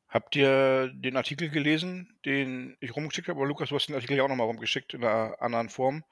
Habt 0.08 0.36
ihr 0.36 0.88
den 0.94 1.16
Artikel 1.16 1.48
gelesen, 1.48 2.16
den 2.24 2.76
ich 2.80 2.94
rumgeschickt 2.94 3.28
habe? 3.28 3.38
Aber 3.38 3.48
Lukas, 3.48 3.70
du 3.70 3.74
hast 3.74 3.86
den 3.86 3.94
Artikel 3.94 4.16
ja 4.16 4.22
auch 4.22 4.28
nochmal 4.28 4.46
rumgeschickt 4.46 4.94
in 4.94 5.04
einer 5.04 5.40
anderen 5.40 5.68
Form. 5.68 6.04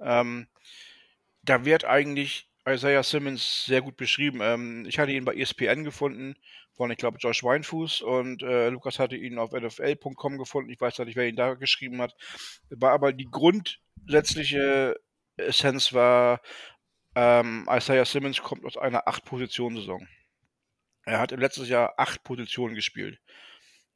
Ähm, 0.00 0.46
da 1.44 1.64
wird 1.64 1.84
eigentlich 1.84 2.48
Isaiah 2.66 3.02
Simmons 3.02 3.66
sehr 3.66 3.82
gut 3.82 3.96
beschrieben. 3.96 4.40
Ähm, 4.42 4.86
ich 4.88 4.98
hatte 4.98 5.12
ihn 5.12 5.24
bei 5.24 5.34
ESPN 5.34 5.84
gefunden, 5.84 6.34
von, 6.72 6.90
ich 6.90 6.96
glaube, 6.96 7.18
Josh 7.20 7.44
Weinfuß 7.44 8.02
und 8.02 8.42
äh, 8.42 8.68
Lukas 8.70 8.98
hatte 8.98 9.16
ihn 9.16 9.38
auf 9.38 9.52
NFL.com 9.52 10.38
gefunden. 10.38 10.70
Ich 10.70 10.80
weiß 10.80 10.98
nicht, 11.00 11.16
wer 11.16 11.28
ihn 11.28 11.36
da 11.36 11.54
geschrieben 11.54 12.00
hat. 12.00 12.14
War 12.70 12.92
aber 12.92 13.12
die 13.12 13.30
grundsätzliche 13.30 14.96
Essenz 15.36 15.92
war, 15.92 16.40
ähm, 17.14 17.68
Isaiah 17.70 18.04
Simmons 18.04 18.42
kommt 18.42 18.64
aus 18.64 18.76
einer 18.76 19.06
Acht-Position-Saison. 19.06 20.06
Er 21.04 21.20
hat 21.20 21.32
im 21.32 21.40
letzten 21.40 21.64
Jahr 21.66 21.94
acht 21.96 22.24
Positionen 22.24 22.74
gespielt. 22.74 23.20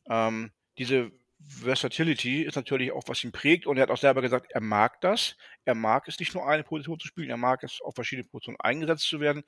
Ähm, 0.08 0.52
diese 0.76 1.10
Versatility 1.46 2.42
ist 2.42 2.56
natürlich 2.56 2.92
auch, 2.92 3.04
was 3.06 3.22
ihn 3.24 3.32
prägt. 3.32 3.66
Und 3.66 3.76
er 3.76 3.84
hat 3.84 3.90
auch 3.90 3.98
selber 3.98 4.22
gesagt, 4.22 4.50
er 4.50 4.60
mag 4.60 5.00
das. 5.00 5.36
Er 5.64 5.74
mag 5.74 6.08
es 6.08 6.18
nicht 6.18 6.34
nur 6.34 6.48
eine 6.48 6.64
Position 6.64 6.98
zu 6.98 7.06
spielen, 7.06 7.30
er 7.30 7.36
mag 7.36 7.62
es 7.62 7.80
auf 7.80 7.94
verschiedene 7.94 8.26
Positionen 8.26 8.60
eingesetzt 8.60 9.08
zu 9.08 9.20
werden. 9.20 9.44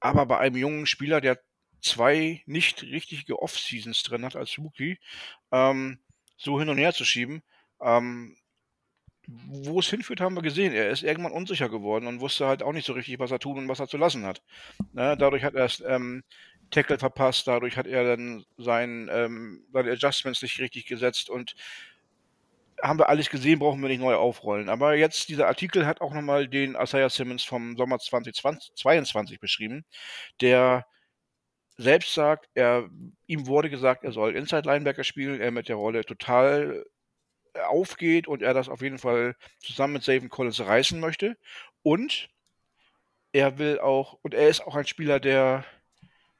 Aber 0.00 0.26
bei 0.26 0.38
einem 0.38 0.56
jungen 0.56 0.86
Spieler, 0.86 1.20
der 1.20 1.40
zwei 1.82 2.42
nicht 2.46 2.82
richtige 2.82 3.40
Off-Seasons 3.40 4.02
drin 4.02 4.24
hat 4.24 4.36
als 4.36 4.58
Rookie, 4.58 4.98
ähm, 5.52 6.00
so 6.36 6.58
hin 6.58 6.68
und 6.68 6.78
her 6.78 6.92
zu 6.92 7.04
schieben, 7.04 7.42
ähm, 7.80 8.36
wo 9.26 9.78
es 9.78 9.88
hinführt, 9.88 10.20
haben 10.20 10.34
wir 10.34 10.42
gesehen. 10.42 10.72
Er 10.72 10.90
ist 10.90 11.02
irgendwann 11.02 11.32
unsicher 11.32 11.68
geworden 11.68 12.06
und 12.06 12.20
wusste 12.20 12.46
halt 12.46 12.62
auch 12.62 12.72
nicht 12.72 12.86
so 12.86 12.94
richtig, 12.94 13.18
was 13.18 13.30
er 13.30 13.38
tun 13.38 13.58
und 13.58 13.68
was 13.68 13.80
er 13.80 13.88
zu 13.88 13.96
lassen 13.96 14.24
hat. 14.24 14.42
Ne? 14.92 15.16
Dadurch 15.16 15.44
hat 15.44 15.54
er 15.54 15.66
es 15.66 15.80
ähm, 15.86 16.24
Tackle 16.70 16.98
verpasst, 16.98 17.46
dadurch 17.46 17.76
hat 17.76 17.86
er 17.86 18.04
dann 18.04 18.44
sein, 18.56 19.08
ähm, 19.12 19.64
seine 19.72 19.92
Adjustments 19.92 20.42
nicht 20.42 20.58
richtig 20.60 20.86
gesetzt 20.86 21.30
und 21.30 21.54
haben 22.82 22.98
wir 22.98 23.08
alles 23.08 23.30
gesehen, 23.30 23.58
brauchen 23.58 23.82
wir 23.82 23.88
nicht 23.88 24.00
neu 24.00 24.14
aufrollen. 24.14 24.68
Aber 24.68 24.94
jetzt, 24.94 25.28
dieser 25.28 25.48
Artikel 25.48 25.86
hat 25.86 26.00
auch 26.00 26.14
nochmal 26.14 26.48
den 26.48 26.74
Isaiah 26.74 27.10
Simmons 27.10 27.44
vom 27.44 27.76
Sommer 27.76 27.98
2022 27.98 29.40
beschrieben, 29.40 29.84
der 30.40 30.86
selbst 31.76 32.14
sagt, 32.14 32.48
er, 32.54 32.88
ihm 33.26 33.46
wurde 33.46 33.70
gesagt, 33.70 34.04
er 34.04 34.12
soll 34.12 34.36
Inside 34.36 34.68
Linebacker 34.68 35.04
spielen, 35.04 35.40
er 35.40 35.50
mit 35.50 35.68
der 35.68 35.76
Rolle 35.76 36.04
total 36.04 36.84
aufgeht 37.66 38.28
und 38.28 38.42
er 38.42 38.54
das 38.54 38.68
auf 38.68 38.82
jeden 38.82 38.98
Fall 38.98 39.34
zusammen 39.60 39.94
mit 39.94 40.04
Savin 40.04 40.28
Collins 40.28 40.60
reißen 40.60 41.00
möchte. 41.00 41.36
Und 41.82 42.28
er 43.32 43.58
will 43.58 43.78
auch, 43.78 44.18
und 44.22 44.34
er 44.34 44.48
ist 44.48 44.60
auch 44.60 44.74
ein 44.74 44.86
Spieler, 44.86 45.20
der 45.20 45.64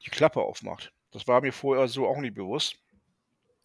die 0.05 0.11
Klappe 0.11 0.41
aufmacht. 0.43 0.93
Das 1.13 1.27
war 1.29 1.41
mir 1.41 1.53
vorher 1.53 1.89
so 1.89 2.07
auch 2.09 2.19
nicht 2.19 2.35
bewusst. 2.35 2.77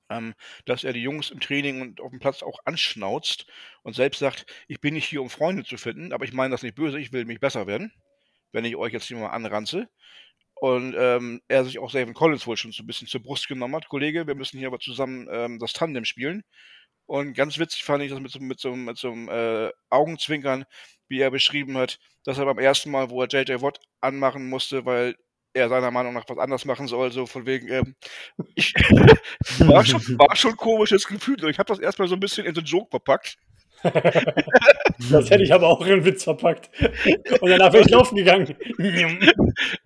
Ähm, 0.10 0.36
dass 0.66 0.84
er 0.84 0.94
die 0.94 1.02
Jungs 1.02 1.32
im 1.32 1.40
Training 1.40 1.82
und 1.82 2.00
auf 2.00 2.12
dem 2.12 2.20
Platz 2.20 2.44
auch 2.44 2.60
anschnauzt 2.66 3.48
und 3.82 3.96
selbst 3.96 4.20
sagt, 4.20 4.46
ich 4.68 4.80
bin 4.80 4.94
nicht 4.94 5.06
hier, 5.08 5.22
um 5.22 5.32
Freunde 5.32 5.64
zu 5.64 5.78
finden, 5.78 6.14
aber 6.14 6.26
ich 6.26 6.34
meine 6.34 6.52
das 6.52 6.62
nicht 6.62 6.76
böse, 6.76 7.00
ich 7.00 7.12
will 7.12 7.26
mich 7.26 7.40
besser 7.40 7.66
werden. 7.68 7.92
wenn 8.52 8.66
ich 8.66 8.76
euch 8.78 8.94
jetzt 8.94 9.08
hier 9.08 9.18
mal 9.18 9.30
anranze. 9.30 9.90
Und 10.56 10.96
ähm, 10.98 11.42
er 11.48 11.66
sich 11.66 11.80
auch 11.80 11.92
Savin 11.92 12.14
Collins 12.14 12.48
wohl 12.48 12.58
schon 12.58 12.72
so 12.72 12.84
ein 12.84 12.88
bisschen 12.88 13.08
zur 13.08 13.22
Brust 13.22 13.48
genommen 13.48 13.76
hat. 13.76 13.90
Kollege, 13.90 14.28
wir 14.28 14.36
müssen 14.36 14.58
hier 14.58 14.68
aber 14.68 14.80
zusammen 14.80 15.28
ähm, 15.32 15.60
das 15.60 15.74
Tandem 15.74 16.06
spielen. 16.06 16.44
Und 17.08 17.34
ganz 17.36 17.60
witzig 17.60 17.84
fand 17.84 18.04
ich 18.04 18.12
das 18.12 18.20
mit 18.20 18.32
so, 18.32 18.40
mit 18.40 18.60
so, 18.60 18.76
mit 18.76 18.98
so 18.98 19.12
einem 19.12 19.30
äh, 19.30 19.72
Augenzwinkern, 19.90 20.66
wie 21.08 21.20
er 21.22 21.32
beschrieben 21.32 21.78
hat, 21.78 22.00
dass 22.24 22.38
er 22.40 22.46
beim 22.46 22.60
ersten 22.60 22.92
Mal, 22.92 23.10
wo 23.10 23.22
er 23.22 23.28
JJ 23.30 23.62
Watt 23.62 23.80
anmachen 24.02 24.50
musste, 24.50 24.86
weil 24.86 25.16
er 25.56 25.70
seiner 25.70 25.90
Meinung 25.90 26.14
nach 26.14 26.26
was 26.28 26.38
anders 26.38 26.66
machen 26.66 26.88
soll, 26.88 27.12
so 27.12 27.26
von 27.26 27.46
wegen, 27.46 27.70
ähm, 27.70 27.96
ich 28.56 28.74
war, 29.60 29.86
schon, 29.86 30.02
war 30.20 30.36
schon 30.36 30.52
ein 30.52 30.58
komisches 30.58 31.08
Gefühl. 31.08 31.38
Ich 31.50 31.58
habe 31.58 31.68
das 31.68 31.80
erstmal 31.80 32.08
so 32.08 32.16
ein 32.16 32.20
bisschen 32.20 32.46
in 32.46 32.54
den 32.54 32.66
Joke 32.66 32.90
verpackt. 32.90 33.38
das 33.84 35.30
hätte 35.30 35.44
ich 35.44 35.54
aber 35.54 35.68
auch 35.68 35.86
in 35.86 35.94
einen 35.94 36.06
Witz 36.06 36.24
verpackt. 36.24 36.70
Und 37.40 37.50
danach 37.50 37.72
wäre 37.72 37.84
ich 37.84 37.90
laufen 37.90 38.16
gegangen. 38.16 38.56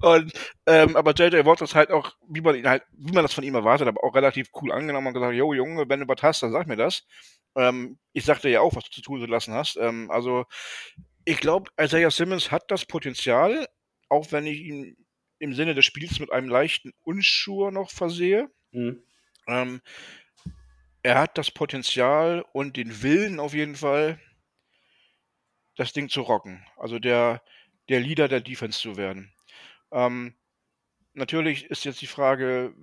und, 0.01 0.33
ähm, 0.65 0.95
aber 0.95 1.13
JJ 1.13 1.45
Watt 1.45 1.61
ist 1.61 1.75
halt 1.75 1.91
auch, 1.91 2.13
wie 2.27 2.41
man 2.41 2.55
ihn 2.55 2.67
halt, 2.67 2.83
wie 2.93 3.11
man 3.11 3.23
das 3.23 3.33
von 3.33 3.43
ihm 3.43 3.55
erwartet, 3.55 3.87
aber 3.87 4.03
auch 4.03 4.15
relativ 4.15 4.49
cool 4.61 4.71
angenommen 4.71 5.07
und 5.07 5.13
gesagt, 5.13 5.35
yo 5.35 5.53
Junge, 5.53 5.87
wenn 5.87 5.99
du 5.99 6.07
was 6.07 6.23
hast, 6.23 6.43
dann 6.43 6.51
sag 6.51 6.67
mir 6.67 6.77
das. 6.77 7.03
Ähm, 7.55 7.99
ich 8.13 8.25
sagte 8.25 8.49
ja 8.49 8.61
auch, 8.61 8.75
was 8.75 8.85
du 8.85 8.91
zu 8.91 9.01
tun 9.01 9.19
gelassen 9.19 9.53
hast. 9.53 9.77
Ähm, 9.77 10.09
also 10.09 10.45
ich 11.25 11.39
glaube, 11.39 11.69
Isaiah 11.79 12.11
Simmons 12.11 12.51
hat 12.51 12.71
das 12.71 12.85
Potenzial, 12.85 13.67
auch 14.07 14.31
wenn 14.31 14.45
ich 14.45 14.61
ihn 14.61 14.95
im 15.39 15.53
Sinne 15.53 15.75
des 15.75 15.85
Spiels 15.85 16.19
mit 16.19 16.31
einem 16.31 16.49
leichten 16.49 16.93
Unschur 17.03 17.71
noch 17.71 17.91
versehe. 17.91 18.49
Mhm. 18.71 19.01
Ähm, 19.47 19.81
er 21.01 21.19
hat 21.19 21.37
das 21.37 21.49
Potenzial 21.51 22.45
und 22.51 22.77
den 22.77 23.01
Willen 23.01 23.39
auf 23.39 23.53
jeden 23.53 23.75
Fall, 23.75 24.19
das 25.75 25.93
Ding 25.93 26.09
zu 26.09 26.21
rocken. 26.21 26.65
Also 26.77 26.99
der, 26.99 27.41
der 27.87 28.01
Leader 28.01 28.27
der 28.27 28.41
Defense 28.41 28.79
zu 28.79 28.97
werden. 28.97 29.33
Ähm, 29.91 30.35
natürlich 31.13 31.65
ist 31.65 31.85
jetzt 31.85 32.01
die 32.01 32.07
Frage, 32.07 32.73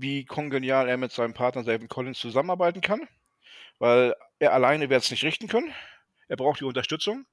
wie 0.00 0.24
kongenial 0.24 0.88
er 0.88 0.96
mit 0.96 1.12
seinem 1.12 1.34
Partner 1.34 1.62
David 1.62 1.88
Collins 1.88 2.18
zusammenarbeiten 2.18 2.80
kann, 2.80 3.06
weil 3.78 4.14
er 4.38 4.52
alleine 4.52 4.90
wird 4.90 5.02
es 5.02 5.10
nicht 5.10 5.24
richten 5.24 5.46
können. 5.46 5.72
Er 6.28 6.36
braucht 6.36 6.60
die 6.60 6.64
Unterstützung. 6.64 7.26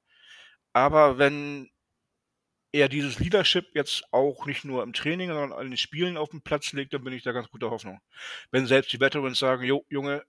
Aber 0.73 1.17
wenn 1.17 1.69
er 2.79 2.89
dieses 2.89 3.19
Leadership 3.19 3.67
jetzt 3.73 4.03
auch 4.11 4.45
nicht 4.45 4.65
nur 4.65 4.83
im 4.83 4.93
Training, 4.93 5.29
sondern 5.29 5.59
in 5.61 5.71
den 5.71 5.77
Spielen 5.77 6.17
auf 6.17 6.29
den 6.29 6.41
Platz 6.41 6.73
legt, 6.73 6.93
dann 6.93 7.03
bin 7.03 7.13
ich 7.13 7.23
da 7.23 7.31
ganz 7.31 7.49
guter 7.49 7.71
Hoffnung. 7.71 7.99
Wenn 8.51 8.65
selbst 8.65 8.91
die 8.93 8.99
Veterans 8.99 9.39
sagen, 9.39 9.63
jo, 9.63 9.85
Junge, 9.89 10.23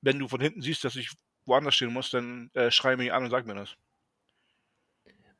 wenn 0.00 0.18
du 0.18 0.28
von 0.28 0.40
hinten 0.40 0.62
siehst, 0.62 0.84
dass 0.84 0.96
ich 0.96 1.10
woanders 1.46 1.74
stehen 1.74 1.92
muss, 1.92 2.10
dann 2.10 2.50
äh, 2.54 2.70
schrei 2.70 2.96
mich 2.96 3.12
an 3.12 3.24
und 3.24 3.30
sag 3.30 3.46
mir 3.46 3.54
das. 3.54 3.76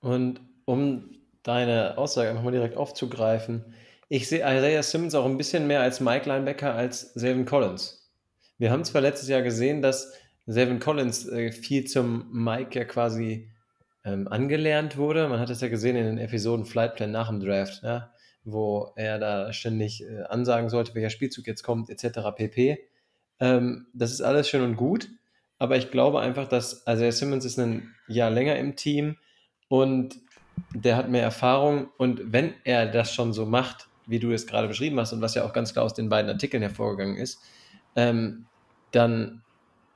Und 0.01 0.41
um 0.65 1.19
deine 1.43 1.97
Aussage 1.99 2.31
einfach 2.31 2.43
mal 2.43 2.53
direkt 2.53 2.77
aufzugreifen, 2.77 3.75
ich 4.09 4.29
sehe 4.29 4.41
Isaiah 4.41 4.83
Simmons 4.83 5.15
auch 5.15 5.25
ein 5.25 5.39
bisschen 5.39 5.67
mehr 5.67 5.81
als 5.81 6.01
Mike 6.01 6.29
Linebacker 6.29 6.75
als 6.75 7.13
Selvin 7.15 7.45
Collins. 7.45 8.11
Wir 8.59 8.71
haben 8.71 8.85
zwar 8.85 9.03
letztes 9.03 9.29
Jahr 9.29 9.43
gesehen, 9.43 9.83
dass 9.83 10.13
Selvin 10.47 10.81
Collins 10.81 11.29
äh, 11.29 11.53
viel 11.53 11.87
zum 11.87 12.29
Mike 12.33 12.79
ja 12.79 12.85
quasi 12.85 13.51
ähm, 14.05 14.29
angelernt 14.29 14.97
wurde. 14.97 15.29
Man 15.29 15.41
hat 15.41 15.51
es 15.51 15.61
ja 15.61 15.69
gesehen 15.69 15.97
in 15.97 16.05
den 16.05 16.19
Episoden 16.19 16.65
Flightplan 16.65 17.11
nach 17.11 17.29
dem 17.29 17.41
Draft, 17.41 17.83
ja, 17.83 18.13
wo 18.45 18.93
er 18.97 19.19
da 19.19 19.53
ständig 19.53 20.03
äh, 20.03 20.23
ansagen 20.23 20.71
sollte, 20.71 20.95
welcher 20.95 21.11
Spielzug 21.11 21.47
jetzt 21.47 21.63
kommt, 21.63 21.91
etc. 21.91 22.21
pp. 22.35 22.79
Ähm, 23.41 23.87
das 23.93 24.13
ist 24.13 24.21
alles 24.21 24.49
schön 24.49 24.63
und 24.63 24.77
gut, 24.77 25.09
aber 25.59 25.77
ich 25.77 25.91
glaube 25.91 26.21
einfach, 26.21 26.49
dass, 26.49 26.87
also 26.87 27.11
Simmons 27.11 27.45
ist 27.45 27.59
ein 27.59 27.95
Jahr 28.09 28.31
länger 28.31 28.57
im 28.57 28.77
Team 28.77 29.17
und 29.69 30.17
der 30.75 30.97
hat 30.97 31.09
mehr 31.09 31.23
Erfahrung 31.23 31.89
und 31.97 32.33
wenn 32.33 32.55
er 32.65 32.87
das 32.87 33.15
schon 33.15 33.33
so 33.33 33.47
macht, 33.47 33.89
wie 34.07 34.19
du 34.19 34.33
es 34.33 34.47
gerade 34.47 34.69
beschrieben 34.69 34.99
hast 34.99 35.13
und 35.13 35.21
was 35.21 35.35
ja 35.35 35.45
auch 35.45 35.53
ganz 35.53 35.73
klar 35.73 35.85
aus 35.85 35.95
den 35.95 36.09
beiden 36.09 36.31
Artikeln 36.31 36.63
hervorgegangen 36.63 37.17
ist, 37.17 37.41
ähm, 37.97 38.47
dann 38.91 39.43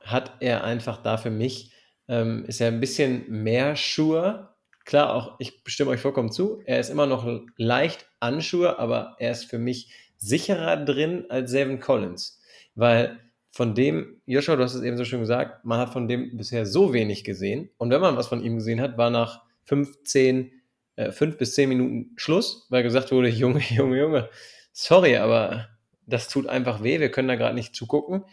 hat 0.01 0.33
er 0.39 0.63
einfach 0.63 1.01
da 1.01 1.17
für 1.17 1.31
mich 1.31 1.71
ähm, 2.07 2.45
ist 2.45 2.61
er 2.61 2.67
ein 2.67 2.79
bisschen 2.79 3.25
mehr 3.29 3.75
Schuhe. 3.75 4.49
Klar, 4.85 5.13
auch 5.13 5.35
ich 5.39 5.61
stimme 5.65 5.91
euch 5.91 6.01
vollkommen 6.01 6.31
zu. 6.31 6.61
Er 6.65 6.79
ist 6.79 6.89
immer 6.89 7.07
noch 7.07 7.27
leicht 7.57 8.07
anschuhe, 8.19 8.77
aber 8.77 9.15
er 9.19 9.31
ist 9.31 9.45
für 9.45 9.57
mich 9.57 9.91
sicherer 10.17 10.77
drin 10.77 11.25
als 11.29 11.51
Seven 11.51 11.79
Collins. 11.79 12.39
Weil 12.75 13.19
von 13.51 13.73
dem, 13.73 14.21
Joshua, 14.25 14.57
du 14.57 14.63
hast 14.63 14.73
es 14.73 14.83
eben 14.83 14.97
so 14.97 15.05
schön 15.05 15.21
gesagt, 15.21 15.63
man 15.63 15.79
hat 15.79 15.93
von 15.93 16.07
dem 16.07 16.35
bisher 16.35 16.65
so 16.65 16.93
wenig 16.93 17.23
gesehen. 17.23 17.69
Und 17.77 17.89
wenn 17.89 18.01
man 18.01 18.17
was 18.17 18.27
von 18.27 18.43
ihm 18.43 18.55
gesehen 18.55 18.81
hat, 18.81 18.97
war 18.97 19.09
nach 19.09 19.43
15, 19.63 20.51
äh, 20.97 21.11
5 21.11 21.37
bis 21.37 21.55
10 21.55 21.69
Minuten 21.69 22.11
Schluss, 22.17 22.67
weil 22.69 22.83
gesagt 22.83 23.11
wurde, 23.11 23.29
Junge, 23.29 23.61
Junge, 23.69 23.97
Junge, 23.97 24.29
sorry, 24.73 25.15
aber 25.17 25.69
das 26.05 26.27
tut 26.27 26.47
einfach 26.47 26.83
weh, 26.83 26.99
wir 26.99 27.09
können 27.09 27.29
da 27.29 27.35
gerade 27.35 27.55
nicht 27.55 27.75
zugucken. 27.75 28.25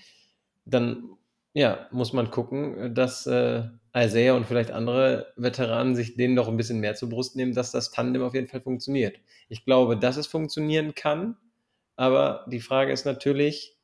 Dann 0.64 1.10
ja, 1.54 1.86
muss 1.90 2.12
man 2.12 2.30
gucken, 2.30 2.94
dass 2.94 3.26
äh, 3.26 3.64
Isaiah 3.94 4.34
und 4.34 4.46
vielleicht 4.46 4.70
andere 4.70 5.32
Veteranen 5.36 5.94
sich 5.94 6.16
denen 6.16 6.34
doch 6.34 6.48
ein 6.48 6.56
bisschen 6.56 6.80
mehr 6.80 6.94
zur 6.94 7.10
Brust 7.10 7.36
nehmen, 7.36 7.54
dass 7.54 7.72
das 7.72 7.90
Tandem 7.90 8.22
auf 8.22 8.34
jeden 8.34 8.46
Fall 8.46 8.62
funktioniert. 8.62 9.18
Ich 9.48 9.64
glaube, 9.64 9.98
dass 9.98 10.16
es 10.16 10.26
funktionieren 10.26 10.94
kann, 10.94 11.36
aber 11.96 12.46
die 12.50 12.60
Frage 12.60 12.92
ist 12.92 13.04
natürlich, 13.04 13.76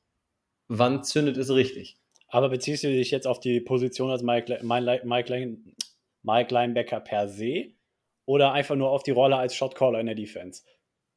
wann 0.69 1.05
zündet 1.05 1.37
es 1.37 1.51
richtig? 1.51 1.99
Aber 2.29 2.49
beziehst 2.49 2.85
du 2.85 2.89
dich 2.89 3.11
jetzt 3.11 3.27
auf 3.27 3.41
die 3.41 3.61
Position 3.61 4.11
als 4.11 4.23
Mike, 4.23 4.61
Mike, 4.63 5.07
Mike, 6.23 6.55
Linebacker 6.55 7.01
per 7.01 7.29
se 7.29 7.73
oder 8.25 8.53
einfach 8.53 8.77
nur 8.77 8.91
auf 8.91 9.03
die 9.03 9.11
Rolle 9.11 9.37
als 9.37 9.55
Shotcaller 9.55 10.01
in 10.01 10.07
der 10.07 10.15
Defense? 10.15 10.63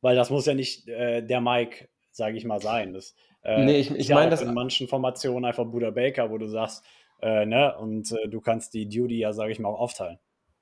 Weil 0.01 0.15
das 0.15 0.29
muss 0.29 0.45
ja 0.45 0.53
nicht 0.53 0.87
äh, 0.87 1.21
der 1.21 1.41
Mike, 1.41 1.89
sage 2.11 2.37
ich 2.37 2.45
mal, 2.45 2.61
sein. 2.61 2.93
Das, 2.93 3.15
äh, 3.43 3.65
nee, 3.65 3.79
ich, 3.79 3.91
ich 3.91 4.09
meine 4.09 4.31
das. 4.31 4.41
In 4.41 4.53
manchen 4.53 4.87
Formationen 4.87 5.45
einfach 5.45 5.65
Buda 5.65 5.91
Baker, 5.91 6.29
wo 6.29 6.37
du 6.37 6.47
sagst, 6.47 6.83
äh, 7.21 7.45
ne, 7.45 7.75
und 7.77 8.11
äh, 8.11 8.27
du 8.27 8.41
kannst 8.41 8.73
die 8.73 8.87
Duty 8.87 9.19
ja, 9.19 9.33
sage 9.33 9.51
ich 9.51 9.59
mal, 9.59 9.69
auch 9.69 9.79
aufteilen. 9.79 10.19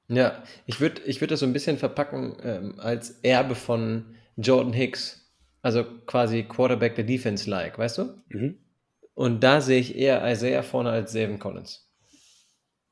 Ja, 0.08 0.44
ich 0.66 0.82
würde 0.82 1.02
ich 1.06 1.22
würd 1.22 1.32
das 1.32 1.42
so 1.42 1.46
ein 1.46 1.54
bisschen 1.54 1.78
verpacken 1.78 2.38
ähm, 2.44 2.76
als 2.80 3.20
Erbe 3.22 3.56
von 3.56 4.16
Jordan 4.38 4.74
Hicks. 4.74 5.18
Also 5.62 5.84
quasi 6.06 6.44
Quarterback 6.44 6.96
der 6.96 7.04
Defense-like, 7.04 7.78
weißt 7.78 7.98
du? 7.98 8.04
Mhm. 8.30 8.58
Und 9.14 9.44
da 9.44 9.60
sehe 9.60 9.80
ich 9.80 9.98
eher 9.98 10.26
Isaiah 10.32 10.64
vorne 10.64 10.90
als 10.90 11.12
Savin 11.12 11.38
Collins. 11.38 11.92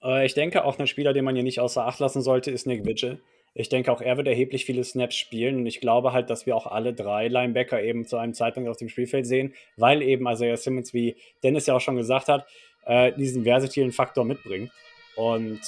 Äh, 0.04 0.26
ich 0.26 0.34
denke, 0.34 0.66
auch 0.66 0.78
ein 0.78 0.88
Spieler, 0.88 1.14
den 1.14 1.24
man 1.24 1.36
hier 1.36 1.46
nicht 1.46 1.62
außer 1.62 1.86
Acht 1.86 2.00
lassen 2.00 2.22
sollte, 2.22 2.52
ist 2.52 2.68
Nick 2.68 2.86
Vigil. 2.86 3.22
Ich 3.60 3.70
denke, 3.70 3.92
auch 3.92 4.02
er 4.02 4.18
wird 4.18 4.28
erheblich 4.28 4.66
viele 4.66 4.84
Snaps 4.84 5.16
spielen 5.16 5.58
und 5.58 5.66
ich 5.66 5.82
glaube 5.82 6.14
halt, 6.14 6.30
dass 6.30 6.46
wir 6.46 6.56
auch 6.56 6.68
alle 6.68 6.94
drei 6.94 7.28
Linebacker 7.28 7.82
eben 7.82 8.06
zu 8.06 8.18
einem 8.18 8.36
Zeitpunkt 8.36 8.70
auf 8.70 8.78
dem 8.78 8.88
Spielfeld 8.88 9.26
sehen, 9.26 9.56
weil 9.78 10.04
eben 10.04 10.28
Isaiah 10.28 10.58
Simmons, 10.58 10.94
wie 10.94 11.16
Dennis 11.44 11.66
ja 11.66 11.76
auch 11.76 11.82
schon 11.82 11.96
gesagt 11.96 12.28
hat, 12.28 12.46
äh, 12.86 13.14
diesen 13.14 13.44
versatilen 13.44 13.92
Faktor 13.92 14.26
mitbringt. 14.26 14.72
Und 15.16 15.60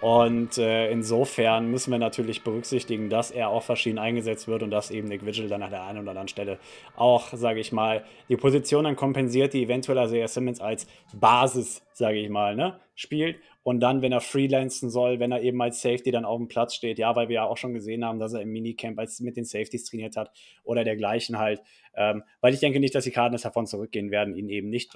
und 0.00 0.56
äh, 0.58 0.92
insofern 0.92 1.72
müssen 1.72 1.90
wir 1.90 1.98
natürlich 1.98 2.44
berücksichtigen, 2.44 3.10
dass 3.10 3.32
er 3.32 3.48
auch 3.48 3.64
verschieden 3.64 3.98
eingesetzt 3.98 4.46
wird 4.46 4.62
und 4.62 4.70
dass 4.70 4.92
eben 4.92 5.08
Nick 5.08 5.26
Vigil 5.26 5.48
dann 5.48 5.62
an 5.64 5.70
der 5.70 5.82
einen 5.82 5.98
oder 5.98 6.10
anderen 6.10 6.28
Stelle 6.28 6.60
auch, 6.94 7.32
sage 7.32 7.58
ich 7.58 7.72
mal, 7.72 8.04
die 8.28 8.36
Position 8.36 8.84
dann 8.84 8.94
kompensiert, 8.94 9.52
die 9.54 9.64
eventuell 9.64 9.98
Isaiah 10.04 10.28
Simmons 10.28 10.60
als 10.60 10.86
Basis, 11.12 11.82
sage 11.92 12.18
ich 12.18 12.28
mal, 12.28 12.54
ne, 12.54 12.78
spielt. 12.94 13.38
Und 13.68 13.80
dann, 13.80 14.00
wenn 14.00 14.12
er 14.12 14.22
freelancen 14.22 14.88
soll, 14.88 15.20
wenn 15.20 15.30
er 15.30 15.42
eben 15.42 15.60
als 15.60 15.82
Safety 15.82 16.10
dann 16.10 16.24
auf 16.24 16.38
dem 16.38 16.48
Platz 16.48 16.74
steht, 16.74 16.98
ja, 16.98 17.14
weil 17.14 17.28
wir 17.28 17.34
ja 17.34 17.44
auch 17.44 17.58
schon 17.58 17.74
gesehen 17.74 18.02
haben, 18.02 18.18
dass 18.18 18.32
er 18.32 18.40
im 18.40 18.48
Minicamp 18.48 18.98
als 18.98 19.20
mit 19.20 19.36
den 19.36 19.44
Safeties 19.44 19.84
trainiert 19.84 20.16
hat 20.16 20.30
oder 20.64 20.84
dergleichen 20.84 21.36
halt. 21.36 21.60
Ähm, 21.94 22.22
weil 22.40 22.54
ich 22.54 22.60
denke 22.60 22.80
nicht, 22.80 22.94
dass 22.94 23.04
die 23.04 23.10
Cardinals 23.10 23.42
davon 23.42 23.66
zurückgehen 23.66 24.10
werden, 24.10 24.34
ihn 24.34 24.48
eben 24.48 24.70
nicht 24.70 24.92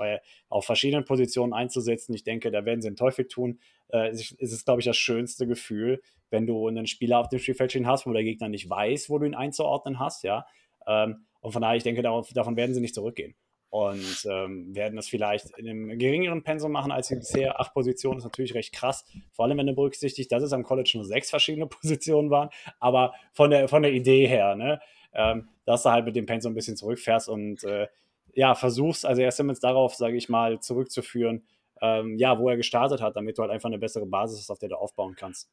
auf 0.48 0.64
verschiedenen 0.64 1.04
Positionen 1.04 1.52
einzusetzen. 1.52 2.14
Ich 2.14 2.24
denke, 2.24 2.50
da 2.50 2.64
werden 2.64 2.80
sie 2.80 2.88
den 2.88 2.96
Teufel 2.96 3.28
tun. 3.28 3.58
Äh, 3.88 4.08
es 4.08 4.32
ist, 4.32 4.64
glaube 4.64 4.80
ich, 4.80 4.86
das 4.86 4.96
schönste 4.96 5.46
Gefühl, 5.46 6.00
wenn 6.30 6.46
du 6.46 6.66
einen 6.66 6.86
Spieler 6.86 7.18
auf 7.18 7.28
dem 7.28 7.40
Spielfeld 7.40 7.72
stehen 7.72 7.86
hast, 7.86 8.06
wo 8.06 8.14
der 8.14 8.24
Gegner 8.24 8.48
nicht 8.48 8.70
weiß, 8.70 9.10
wo 9.10 9.18
du 9.18 9.26
ihn 9.26 9.34
einzuordnen 9.34 9.98
hast, 9.98 10.24
ja. 10.24 10.46
Ähm, 10.86 11.26
und 11.42 11.52
von 11.52 11.60
daher, 11.60 11.76
ich 11.76 11.82
denke, 11.82 12.00
darauf, 12.00 12.32
davon 12.32 12.56
werden 12.56 12.74
sie 12.74 12.80
nicht 12.80 12.94
zurückgehen 12.94 13.34
und 13.72 14.28
ähm, 14.30 14.74
werden 14.74 14.96
das 14.96 15.08
vielleicht 15.08 15.48
in 15.56 15.66
einem 15.66 15.98
geringeren 15.98 16.42
Pensum 16.42 16.72
machen 16.72 16.92
als 16.92 17.08
bisher. 17.08 17.58
Acht 17.58 17.72
Positionen 17.72 18.18
ist 18.18 18.24
natürlich 18.24 18.54
recht 18.54 18.74
krass, 18.74 19.06
vor 19.32 19.46
allem 19.46 19.56
wenn 19.56 19.66
du 19.66 19.72
berücksichtigt, 19.72 20.30
dass 20.30 20.42
es 20.42 20.52
am 20.52 20.62
College 20.62 20.90
nur 20.96 21.06
sechs 21.06 21.30
verschiedene 21.30 21.66
Positionen 21.68 22.28
waren, 22.28 22.50
aber 22.80 23.14
von 23.32 23.48
der, 23.48 23.68
von 23.68 23.82
der 23.82 23.92
Idee 23.92 24.26
her, 24.26 24.56
ne, 24.56 24.78
ähm, 25.14 25.48
dass 25.64 25.84
du 25.84 25.90
halt 25.90 26.04
mit 26.04 26.14
dem 26.16 26.26
Pensum 26.26 26.52
ein 26.52 26.54
bisschen 26.54 26.76
zurückfährst 26.76 27.30
und 27.30 27.64
äh, 27.64 27.88
ja, 28.34 28.54
versuchst, 28.54 29.06
also 29.06 29.22
erst 29.22 29.38
Simmons 29.38 29.60
darauf, 29.60 29.94
sage 29.94 30.18
ich 30.18 30.28
mal, 30.28 30.60
zurückzuführen, 30.60 31.46
ähm, 31.80 32.18
ja, 32.18 32.38
wo 32.38 32.50
er 32.50 32.58
gestartet 32.58 33.00
hat, 33.00 33.16
damit 33.16 33.38
du 33.38 33.42
halt 33.42 33.52
einfach 33.52 33.70
eine 33.70 33.78
bessere 33.78 34.04
Basis 34.04 34.40
hast, 34.40 34.50
auf 34.50 34.58
der 34.58 34.68
du 34.68 34.76
aufbauen 34.76 35.14
kannst. 35.16 35.50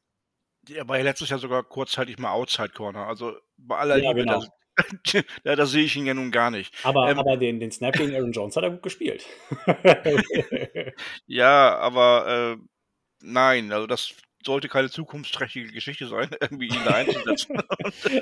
Er 0.68 0.86
war 0.86 0.98
ja 0.98 1.04
letztes 1.04 1.30
Jahr 1.30 1.38
sogar 1.38 1.62
kurzzeitig 1.62 2.18
mal 2.18 2.32
Outside 2.32 2.72
Corner, 2.74 3.06
also 3.06 3.32
bei 3.56 3.78
aller 3.78 3.96
ja, 3.96 4.10
Liebe, 4.10 4.26
genau. 4.26 4.44
ja, 5.44 5.56
da 5.56 5.66
sehe 5.66 5.84
ich 5.84 5.96
ihn 5.96 6.06
ja 6.06 6.14
nun 6.14 6.30
gar 6.30 6.50
nicht. 6.50 6.74
Aber, 6.84 7.10
ähm, 7.10 7.18
aber 7.18 7.36
den, 7.36 7.60
den 7.60 7.70
Snap 7.70 7.94
gegen 7.94 8.14
Aaron 8.14 8.32
Jones 8.32 8.56
hat 8.56 8.64
er 8.64 8.70
gut 8.70 8.82
gespielt. 8.82 9.26
ja, 11.26 11.76
aber 11.78 12.56
äh, 12.58 12.64
nein, 13.20 13.72
also 13.72 13.86
das, 13.86 14.14
sollte 14.44 14.68
keine 14.68 14.90
zukunftsträchtige 14.90 15.72
Geschichte 15.72 16.06
sein, 16.06 16.30
irgendwie 16.40 16.68
ihn 16.68 16.84
da 16.84 16.94
einzusetzen. 16.94 17.58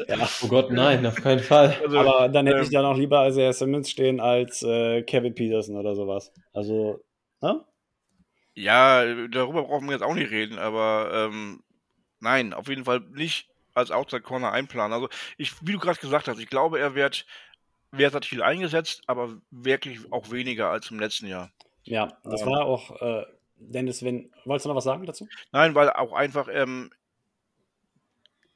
ja, 0.08 0.28
oh 0.42 0.48
Gott, 0.48 0.70
nein, 0.70 1.06
auf 1.06 1.16
keinen 1.16 1.40
Fall. 1.40 1.76
Also, 1.82 1.98
Aber 1.98 2.28
dann 2.28 2.46
hätte 2.46 2.58
ähm, 2.58 2.64
ich 2.64 2.70
dann 2.70 2.84
auch 2.84 2.96
lieber 2.96 3.26
Isaiah 3.28 3.52
Simmons 3.52 3.90
stehen 3.90 4.20
als 4.20 4.62
äh, 4.62 5.02
Kevin 5.02 5.34
Peterson 5.34 5.76
oder 5.76 5.94
sowas. 5.94 6.32
Also, 6.52 7.04
ne? 7.40 7.64
Ja, 8.54 9.04
darüber 9.28 9.64
brauchen 9.64 9.86
wir 9.86 9.92
jetzt 9.92 10.02
auch 10.02 10.14
nicht 10.14 10.32
reden, 10.32 10.58
aber 10.58 11.10
ähm, 11.12 11.62
nein, 12.18 12.52
auf 12.52 12.68
jeden 12.68 12.84
Fall 12.84 13.00
nicht 13.12 13.48
als 13.78 13.90
Outside 13.90 14.22
Corner 14.22 14.52
einplanen. 14.52 14.92
Also 14.92 15.08
ich, 15.36 15.54
wie 15.66 15.72
du 15.72 15.78
gerade 15.78 15.98
gesagt 15.98 16.28
hast, 16.28 16.38
ich 16.38 16.48
glaube, 16.48 16.78
er 16.78 16.94
wird, 16.94 17.26
viel 18.26 18.42
eingesetzt, 18.42 19.02
aber 19.06 19.40
wirklich 19.50 20.12
auch 20.12 20.30
weniger 20.30 20.70
als 20.70 20.90
im 20.90 21.00
letzten 21.00 21.26
Jahr. 21.26 21.50
Ja, 21.84 22.18
das 22.24 22.42
ähm, 22.42 22.48
war 22.48 22.66
auch, 22.66 23.00
äh, 23.00 23.24
Dennis, 23.56 24.02
wenn, 24.02 24.30
wolltest 24.44 24.66
du 24.66 24.68
noch 24.68 24.76
was 24.76 24.84
sagen 24.84 25.06
dazu? 25.06 25.26
Nein, 25.52 25.74
weil 25.74 25.90
auch 25.90 26.12
einfach, 26.12 26.48
ähm, 26.52 26.90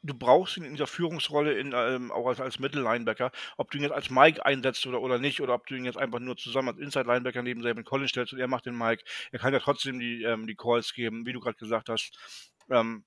du 0.02 0.14
brauchst 0.14 0.56
ihn 0.56 0.64
in 0.64 0.72
dieser 0.72 0.86
Führungsrolle 0.86 1.54
in, 1.54 1.72
ähm, 1.74 2.10
auch 2.10 2.26
als, 2.26 2.40
als 2.40 2.58
Mittellinebacker, 2.58 3.30
ob 3.56 3.70
du 3.70 3.78
ihn 3.78 3.84
jetzt 3.84 3.92
als 3.92 4.10
Mike 4.10 4.44
einsetzt 4.44 4.86
oder, 4.86 5.00
oder 5.00 5.18
nicht, 5.18 5.40
oder 5.40 5.54
ob 5.54 5.66
du 5.66 5.76
ihn 5.76 5.84
jetzt 5.84 5.98
einfach 5.98 6.18
nur 6.18 6.36
zusammen 6.36 6.68
als 6.68 6.78
Inside-Linebacker 6.78 7.42
neben 7.42 7.62
Saban 7.62 7.84
Collins 7.84 8.10
stellst 8.10 8.32
und 8.32 8.40
er 8.40 8.48
macht 8.48 8.66
den 8.66 8.76
Mike. 8.76 9.04
Er 9.30 9.38
kann 9.38 9.52
ja 9.52 9.60
trotzdem 9.60 9.98
die, 9.98 10.24
ähm, 10.24 10.46
die 10.46 10.56
Calls 10.56 10.92
geben, 10.92 11.24
wie 11.26 11.32
du 11.32 11.40
gerade 11.40 11.56
gesagt 11.56 11.88
hast. 11.88 12.18
Ähm, 12.70 13.04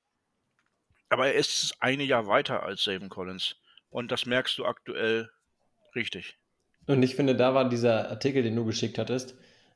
aber 1.09 1.27
er 1.27 1.35
ist 1.35 1.75
eine 1.79 2.03
Jahr 2.03 2.27
weiter 2.27 2.63
als 2.63 2.83
Saban 2.83 3.09
Collins. 3.09 3.55
Und 3.89 4.11
das 4.11 4.25
merkst 4.25 4.57
du 4.57 4.65
aktuell 4.65 5.29
richtig. 5.95 6.37
Und 6.87 7.01
ich 7.03 7.15
finde, 7.15 7.35
da 7.35 7.53
war 7.53 7.69
dieser 7.69 8.09
Artikel, 8.09 8.43
den 8.43 8.55
du 8.55 8.65
geschickt 8.65 8.97
hattest, 8.97 9.35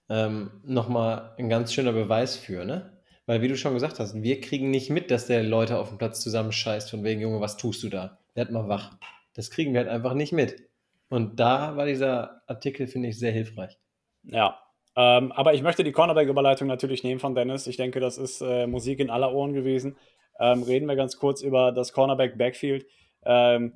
ähm, 0.10 0.52
nochmal 0.64 1.34
ein 1.38 1.50
ganz 1.50 1.74
schöner 1.74 1.94
Beweis 1.94 2.36
für, 2.36 2.66
ne? 2.66 2.98
Weil, 3.26 3.42
wie 3.44 3.48
du 3.48 3.56
schon 3.58 3.76
gesagt 3.76 4.00
hast, 4.00 4.24
wir 4.24 4.42
kriegen 4.42 4.72
nicht 4.72 4.90
mit, 4.90 5.12
dass 5.12 5.28
der 5.28 5.44
Leute 5.44 5.78
auf 5.78 5.90
dem 5.90 6.00
Platz 6.00 6.20
zusammenscheißt, 6.22 6.90
von 6.90 7.04
wegen, 7.04 7.22
Junge, 7.22 7.40
was 7.42 7.58
tust 7.58 7.84
du 7.84 7.90
da? 7.90 8.18
Werd 8.34 8.52
mal 8.52 8.68
wach. 8.68 8.98
Das 9.36 9.52
kriegen 9.52 9.74
wir 9.74 9.82
halt 9.82 9.90
einfach 9.90 10.16
nicht 10.16 10.34
mit. 10.34 10.64
Und 11.10 11.40
da 11.40 11.78
war 11.78 11.86
dieser 11.86 12.42
Artikel, 12.48 12.88
finde 12.88 13.10
ich, 13.10 13.20
sehr 13.20 13.32
hilfreich. 13.32 13.78
Ja, 14.24 14.60
ähm, 14.96 15.32
aber 15.32 15.54
ich 15.54 15.62
möchte 15.62 15.84
die 15.84 15.92
Cornerback-Überleitung 15.92 16.68
natürlich 16.68 17.04
nehmen 17.04 17.20
von 17.20 17.36
Dennis. 17.36 17.68
Ich 17.68 17.78
denke, 17.78 18.00
das 18.00 18.18
ist 18.18 18.42
äh, 18.42 18.68
Musik 18.68 19.00
in 19.00 19.10
aller 19.10 19.32
Ohren 19.32 19.54
gewesen. 19.54 19.96
Ähm, 20.40 20.64
reden 20.64 20.88
wir 20.88 20.96
ganz 20.96 21.18
kurz 21.18 21.42
über 21.42 21.72
das 21.72 21.94
Cornerback-Backfield. 21.94 22.86
Ähm, 23.26 23.74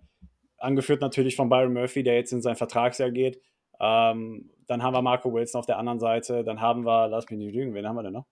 angeführt 0.57 1.01
natürlich 1.01 1.36
von 1.36 1.49
Byron 1.49 1.74
Murphy, 1.74 2.03
der 2.03 2.16
jetzt 2.16 2.32
in 2.32 2.41
sein 2.41 2.55
Vertragsjahr 2.55 3.11
geht. 3.11 3.41
Ähm, 3.80 4.49
dann 4.68 4.82
haben 4.82 4.93
wir 4.93 5.01
Marco 5.01 5.34
Wilson 5.34 5.59
auf 5.59 5.66
der 5.66 5.78
anderen 5.78 5.99
Seite. 5.99 6.43
Dann 6.43 6.61
haben 6.61 6.86
wir, 6.86 7.07
lass 7.07 7.30
mich 7.30 7.39
nicht 7.39 7.53
lügen, 7.53 7.74
wen 7.74 7.88
haben 7.88 7.95
wir 7.95 8.03
denn 8.03 8.14
noch? 8.14 8.26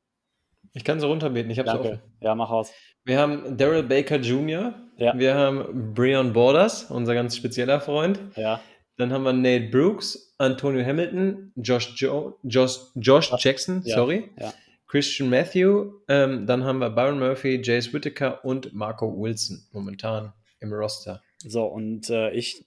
Ich 0.74 0.84
kann 0.84 1.00
sie 1.00 1.08
runterbeten, 1.08 1.52
ich 1.52 1.60
habe 1.60 1.68
Danke. 1.68 1.88
Offen. 1.88 2.02
Ja, 2.22 2.36
mach 2.36 2.50
aus. 2.50 2.72
Wir 3.04 3.20
haben 3.20 3.58
Daryl 3.58 3.84
Baker 3.84 4.18
Jr., 4.18 4.74
ja. 4.98 5.18
wir 5.18 5.36
haben 5.36 5.94
Breon 5.94 6.32
Borders, 6.34 6.90
unser 6.90 7.14
ganz 7.14 7.36
spezieller 7.36 7.82
Freund. 7.82 8.20
Ja. 8.36 8.62
Dann 8.98 9.12
haben 9.12 9.24
wir 9.24 9.34
Nate 9.34 9.70
Brooks, 9.70 10.36
Antonio 10.38 10.86
Hamilton, 10.86 11.52
Josh, 11.56 12.00
jo 12.00 12.38
Josh, 12.44 12.80
Josh 12.96 13.32
Jackson, 13.40 13.82
ja. 13.84 13.96
sorry, 13.96 14.30
ja. 14.40 14.54
Christian 14.92 15.30
Matthew, 15.30 15.94
ähm, 16.10 16.46
dann 16.46 16.66
haben 16.66 16.80
wir 16.80 16.90
Byron 16.90 17.20
Murphy, 17.20 17.62
Jace 17.64 17.94
Whittaker 17.94 18.44
und 18.44 18.74
Marco 18.74 19.08
Wilson 19.18 19.66
momentan 19.72 20.34
im 20.60 20.74
Roster. 20.74 21.24
So, 21.38 21.66
und 21.66 22.10
äh, 22.10 22.32
ich 22.32 22.66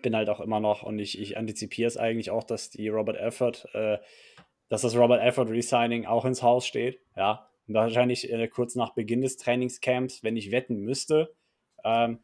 bin 0.00 0.14
halt 0.14 0.28
auch 0.28 0.38
immer 0.40 0.60
noch, 0.60 0.84
und 0.84 1.00
ich, 1.00 1.20
ich 1.20 1.36
antizipiere 1.36 1.88
es 1.88 1.96
eigentlich 1.96 2.30
auch, 2.30 2.44
dass 2.44 2.70
die 2.70 2.88
Robert 2.88 3.16
Effort 3.16 3.68
äh, 3.72 3.98
dass 4.68 4.82
das 4.82 4.96
Robert 4.96 5.20
Alford 5.20 5.50
Resigning 5.50 6.06
auch 6.06 6.24
ins 6.24 6.42
Haus 6.42 6.66
steht. 6.66 7.00
Ja, 7.16 7.48
und 7.66 7.74
wahrscheinlich 7.74 8.32
äh, 8.32 8.48
kurz 8.48 8.74
nach 8.74 8.94
Beginn 8.94 9.22
des 9.22 9.36
Trainingscamps, 9.36 10.22
wenn 10.22 10.36
ich 10.36 10.52
wetten 10.52 10.76
müsste. 10.76 11.34
Ähm, 11.84 12.20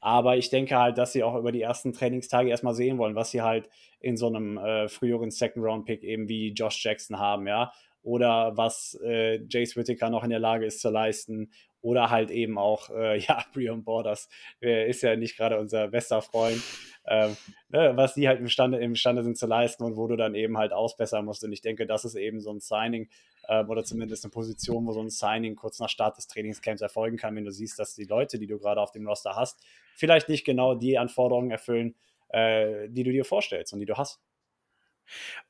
aber 0.00 0.36
ich 0.36 0.50
denke 0.50 0.76
halt, 0.76 0.98
dass 0.98 1.12
sie 1.12 1.24
auch 1.24 1.34
über 1.34 1.50
die 1.50 1.62
ersten 1.62 1.92
Trainingstage 1.92 2.50
erstmal 2.50 2.74
sehen 2.74 2.98
wollen, 2.98 3.16
was 3.16 3.32
sie 3.32 3.42
halt 3.42 3.68
in 4.00 4.16
so 4.16 4.28
einem 4.28 4.58
äh, 4.58 4.88
früheren 4.88 5.30
Second-Round-Pick 5.30 6.04
eben 6.04 6.28
wie 6.28 6.52
Josh 6.52 6.84
Jackson 6.84 7.18
haben, 7.18 7.46
ja. 7.46 7.72
Oder 8.02 8.56
was 8.56 8.98
äh, 9.02 9.42
Jace 9.48 9.76
Whittaker 9.76 10.10
noch 10.10 10.24
in 10.24 10.30
der 10.30 10.38
Lage 10.38 10.66
ist 10.66 10.80
zu 10.80 10.90
leisten. 10.90 11.52
Oder 11.80 12.10
halt 12.10 12.30
eben 12.30 12.58
auch, 12.58 12.90
äh, 12.90 13.18
ja, 13.26 13.44
Brian 13.52 13.84
Borders 13.84 14.28
äh, 14.60 14.88
ist 14.88 15.02
ja 15.02 15.16
nicht 15.16 15.36
gerade 15.36 15.58
unser 15.58 15.88
bester 15.88 16.22
Freund 16.22 16.62
ähm, 17.08 17.36
ne, 17.70 17.92
was 17.96 18.14
die 18.14 18.28
halt 18.28 18.38
imstande, 18.40 18.78
imstande 18.78 19.22
sind 19.24 19.38
zu 19.38 19.46
leisten 19.46 19.82
und 19.82 19.96
wo 19.96 20.06
du 20.06 20.16
dann 20.16 20.34
eben 20.34 20.58
halt 20.58 20.72
ausbessern 20.72 21.24
musst. 21.24 21.42
Und 21.42 21.52
ich 21.52 21.62
denke, 21.62 21.86
das 21.86 22.04
ist 22.04 22.14
eben 22.14 22.40
so 22.40 22.52
ein 22.52 22.60
Signing 22.60 23.08
ähm, 23.48 23.68
oder 23.70 23.82
zumindest 23.82 24.24
eine 24.24 24.30
Position, 24.30 24.86
wo 24.86 24.92
so 24.92 25.00
ein 25.00 25.08
Signing 25.08 25.56
kurz 25.56 25.78
nach 25.80 25.88
Start 25.88 26.18
des 26.18 26.26
Trainingscamps 26.26 26.82
erfolgen 26.82 27.16
kann, 27.16 27.34
wenn 27.34 27.46
du 27.46 27.50
siehst, 27.50 27.78
dass 27.78 27.94
die 27.94 28.04
Leute, 28.04 28.38
die 28.38 28.46
du 28.46 28.58
gerade 28.58 28.80
auf 28.80 28.92
dem 28.92 29.08
Roster 29.08 29.36
hast, 29.36 29.64
vielleicht 29.94 30.28
nicht 30.28 30.44
genau 30.44 30.74
die 30.74 30.98
Anforderungen 30.98 31.50
erfüllen, 31.50 31.94
äh, 32.28 32.88
die 32.90 33.04
du 33.04 33.10
dir 33.10 33.24
vorstellst 33.24 33.72
und 33.72 33.80
die 33.80 33.86
du 33.86 33.96
hast. 33.96 34.20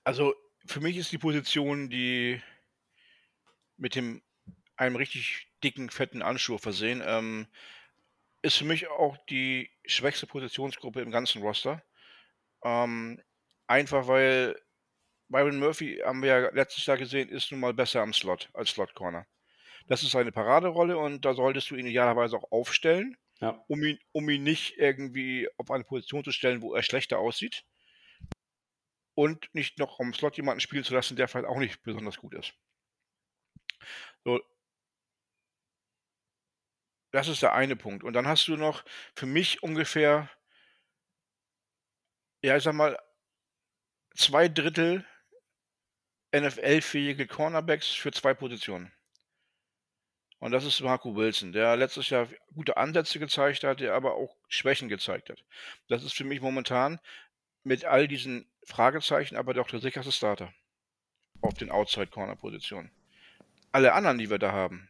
Also 0.05 0.35
für 0.69 0.81
mich 0.81 0.97
ist 0.97 1.13
die 1.13 1.19
Position, 1.19 1.91
die 1.91 2.41
mit 3.77 3.95
dem 3.95 4.23
einem 4.77 4.97
richtig 4.97 5.49
dicken, 5.65 5.91
fetten 5.91 6.23
Anschuh 6.23 6.59
versehen. 6.59 7.03
Ähm, 7.05 7.47
ist 8.43 8.57
für 8.57 8.65
mich 8.65 8.89
auch 8.89 9.17
die 9.29 9.71
schwächste 9.85 10.27
Positionsgruppe 10.27 11.01
im 11.01 11.11
ganzen 11.11 11.43
Roster. 11.43 11.83
Ähm, 12.63 13.21
einfach 13.67 14.07
weil 14.07 14.57
Byron 15.29 15.59
Murphy, 15.59 16.01
haben 16.05 16.23
wir 16.23 16.29
ja 16.29 16.51
letztes 16.51 16.87
Jahr 16.87 16.97
gesehen, 16.97 17.29
ist 17.29 17.51
nun 17.51 17.61
mal 17.61 17.75
besser 17.75 18.03
am 18.03 18.15
Slot 18.15 18.49
als 18.55 18.71
Slot 18.71 18.95
Corner. 18.95 19.27
Das 19.89 20.03
ist 20.03 20.13
seine 20.13 20.33
Paraderolle 20.33 20.97
und 20.99 21.25
da 21.25 21.35
solltest 21.35 21.71
du 21.71 21.77
ihn 21.77 21.87
idealerweise 21.87 22.37
auch 22.37 22.51
aufstellen, 22.53 23.17
ja. 23.41 23.63
um, 23.69 23.83
ihn, 23.83 23.99
um 24.13 24.29
ihn 24.29 24.43
nicht 24.43 24.77
irgendwie 24.79 25.49
auf 25.57 25.71
eine 25.71 25.85
Position 25.85 26.25
zu 26.25 26.33
stellen, 26.33 26.63
wo 26.63 26.75
er 26.75 26.83
schlechter 26.83 27.19
aussieht. 27.19 27.65
Und 29.19 29.53
nicht 29.53 29.81
noch 29.81 29.99
am 29.99 30.15
Slot 30.15 30.37
jemanden 30.37 30.61
spielen 30.61 30.85
zu 30.85 30.95
lassen, 30.95 31.17
der 31.17 31.27
vielleicht 31.27 31.49
auch 31.49 31.59
nicht 31.59 31.83
besonders 31.83 32.19
gut 32.19 32.35
ist. 32.35 32.55
So, 34.23 34.41
das 37.11 37.27
ist 37.27 37.43
der 37.43 37.53
eine 37.53 37.75
Punkt. 37.75 38.05
Und 38.05 38.13
dann 38.13 38.29
hast 38.29 38.47
du 38.47 38.57
noch 38.57 38.85
für 39.17 39.27
mich 39.27 39.61
ungefähr, 39.61 40.31
ja, 42.45 42.57
ich 42.57 42.63
sag 42.63 42.75
mal, 42.75 42.97
zwei 44.15 44.47
Drittel 44.47 45.05
NFL-fähige 46.33 47.27
Cornerbacks 47.27 47.89
für 47.89 48.13
zwei 48.13 48.35
Positionen. 48.35 48.93
Und 50.39 50.53
das 50.53 50.65
ist 50.65 50.81
Marco 50.81 51.17
Wilson, 51.17 51.51
der 51.51 51.77
letztes 51.77 52.09
Jahr 52.11 52.29
gute 52.55 52.77
Ansätze 52.77 53.19
gezeigt 53.19 53.65
hat, 53.65 53.81
der 53.81 53.95
aber 53.95 54.15
auch 54.15 54.37
Schwächen 54.47 54.89
gezeigt 54.89 55.29
hat. 55.29 55.45
Das 55.89 56.05
ist 56.05 56.15
für 56.15 56.23
mich 56.23 56.41
momentan 56.41 57.01
mit 57.69 57.85
all 57.85 58.09
diesen 58.09 58.47
Fragezeichen 58.65 59.37
aber 59.37 59.55
doch 59.55 59.69
der 59.69 59.81
sicherste 59.81 60.11
Starter 60.13 60.53
auf 61.41 61.55
den 61.55 61.71
Outside-Corner-Positionen. 61.71 62.91
Alle 63.71 63.93
anderen, 63.93 64.19
die 64.19 64.31
wir 64.31 64.39
da 64.39 64.53
haben, 64.53 64.89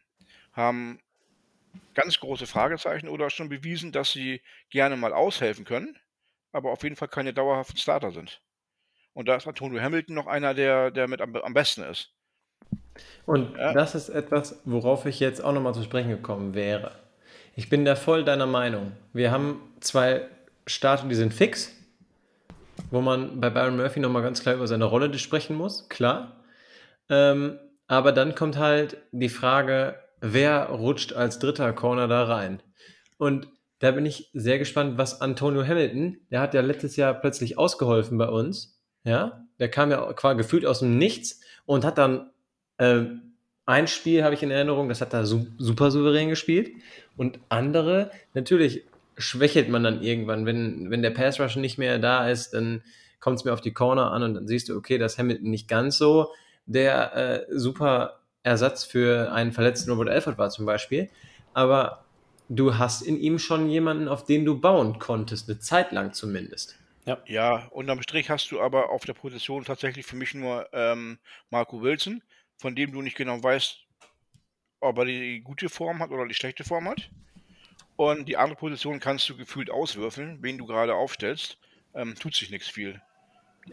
haben 0.53 0.99
ganz 1.93 2.19
große 2.19 2.47
Fragezeichen 2.47 3.07
oder 3.07 3.29
schon 3.29 3.49
bewiesen, 3.49 3.91
dass 3.91 4.11
sie 4.11 4.41
gerne 4.69 4.97
mal 4.97 5.13
aushelfen 5.13 5.65
können, 5.65 5.97
aber 6.51 6.71
auf 6.71 6.83
jeden 6.83 6.95
Fall 6.95 7.07
keine 7.07 7.33
dauerhaften 7.33 7.77
Starter 7.77 8.11
sind. 8.11 8.41
Und 9.13 9.27
da 9.27 9.35
ist 9.35 9.47
Antonio 9.47 9.81
Hamilton 9.81 10.15
noch 10.15 10.27
einer, 10.27 10.53
der, 10.53 10.91
der 10.91 11.07
mit 11.07 11.21
am, 11.21 11.35
am 11.35 11.53
besten 11.53 11.83
ist. 11.83 12.11
Und 13.25 13.55
ja. 13.57 13.73
das 13.73 13.95
ist 13.95 14.09
etwas, 14.09 14.61
worauf 14.65 15.05
ich 15.05 15.19
jetzt 15.19 15.43
auch 15.43 15.53
nochmal 15.53 15.73
zu 15.73 15.83
sprechen 15.83 16.09
gekommen 16.09 16.53
wäre. 16.53 16.91
Ich 17.55 17.69
bin 17.69 17.85
da 17.85 17.95
voll 17.95 18.23
deiner 18.23 18.45
Meinung. 18.45 18.93
Wir 19.13 19.31
haben 19.31 19.61
zwei 19.81 20.21
Starter, 20.65 21.07
die 21.07 21.15
sind 21.15 21.33
fix, 21.33 21.75
wo 22.91 23.01
man 23.01 23.39
bei 23.39 23.49
Byron 23.49 23.77
Murphy 23.77 23.99
nochmal 23.99 24.23
ganz 24.23 24.41
klar 24.41 24.55
über 24.55 24.67
seine 24.67 24.85
Rolle 24.85 25.17
sprechen 25.17 25.55
muss, 25.55 25.89
klar. 25.89 26.43
Ähm, 27.09 27.59
aber 27.87 28.11
dann 28.11 28.35
kommt 28.35 28.57
halt 28.57 28.97
die 29.11 29.29
Frage, 29.29 29.95
wer 30.21 30.69
rutscht 30.69 31.13
als 31.13 31.39
dritter 31.39 31.73
Corner 31.73 32.07
da 32.07 32.23
rein? 32.23 32.61
Und 33.17 33.47
da 33.79 33.91
bin 33.91 34.05
ich 34.05 34.29
sehr 34.33 34.59
gespannt, 34.59 34.97
was 34.97 35.21
Antonio 35.21 35.65
Hamilton, 35.65 36.17
der 36.31 36.41
hat 36.41 36.53
ja 36.53 36.61
letztes 36.61 36.95
Jahr 36.95 37.13
plötzlich 37.13 37.57
ausgeholfen 37.57 38.17
bei 38.17 38.27
uns. 38.27 38.79
Ja, 39.03 39.45
der 39.59 39.71
kam 39.71 39.91
ja 39.91 40.11
quasi 40.13 40.37
gefühlt 40.37 40.65
aus 40.65 40.79
dem 40.79 40.97
Nichts 40.97 41.39
und 41.65 41.85
hat 41.85 41.97
dann 41.97 42.29
äh, 42.77 43.05
ein 43.65 43.87
Spiel, 43.87 44.23
habe 44.23 44.33
ich 44.33 44.43
in 44.43 44.51
Erinnerung, 44.51 44.89
das 44.89 44.99
hat 44.99 45.13
er 45.13 45.25
su 45.25 45.45
super 45.57 45.91
souverän 45.91 46.29
gespielt. 46.29 46.71
Und 47.15 47.39
andere, 47.49 48.11
natürlich 48.33 48.83
schwächelt 49.19 49.69
man 49.69 49.83
dann 49.83 50.01
irgendwann. 50.01 50.45
Wenn, 50.45 50.89
wenn 50.89 51.01
der 51.01 51.11
Pass 51.11 51.39
Rush 51.39 51.55
nicht 51.57 51.77
mehr 51.77 51.99
da 51.99 52.27
ist, 52.29 52.51
dann 52.51 52.81
kommt 53.19 53.37
es 53.37 53.45
mir 53.45 53.53
auf 53.53 53.61
die 53.61 53.73
Corner 53.73 54.11
an 54.11 54.23
und 54.23 54.33
dann 54.33 54.47
siehst 54.47 54.69
du, 54.69 54.77
okay, 54.77 54.97
das 54.97 55.17
Hamilton 55.17 55.49
nicht 55.49 55.67
ganz 55.67 55.97
so 55.97 56.31
der 56.65 57.15
äh, 57.15 57.45
super 57.49 58.19
Ersatz 58.43 58.83
für 58.83 59.31
einen 59.31 59.51
verletzten 59.51 59.91
Robert 59.91 60.09
Alford 60.09 60.37
war 60.37 60.49
zum 60.49 60.65
Beispiel. 60.65 61.09
Aber 61.53 62.05
du 62.47 62.77
hast 62.77 63.01
in 63.01 63.17
ihm 63.19 63.39
schon 63.39 63.69
jemanden, 63.69 64.07
auf 64.07 64.23
den 64.23 64.45
du 64.45 64.59
bauen 64.59 64.99
konntest, 64.99 65.49
eine 65.49 65.59
Zeit 65.59 65.91
lang 65.91 66.13
zumindest. 66.13 66.77
Ja, 67.05 67.17
ja 67.25 67.67
unterm 67.71 68.01
Strich 68.01 68.29
hast 68.29 68.51
du 68.51 68.61
aber 68.61 68.91
auf 68.91 69.03
der 69.03 69.13
Position 69.13 69.65
tatsächlich 69.65 70.05
für 70.05 70.15
mich 70.15 70.33
nur 70.33 70.67
ähm, 70.73 71.17
Marco 71.49 71.81
Wilson, 71.81 72.21
von 72.57 72.75
dem 72.75 72.91
du 72.91 73.01
nicht 73.01 73.17
genau 73.17 73.41
weißt, 73.41 73.79
ob 74.79 74.97
er 74.99 75.05
die 75.05 75.41
gute 75.41 75.69
Form 75.69 75.99
hat 75.99 76.11
oder 76.11 76.27
die 76.27 76.33
schlechte 76.33 76.63
Form 76.63 76.87
hat. 76.87 77.09
Und 77.99 78.29
die 78.29 78.37
andere 78.37 78.57
Position 78.57 79.01
kannst 79.01 79.27
du 79.27 79.35
gefühlt 79.35 79.69
auswürfeln, 79.69 80.41
wen 80.41 80.57
du 80.57 80.65
gerade 80.65 80.95
aufstellst. 80.95 81.57
Ähm, 81.93 82.15
tut 82.15 82.33
sich 82.33 82.49
nichts 82.49 82.69
viel. 82.69 83.01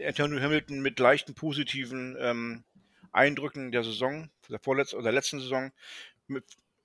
Antonio 0.03 0.41
Hamilton 0.41 0.81
mit 0.81 0.99
leichten 0.99 1.33
positiven 1.33 2.17
ähm, 2.19 2.65
Eindrücken 3.13 3.71
der 3.71 3.85
Saison, 3.85 4.29
der 4.49 4.59
vorletzten 4.59 4.97
oder 4.97 5.05
der 5.05 5.13
letzten 5.13 5.39
Saison, 5.39 5.71
mit 6.27 6.43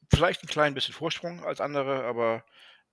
vielleicht 0.08 0.44
ein 0.44 0.46
klein 0.46 0.74
bisschen 0.74 0.94
Vorsprung 0.94 1.42
als 1.44 1.60
andere, 1.60 2.04
aber 2.04 2.44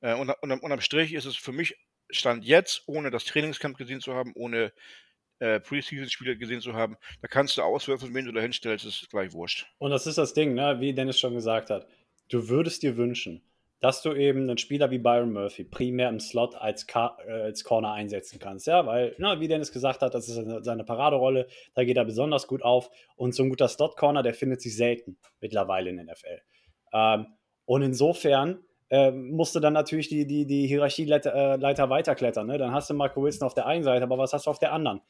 äh, 0.01 0.15
unter, 0.15 0.41
unterm, 0.41 0.61
unterm 0.61 0.81
Strich 0.81 1.13
ist 1.13 1.25
es 1.25 1.35
für 1.35 1.51
mich 1.51 1.77
Stand 2.09 2.43
jetzt, 2.43 2.81
ohne 2.87 3.11
das 3.11 3.25
Trainingscamp 3.25 3.77
gesehen 3.77 4.01
zu 4.01 4.15
haben, 4.15 4.33
ohne 4.33 4.73
äh, 5.37 5.59
Preseason-Spiele 5.59 6.37
gesehen 6.37 6.61
zu 6.61 6.73
haben, 6.73 6.97
da 7.21 7.27
kannst 7.27 7.55
du 7.55 7.61
auswürfeln, 7.61 8.15
wen 8.15 8.25
du 8.25 8.31
da 8.31 8.41
hinstellst, 8.41 8.83
ist 8.83 9.11
gleich 9.11 9.31
wurscht. 9.31 9.67
Und 9.77 9.91
das 9.91 10.07
ist 10.07 10.17
das 10.17 10.33
Ding, 10.33 10.55
ne? 10.55 10.77
wie 10.79 10.91
Dennis 10.91 11.19
schon 11.19 11.35
gesagt 11.35 11.69
hat. 11.69 11.87
Du 12.29 12.49
würdest 12.49 12.81
dir 12.81 12.97
wünschen, 12.97 13.43
dass 13.79 14.01
du 14.01 14.13
eben 14.13 14.41
einen 14.41 14.57
Spieler 14.57 14.91
wie 14.91 14.97
Byron 14.97 15.31
Murphy 15.31 15.63
primär 15.63 16.09
im 16.09 16.19
Slot 16.19 16.55
als, 16.55 16.85
Ka 16.85 17.17
äh, 17.25 17.31
als 17.31 17.63
Corner 17.63 17.93
einsetzen 17.93 18.39
kannst. 18.39 18.67
Ja, 18.67 18.85
weil, 18.85 19.15
na, 19.17 19.39
wie 19.39 19.47
Dennis 19.47 19.71
gesagt 19.71 20.01
hat, 20.01 20.13
das 20.13 20.27
ist 20.27 20.35
seine, 20.35 20.63
seine 20.63 20.83
Paraderolle, 20.83 21.47
da 21.75 21.83
geht 21.83 21.97
er 21.97 22.05
besonders 22.05 22.47
gut 22.47 22.61
auf. 22.61 22.89
Und 23.15 23.33
so 23.33 23.43
ein 23.43 23.49
guter 23.49 23.67
Slot-Corner, 23.67 24.21
der 24.21 24.33
findet 24.33 24.61
sich 24.61 24.75
selten 24.75 25.17
mittlerweile 25.39 25.89
in 25.89 25.97
der 25.97 26.05
NFL. 26.05 26.41
Ähm, 26.93 27.27
und 27.65 27.81
insofern 27.81 28.59
äh, 28.89 29.11
musst 29.11 29.55
du 29.55 29.59
dann 29.59 29.73
natürlich 29.73 30.09
die, 30.09 30.25
die, 30.27 30.45
die 30.45 30.67
Hierarchieleiter 30.67 31.55
äh, 31.61 31.89
weiterklettern. 31.89 32.47
Ne? 32.47 32.57
Dann 32.57 32.73
hast 32.73 32.89
du 32.89 32.93
Marco 32.93 33.23
Wilson 33.23 33.45
auf 33.45 33.53
der 33.53 33.65
einen 33.65 33.83
Seite, 33.83 34.03
aber 34.03 34.17
was 34.17 34.33
hast 34.33 34.47
du 34.47 34.51
auf 34.51 34.59
der 34.59 34.73
anderen? 34.73 35.01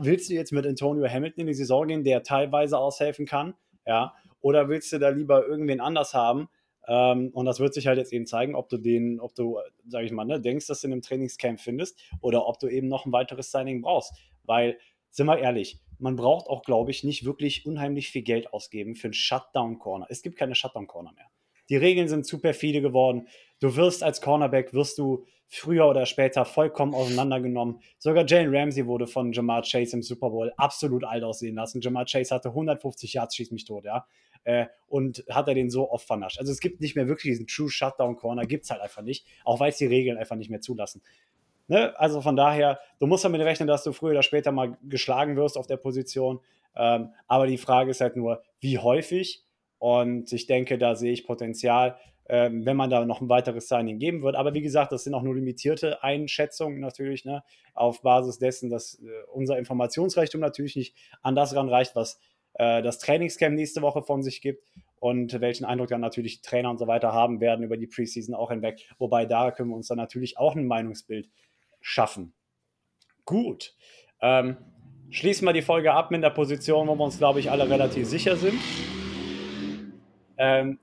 willst 0.00 0.28
du 0.28 0.34
jetzt 0.34 0.52
mit 0.52 0.66
Antonio 0.66 1.08
Hamilton 1.08 1.42
in 1.42 1.46
die 1.46 1.54
Saison 1.54 1.86
gehen, 1.86 2.02
der 2.02 2.24
teilweise 2.24 2.76
aushelfen 2.76 3.24
kann? 3.24 3.54
Ja, 3.86 4.14
oder 4.40 4.68
willst 4.68 4.92
du 4.92 4.98
da 4.98 5.10
lieber 5.10 5.46
irgendwen 5.46 5.80
anders 5.80 6.12
haben? 6.12 6.48
Ähm, 6.86 7.30
und 7.32 7.46
das 7.46 7.60
wird 7.60 7.74
sich 7.74 7.86
halt 7.86 7.98
jetzt 7.98 8.12
eben 8.12 8.26
zeigen, 8.26 8.54
ob 8.54 8.68
du 8.68 8.78
den, 8.78 9.20
ob 9.20 9.34
du, 9.34 9.58
sag 9.86 10.04
ich 10.04 10.12
mal, 10.12 10.24
ne, 10.24 10.40
denkst, 10.40 10.66
dass 10.66 10.80
du 10.80 10.86
in 10.86 10.92
einem 10.92 11.02
Trainingscamp 11.02 11.60
findest 11.60 11.98
oder 12.20 12.46
ob 12.46 12.58
du 12.58 12.68
eben 12.68 12.88
noch 12.88 13.06
ein 13.06 13.12
weiteres 13.12 13.50
Signing 13.50 13.82
brauchst. 13.82 14.14
Weil, 14.44 14.78
sind 15.10 15.26
wir 15.26 15.38
ehrlich, 15.38 15.80
man 15.98 16.16
braucht 16.16 16.48
auch, 16.48 16.62
glaube 16.62 16.90
ich, 16.90 17.04
nicht 17.04 17.24
wirklich 17.24 17.66
unheimlich 17.66 18.10
viel 18.10 18.22
Geld 18.22 18.52
ausgeben 18.52 18.94
für 18.94 19.08
einen 19.08 19.14
Shutdown-Corner. 19.14 20.06
Es 20.10 20.22
gibt 20.22 20.36
keine 20.36 20.54
Shutdown-Corner 20.54 21.12
mehr. 21.12 21.26
Die 21.68 21.76
Regeln 21.76 22.08
sind 22.08 22.26
super 22.26 22.54
viele 22.54 22.80
geworden. 22.80 23.26
Du 23.58 23.74
wirst 23.76 24.02
als 24.02 24.20
Cornerback, 24.20 24.72
wirst 24.72 24.98
du 24.98 25.26
früher 25.48 25.86
oder 25.86 26.06
später 26.06 26.44
vollkommen 26.44 26.94
auseinandergenommen. 26.94 27.80
Sogar 27.98 28.26
Jalen 28.26 28.54
Ramsey 28.54 28.86
wurde 28.86 29.06
von 29.06 29.32
Jamar 29.32 29.62
Chase 29.62 29.96
im 29.96 30.02
Super 30.02 30.30
Bowl 30.30 30.52
absolut 30.56 31.04
alt 31.04 31.22
aussehen 31.22 31.54
lassen. 31.54 31.80
Jamar 31.80 32.04
Chase 32.04 32.34
hatte 32.34 32.48
150 32.48 33.12
Yards, 33.12 33.36
schießt 33.36 33.52
mich 33.52 33.64
tot, 33.64 33.84
ja. 33.84 34.06
Äh, 34.44 34.66
und 34.88 35.24
hat 35.30 35.48
er 35.48 35.54
den 35.54 35.70
so 35.70 35.90
oft 35.90 36.06
vernascht. 36.06 36.38
Also 36.38 36.52
es 36.52 36.60
gibt 36.60 36.80
nicht 36.80 36.94
mehr 36.94 37.08
wirklich 37.08 37.32
diesen 37.32 37.46
True 37.46 37.68
Shutdown 37.68 38.16
Corner, 38.16 38.46
gibt 38.46 38.64
es 38.64 38.70
halt 38.70 38.80
einfach 38.80 39.02
nicht, 39.02 39.26
auch 39.44 39.58
weil 39.58 39.70
es 39.70 39.76
die 39.76 39.86
Regeln 39.86 40.18
einfach 40.18 40.36
nicht 40.36 40.50
mehr 40.50 40.60
zulassen. 40.60 41.02
Ne? 41.68 41.98
Also 41.98 42.20
von 42.20 42.36
daher, 42.36 42.78
du 43.00 43.06
musst 43.06 43.24
damit 43.24 43.40
rechnen, 43.40 43.66
dass 43.66 43.82
du 43.82 43.92
früher 43.92 44.12
oder 44.12 44.22
später 44.22 44.52
mal 44.52 44.76
geschlagen 44.84 45.36
wirst 45.36 45.58
auf 45.58 45.66
der 45.66 45.78
Position. 45.78 46.40
Ähm, 46.76 47.10
aber 47.26 47.46
die 47.46 47.58
Frage 47.58 47.90
ist 47.90 48.00
halt 48.00 48.16
nur, 48.16 48.42
wie 48.60 48.78
häufig. 48.78 49.42
Und 49.78 50.32
ich 50.32 50.46
denke, 50.46 50.78
da 50.78 50.94
sehe 50.94 51.12
ich 51.12 51.26
Potenzial 51.26 51.96
ähm, 52.28 52.66
wenn 52.66 52.76
man 52.76 52.90
da 52.90 53.04
noch 53.04 53.20
ein 53.20 53.28
weiteres 53.28 53.68
Signing 53.68 53.98
geben 53.98 54.22
wird. 54.22 54.36
Aber 54.36 54.54
wie 54.54 54.62
gesagt, 54.62 54.92
das 54.92 55.04
sind 55.04 55.14
auch 55.14 55.22
nur 55.22 55.34
limitierte 55.34 56.02
Einschätzungen 56.02 56.80
natürlich, 56.80 57.24
ne, 57.24 57.42
auf 57.74 58.02
Basis 58.02 58.38
dessen, 58.38 58.70
dass 58.70 59.00
äh, 59.00 59.08
unser 59.32 59.58
Informationsreichtum 59.58 60.40
natürlich 60.40 60.76
nicht 60.76 60.96
an 61.22 61.34
das 61.34 61.54
ranreicht, 61.54 61.94
was 61.94 62.20
äh, 62.54 62.82
das 62.82 62.98
Trainingscamp 62.98 63.54
nächste 63.54 63.82
Woche 63.82 64.02
von 64.02 64.22
sich 64.22 64.40
gibt 64.40 64.64
und 64.98 65.40
welchen 65.40 65.64
Eindruck 65.64 65.88
dann 65.88 66.00
natürlich 66.00 66.40
Trainer 66.40 66.70
und 66.70 66.78
so 66.78 66.86
weiter 66.86 67.12
haben 67.12 67.40
werden 67.40 67.64
über 67.64 67.76
die 67.76 67.86
Preseason 67.86 68.34
auch 68.34 68.50
hinweg. 68.50 68.88
Wobei 68.98 69.26
da 69.26 69.50
können 69.50 69.70
wir 69.70 69.76
uns 69.76 69.88
dann 69.88 69.98
natürlich 69.98 70.38
auch 70.38 70.56
ein 70.56 70.66
Meinungsbild 70.66 71.28
schaffen. 71.80 72.32
Gut. 73.24 73.74
Ähm, 74.20 74.56
schließen 75.10 75.46
wir 75.46 75.52
die 75.52 75.62
Folge 75.62 75.92
ab 75.92 76.10
mit 76.10 76.22
der 76.22 76.30
Position, 76.30 76.88
wo 76.88 76.94
wir 76.94 77.04
uns, 77.04 77.18
glaube 77.18 77.40
ich, 77.40 77.50
alle 77.50 77.68
relativ 77.68 78.06
sicher 78.06 78.36
sind. 78.36 78.58
Ähm, 80.38 80.78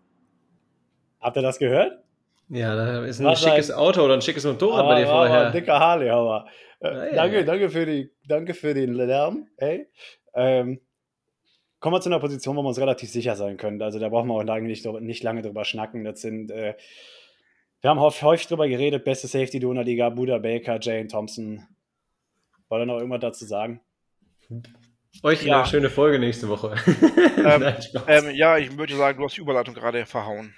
Habt 1.24 1.38
ihr 1.38 1.41
das 1.41 1.57
gehört? 1.57 2.03
Ja, 2.49 2.76
da 2.76 3.05
ist 3.05 3.19
ein 3.19 3.26
Was 3.26 3.41
schickes 3.41 3.71
ein, 3.71 3.78
Auto 3.78 4.03
oder 4.03 4.15
ein 4.15 4.21
schickes 4.21 4.43
Motorrad 4.43 4.82
aber, 4.82 4.89
bei 4.89 4.99
dir 5.01 5.07
vorher. 5.07 5.47
Ein 5.47 5.53
dicker 5.53 5.80
Harley, 5.80 6.09
aber. 6.09 6.45
Äh, 6.82 6.88
ah, 6.88 7.05
ja, 7.05 7.13
danke, 7.13 7.38
ja. 7.38 7.43
danke, 7.43 7.69
für 7.69 7.86
die, 7.86 8.11
danke 8.28 8.53
für 8.53 8.74
den 8.74 8.93
Lärm. 8.93 9.47
Hey. 9.57 9.88
Ähm, 10.36 10.82
kommen 11.80 11.95
wir 11.95 12.01
zu 12.01 12.09
einer 12.09 12.19
Position, 12.19 12.57
wo 12.57 12.61
wir 12.61 12.67
uns 12.67 12.80
relativ 12.80 13.09
sicher 13.09 13.36
sein 13.36 13.55
können. 13.55 13.82
Also 13.82 13.99
da 13.99 14.09
brauchen 14.09 14.28
wir 14.28 14.36
auch 14.36 14.43
lange 14.43 14.67
nicht, 14.67 14.86
nicht 14.86 15.24
lange 15.24 15.41
drüber 15.41 15.63
schnacken. 15.63 16.03
Das 16.03 16.21
sind, 16.21 16.51
äh, 16.51 16.76
wir 17.82 17.89
haben 17.89 17.99
häufig 18.01 18.47
drüber 18.47 18.67
geredet, 18.67 19.05
beste 19.05 19.28
Safety 19.28 19.59
der 19.59 19.84
Liga, 19.84 20.09
Buda 20.09 20.38
Baker, 20.38 20.80
Jane 20.82 21.07
Thompson. 21.07 21.65
Wollt 22.67 22.82
ihr 22.82 22.86
noch 22.86 22.97
irgendwas 22.97 23.21
dazu 23.21 23.45
sagen? 23.45 23.80
Euch 25.21 25.43
ja. 25.43 25.59
eine 25.59 25.67
schöne 25.67 25.89
Folge 25.89 26.19
nächste 26.19 26.49
Woche. 26.49 26.76
ähm, 27.38 27.61
Nein, 27.61 27.76
ähm, 28.07 28.30
ja, 28.36 28.57
ich 28.57 28.78
würde 28.78 28.95
sagen, 28.95 29.17
du 29.17 29.26
hast 29.26 29.38
die 29.38 29.41
Überleitung 29.41 29.74
gerade 29.74 30.05
verhauen. 30.05 30.53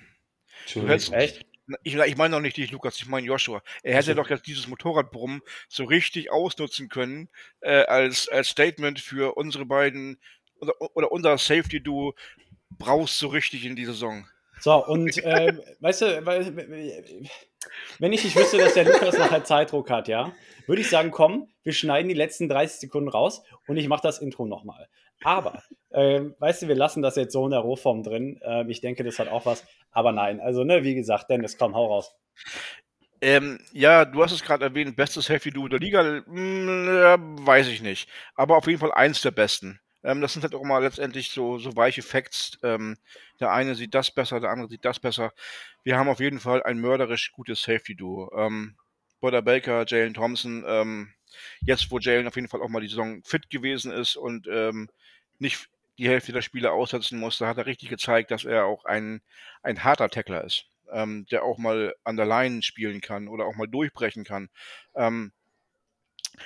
Hättest, 0.66 1.14
Echt? 1.14 1.46
Ich, 1.84 1.96
ich 1.96 2.18
meine 2.18 2.36
noch 2.36 2.42
nicht 2.42 2.58
dich, 2.58 2.72
Lukas, 2.72 2.98
ich 2.98 3.08
meine 3.08 3.26
Joshua. 3.26 3.64
Er 3.82 3.96
hätte 3.96 4.12
also. 4.12 4.22
doch 4.22 4.30
jetzt 4.30 4.46
dieses 4.46 4.68
Motorradbrummen 4.68 5.42
so 5.68 5.86
richtig 5.86 6.32
ausnutzen 6.32 6.90
können 6.90 7.30
äh, 7.62 7.84
als, 7.86 8.30
als 8.30 8.50
Statement 8.50 9.00
für 9.00 9.36
unsere 9.36 9.66
beiden 9.66 10.20
oder, 10.60 10.74
oder 10.96 11.12
unser 11.12 11.38
Safety-Duo 11.38 12.14
brauchst 12.70 13.18
so 13.18 13.28
richtig 13.30 13.66
in 13.66 13.76
die 13.76 13.86
Saison. 13.86 14.28
So, 14.60 14.86
und 14.86 15.18
äh, 15.24 15.54
weißt 15.80 16.02
du, 16.02 16.26
wenn 18.00 18.14
ich 18.14 18.24
nicht 18.24 18.36
wüsste, 18.36 18.58
dass 18.58 18.74
der 18.74 18.86
Lukas 18.86 19.18
nachher 19.18 19.44
Zeitdruck 19.44 19.90
hat, 19.90 20.08
ja, 20.08 20.34
würde 20.68 20.82
ich 20.82 20.90
sagen, 20.90 21.12
komm, 21.12 21.50
wir 21.64 21.74
schneiden 21.74 22.10
die 22.10 22.16
letzten 22.16 22.48
30 22.48 22.80
Sekunden 22.80 23.10
raus 23.10 23.44
und 23.68 23.78
ich 23.78 23.88
mache 23.88 24.04
das 24.04 24.20
Intro 24.20 24.46
nochmal. 24.46 24.88
Aber, 25.24 25.64
äh, 25.90 26.22
weißt 26.40 26.64
du, 26.64 26.68
wir 26.68 26.76
lassen 26.76 27.02
das 27.02 27.16
jetzt 27.16 27.34
so 27.34 27.46
in 27.46 27.52
der 27.52 27.62
Rohform 27.62 28.04
drin. 28.04 28.40
Äh, 28.42 28.70
ich 28.70 28.82
denke, 28.82 29.04
das 29.04 29.20
hat 29.20 29.30
auch 29.30 29.46
was. 29.46 29.66
Aber 29.92 30.12
nein, 30.12 30.40
also, 30.40 30.64
ne, 30.64 30.84
wie 30.84 30.96
gesagt, 30.96 31.30
Dennis, 31.30 31.58
komm, 31.58 31.76
hau 31.76 31.88
raus. 31.88 32.14
Ähm, 33.22 33.60
ja, 33.72 34.06
du 34.06 34.22
hast 34.22 34.34
es 34.34 34.44
gerade 34.44 34.66
erwähnt, 34.66 34.96
bestes 34.96 35.30
Heavy 35.30 35.50
Duo 35.50 35.68
der 35.68 35.80
Liga, 35.80 36.04
hm, 36.26 37.38
weiß 37.46 37.68
ich 37.70 37.82
nicht. 37.82 38.10
Aber 38.36 38.58
auf 38.58 38.68
jeden 38.68 38.80
Fall 38.80 38.92
eins 38.92 39.22
der 39.22 39.32
besten. 39.32 39.80
Ähm, 40.04 40.22
das 40.22 40.34
sind 40.34 40.44
halt 40.44 40.54
auch 40.54 40.62
immer 40.62 40.80
letztendlich 40.80 41.32
so, 41.32 41.58
so 41.58 41.76
weiche 41.76 42.04
Facts. 42.04 42.60
Ähm, 42.62 42.98
der 43.40 43.52
eine 43.52 43.74
sieht 43.74 43.96
das 43.96 44.12
besser, 44.12 44.40
der 44.40 44.52
andere 44.52 44.70
sieht 44.70 44.86
das 44.86 45.00
besser. 45.00 45.34
Wir 45.84 45.98
haben 45.98 46.10
auf 46.10 46.20
jeden 46.20 46.40
Fall 46.40 46.62
ein 46.64 46.78
mörderisch 46.78 47.32
gutes 47.32 47.64
Safety-Duo. 47.64 48.32
Ähm, 48.38 48.76
Butter 49.22 49.42
Baker, 49.42 49.86
Jalen 49.88 50.14
Thompson, 50.14 50.64
ähm, 50.68 51.14
jetzt 51.62 51.90
wo 51.90 51.98
Jalen 51.98 52.28
auf 52.28 52.36
jeden 52.36 52.48
Fall 52.48 52.62
auch 52.62 52.70
mal 52.70 52.82
die 52.82 52.88
Saison 52.88 53.24
fit 53.24 53.50
gewesen 53.50 53.92
ist 53.92 54.16
und 54.16 54.48
ähm, 54.48 54.90
nicht 55.40 55.70
die 55.98 56.10
Hälfte 56.10 56.34
der 56.34 56.42
Spiele 56.42 56.72
aussetzen 56.72 57.20
musste, 57.20 57.48
hat 57.48 57.58
er 57.58 57.66
richtig 57.66 57.90
gezeigt, 57.90 58.32
dass 58.32 58.44
er 58.44 58.66
auch 58.66 58.86
ein, 58.86 59.22
ein 59.64 59.84
harter 59.84 60.10
Tackler 60.10 60.44
ist, 60.44 60.66
ähm, 60.92 61.26
der 61.32 61.44
auch 61.44 61.58
mal 61.58 61.96
an 62.04 62.18
der 62.18 62.26
Line 62.26 62.62
spielen 62.64 63.02
kann 63.02 63.28
oder 63.28 63.46
auch 63.46 63.56
mal 63.56 63.68
durchbrechen 63.68 64.24
kann. 64.24 64.50
Ähm, 64.96 65.32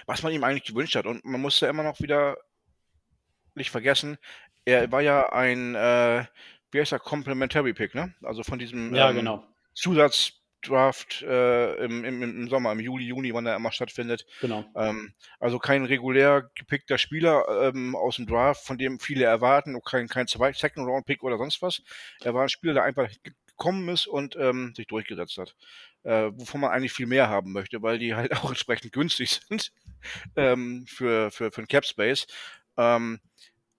was 0.05 0.21
man 0.21 0.33
ihm 0.33 0.43
eigentlich 0.43 0.65
gewünscht 0.65 0.95
hat. 0.95 1.07
Und 1.07 1.25
man 1.25 1.41
musste 1.41 1.65
immer 1.65 1.81
noch 1.81 1.99
wieder 1.99 2.37
nicht 3.55 3.71
vergessen, 3.71 4.17
er 4.65 4.91
war 4.91 5.01
ja 5.01 5.31
ein, 5.31 5.75
äh, 5.75 6.25
wie 6.71 6.79
heißt 6.79 6.91
er, 6.91 6.99
Complementary 6.99 7.73
Pick, 7.73 7.95
ne? 7.95 8.13
Also 8.21 8.43
von 8.43 8.59
diesem 8.59 8.93
ja, 8.93 9.09
ähm, 9.09 9.15
genau. 9.17 9.47
Zusatz 9.73 10.33
Draft 10.61 11.21
äh, 11.21 11.75
im, 11.83 12.03
im, 12.03 12.21
im, 12.21 12.49
Sommer, 12.49 12.71
im 12.71 12.79
Juli, 12.79 13.05
Juni, 13.05 13.33
wann 13.33 13.45
er 13.45 13.55
immer 13.55 13.71
stattfindet. 13.71 14.25
Genau. 14.41 14.65
Ähm, 14.75 15.13
also 15.39 15.59
kein 15.59 15.85
regulär 15.85 16.49
gepickter 16.55 16.97
Spieler 16.97 17.45
ähm, 17.73 17.95
aus 17.95 18.17
dem 18.17 18.27
Draft, 18.27 18.65
von 18.65 18.77
dem 18.77 18.99
viele 18.99 19.25
erwarten, 19.25 19.79
kein, 19.83 20.07
kein 20.07 20.27
Second-Round-Pick 20.27 21.23
oder 21.23 21.37
sonst 21.37 21.61
was. 21.61 21.81
Er 22.21 22.33
war 22.33 22.43
ein 22.43 22.49
Spieler, 22.49 22.73
der 22.73 22.83
einfach 22.83 23.09
gekommen 23.59 23.89
ist 23.89 24.07
und 24.07 24.35
ähm, 24.37 24.73
sich 24.75 24.87
durchgesetzt 24.87 25.37
hat. 25.37 25.55
Äh, 26.03 26.31
wovon 26.33 26.61
man 26.61 26.71
eigentlich 26.71 26.93
viel 26.93 27.07
mehr 27.07 27.29
haben 27.29 27.51
möchte, 27.51 27.81
weil 27.81 27.99
die 27.99 28.15
halt 28.15 28.31
auch 28.37 28.49
entsprechend 28.49 28.93
günstig 28.93 29.41
sind 29.47 29.71
ähm, 30.35 30.85
für, 30.87 31.29
für, 31.31 31.51
für 31.51 31.61
ein 31.61 31.67
Cap 31.67 31.85
Space. 31.85 32.25
Ähm, 32.77 33.19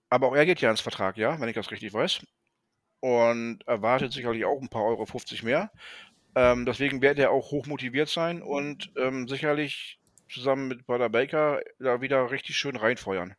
aber 0.09 0.27
auch 0.27 0.35
er 0.35 0.45
geht 0.45 0.61
ja 0.61 0.69
ins 0.69 0.81
Vertrag, 0.81 1.17
ja, 1.17 1.39
wenn 1.39 1.49
ich 1.49 1.55
das 1.55 1.71
richtig 1.71 1.93
weiß. 1.93 2.19
Und 2.99 3.61
erwartet 3.65 4.13
sicherlich 4.13 4.45
auch 4.45 4.61
ein 4.61 4.69
paar 4.69 4.83
Euro 4.83 5.05
50 5.05 5.41
mehr. 5.41 5.71
Ähm, 6.35 6.65
deswegen 6.65 7.01
wird 7.01 7.19
er 7.19 7.31
auch 7.31 7.51
hoch 7.51 7.67
motiviert 7.67 8.09
sein 8.09 8.41
und 8.41 8.91
ähm, 8.97 9.27
sicherlich 9.27 9.99
zusammen 10.29 10.67
mit 10.67 10.85
Butter 10.85 11.09
Baker 11.09 11.61
da 11.79 12.01
wieder 12.01 12.31
richtig 12.31 12.55
schön 12.57 12.75
reinfeuern. 12.75 13.35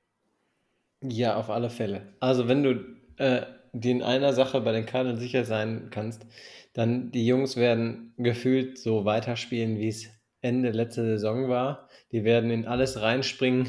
Ja, 1.02 1.36
auf 1.36 1.50
alle 1.50 1.70
Fälle. 1.70 2.14
Also 2.20 2.48
wenn 2.48 2.62
du 2.62 2.96
äh, 3.16 3.46
dir 3.72 3.92
in 3.92 4.02
einer 4.02 4.32
Sache 4.32 4.60
bei 4.60 4.72
den 4.72 4.86
Cardinals 4.86 5.20
sicher 5.20 5.44
sein 5.44 5.88
kannst, 5.90 6.26
dann 6.74 7.10
die 7.10 7.26
Jungs 7.26 7.56
werden 7.56 8.14
gefühlt 8.16 8.78
so 8.78 9.04
weiterspielen, 9.04 9.78
wie 9.78 9.88
es 9.88 10.08
Ende 10.40 10.70
letzte 10.70 11.04
Saison 11.04 11.48
war. 11.48 11.88
Die 12.12 12.24
werden 12.24 12.50
in 12.50 12.66
alles 12.66 13.00
reinspringen, 13.00 13.68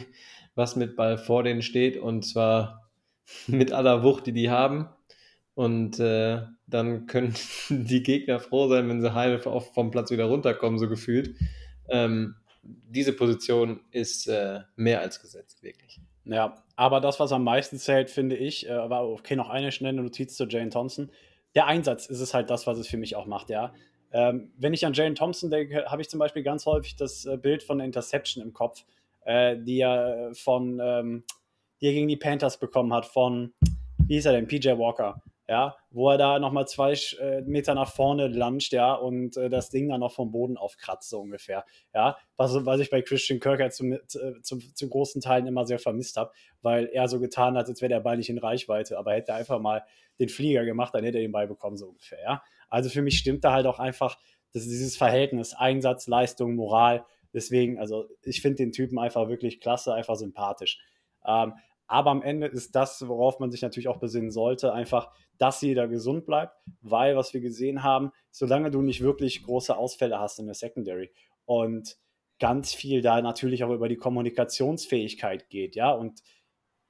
was 0.56 0.76
mit 0.76 0.96
Ball 0.96 1.18
vor 1.18 1.44
denen 1.44 1.62
steht 1.62 1.98
und 1.98 2.24
zwar 2.24 2.92
mit 3.48 3.72
aller 3.72 4.04
Wucht, 4.04 4.28
die 4.28 4.34
die 4.34 4.50
haben. 4.50 4.90
Und 5.56 5.99
äh, 5.99 6.41
dann 6.68 7.06
können 7.06 7.34
die 7.70 8.04
Gegner 8.04 8.39
froh 8.39 8.68
sein, 8.68 8.89
wenn 8.89 9.01
sie 9.01 9.14
heil 9.14 9.39
vom 9.39 9.91
Platz 9.91 10.12
wieder 10.12 10.26
runterkommen, 10.26 10.80
so 10.80 10.89
gefühlt. 10.89 11.36
Ähm, 11.89 12.36
diese 12.64 13.14
Position 13.14 13.82
ist 13.91 14.28
äh, 14.28 14.62
mehr 14.76 15.01
als 15.01 15.20
gesetzt, 15.20 15.64
wirklich. 15.64 15.99
Ja, 16.26 16.64
aber 16.78 17.01
das, 17.01 17.20
was 17.20 17.34
am 17.34 17.43
meisten 17.43 17.78
zählt, 17.78 18.10
finde 18.10 18.38
ich, 18.38 18.68
äh, 18.68 18.89
war 18.89 19.08
okay, 19.08 19.36
noch 19.36 19.49
eine 19.49 19.72
schnelle 19.72 20.01
Notiz 20.01 20.36
zu 20.36 20.45
Jane 20.45 20.70
Thompson. 20.70 21.12
Der 21.56 21.68
Einsatz 21.68 22.06
ist 22.06 22.22
es 22.22 22.34
halt 22.34 22.49
das, 22.49 22.66
was 22.66 22.78
es 22.78 22.88
für 22.88 22.97
mich 22.97 23.16
auch 23.16 23.26
macht, 23.26 23.49
ja. 23.49 23.74
Ähm, 24.12 24.51
wenn 24.58 24.74
ich 24.74 24.86
an 24.86 24.93
Jane 24.93 25.16
Thompson 25.16 25.49
denke, 25.49 25.86
habe 25.88 26.01
ich 26.01 26.10
zum 26.10 26.20
Beispiel 26.20 26.43
ganz 26.43 26.66
häufig 26.66 26.95
das 26.95 27.26
äh, 27.26 27.36
Bild 27.36 27.64
von 27.64 27.80
Interception 27.80 28.43
im 28.43 28.54
Kopf, 28.54 28.86
äh, 29.26 29.58
die 29.58 29.82
er 29.82 30.32
von, 30.34 30.80
ähm, 30.82 31.24
die 31.82 31.88
er 31.88 31.93
gegen 31.93 32.08
die 32.08 32.16
Panthers 32.16 32.60
bekommen 32.60 32.93
hat, 32.93 33.06
von, 33.06 33.54
wie 34.08 34.14
hieß 34.14 34.28
er 34.28 34.34
denn, 34.34 34.47
PJ 34.47 34.70
Walker 34.78 35.22
ja, 35.54 35.78
wo 35.91 36.10
er 36.10 36.18
da 36.18 36.39
nochmal 36.39 36.68
zwei 36.68 36.93
äh, 37.20 37.41
Meter 37.41 37.76
nach 37.76 37.93
vorne 37.93 38.28
luncht, 38.28 38.74
ja, 38.74 38.95
und 38.95 39.38
äh, 39.38 39.49
das 39.49 39.70
Ding 39.70 39.88
dann 39.88 39.99
noch 39.99 40.12
vom 40.12 40.32
Boden 40.32 40.58
aufkratzt, 40.58 41.12
so 41.12 41.20
ungefähr, 41.20 41.64
ja, 41.93 42.18
was, 42.38 42.66
was 42.66 42.80
ich 42.80 42.89
bei 42.89 43.04
Christian 43.04 43.39
Kirk 43.39 43.62
halt 43.62 43.72
zum, 43.72 43.99
zum, 44.08 44.62
zum 44.74 44.89
großen 44.89 45.22
Teilen 45.22 45.45
immer 45.45 45.68
sehr 45.68 45.78
vermisst 45.78 46.18
habe, 46.18 46.32
weil 46.64 46.88
er 46.88 47.08
so 47.08 47.20
getan 47.20 47.56
hat, 47.56 47.68
als 47.68 47.82
wäre 47.82 47.89
der 47.89 47.99
Ball 47.99 48.18
nicht 48.18 48.32
in 48.32 48.39
Reichweite, 48.39 48.97
aber 48.97 49.14
hätte 49.14 49.32
er 49.34 49.38
einfach 49.38 49.60
mal 49.60 49.84
den 50.20 50.28
Flieger 50.28 50.66
gemacht, 50.66 50.95
dann 50.95 51.04
hätte 51.04 51.20
er 51.20 51.24
den 51.24 51.32
Ball 51.32 51.47
bekommen, 51.47 51.78
so 51.78 51.89
ungefähr, 51.89 52.20
ja. 52.24 52.43
Also 52.68 52.89
für 52.89 53.04
mich 53.04 53.20
stimmt 53.20 53.43
da 53.43 53.54
halt 53.54 53.68
auch 53.68 53.78
einfach 53.78 54.18
das 54.54 54.64
dieses 54.64 54.97
Verhältnis 54.97 55.54
Einsatz, 55.54 56.08
Leistung, 56.08 56.56
Moral, 56.56 57.06
deswegen, 57.32 57.78
also 57.78 58.08
ich 58.24 58.41
finde 58.41 58.58
den 58.58 58.72
Typen 58.72 58.97
einfach 58.97 59.30
wirklich 59.30 59.62
klasse, 59.62 59.93
einfach 59.93 60.16
sympathisch. 60.16 60.80
Ähm, 61.28 61.54
aber 61.88 62.12
am 62.12 62.22
Ende 62.22 62.48
ist 62.48 62.76
das, 62.76 63.08
worauf 63.08 63.40
man 63.40 63.52
sich 63.52 63.62
natürlich 63.62 63.88
auch 63.88 64.00
besinnen 64.00 64.32
sollte, 64.32 64.74
einfach, 64.74 65.12
dass 65.38 65.62
jeder 65.62 65.88
gesund 65.88 66.26
bleibt, 66.26 66.56
weil, 66.82 67.16
was 67.16 67.34
wir 67.34 67.42
gesehen 67.42 67.84
haben, 67.84 68.12
solange 68.32 68.72
du 68.72 68.82
nicht 68.82 69.02
wirklich 69.02 69.44
große 69.44 69.76
Ausfälle 69.76 70.20
hast 70.20 70.40
in 70.40 70.46
der 70.46 70.56
Secondary 70.56 71.12
und 71.46 71.98
ganz 72.40 72.74
viel 72.74 73.02
da 73.02 73.22
natürlich 73.22 73.64
auch 73.64 73.72
über 73.72 73.90
die 73.90 73.98
Kommunikationsfähigkeit 73.98 75.50
geht, 75.50 75.76
ja, 75.76 75.92
und 75.92 76.22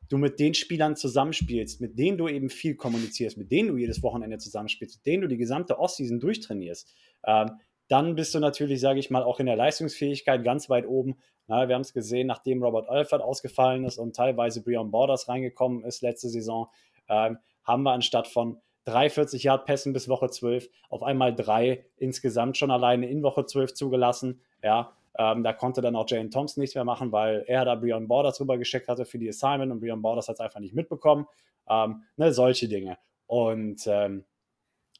du 0.10 0.18
mit 0.18 0.39
den 0.39 0.54
Spielern 0.54 0.96
zusammenspielst, 0.96 1.82
mit 1.82 1.98
denen 1.98 2.18
du 2.18 2.28
eben 2.28 2.50
viel 2.50 2.76
kommunizierst, 2.76 3.38
mit 3.38 3.52
denen 3.52 3.70
du 3.70 3.78
jedes 3.78 4.04
Wochenende 4.04 4.38
zusammenspielst, 4.38 4.98
mit 4.98 5.06
denen 5.06 5.22
du 5.24 5.28
die 5.28 5.38
gesamte 5.38 5.80
Ostseason 5.80 6.20
durchtrainierst, 6.20 6.94
ähm, 7.26 7.52
dann 7.94 8.16
bist 8.16 8.34
du 8.34 8.39
natürlich, 8.39 8.82
sage 8.82 9.00
ich 9.00 9.12
mal, 9.12 9.22
auch 9.22 9.39
in 9.39 9.46
der 9.46 9.56
Leistungsfähigkeit 9.56 10.44
ganz 10.44 10.68
weit 10.68 10.88
oben. 10.88 11.16
Na, 11.46 11.68
wir 11.68 11.76
haben 11.76 11.84
es 11.84 11.94
gesehen, 11.94 12.26
nachdem 12.26 12.64
Robert 12.64 12.89
Alford 12.89 13.22
ausgefallen 13.22 13.86
ist 13.86 14.00
und 14.00 14.16
teilweise 14.16 14.64
Breon 14.64 14.89
Borders 14.89 15.30
reingekommen 15.30 15.84
ist 15.84 16.02
letzte 16.02 16.28
Saison, 16.28 16.70
ähm, 17.08 17.38
haben 17.64 17.84
wir 17.84 17.91
anstatt 17.91 18.28
von 18.28 18.60
43 18.86 19.44
Yard 19.44 19.66
Pässen 19.66 19.94
bis 19.94 20.10
Woche 20.10 20.32
12 20.32 20.70
auf 20.89 21.04
einmal 21.04 21.36
drei 21.36 21.86
insgesamt 21.98 22.58
schon 22.58 22.72
alleine 22.72 23.08
in 23.08 23.22
Woche 23.22 23.46
12 23.46 23.76
zugelassen. 23.76 24.41
Ja, 24.64 24.94
ähm, 25.20 25.44
da 25.44 25.54
konnte 25.54 25.82
dann 25.82 25.96
auch 25.96 26.10
Jane 26.10 26.32
Thompson 26.32 26.62
nichts 26.62 26.74
mehr 26.74 26.86
machen, 26.86 27.12
weil 27.12 27.44
er 27.46 27.64
da 27.64 27.76
Breon 27.76 28.08
Borders 28.08 28.41
rüber 28.41 28.58
geschickt 28.58 28.88
hatte 28.88 29.06
für 29.06 29.20
die 29.20 29.30
Assignment 29.30 29.72
und 29.72 29.82
Breon 29.82 30.02
Borders 30.02 30.30
hat 30.30 30.38
es 30.38 30.39
einfach 30.39 30.62
nicht 30.62 30.74
mitbekommen. 30.74 31.28
Ähm, 31.70 32.02
ne, 32.18 32.34
solche 32.34 32.68
Dinge. 32.68 32.98
Und 33.28 33.86
ähm, 33.86 34.26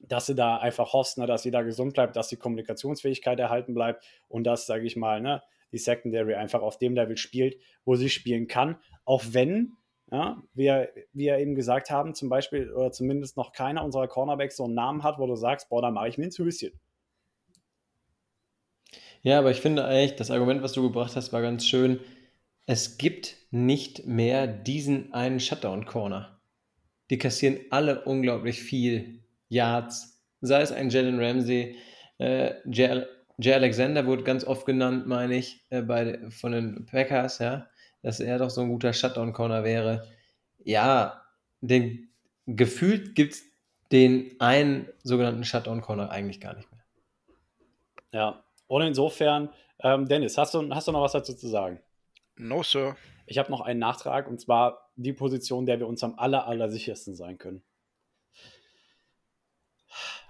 dass 0.08 0.26
sie 0.26 0.36
da 0.36 0.58
einfach 0.58 0.94
hoffst, 0.94 1.18
ne, 1.18 1.26
dass 1.26 1.44
sie 1.44 1.52
da 1.52 1.62
gesund 1.62 1.94
bleibt, 1.94 2.16
dass 2.16 2.28
die 2.28 2.38
Kommunikationsfähigkeit 2.38 3.40
erhalten 3.40 3.74
bleibt 3.74 4.06
und 4.28 4.44
dass, 4.44 4.66
sage 4.66 4.86
ich 4.86 4.96
mal, 4.96 5.22
ne, 5.22 5.42
die 5.72 5.78
Secondary 5.78 6.36
einfach 6.36 6.62
auf 6.62 6.78
dem 6.78 6.94
Level 6.94 7.18
spielt, 7.18 7.58
wo 7.86 7.96
sie 7.96 8.10
spielen 8.10 8.48
kann, 8.48 8.78
auch 9.06 9.24
wenn 9.32 9.74
ja, 10.12 10.44
wir, 10.54 10.90
wir 11.14 11.40
eben 11.40 11.56
gesagt 11.56 11.90
haben, 11.90 12.14
zum 12.14 12.30
Beispiel, 12.30 12.72
oder 12.72 12.92
zumindest 12.92 13.36
noch 13.36 13.52
keiner 13.52 13.84
unserer 13.84 14.08
Cornerbacks 14.08 14.58
so 14.58 14.66
einen 14.66 14.76
Namen 14.76 15.04
hat, 15.04 15.18
wo 15.18 15.26
du 15.26 15.36
sagst, 15.36 15.70
boah, 15.70 15.82
da 15.82 15.90
mache 15.90 16.08
ich 16.08 16.18
mir 16.18 16.26
ins 16.26 16.38
Höschen. 16.38 16.80
Ja, 19.24 19.40
aber 19.40 19.50
ich 19.50 19.62
finde 19.62 19.86
eigentlich, 19.86 20.16
das 20.16 20.30
Argument, 20.30 20.62
was 20.62 20.74
du 20.74 20.84
gebracht 20.84 21.16
hast, 21.16 21.34
war 21.34 21.42
ganz 21.42 21.66
schön. 21.66 22.00
Es 22.66 22.98
gibt 22.98 23.38
nicht 23.50 24.06
mehr 24.06 24.46
diesen 24.46 25.14
einen 25.14 25.40
Shutdown-Corner. 25.40 26.40
Die 27.10 27.18
kassieren 27.18 27.60
alle 27.70 28.04
unglaublich 28.04 28.62
viel 28.62 29.23
Yards, 29.54 30.22
sei 30.42 30.62
es 30.62 30.72
ein 30.72 30.90
Jalen 30.90 31.20
Ramsey, 31.20 31.78
äh, 32.18 32.56
Jay, 32.66 33.06
Jay 33.38 33.54
Alexander 33.54 34.06
wurde 34.06 34.24
ganz 34.24 34.44
oft 34.44 34.66
genannt, 34.66 35.08
meine 35.08 35.36
ich, 35.36 35.66
äh, 35.70 35.82
bei, 35.82 36.20
von 36.30 36.52
den 36.52 36.86
Packers, 36.86 37.40
ja, 37.40 37.68
dass 38.02 38.20
er 38.20 38.38
doch 38.40 38.50
so 38.50 38.62
ein 38.62 38.70
guter 38.70 38.94
Shutdown-Corner 38.94 39.64
wäre. 39.64 40.08
Ja, 40.64 41.22
den, 41.62 42.10
gefühlt 42.46 43.16
gibt 43.16 43.34
es 43.34 43.44
den 43.92 44.36
einen 44.40 44.88
sogenannten 45.04 45.44
Shutdown-Corner 45.44 46.10
eigentlich 46.10 46.42
gar 46.42 46.56
nicht 46.56 46.72
mehr. 46.72 46.84
Ja, 48.12 48.44
und 48.68 48.82
insofern, 48.82 49.50
ähm, 49.80 50.08
Dennis, 50.08 50.38
hast 50.38 50.54
du, 50.54 50.70
hast 50.74 50.88
du 50.88 50.92
noch 50.92 51.02
was 51.02 51.14
dazu 51.14 51.34
zu 51.34 51.48
sagen? 51.48 51.80
No, 52.36 52.64
Sir. 52.64 52.96
Ich 53.26 53.38
habe 53.38 53.52
noch 53.52 53.62
einen 53.62 53.80
Nachtrag 53.80 54.28
und 54.28 54.42
zwar 54.42 54.90
die 54.96 55.14
Position, 55.14 55.66
der 55.66 55.80
wir 55.80 55.88
uns 55.88 56.04
am 56.04 56.18
aller, 56.18 56.48
aller 56.48 56.70
sichersten 56.70 57.16
sein 57.16 57.38
können. 57.38 57.64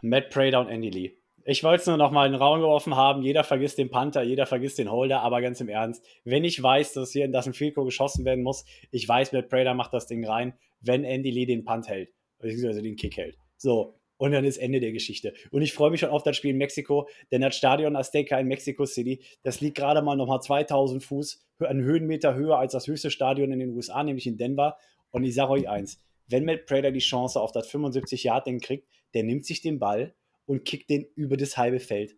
Matt 0.03 0.31
Prater 0.31 0.59
und 0.59 0.67
Andy 0.67 0.89
Lee. 0.89 1.17
Ich 1.45 1.63
wollte 1.63 1.81
es 1.81 1.87
nur 1.87 1.95
noch 1.95 2.11
mal 2.11 2.25
in 2.25 2.33
den 2.33 2.41
Raum 2.41 2.59
geworfen 2.59 2.97
haben. 2.97 3.23
Jeder 3.23 3.45
vergisst 3.45 3.77
den 3.77 3.89
Panther, 3.89 4.21
jeder 4.21 4.45
vergisst 4.45 4.77
den 4.77 4.91
Holder, 4.91 5.21
aber 5.21 5.41
ganz 5.41 5.61
im 5.61 5.69
Ernst, 5.69 6.05
wenn 6.25 6.43
ich 6.43 6.61
weiß, 6.61 6.91
dass 6.91 7.13
hier 7.13 7.29
dass 7.29 7.47
ein 7.47 7.53
Field 7.53 7.75
Goal 7.75 7.85
geschossen 7.85 8.25
werden 8.25 8.43
muss, 8.43 8.65
ich 8.91 9.07
weiß, 9.07 9.31
Matt 9.31 9.47
Prater 9.47 9.73
macht 9.73 9.93
das 9.93 10.05
Ding 10.05 10.25
rein, 10.25 10.55
wenn 10.81 11.05
Andy 11.05 11.31
Lee 11.31 11.45
den 11.45 11.63
Punt 11.63 11.87
hält, 11.87 12.09
beziehungsweise 12.39 12.81
den 12.81 12.97
Kick 12.97 13.15
hält. 13.15 13.37
So, 13.55 13.95
und 14.17 14.33
dann 14.33 14.43
ist 14.43 14.57
Ende 14.57 14.81
der 14.81 14.91
Geschichte. 14.91 15.33
Und 15.51 15.61
ich 15.61 15.71
freue 15.71 15.89
mich 15.89 16.01
schon 16.01 16.09
auf 16.09 16.23
das 16.23 16.35
Spiel 16.35 16.51
in 16.51 16.57
Mexiko, 16.57 17.07
denn 17.31 17.39
das 17.39 17.55
Stadion 17.55 17.95
Azteca 17.95 18.37
in 18.37 18.47
Mexico 18.47 18.85
City, 18.85 19.23
das 19.43 19.61
liegt 19.61 19.77
gerade 19.77 20.01
mal 20.01 20.17
nochmal 20.17 20.41
2000 20.41 21.01
Fuß, 21.01 21.45
einen 21.59 21.83
Höhenmeter 21.83 22.35
höher 22.35 22.57
als 22.57 22.73
das 22.73 22.87
höchste 22.87 23.09
Stadion 23.09 23.53
in 23.53 23.59
den 23.59 23.69
USA, 23.69 24.03
nämlich 24.03 24.27
in 24.27 24.35
Denver. 24.35 24.75
Und 25.11 25.23
ich 25.23 25.33
sage 25.33 25.51
euch 25.51 25.69
eins, 25.69 26.03
wenn 26.27 26.43
Matt 26.43 26.65
Prater 26.65 26.91
die 26.91 26.99
Chance 26.99 27.39
auf 27.39 27.53
das 27.53 27.69
75-Yard-Ding 27.69 28.59
kriegt, 28.59 28.87
der 29.13 29.23
nimmt 29.23 29.45
sich 29.45 29.61
den 29.61 29.79
Ball 29.79 30.13
und 30.45 30.65
kickt 30.65 30.89
den 30.89 31.05
über 31.15 31.37
das 31.37 31.57
halbe 31.57 31.79
Feld. 31.79 32.15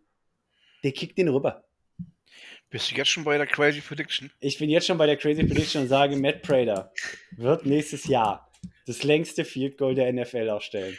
Der 0.82 0.92
kickt 0.92 1.18
den 1.18 1.28
rüber. 1.28 1.64
Bist 2.70 2.90
du 2.90 2.96
jetzt 2.96 3.08
schon 3.08 3.24
bei 3.24 3.38
der 3.38 3.46
Crazy 3.46 3.80
Prediction? 3.80 4.30
Ich 4.40 4.58
bin 4.58 4.68
jetzt 4.68 4.86
schon 4.86 4.98
bei 4.98 5.06
der 5.06 5.16
Crazy 5.16 5.44
Prediction 5.44 5.82
und 5.82 5.88
sage, 5.88 6.16
Matt 6.16 6.42
Prater 6.42 6.92
wird 7.36 7.64
nächstes 7.64 8.06
Jahr 8.06 8.50
das 8.86 9.02
längste 9.02 9.44
Field 9.44 9.78
Goal 9.78 9.94
der 9.94 10.12
NFL 10.12 10.50
aufstellen. 10.50 10.96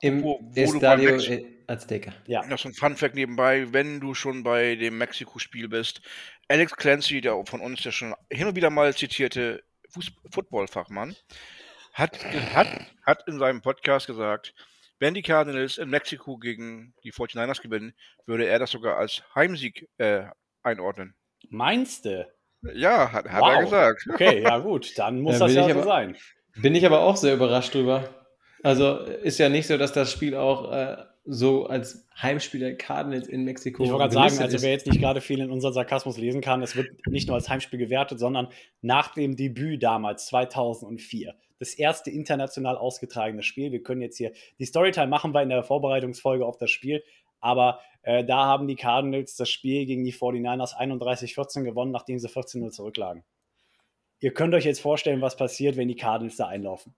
Im 0.00 0.24
Estadio 0.54 1.18
Azteca. 1.66 2.12
Ja. 2.26 2.44
Noch 2.46 2.58
so 2.58 2.68
ein 2.68 2.74
Funfact 2.74 3.14
nebenbei, 3.14 3.72
wenn 3.72 4.00
du 4.00 4.14
schon 4.14 4.42
bei 4.42 4.74
dem 4.74 4.98
Mexiko-Spiel 4.98 5.68
bist. 5.68 6.02
Alex 6.48 6.76
Clancy, 6.76 7.20
der 7.20 7.42
von 7.46 7.60
uns 7.60 7.82
ja 7.84 7.92
schon 7.92 8.14
hin 8.30 8.48
und 8.48 8.56
wieder 8.56 8.70
mal 8.70 8.94
zitierte 8.94 9.62
Football-Fachmann, 10.30 11.16
hat, 11.94 12.22
hat, 12.54 12.86
hat 13.04 13.28
in 13.28 13.38
seinem 13.38 13.62
Podcast 13.62 14.06
gesagt, 14.06 14.54
wenn 15.00 15.14
die 15.14 15.22
Cardinals 15.22 15.78
in 15.78 15.90
Mexiko 15.90 16.38
gegen 16.38 16.94
die 17.02 17.12
49ers 17.12 17.60
gewinnen, 17.60 17.94
würde 18.26 18.46
er 18.46 18.58
das 18.58 18.70
sogar 18.70 18.98
als 18.98 19.22
Heimsieg 19.34 19.88
äh, 19.98 20.24
einordnen. 20.62 21.14
Meinst 21.48 22.04
du? 22.04 22.28
Ja, 22.74 23.10
hat, 23.10 23.26
hat 23.28 23.40
wow. 23.40 23.50
er 23.50 23.62
gesagt. 23.64 24.06
Okay, 24.12 24.42
ja 24.42 24.58
gut, 24.58 24.96
dann 24.98 25.20
muss 25.20 25.38
ja, 25.38 25.46
das 25.46 25.54
ja 25.54 25.64
so 25.64 25.70
aber, 25.70 25.82
sein. 25.84 26.16
Bin 26.56 26.74
ich 26.74 26.84
aber 26.84 27.00
auch 27.00 27.16
sehr 27.16 27.34
überrascht 27.34 27.74
drüber. 27.74 28.08
Also 28.62 28.98
ist 28.98 29.38
ja 29.38 29.48
nicht 29.48 29.66
so, 29.66 29.78
dass 29.78 29.92
das 29.92 30.12
Spiel 30.12 30.34
auch 30.36 30.70
äh, 30.70 30.98
so 31.24 31.66
als 31.66 32.06
Heimspiel 32.20 32.60
der 32.60 32.76
Cardinals 32.76 33.26
in 33.26 33.44
Mexiko. 33.44 33.82
Ich 33.84 33.90
wollte 33.90 34.14
gerade 34.14 34.30
sagen, 34.30 34.42
also 34.42 34.60
wer 34.60 34.72
jetzt 34.72 34.86
nicht 34.86 35.00
gerade 35.00 35.22
viel 35.22 35.40
in 35.40 35.50
unseren 35.50 35.72
Sarkasmus 35.72 36.18
lesen 36.18 36.42
kann, 36.42 36.62
es 36.62 36.76
wird 36.76 36.90
nicht 37.06 37.26
nur 37.26 37.36
als 37.36 37.48
Heimspiel 37.48 37.78
gewertet, 37.78 38.18
sondern 38.18 38.48
nach 38.82 39.14
dem 39.14 39.36
Debüt 39.36 39.82
damals, 39.82 40.26
2004 40.26 41.34
das 41.60 41.74
erste 41.74 42.10
international 42.10 42.76
ausgetragene 42.76 43.42
Spiel. 43.42 43.70
Wir 43.70 43.82
können 43.82 44.00
jetzt 44.00 44.16
hier 44.16 44.32
die 44.58 44.64
Storytime 44.64 45.06
machen 45.06 45.32
wir 45.32 45.42
in 45.42 45.50
der 45.50 45.62
Vorbereitungsfolge 45.62 46.44
auf 46.44 46.56
das 46.56 46.70
Spiel, 46.70 47.04
aber 47.38 47.80
äh, 48.02 48.24
da 48.24 48.46
haben 48.46 48.66
die 48.66 48.76
Cardinals 48.76 49.36
das 49.36 49.50
Spiel 49.50 49.86
gegen 49.86 50.04
die 50.04 50.12
49ers 50.12 50.74
31-14 50.74 51.62
gewonnen, 51.62 51.92
nachdem 51.92 52.18
sie 52.18 52.28
14-0 52.28 52.70
zurücklagen. 52.70 53.24
Ihr 54.20 54.34
könnt 54.34 54.54
euch 54.54 54.64
jetzt 54.64 54.80
vorstellen, 54.80 55.20
was 55.20 55.36
passiert, 55.36 55.76
wenn 55.76 55.88
die 55.88 55.96
Cardinals 55.96 56.36
da 56.36 56.48
einlaufen. 56.48 56.94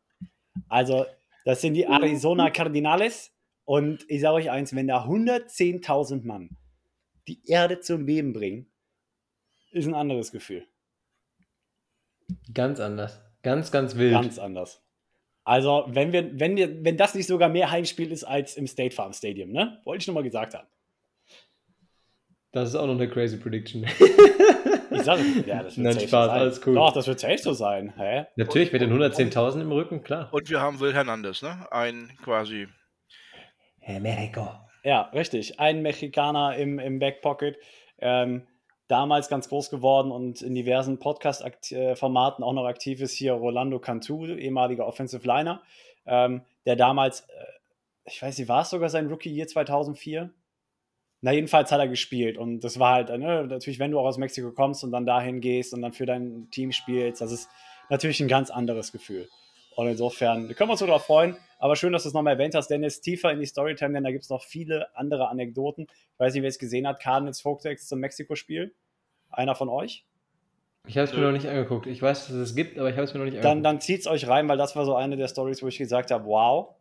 Also, 0.68 1.06
das 1.44 1.60
sind 1.60 1.74
die 1.74 1.84
Arizona 1.84 2.50
Cardinales 2.50 3.32
und 3.64 4.04
ich 4.08 4.20
sage 4.20 4.34
euch 4.34 4.50
eins, 4.50 4.74
wenn 4.74 4.86
da 4.86 5.04
110.000 5.04 6.24
Mann 6.24 6.56
die 7.26 7.40
Erde 7.46 7.80
zum 7.80 8.06
Beben 8.06 8.32
bringen, 8.32 8.70
ist 9.70 9.86
ein 9.86 9.94
anderes 9.94 10.30
Gefühl. 10.30 10.66
Ganz 12.52 12.80
anders. 12.80 13.20
Ganz, 13.42 13.72
ganz 13.72 13.96
wild. 13.96 14.12
Ganz 14.12 14.38
anders. 14.38 14.82
Also, 15.44 15.84
wenn, 15.88 16.12
wir, 16.12 16.38
wenn, 16.38 16.56
wir, 16.56 16.84
wenn 16.84 16.96
das 16.96 17.14
nicht 17.14 17.26
sogar 17.26 17.48
mehr 17.48 17.70
Heimspiel 17.70 18.12
ist 18.12 18.24
als 18.24 18.56
im 18.56 18.66
State 18.66 18.94
Farm 18.94 19.12
Stadium, 19.12 19.50
ne? 19.50 19.80
Wollte 19.84 20.02
ich 20.02 20.06
nur 20.06 20.14
mal 20.14 20.22
gesagt 20.22 20.54
haben. 20.54 20.68
Das 22.52 22.68
ist 22.68 22.76
auch 22.76 22.86
noch 22.86 22.94
eine 22.94 23.08
crazy 23.08 23.38
Prediction. 23.38 23.84
ich 23.84 25.02
sag, 25.02 25.18
ja, 25.46 25.62
das 25.62 25.76
wird 25.76 25.78
Nein, 25.84 25.92
safe 25.94 26.08
Spaß, 26.08 26.24
so 26.24 26.30
sein. 26.30 26.40
alles 26.40 26.66
cool. 26.66 26.74
Doch, 26.74 26.92
das 26.92 27.06
wird 27.08 27.18
safe 27.18 27.38
so 27.38 27.52
sein. 27.54 27.92
Hä? 27.96 28.26
Natürlich, 28.36 28.72
mit 28.72 28.82
den 28.82 28.92
110.000 28.92 29.62
im 29.62 29.72
Rücken, 29.72 30.04
klar. 30.04 30.28
Und 30.32 30.48
wir 30.48 30.60
haben 30.60 30.78
Will 30.78 30.92
Hernandez, 30.92 31.42
ne? 31.42 31.66
Ein 31.72 32.12
quasi. 32.22 32.68
Americo. 33.84 34.48
Ja, 34.84 35.02
richtig. 35.12 35.58
Ein 35.58 35.82
Mexikaner 35.82 36.56
im, 36.56 36.78
im 36.78 36.98
Backpocket. 36.98 37.56
Ähm, 37.98 38.46
damals 38.92 39.28
ganz 39.28 39.48
groß 39.48 39.70
geworden 39.70 40.12
und 40.12 40.42
in 40.42 40.54
diversen 40.54 40.98
Podcast-Formaten 40.98 42.44
auch 42.44 42.52
noch 42.52 42.66
aktiv 42.66 43.00
ist. 43.00 43.14
Hier 43.14 43.32
Rolando 43.32 43.78
Cantu, 43.78 44.26
ehemaliger 44.26 44.86
Offensive 44.86 45.26
Liner, 45.26 45.62
ähm, 46.04 46.42
der 46.66 46.76
damals, 46.76 47.22
äh, 47.22 47.24
ich 48.04 48.20
weiß 48.20 48.36
nicht, 48.36 48.48
war 48.48 48.62
es 48.62 48.70
sogar 48.70 48.90
sein 48.90 49.08
Rookie-Year 49.08 49.46
2004? 49.46 50.30
Na, 51.22 51.32
jedenfalls 51.32 51.72
hat 51.72 51.80
er 51.80 51.88
gespielt 51.88 52.36
und 52.36 52.60
das 52.60 52.78
war 52.78 52.92
halt, 52.92 53.08
ne, 53.08 53.46
natürlich, 53.46 53.78
wenn 53.78 53.92
du 53.92 53.98
auch 53.98 54.04
aus 54.04 54.18
Mexiko 54.18 54.52
kommst 54.52 54.84
und 54.84 54.92
dann 54.92 55.06
dahin 55.06 55.40
gehst 55.40 55.72
und 55.72 55.80
dann 55.80 55.94
für 55.94 56.04
dein 56.04 56.48
Team 56.50 56.72
spielst, 56.72 57.22
das 57.22 57.32
ist 57.32 57.48
natürlich 57.88 58.20
ein 58.20 58.28
ganz 58.28 58.50
anderes 58.50 58.92
Gefühl. 58.92 59.28
Und 59.74 59.86
insofern 59.86 60.48
können 60.54 60.68
wir 60.68 60.72
uns 60.72 60.80
darauf 60.80 61.06
freuen. 61.06 61.36
Aber 61.58 61.76
schön, 61.76 61.92
dass 61.92 62.02
du 62.02 62.08
es 62.08 62.14
nochmal 62.14 62.34
erwähnt 62.34 62.54
hast, 62.54 62.68
Dennis. 62.68 63.00
Tiefer 63.00 63.32
in 63.32 63.40
die 63.40 63.46
Storytime, 63.46 63.94
denn 63.94 64.04
da 64.04 64.10
gibt 64.10 64.24
es 64.24 64.30
noch 64.30 64.42
viele 64.42 64.94
andere 64.96 65.28
Anekdoten. 65.28 65.86
Ich 65.88 66.18
weiß 66.18 66.34
nicht, 66.34 66.42
wer 66.42 66.48
es 66.48 66.58
gesehen 66.58 66.86
hat. 66.86 67.00
Cardinals 67.00 67.40
Folktext 67.40 67.88
zum 67.88 68.00
Mexiko-Spiel. 68.00 68.74
Einer 69.32 69.54
von 69.54 69.68
euch? 69.68 70.04
Ich 70.86 70.98
habe 70.98 71.06
es 71.06 71.14
mir 71.14 71.20
noch 71.20 71.32
nicht 71.32 71.46
angeguckt. 71.48 71.86
Ich 71.86 72.02
weiß, 72.02 72.26
dass 72.26 72.34
es 72.34 72.50
es 72.50 72.54
gibt, 72.56 72.78
aber 72.78 72.90
ich 72.90 72.96
habe 72.96 73.04
es 73.04 73.14
mir 73.14 73.20
noch 73.20 73.26
nicht 73.26 73.36
Dann, 73.38 73.58
angeguckt. 73.58 73.66
dann 73.66 73.80
zieht 73.80 74.00
es 74.00 74.06
euch 74.06 74.26
rein, 74.28 74.48
weil 74.48 74.58
das 74.58 74.74
war 74.74 74.84
so 74.84 74.96
eine 74.96 75.16
der 75.16 75.28
Stories, 75.28 75.62
wo 75.62 75.68
ich 75.68 75.78
gesagt 75.78 76.10
habe: 76.10 76.24
Wow, 76.26 76.74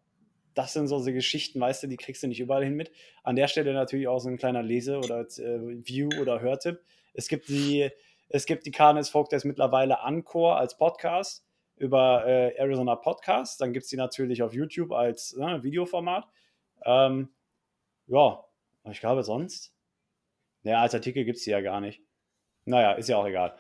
das 0.53 0.73
sind 0.73 0.87
so 0.87 0.97
diese 0.97 1.13
Geschichten, 1.13 1.59
weißt 1.59 1.83
du, 1.83 1.87
die 1.87 1.97
kriegst 1.97 2.23
du 2.23 2.27
nicht 2.27 2.39
überall 2.39 2.63
hin 2.63 2.75
mit. 2.75 2.91
An 3.23 3.35
der 3.35 3.47
Stelle 3.47 3.73
natürlich 3.73 4.07
auch 4.07 4.19
so 4.19 4.29
ein 4.29 4.37
kleiner 4.37 4.63
Lese- 4.63 4.97
oder 4.97 5.21
äh, 5.21 5.85
View- 5.85 6.19
oder 6.19 6.41
Hörtipp. 6.41 6.81
Es 7.13 7.27
gibt 7.27 7.47
die, 7.47 7.89
es 8.29 8.45
gibt 8.45 8.65
die 8.65 8.71
Cardinals 8.71 9.09
Folktext 9.09 9.45
mittlerweile 9.45 9.99
Encore 10.05 10.55
als 10.55 10.77
Podcast 10.77 11.45
über 11.77 12.25
äh, 12.25 12.55
Arizona 12.57 12.95
Podcast. 12.95 13.61
Dann 13.61 13.71
gibt 13.71 13.83
es 13.83 13.89
die 13.89 13.97
natürlich 13.97 14.43
auf 14.43 14.53
YouTube 14.53 14.91
als 14.91 15.35
ne, 15.35 15.63
Videoformat. 15.63 16.27
Ähm, 16.85 17.29
ja, 18.07 18.43
ich 18.89 18.99
glaube 18.99 19.23
sonst. 19.23 19.73
Ja, 20.63 20.81
als 20.81 20.93
Artikel 20.93 21.23
gibt 21.23 21.37
es 21.37 21.43
die 21.43 21.51
ja 21.51 21.61
gar 21.61 21.81
nicht. 21.81 22.01
Naja, 22.65 22.93
ist 22.93 23.09
ja 23.09 23.17
auch 23.17 23.25
egal. 23.27 23.55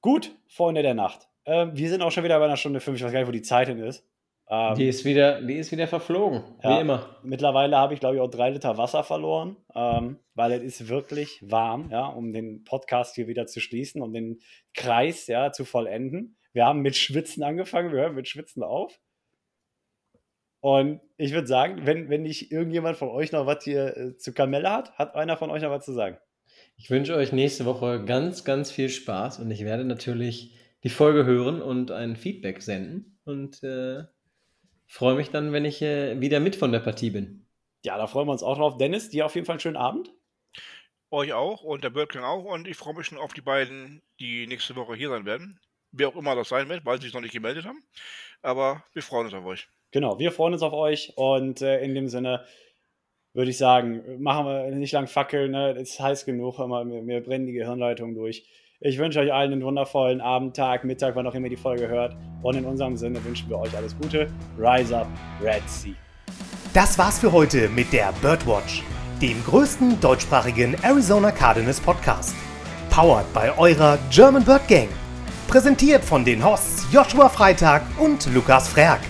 Gut, 0.00 0.34
Freunde 0.48 0.82
der 0.82 0.94
Nacht. 0.94 1.28
Ähm, 1.44 1.70
wir 1.74 1.88
sind 1.88 2.02
auch 2.02 2.10
schon 2.10 2.24
wieder 2.24 2.38
bei 2.38 2.44
einer 2.44 2.56
Stunde 2.56 2.80
fünf. 2.80 2.98
Ich 2.98 3.04
weiß 3.04 3.12
gar 3.12 3.18
nicht, 3.20 3.28
wo 3.28 3.32
die 3.32 3.42
Zeit 3.42 3.68
hin 3.68 3.78
ist. 3.78 4.06
Ähm, 4.50 4.74
Die 4.76 4.88
ist 4.88 5.04
wieder, 5.04 5.42
die 5.42 5.54
ist 5.56 5.72
wieder 5.72 5.86
verflogen, 5.86 6.42
Ja. 6.62 6.76
wie 6.76 6.80
immer. 6.80 7.16
Mittlerweile 7.22 7.76
habe 7.76 7.94
ich, 7.94 8.00
glaube 8.00 8.16
ich, 8.16 8.20
auch 8.22 8.30
drei 8.30 8.50
Liter 8.50 8.78
Wasser 8.78 9.04
verloren, 9.04 9.56
ähm, 9.74 10.18
weil 10.34 10.52
es 10.52 10.62
ist 10.62 10.88
wirklich 10.88 11.38
warm, 11.42 11.90
ja, 11.90 12.06
um 12.06 12.32
den 12.32 12.64
Podcast 12.64 13.14
hier 13.14 13.26
wieder 13.28 13.46
zu 13.46 13.60
schließen, 13.60 14.00
um 14.00 14.12
den 14.12 14.40
Kreis 14.74 15.26
ja, 15.26 15.52
zu 15.52 15.64
vollenden. 15.64 16.36
Wir 16.52 16.64
haben 16.64 16.80
mit 16.80 16.96
Schwitzen 16.96 17.42
angefangen, 17.42 17.92
wir 17.92 18.00
hören 18.00 18.14
mit 18.14 18.26
Schwitzen 18.28 18.62
auf. 18.62 18.98
Und 20.60 21.00
ich 21.16 21.32
würde 21.32 21.46
sagen, 21.46 21.86
wenn, 21.86 22.08
wenn 22.08 22.22
nicht 22.22 22.50
irgendjemand 22.50 22.96
von 22.96 23.08
euch 23.08 23.30
noch 23.32 23.46
was 23.46 23.62
hier 23.64 23.96
äh, 23.96 24.16
zu 24.16 24.32
Kamelle 24.32 24.70
hat, 24.70 24.92
hat 24.98 25.14
einer 25.14 25.36
von 25.36 25.50
euch 25.50 25.62
noch 25.62 25.70
was 25.70 25.84
zu 25.84 25.92
sagen. 25.92 26.18
Ich 26.80 26.90
wünsche 26.90 27.16
euch 27.16 27.32
nächste 27.32 27.64
Woche 27.64 28.04
ganz, 28.04 28.44
ganz 28.44 28.70
viel 28.70 28.88
Spaß 28.88 29.40
und 29.40 29.50
ich 29.50 29.64
werde 29.64 29.84
natürlich 29.84 30.54
die 30.84 30.90
Folge 30.90 31.26
hören 31.26 31.60
und 31.60 31.90
ein 31.90 32.14
Feedback 32.14 32.62
senden 32.62 33.18
und 33.24 33.64
äh, 33.64 34.04
freue 34.86 35.16
mich 35.16 35.30
dann, 35.30 35.52
wenn 35.52 35.64
ich 35.64 35.82
äh, 35.82 36.20
wieder 36.20 36.38
mit 36.38 36.54
von 36.54 36.70
der 36.70 36.78
Partie 36.78 37.10
bin. 37.10 37.48
Ja, 37.84 37.98
da 37.98 38.06
freuen 38.06 38.28
wir 38.28 38.32
uns 38.32 38.44
auch 38.44 38.56
drauf. 38.56 38.78
Dennis, 38.78 39.10
dir 39.10 39.26
auf 39.26 39.34
jeden 39.34 39.44
Fall 39.44 39.54
einen 39.54 39.60
schönen 39.60 39.76
Abend. 39.76 40.14
Euch 41.10 41.32
auch 41.32 41.64
und 41.64 41.82
der 41.82 41.90
Birdking 41.90 42.22
auch. 42.22 42.44
Und 42.44 42.68
ich 42.68 42.76
freue 42.76 42.94
mich 42.94 43.06
schon 43.06 43.18
auf 43.18 43.34
die 43.34 43.40
beiden, 43.40 44.00
die 44.20 44.46
nächste 44.46 44.76
Woche 44.76 44.94
hier 44.94 45.08
sein 45.08 45.24
werden. 45.26 45.58
Wer 45.90 46.08
auch 46.08 46.16
immer 46.16 46.36
das 46.36 46.48
sein 46.48 46.68
wird, 46.68 46.86
weil 46.86 46.98
sie 46.98 47.08
sich 47.08 47.14
noch 47.14 47.22
nicht 47.22 47.34
gemeldet 47.34 47.64
haben. 47.64 47.82
Aber 48.40 48.84
wir 48.92 49.02
freuen 49.02 49.26
uns 49.26 49.34
auf 49.34 49.44
euch. 49.44 49.68
Genau, 49.90 50.20
wir 50.20 50.30
freuen 50.30 50.52
uns 50.52 50.62
auf 50.62 50.74
euch 50.74 51.12
und 51.16 51.60
äh, 51.60 51.80
in 51.80 51.96
dem 51.96 52.08
Sinne 52.08 52.44
würde 53.38 53.52
ich 53.52 53.58
sagen, 53.58 54.02
machen 54.18 54.46
wir 54.46 54.70
nicht 54.72 54.92
lang 54.92 55.06
fackeln, 55.06 55.52
ne? 55.52 55.70
es 55.70 55.90
ist 55.90 56.00
heiß 56.00 56.24
genug, 56.26 56.58
aber 56.58 56.84
mir, 56.84 57.02
mir 57.02 57.22
brennen 57.22 57.46
die 57.46 57.52
Gehirnleitungen 57.52 58.16
durch. 58.16 58.44
Ich 58.80 58.98
wünsche 58.98 59.20
euch 59.20 59.32
allen 59.32 59.52
einen 59.52 59.62
wundervollen 59.62 60.20
Abend, 60.20 60.56
Tag, 60.56 60.82
Mittag, 60.82 61.14
wann 61.14 61.24
auch 61.24 61.34
immer 61.34 61.46
ihr 61.46 61.50
die 61.50 61.56
Folge 61.56 61.86
hört. 61.86 62.16
Und 62.42 62.56
in 62.56 62.64
unserem 62.64 62.96
Sinne 62.96 63.24
wünschen 63.24 63.48
wir 63.48 63.60
euch 63.60 63.76
alles 63.76 63.96
Gute. 63.96 64.26
Rise 64.58 64.98
up, 64.98 65.06
Red 65.40 65.62
Sea. 65.68 65.94
Das 66.74 66.98
war's 66.98 67.20
für 67.20 67.30
heute 67.30 67.68
mit 67.68 67.92
der 67.92 68.12
Birdwatch, 68.20 68.82
dem 69.22 69.40
größten 69.44 70.00
deutschsprachigen 70.00 70.74
Arizona 70.82 71.30
Cardinals 71.30 71.80
Podcast. 71.80 72.34
Powered 72.90 73.32
bei 73.32 73.56
eurer 73.56 74.00
German 74.10 74.44
Bird 74.44 74.66
Gang. 74.66 74.88
Präsentiert 75.46 76.02
von 76.02 76.24
den 76.24 76.44
Hosts 76.44 76.88
Joshua 76.92 77.28
Freitag 77.28 77.82
und 78.00 78.26
Lukas 78.34 78.66
Frerk. 78.68 79.00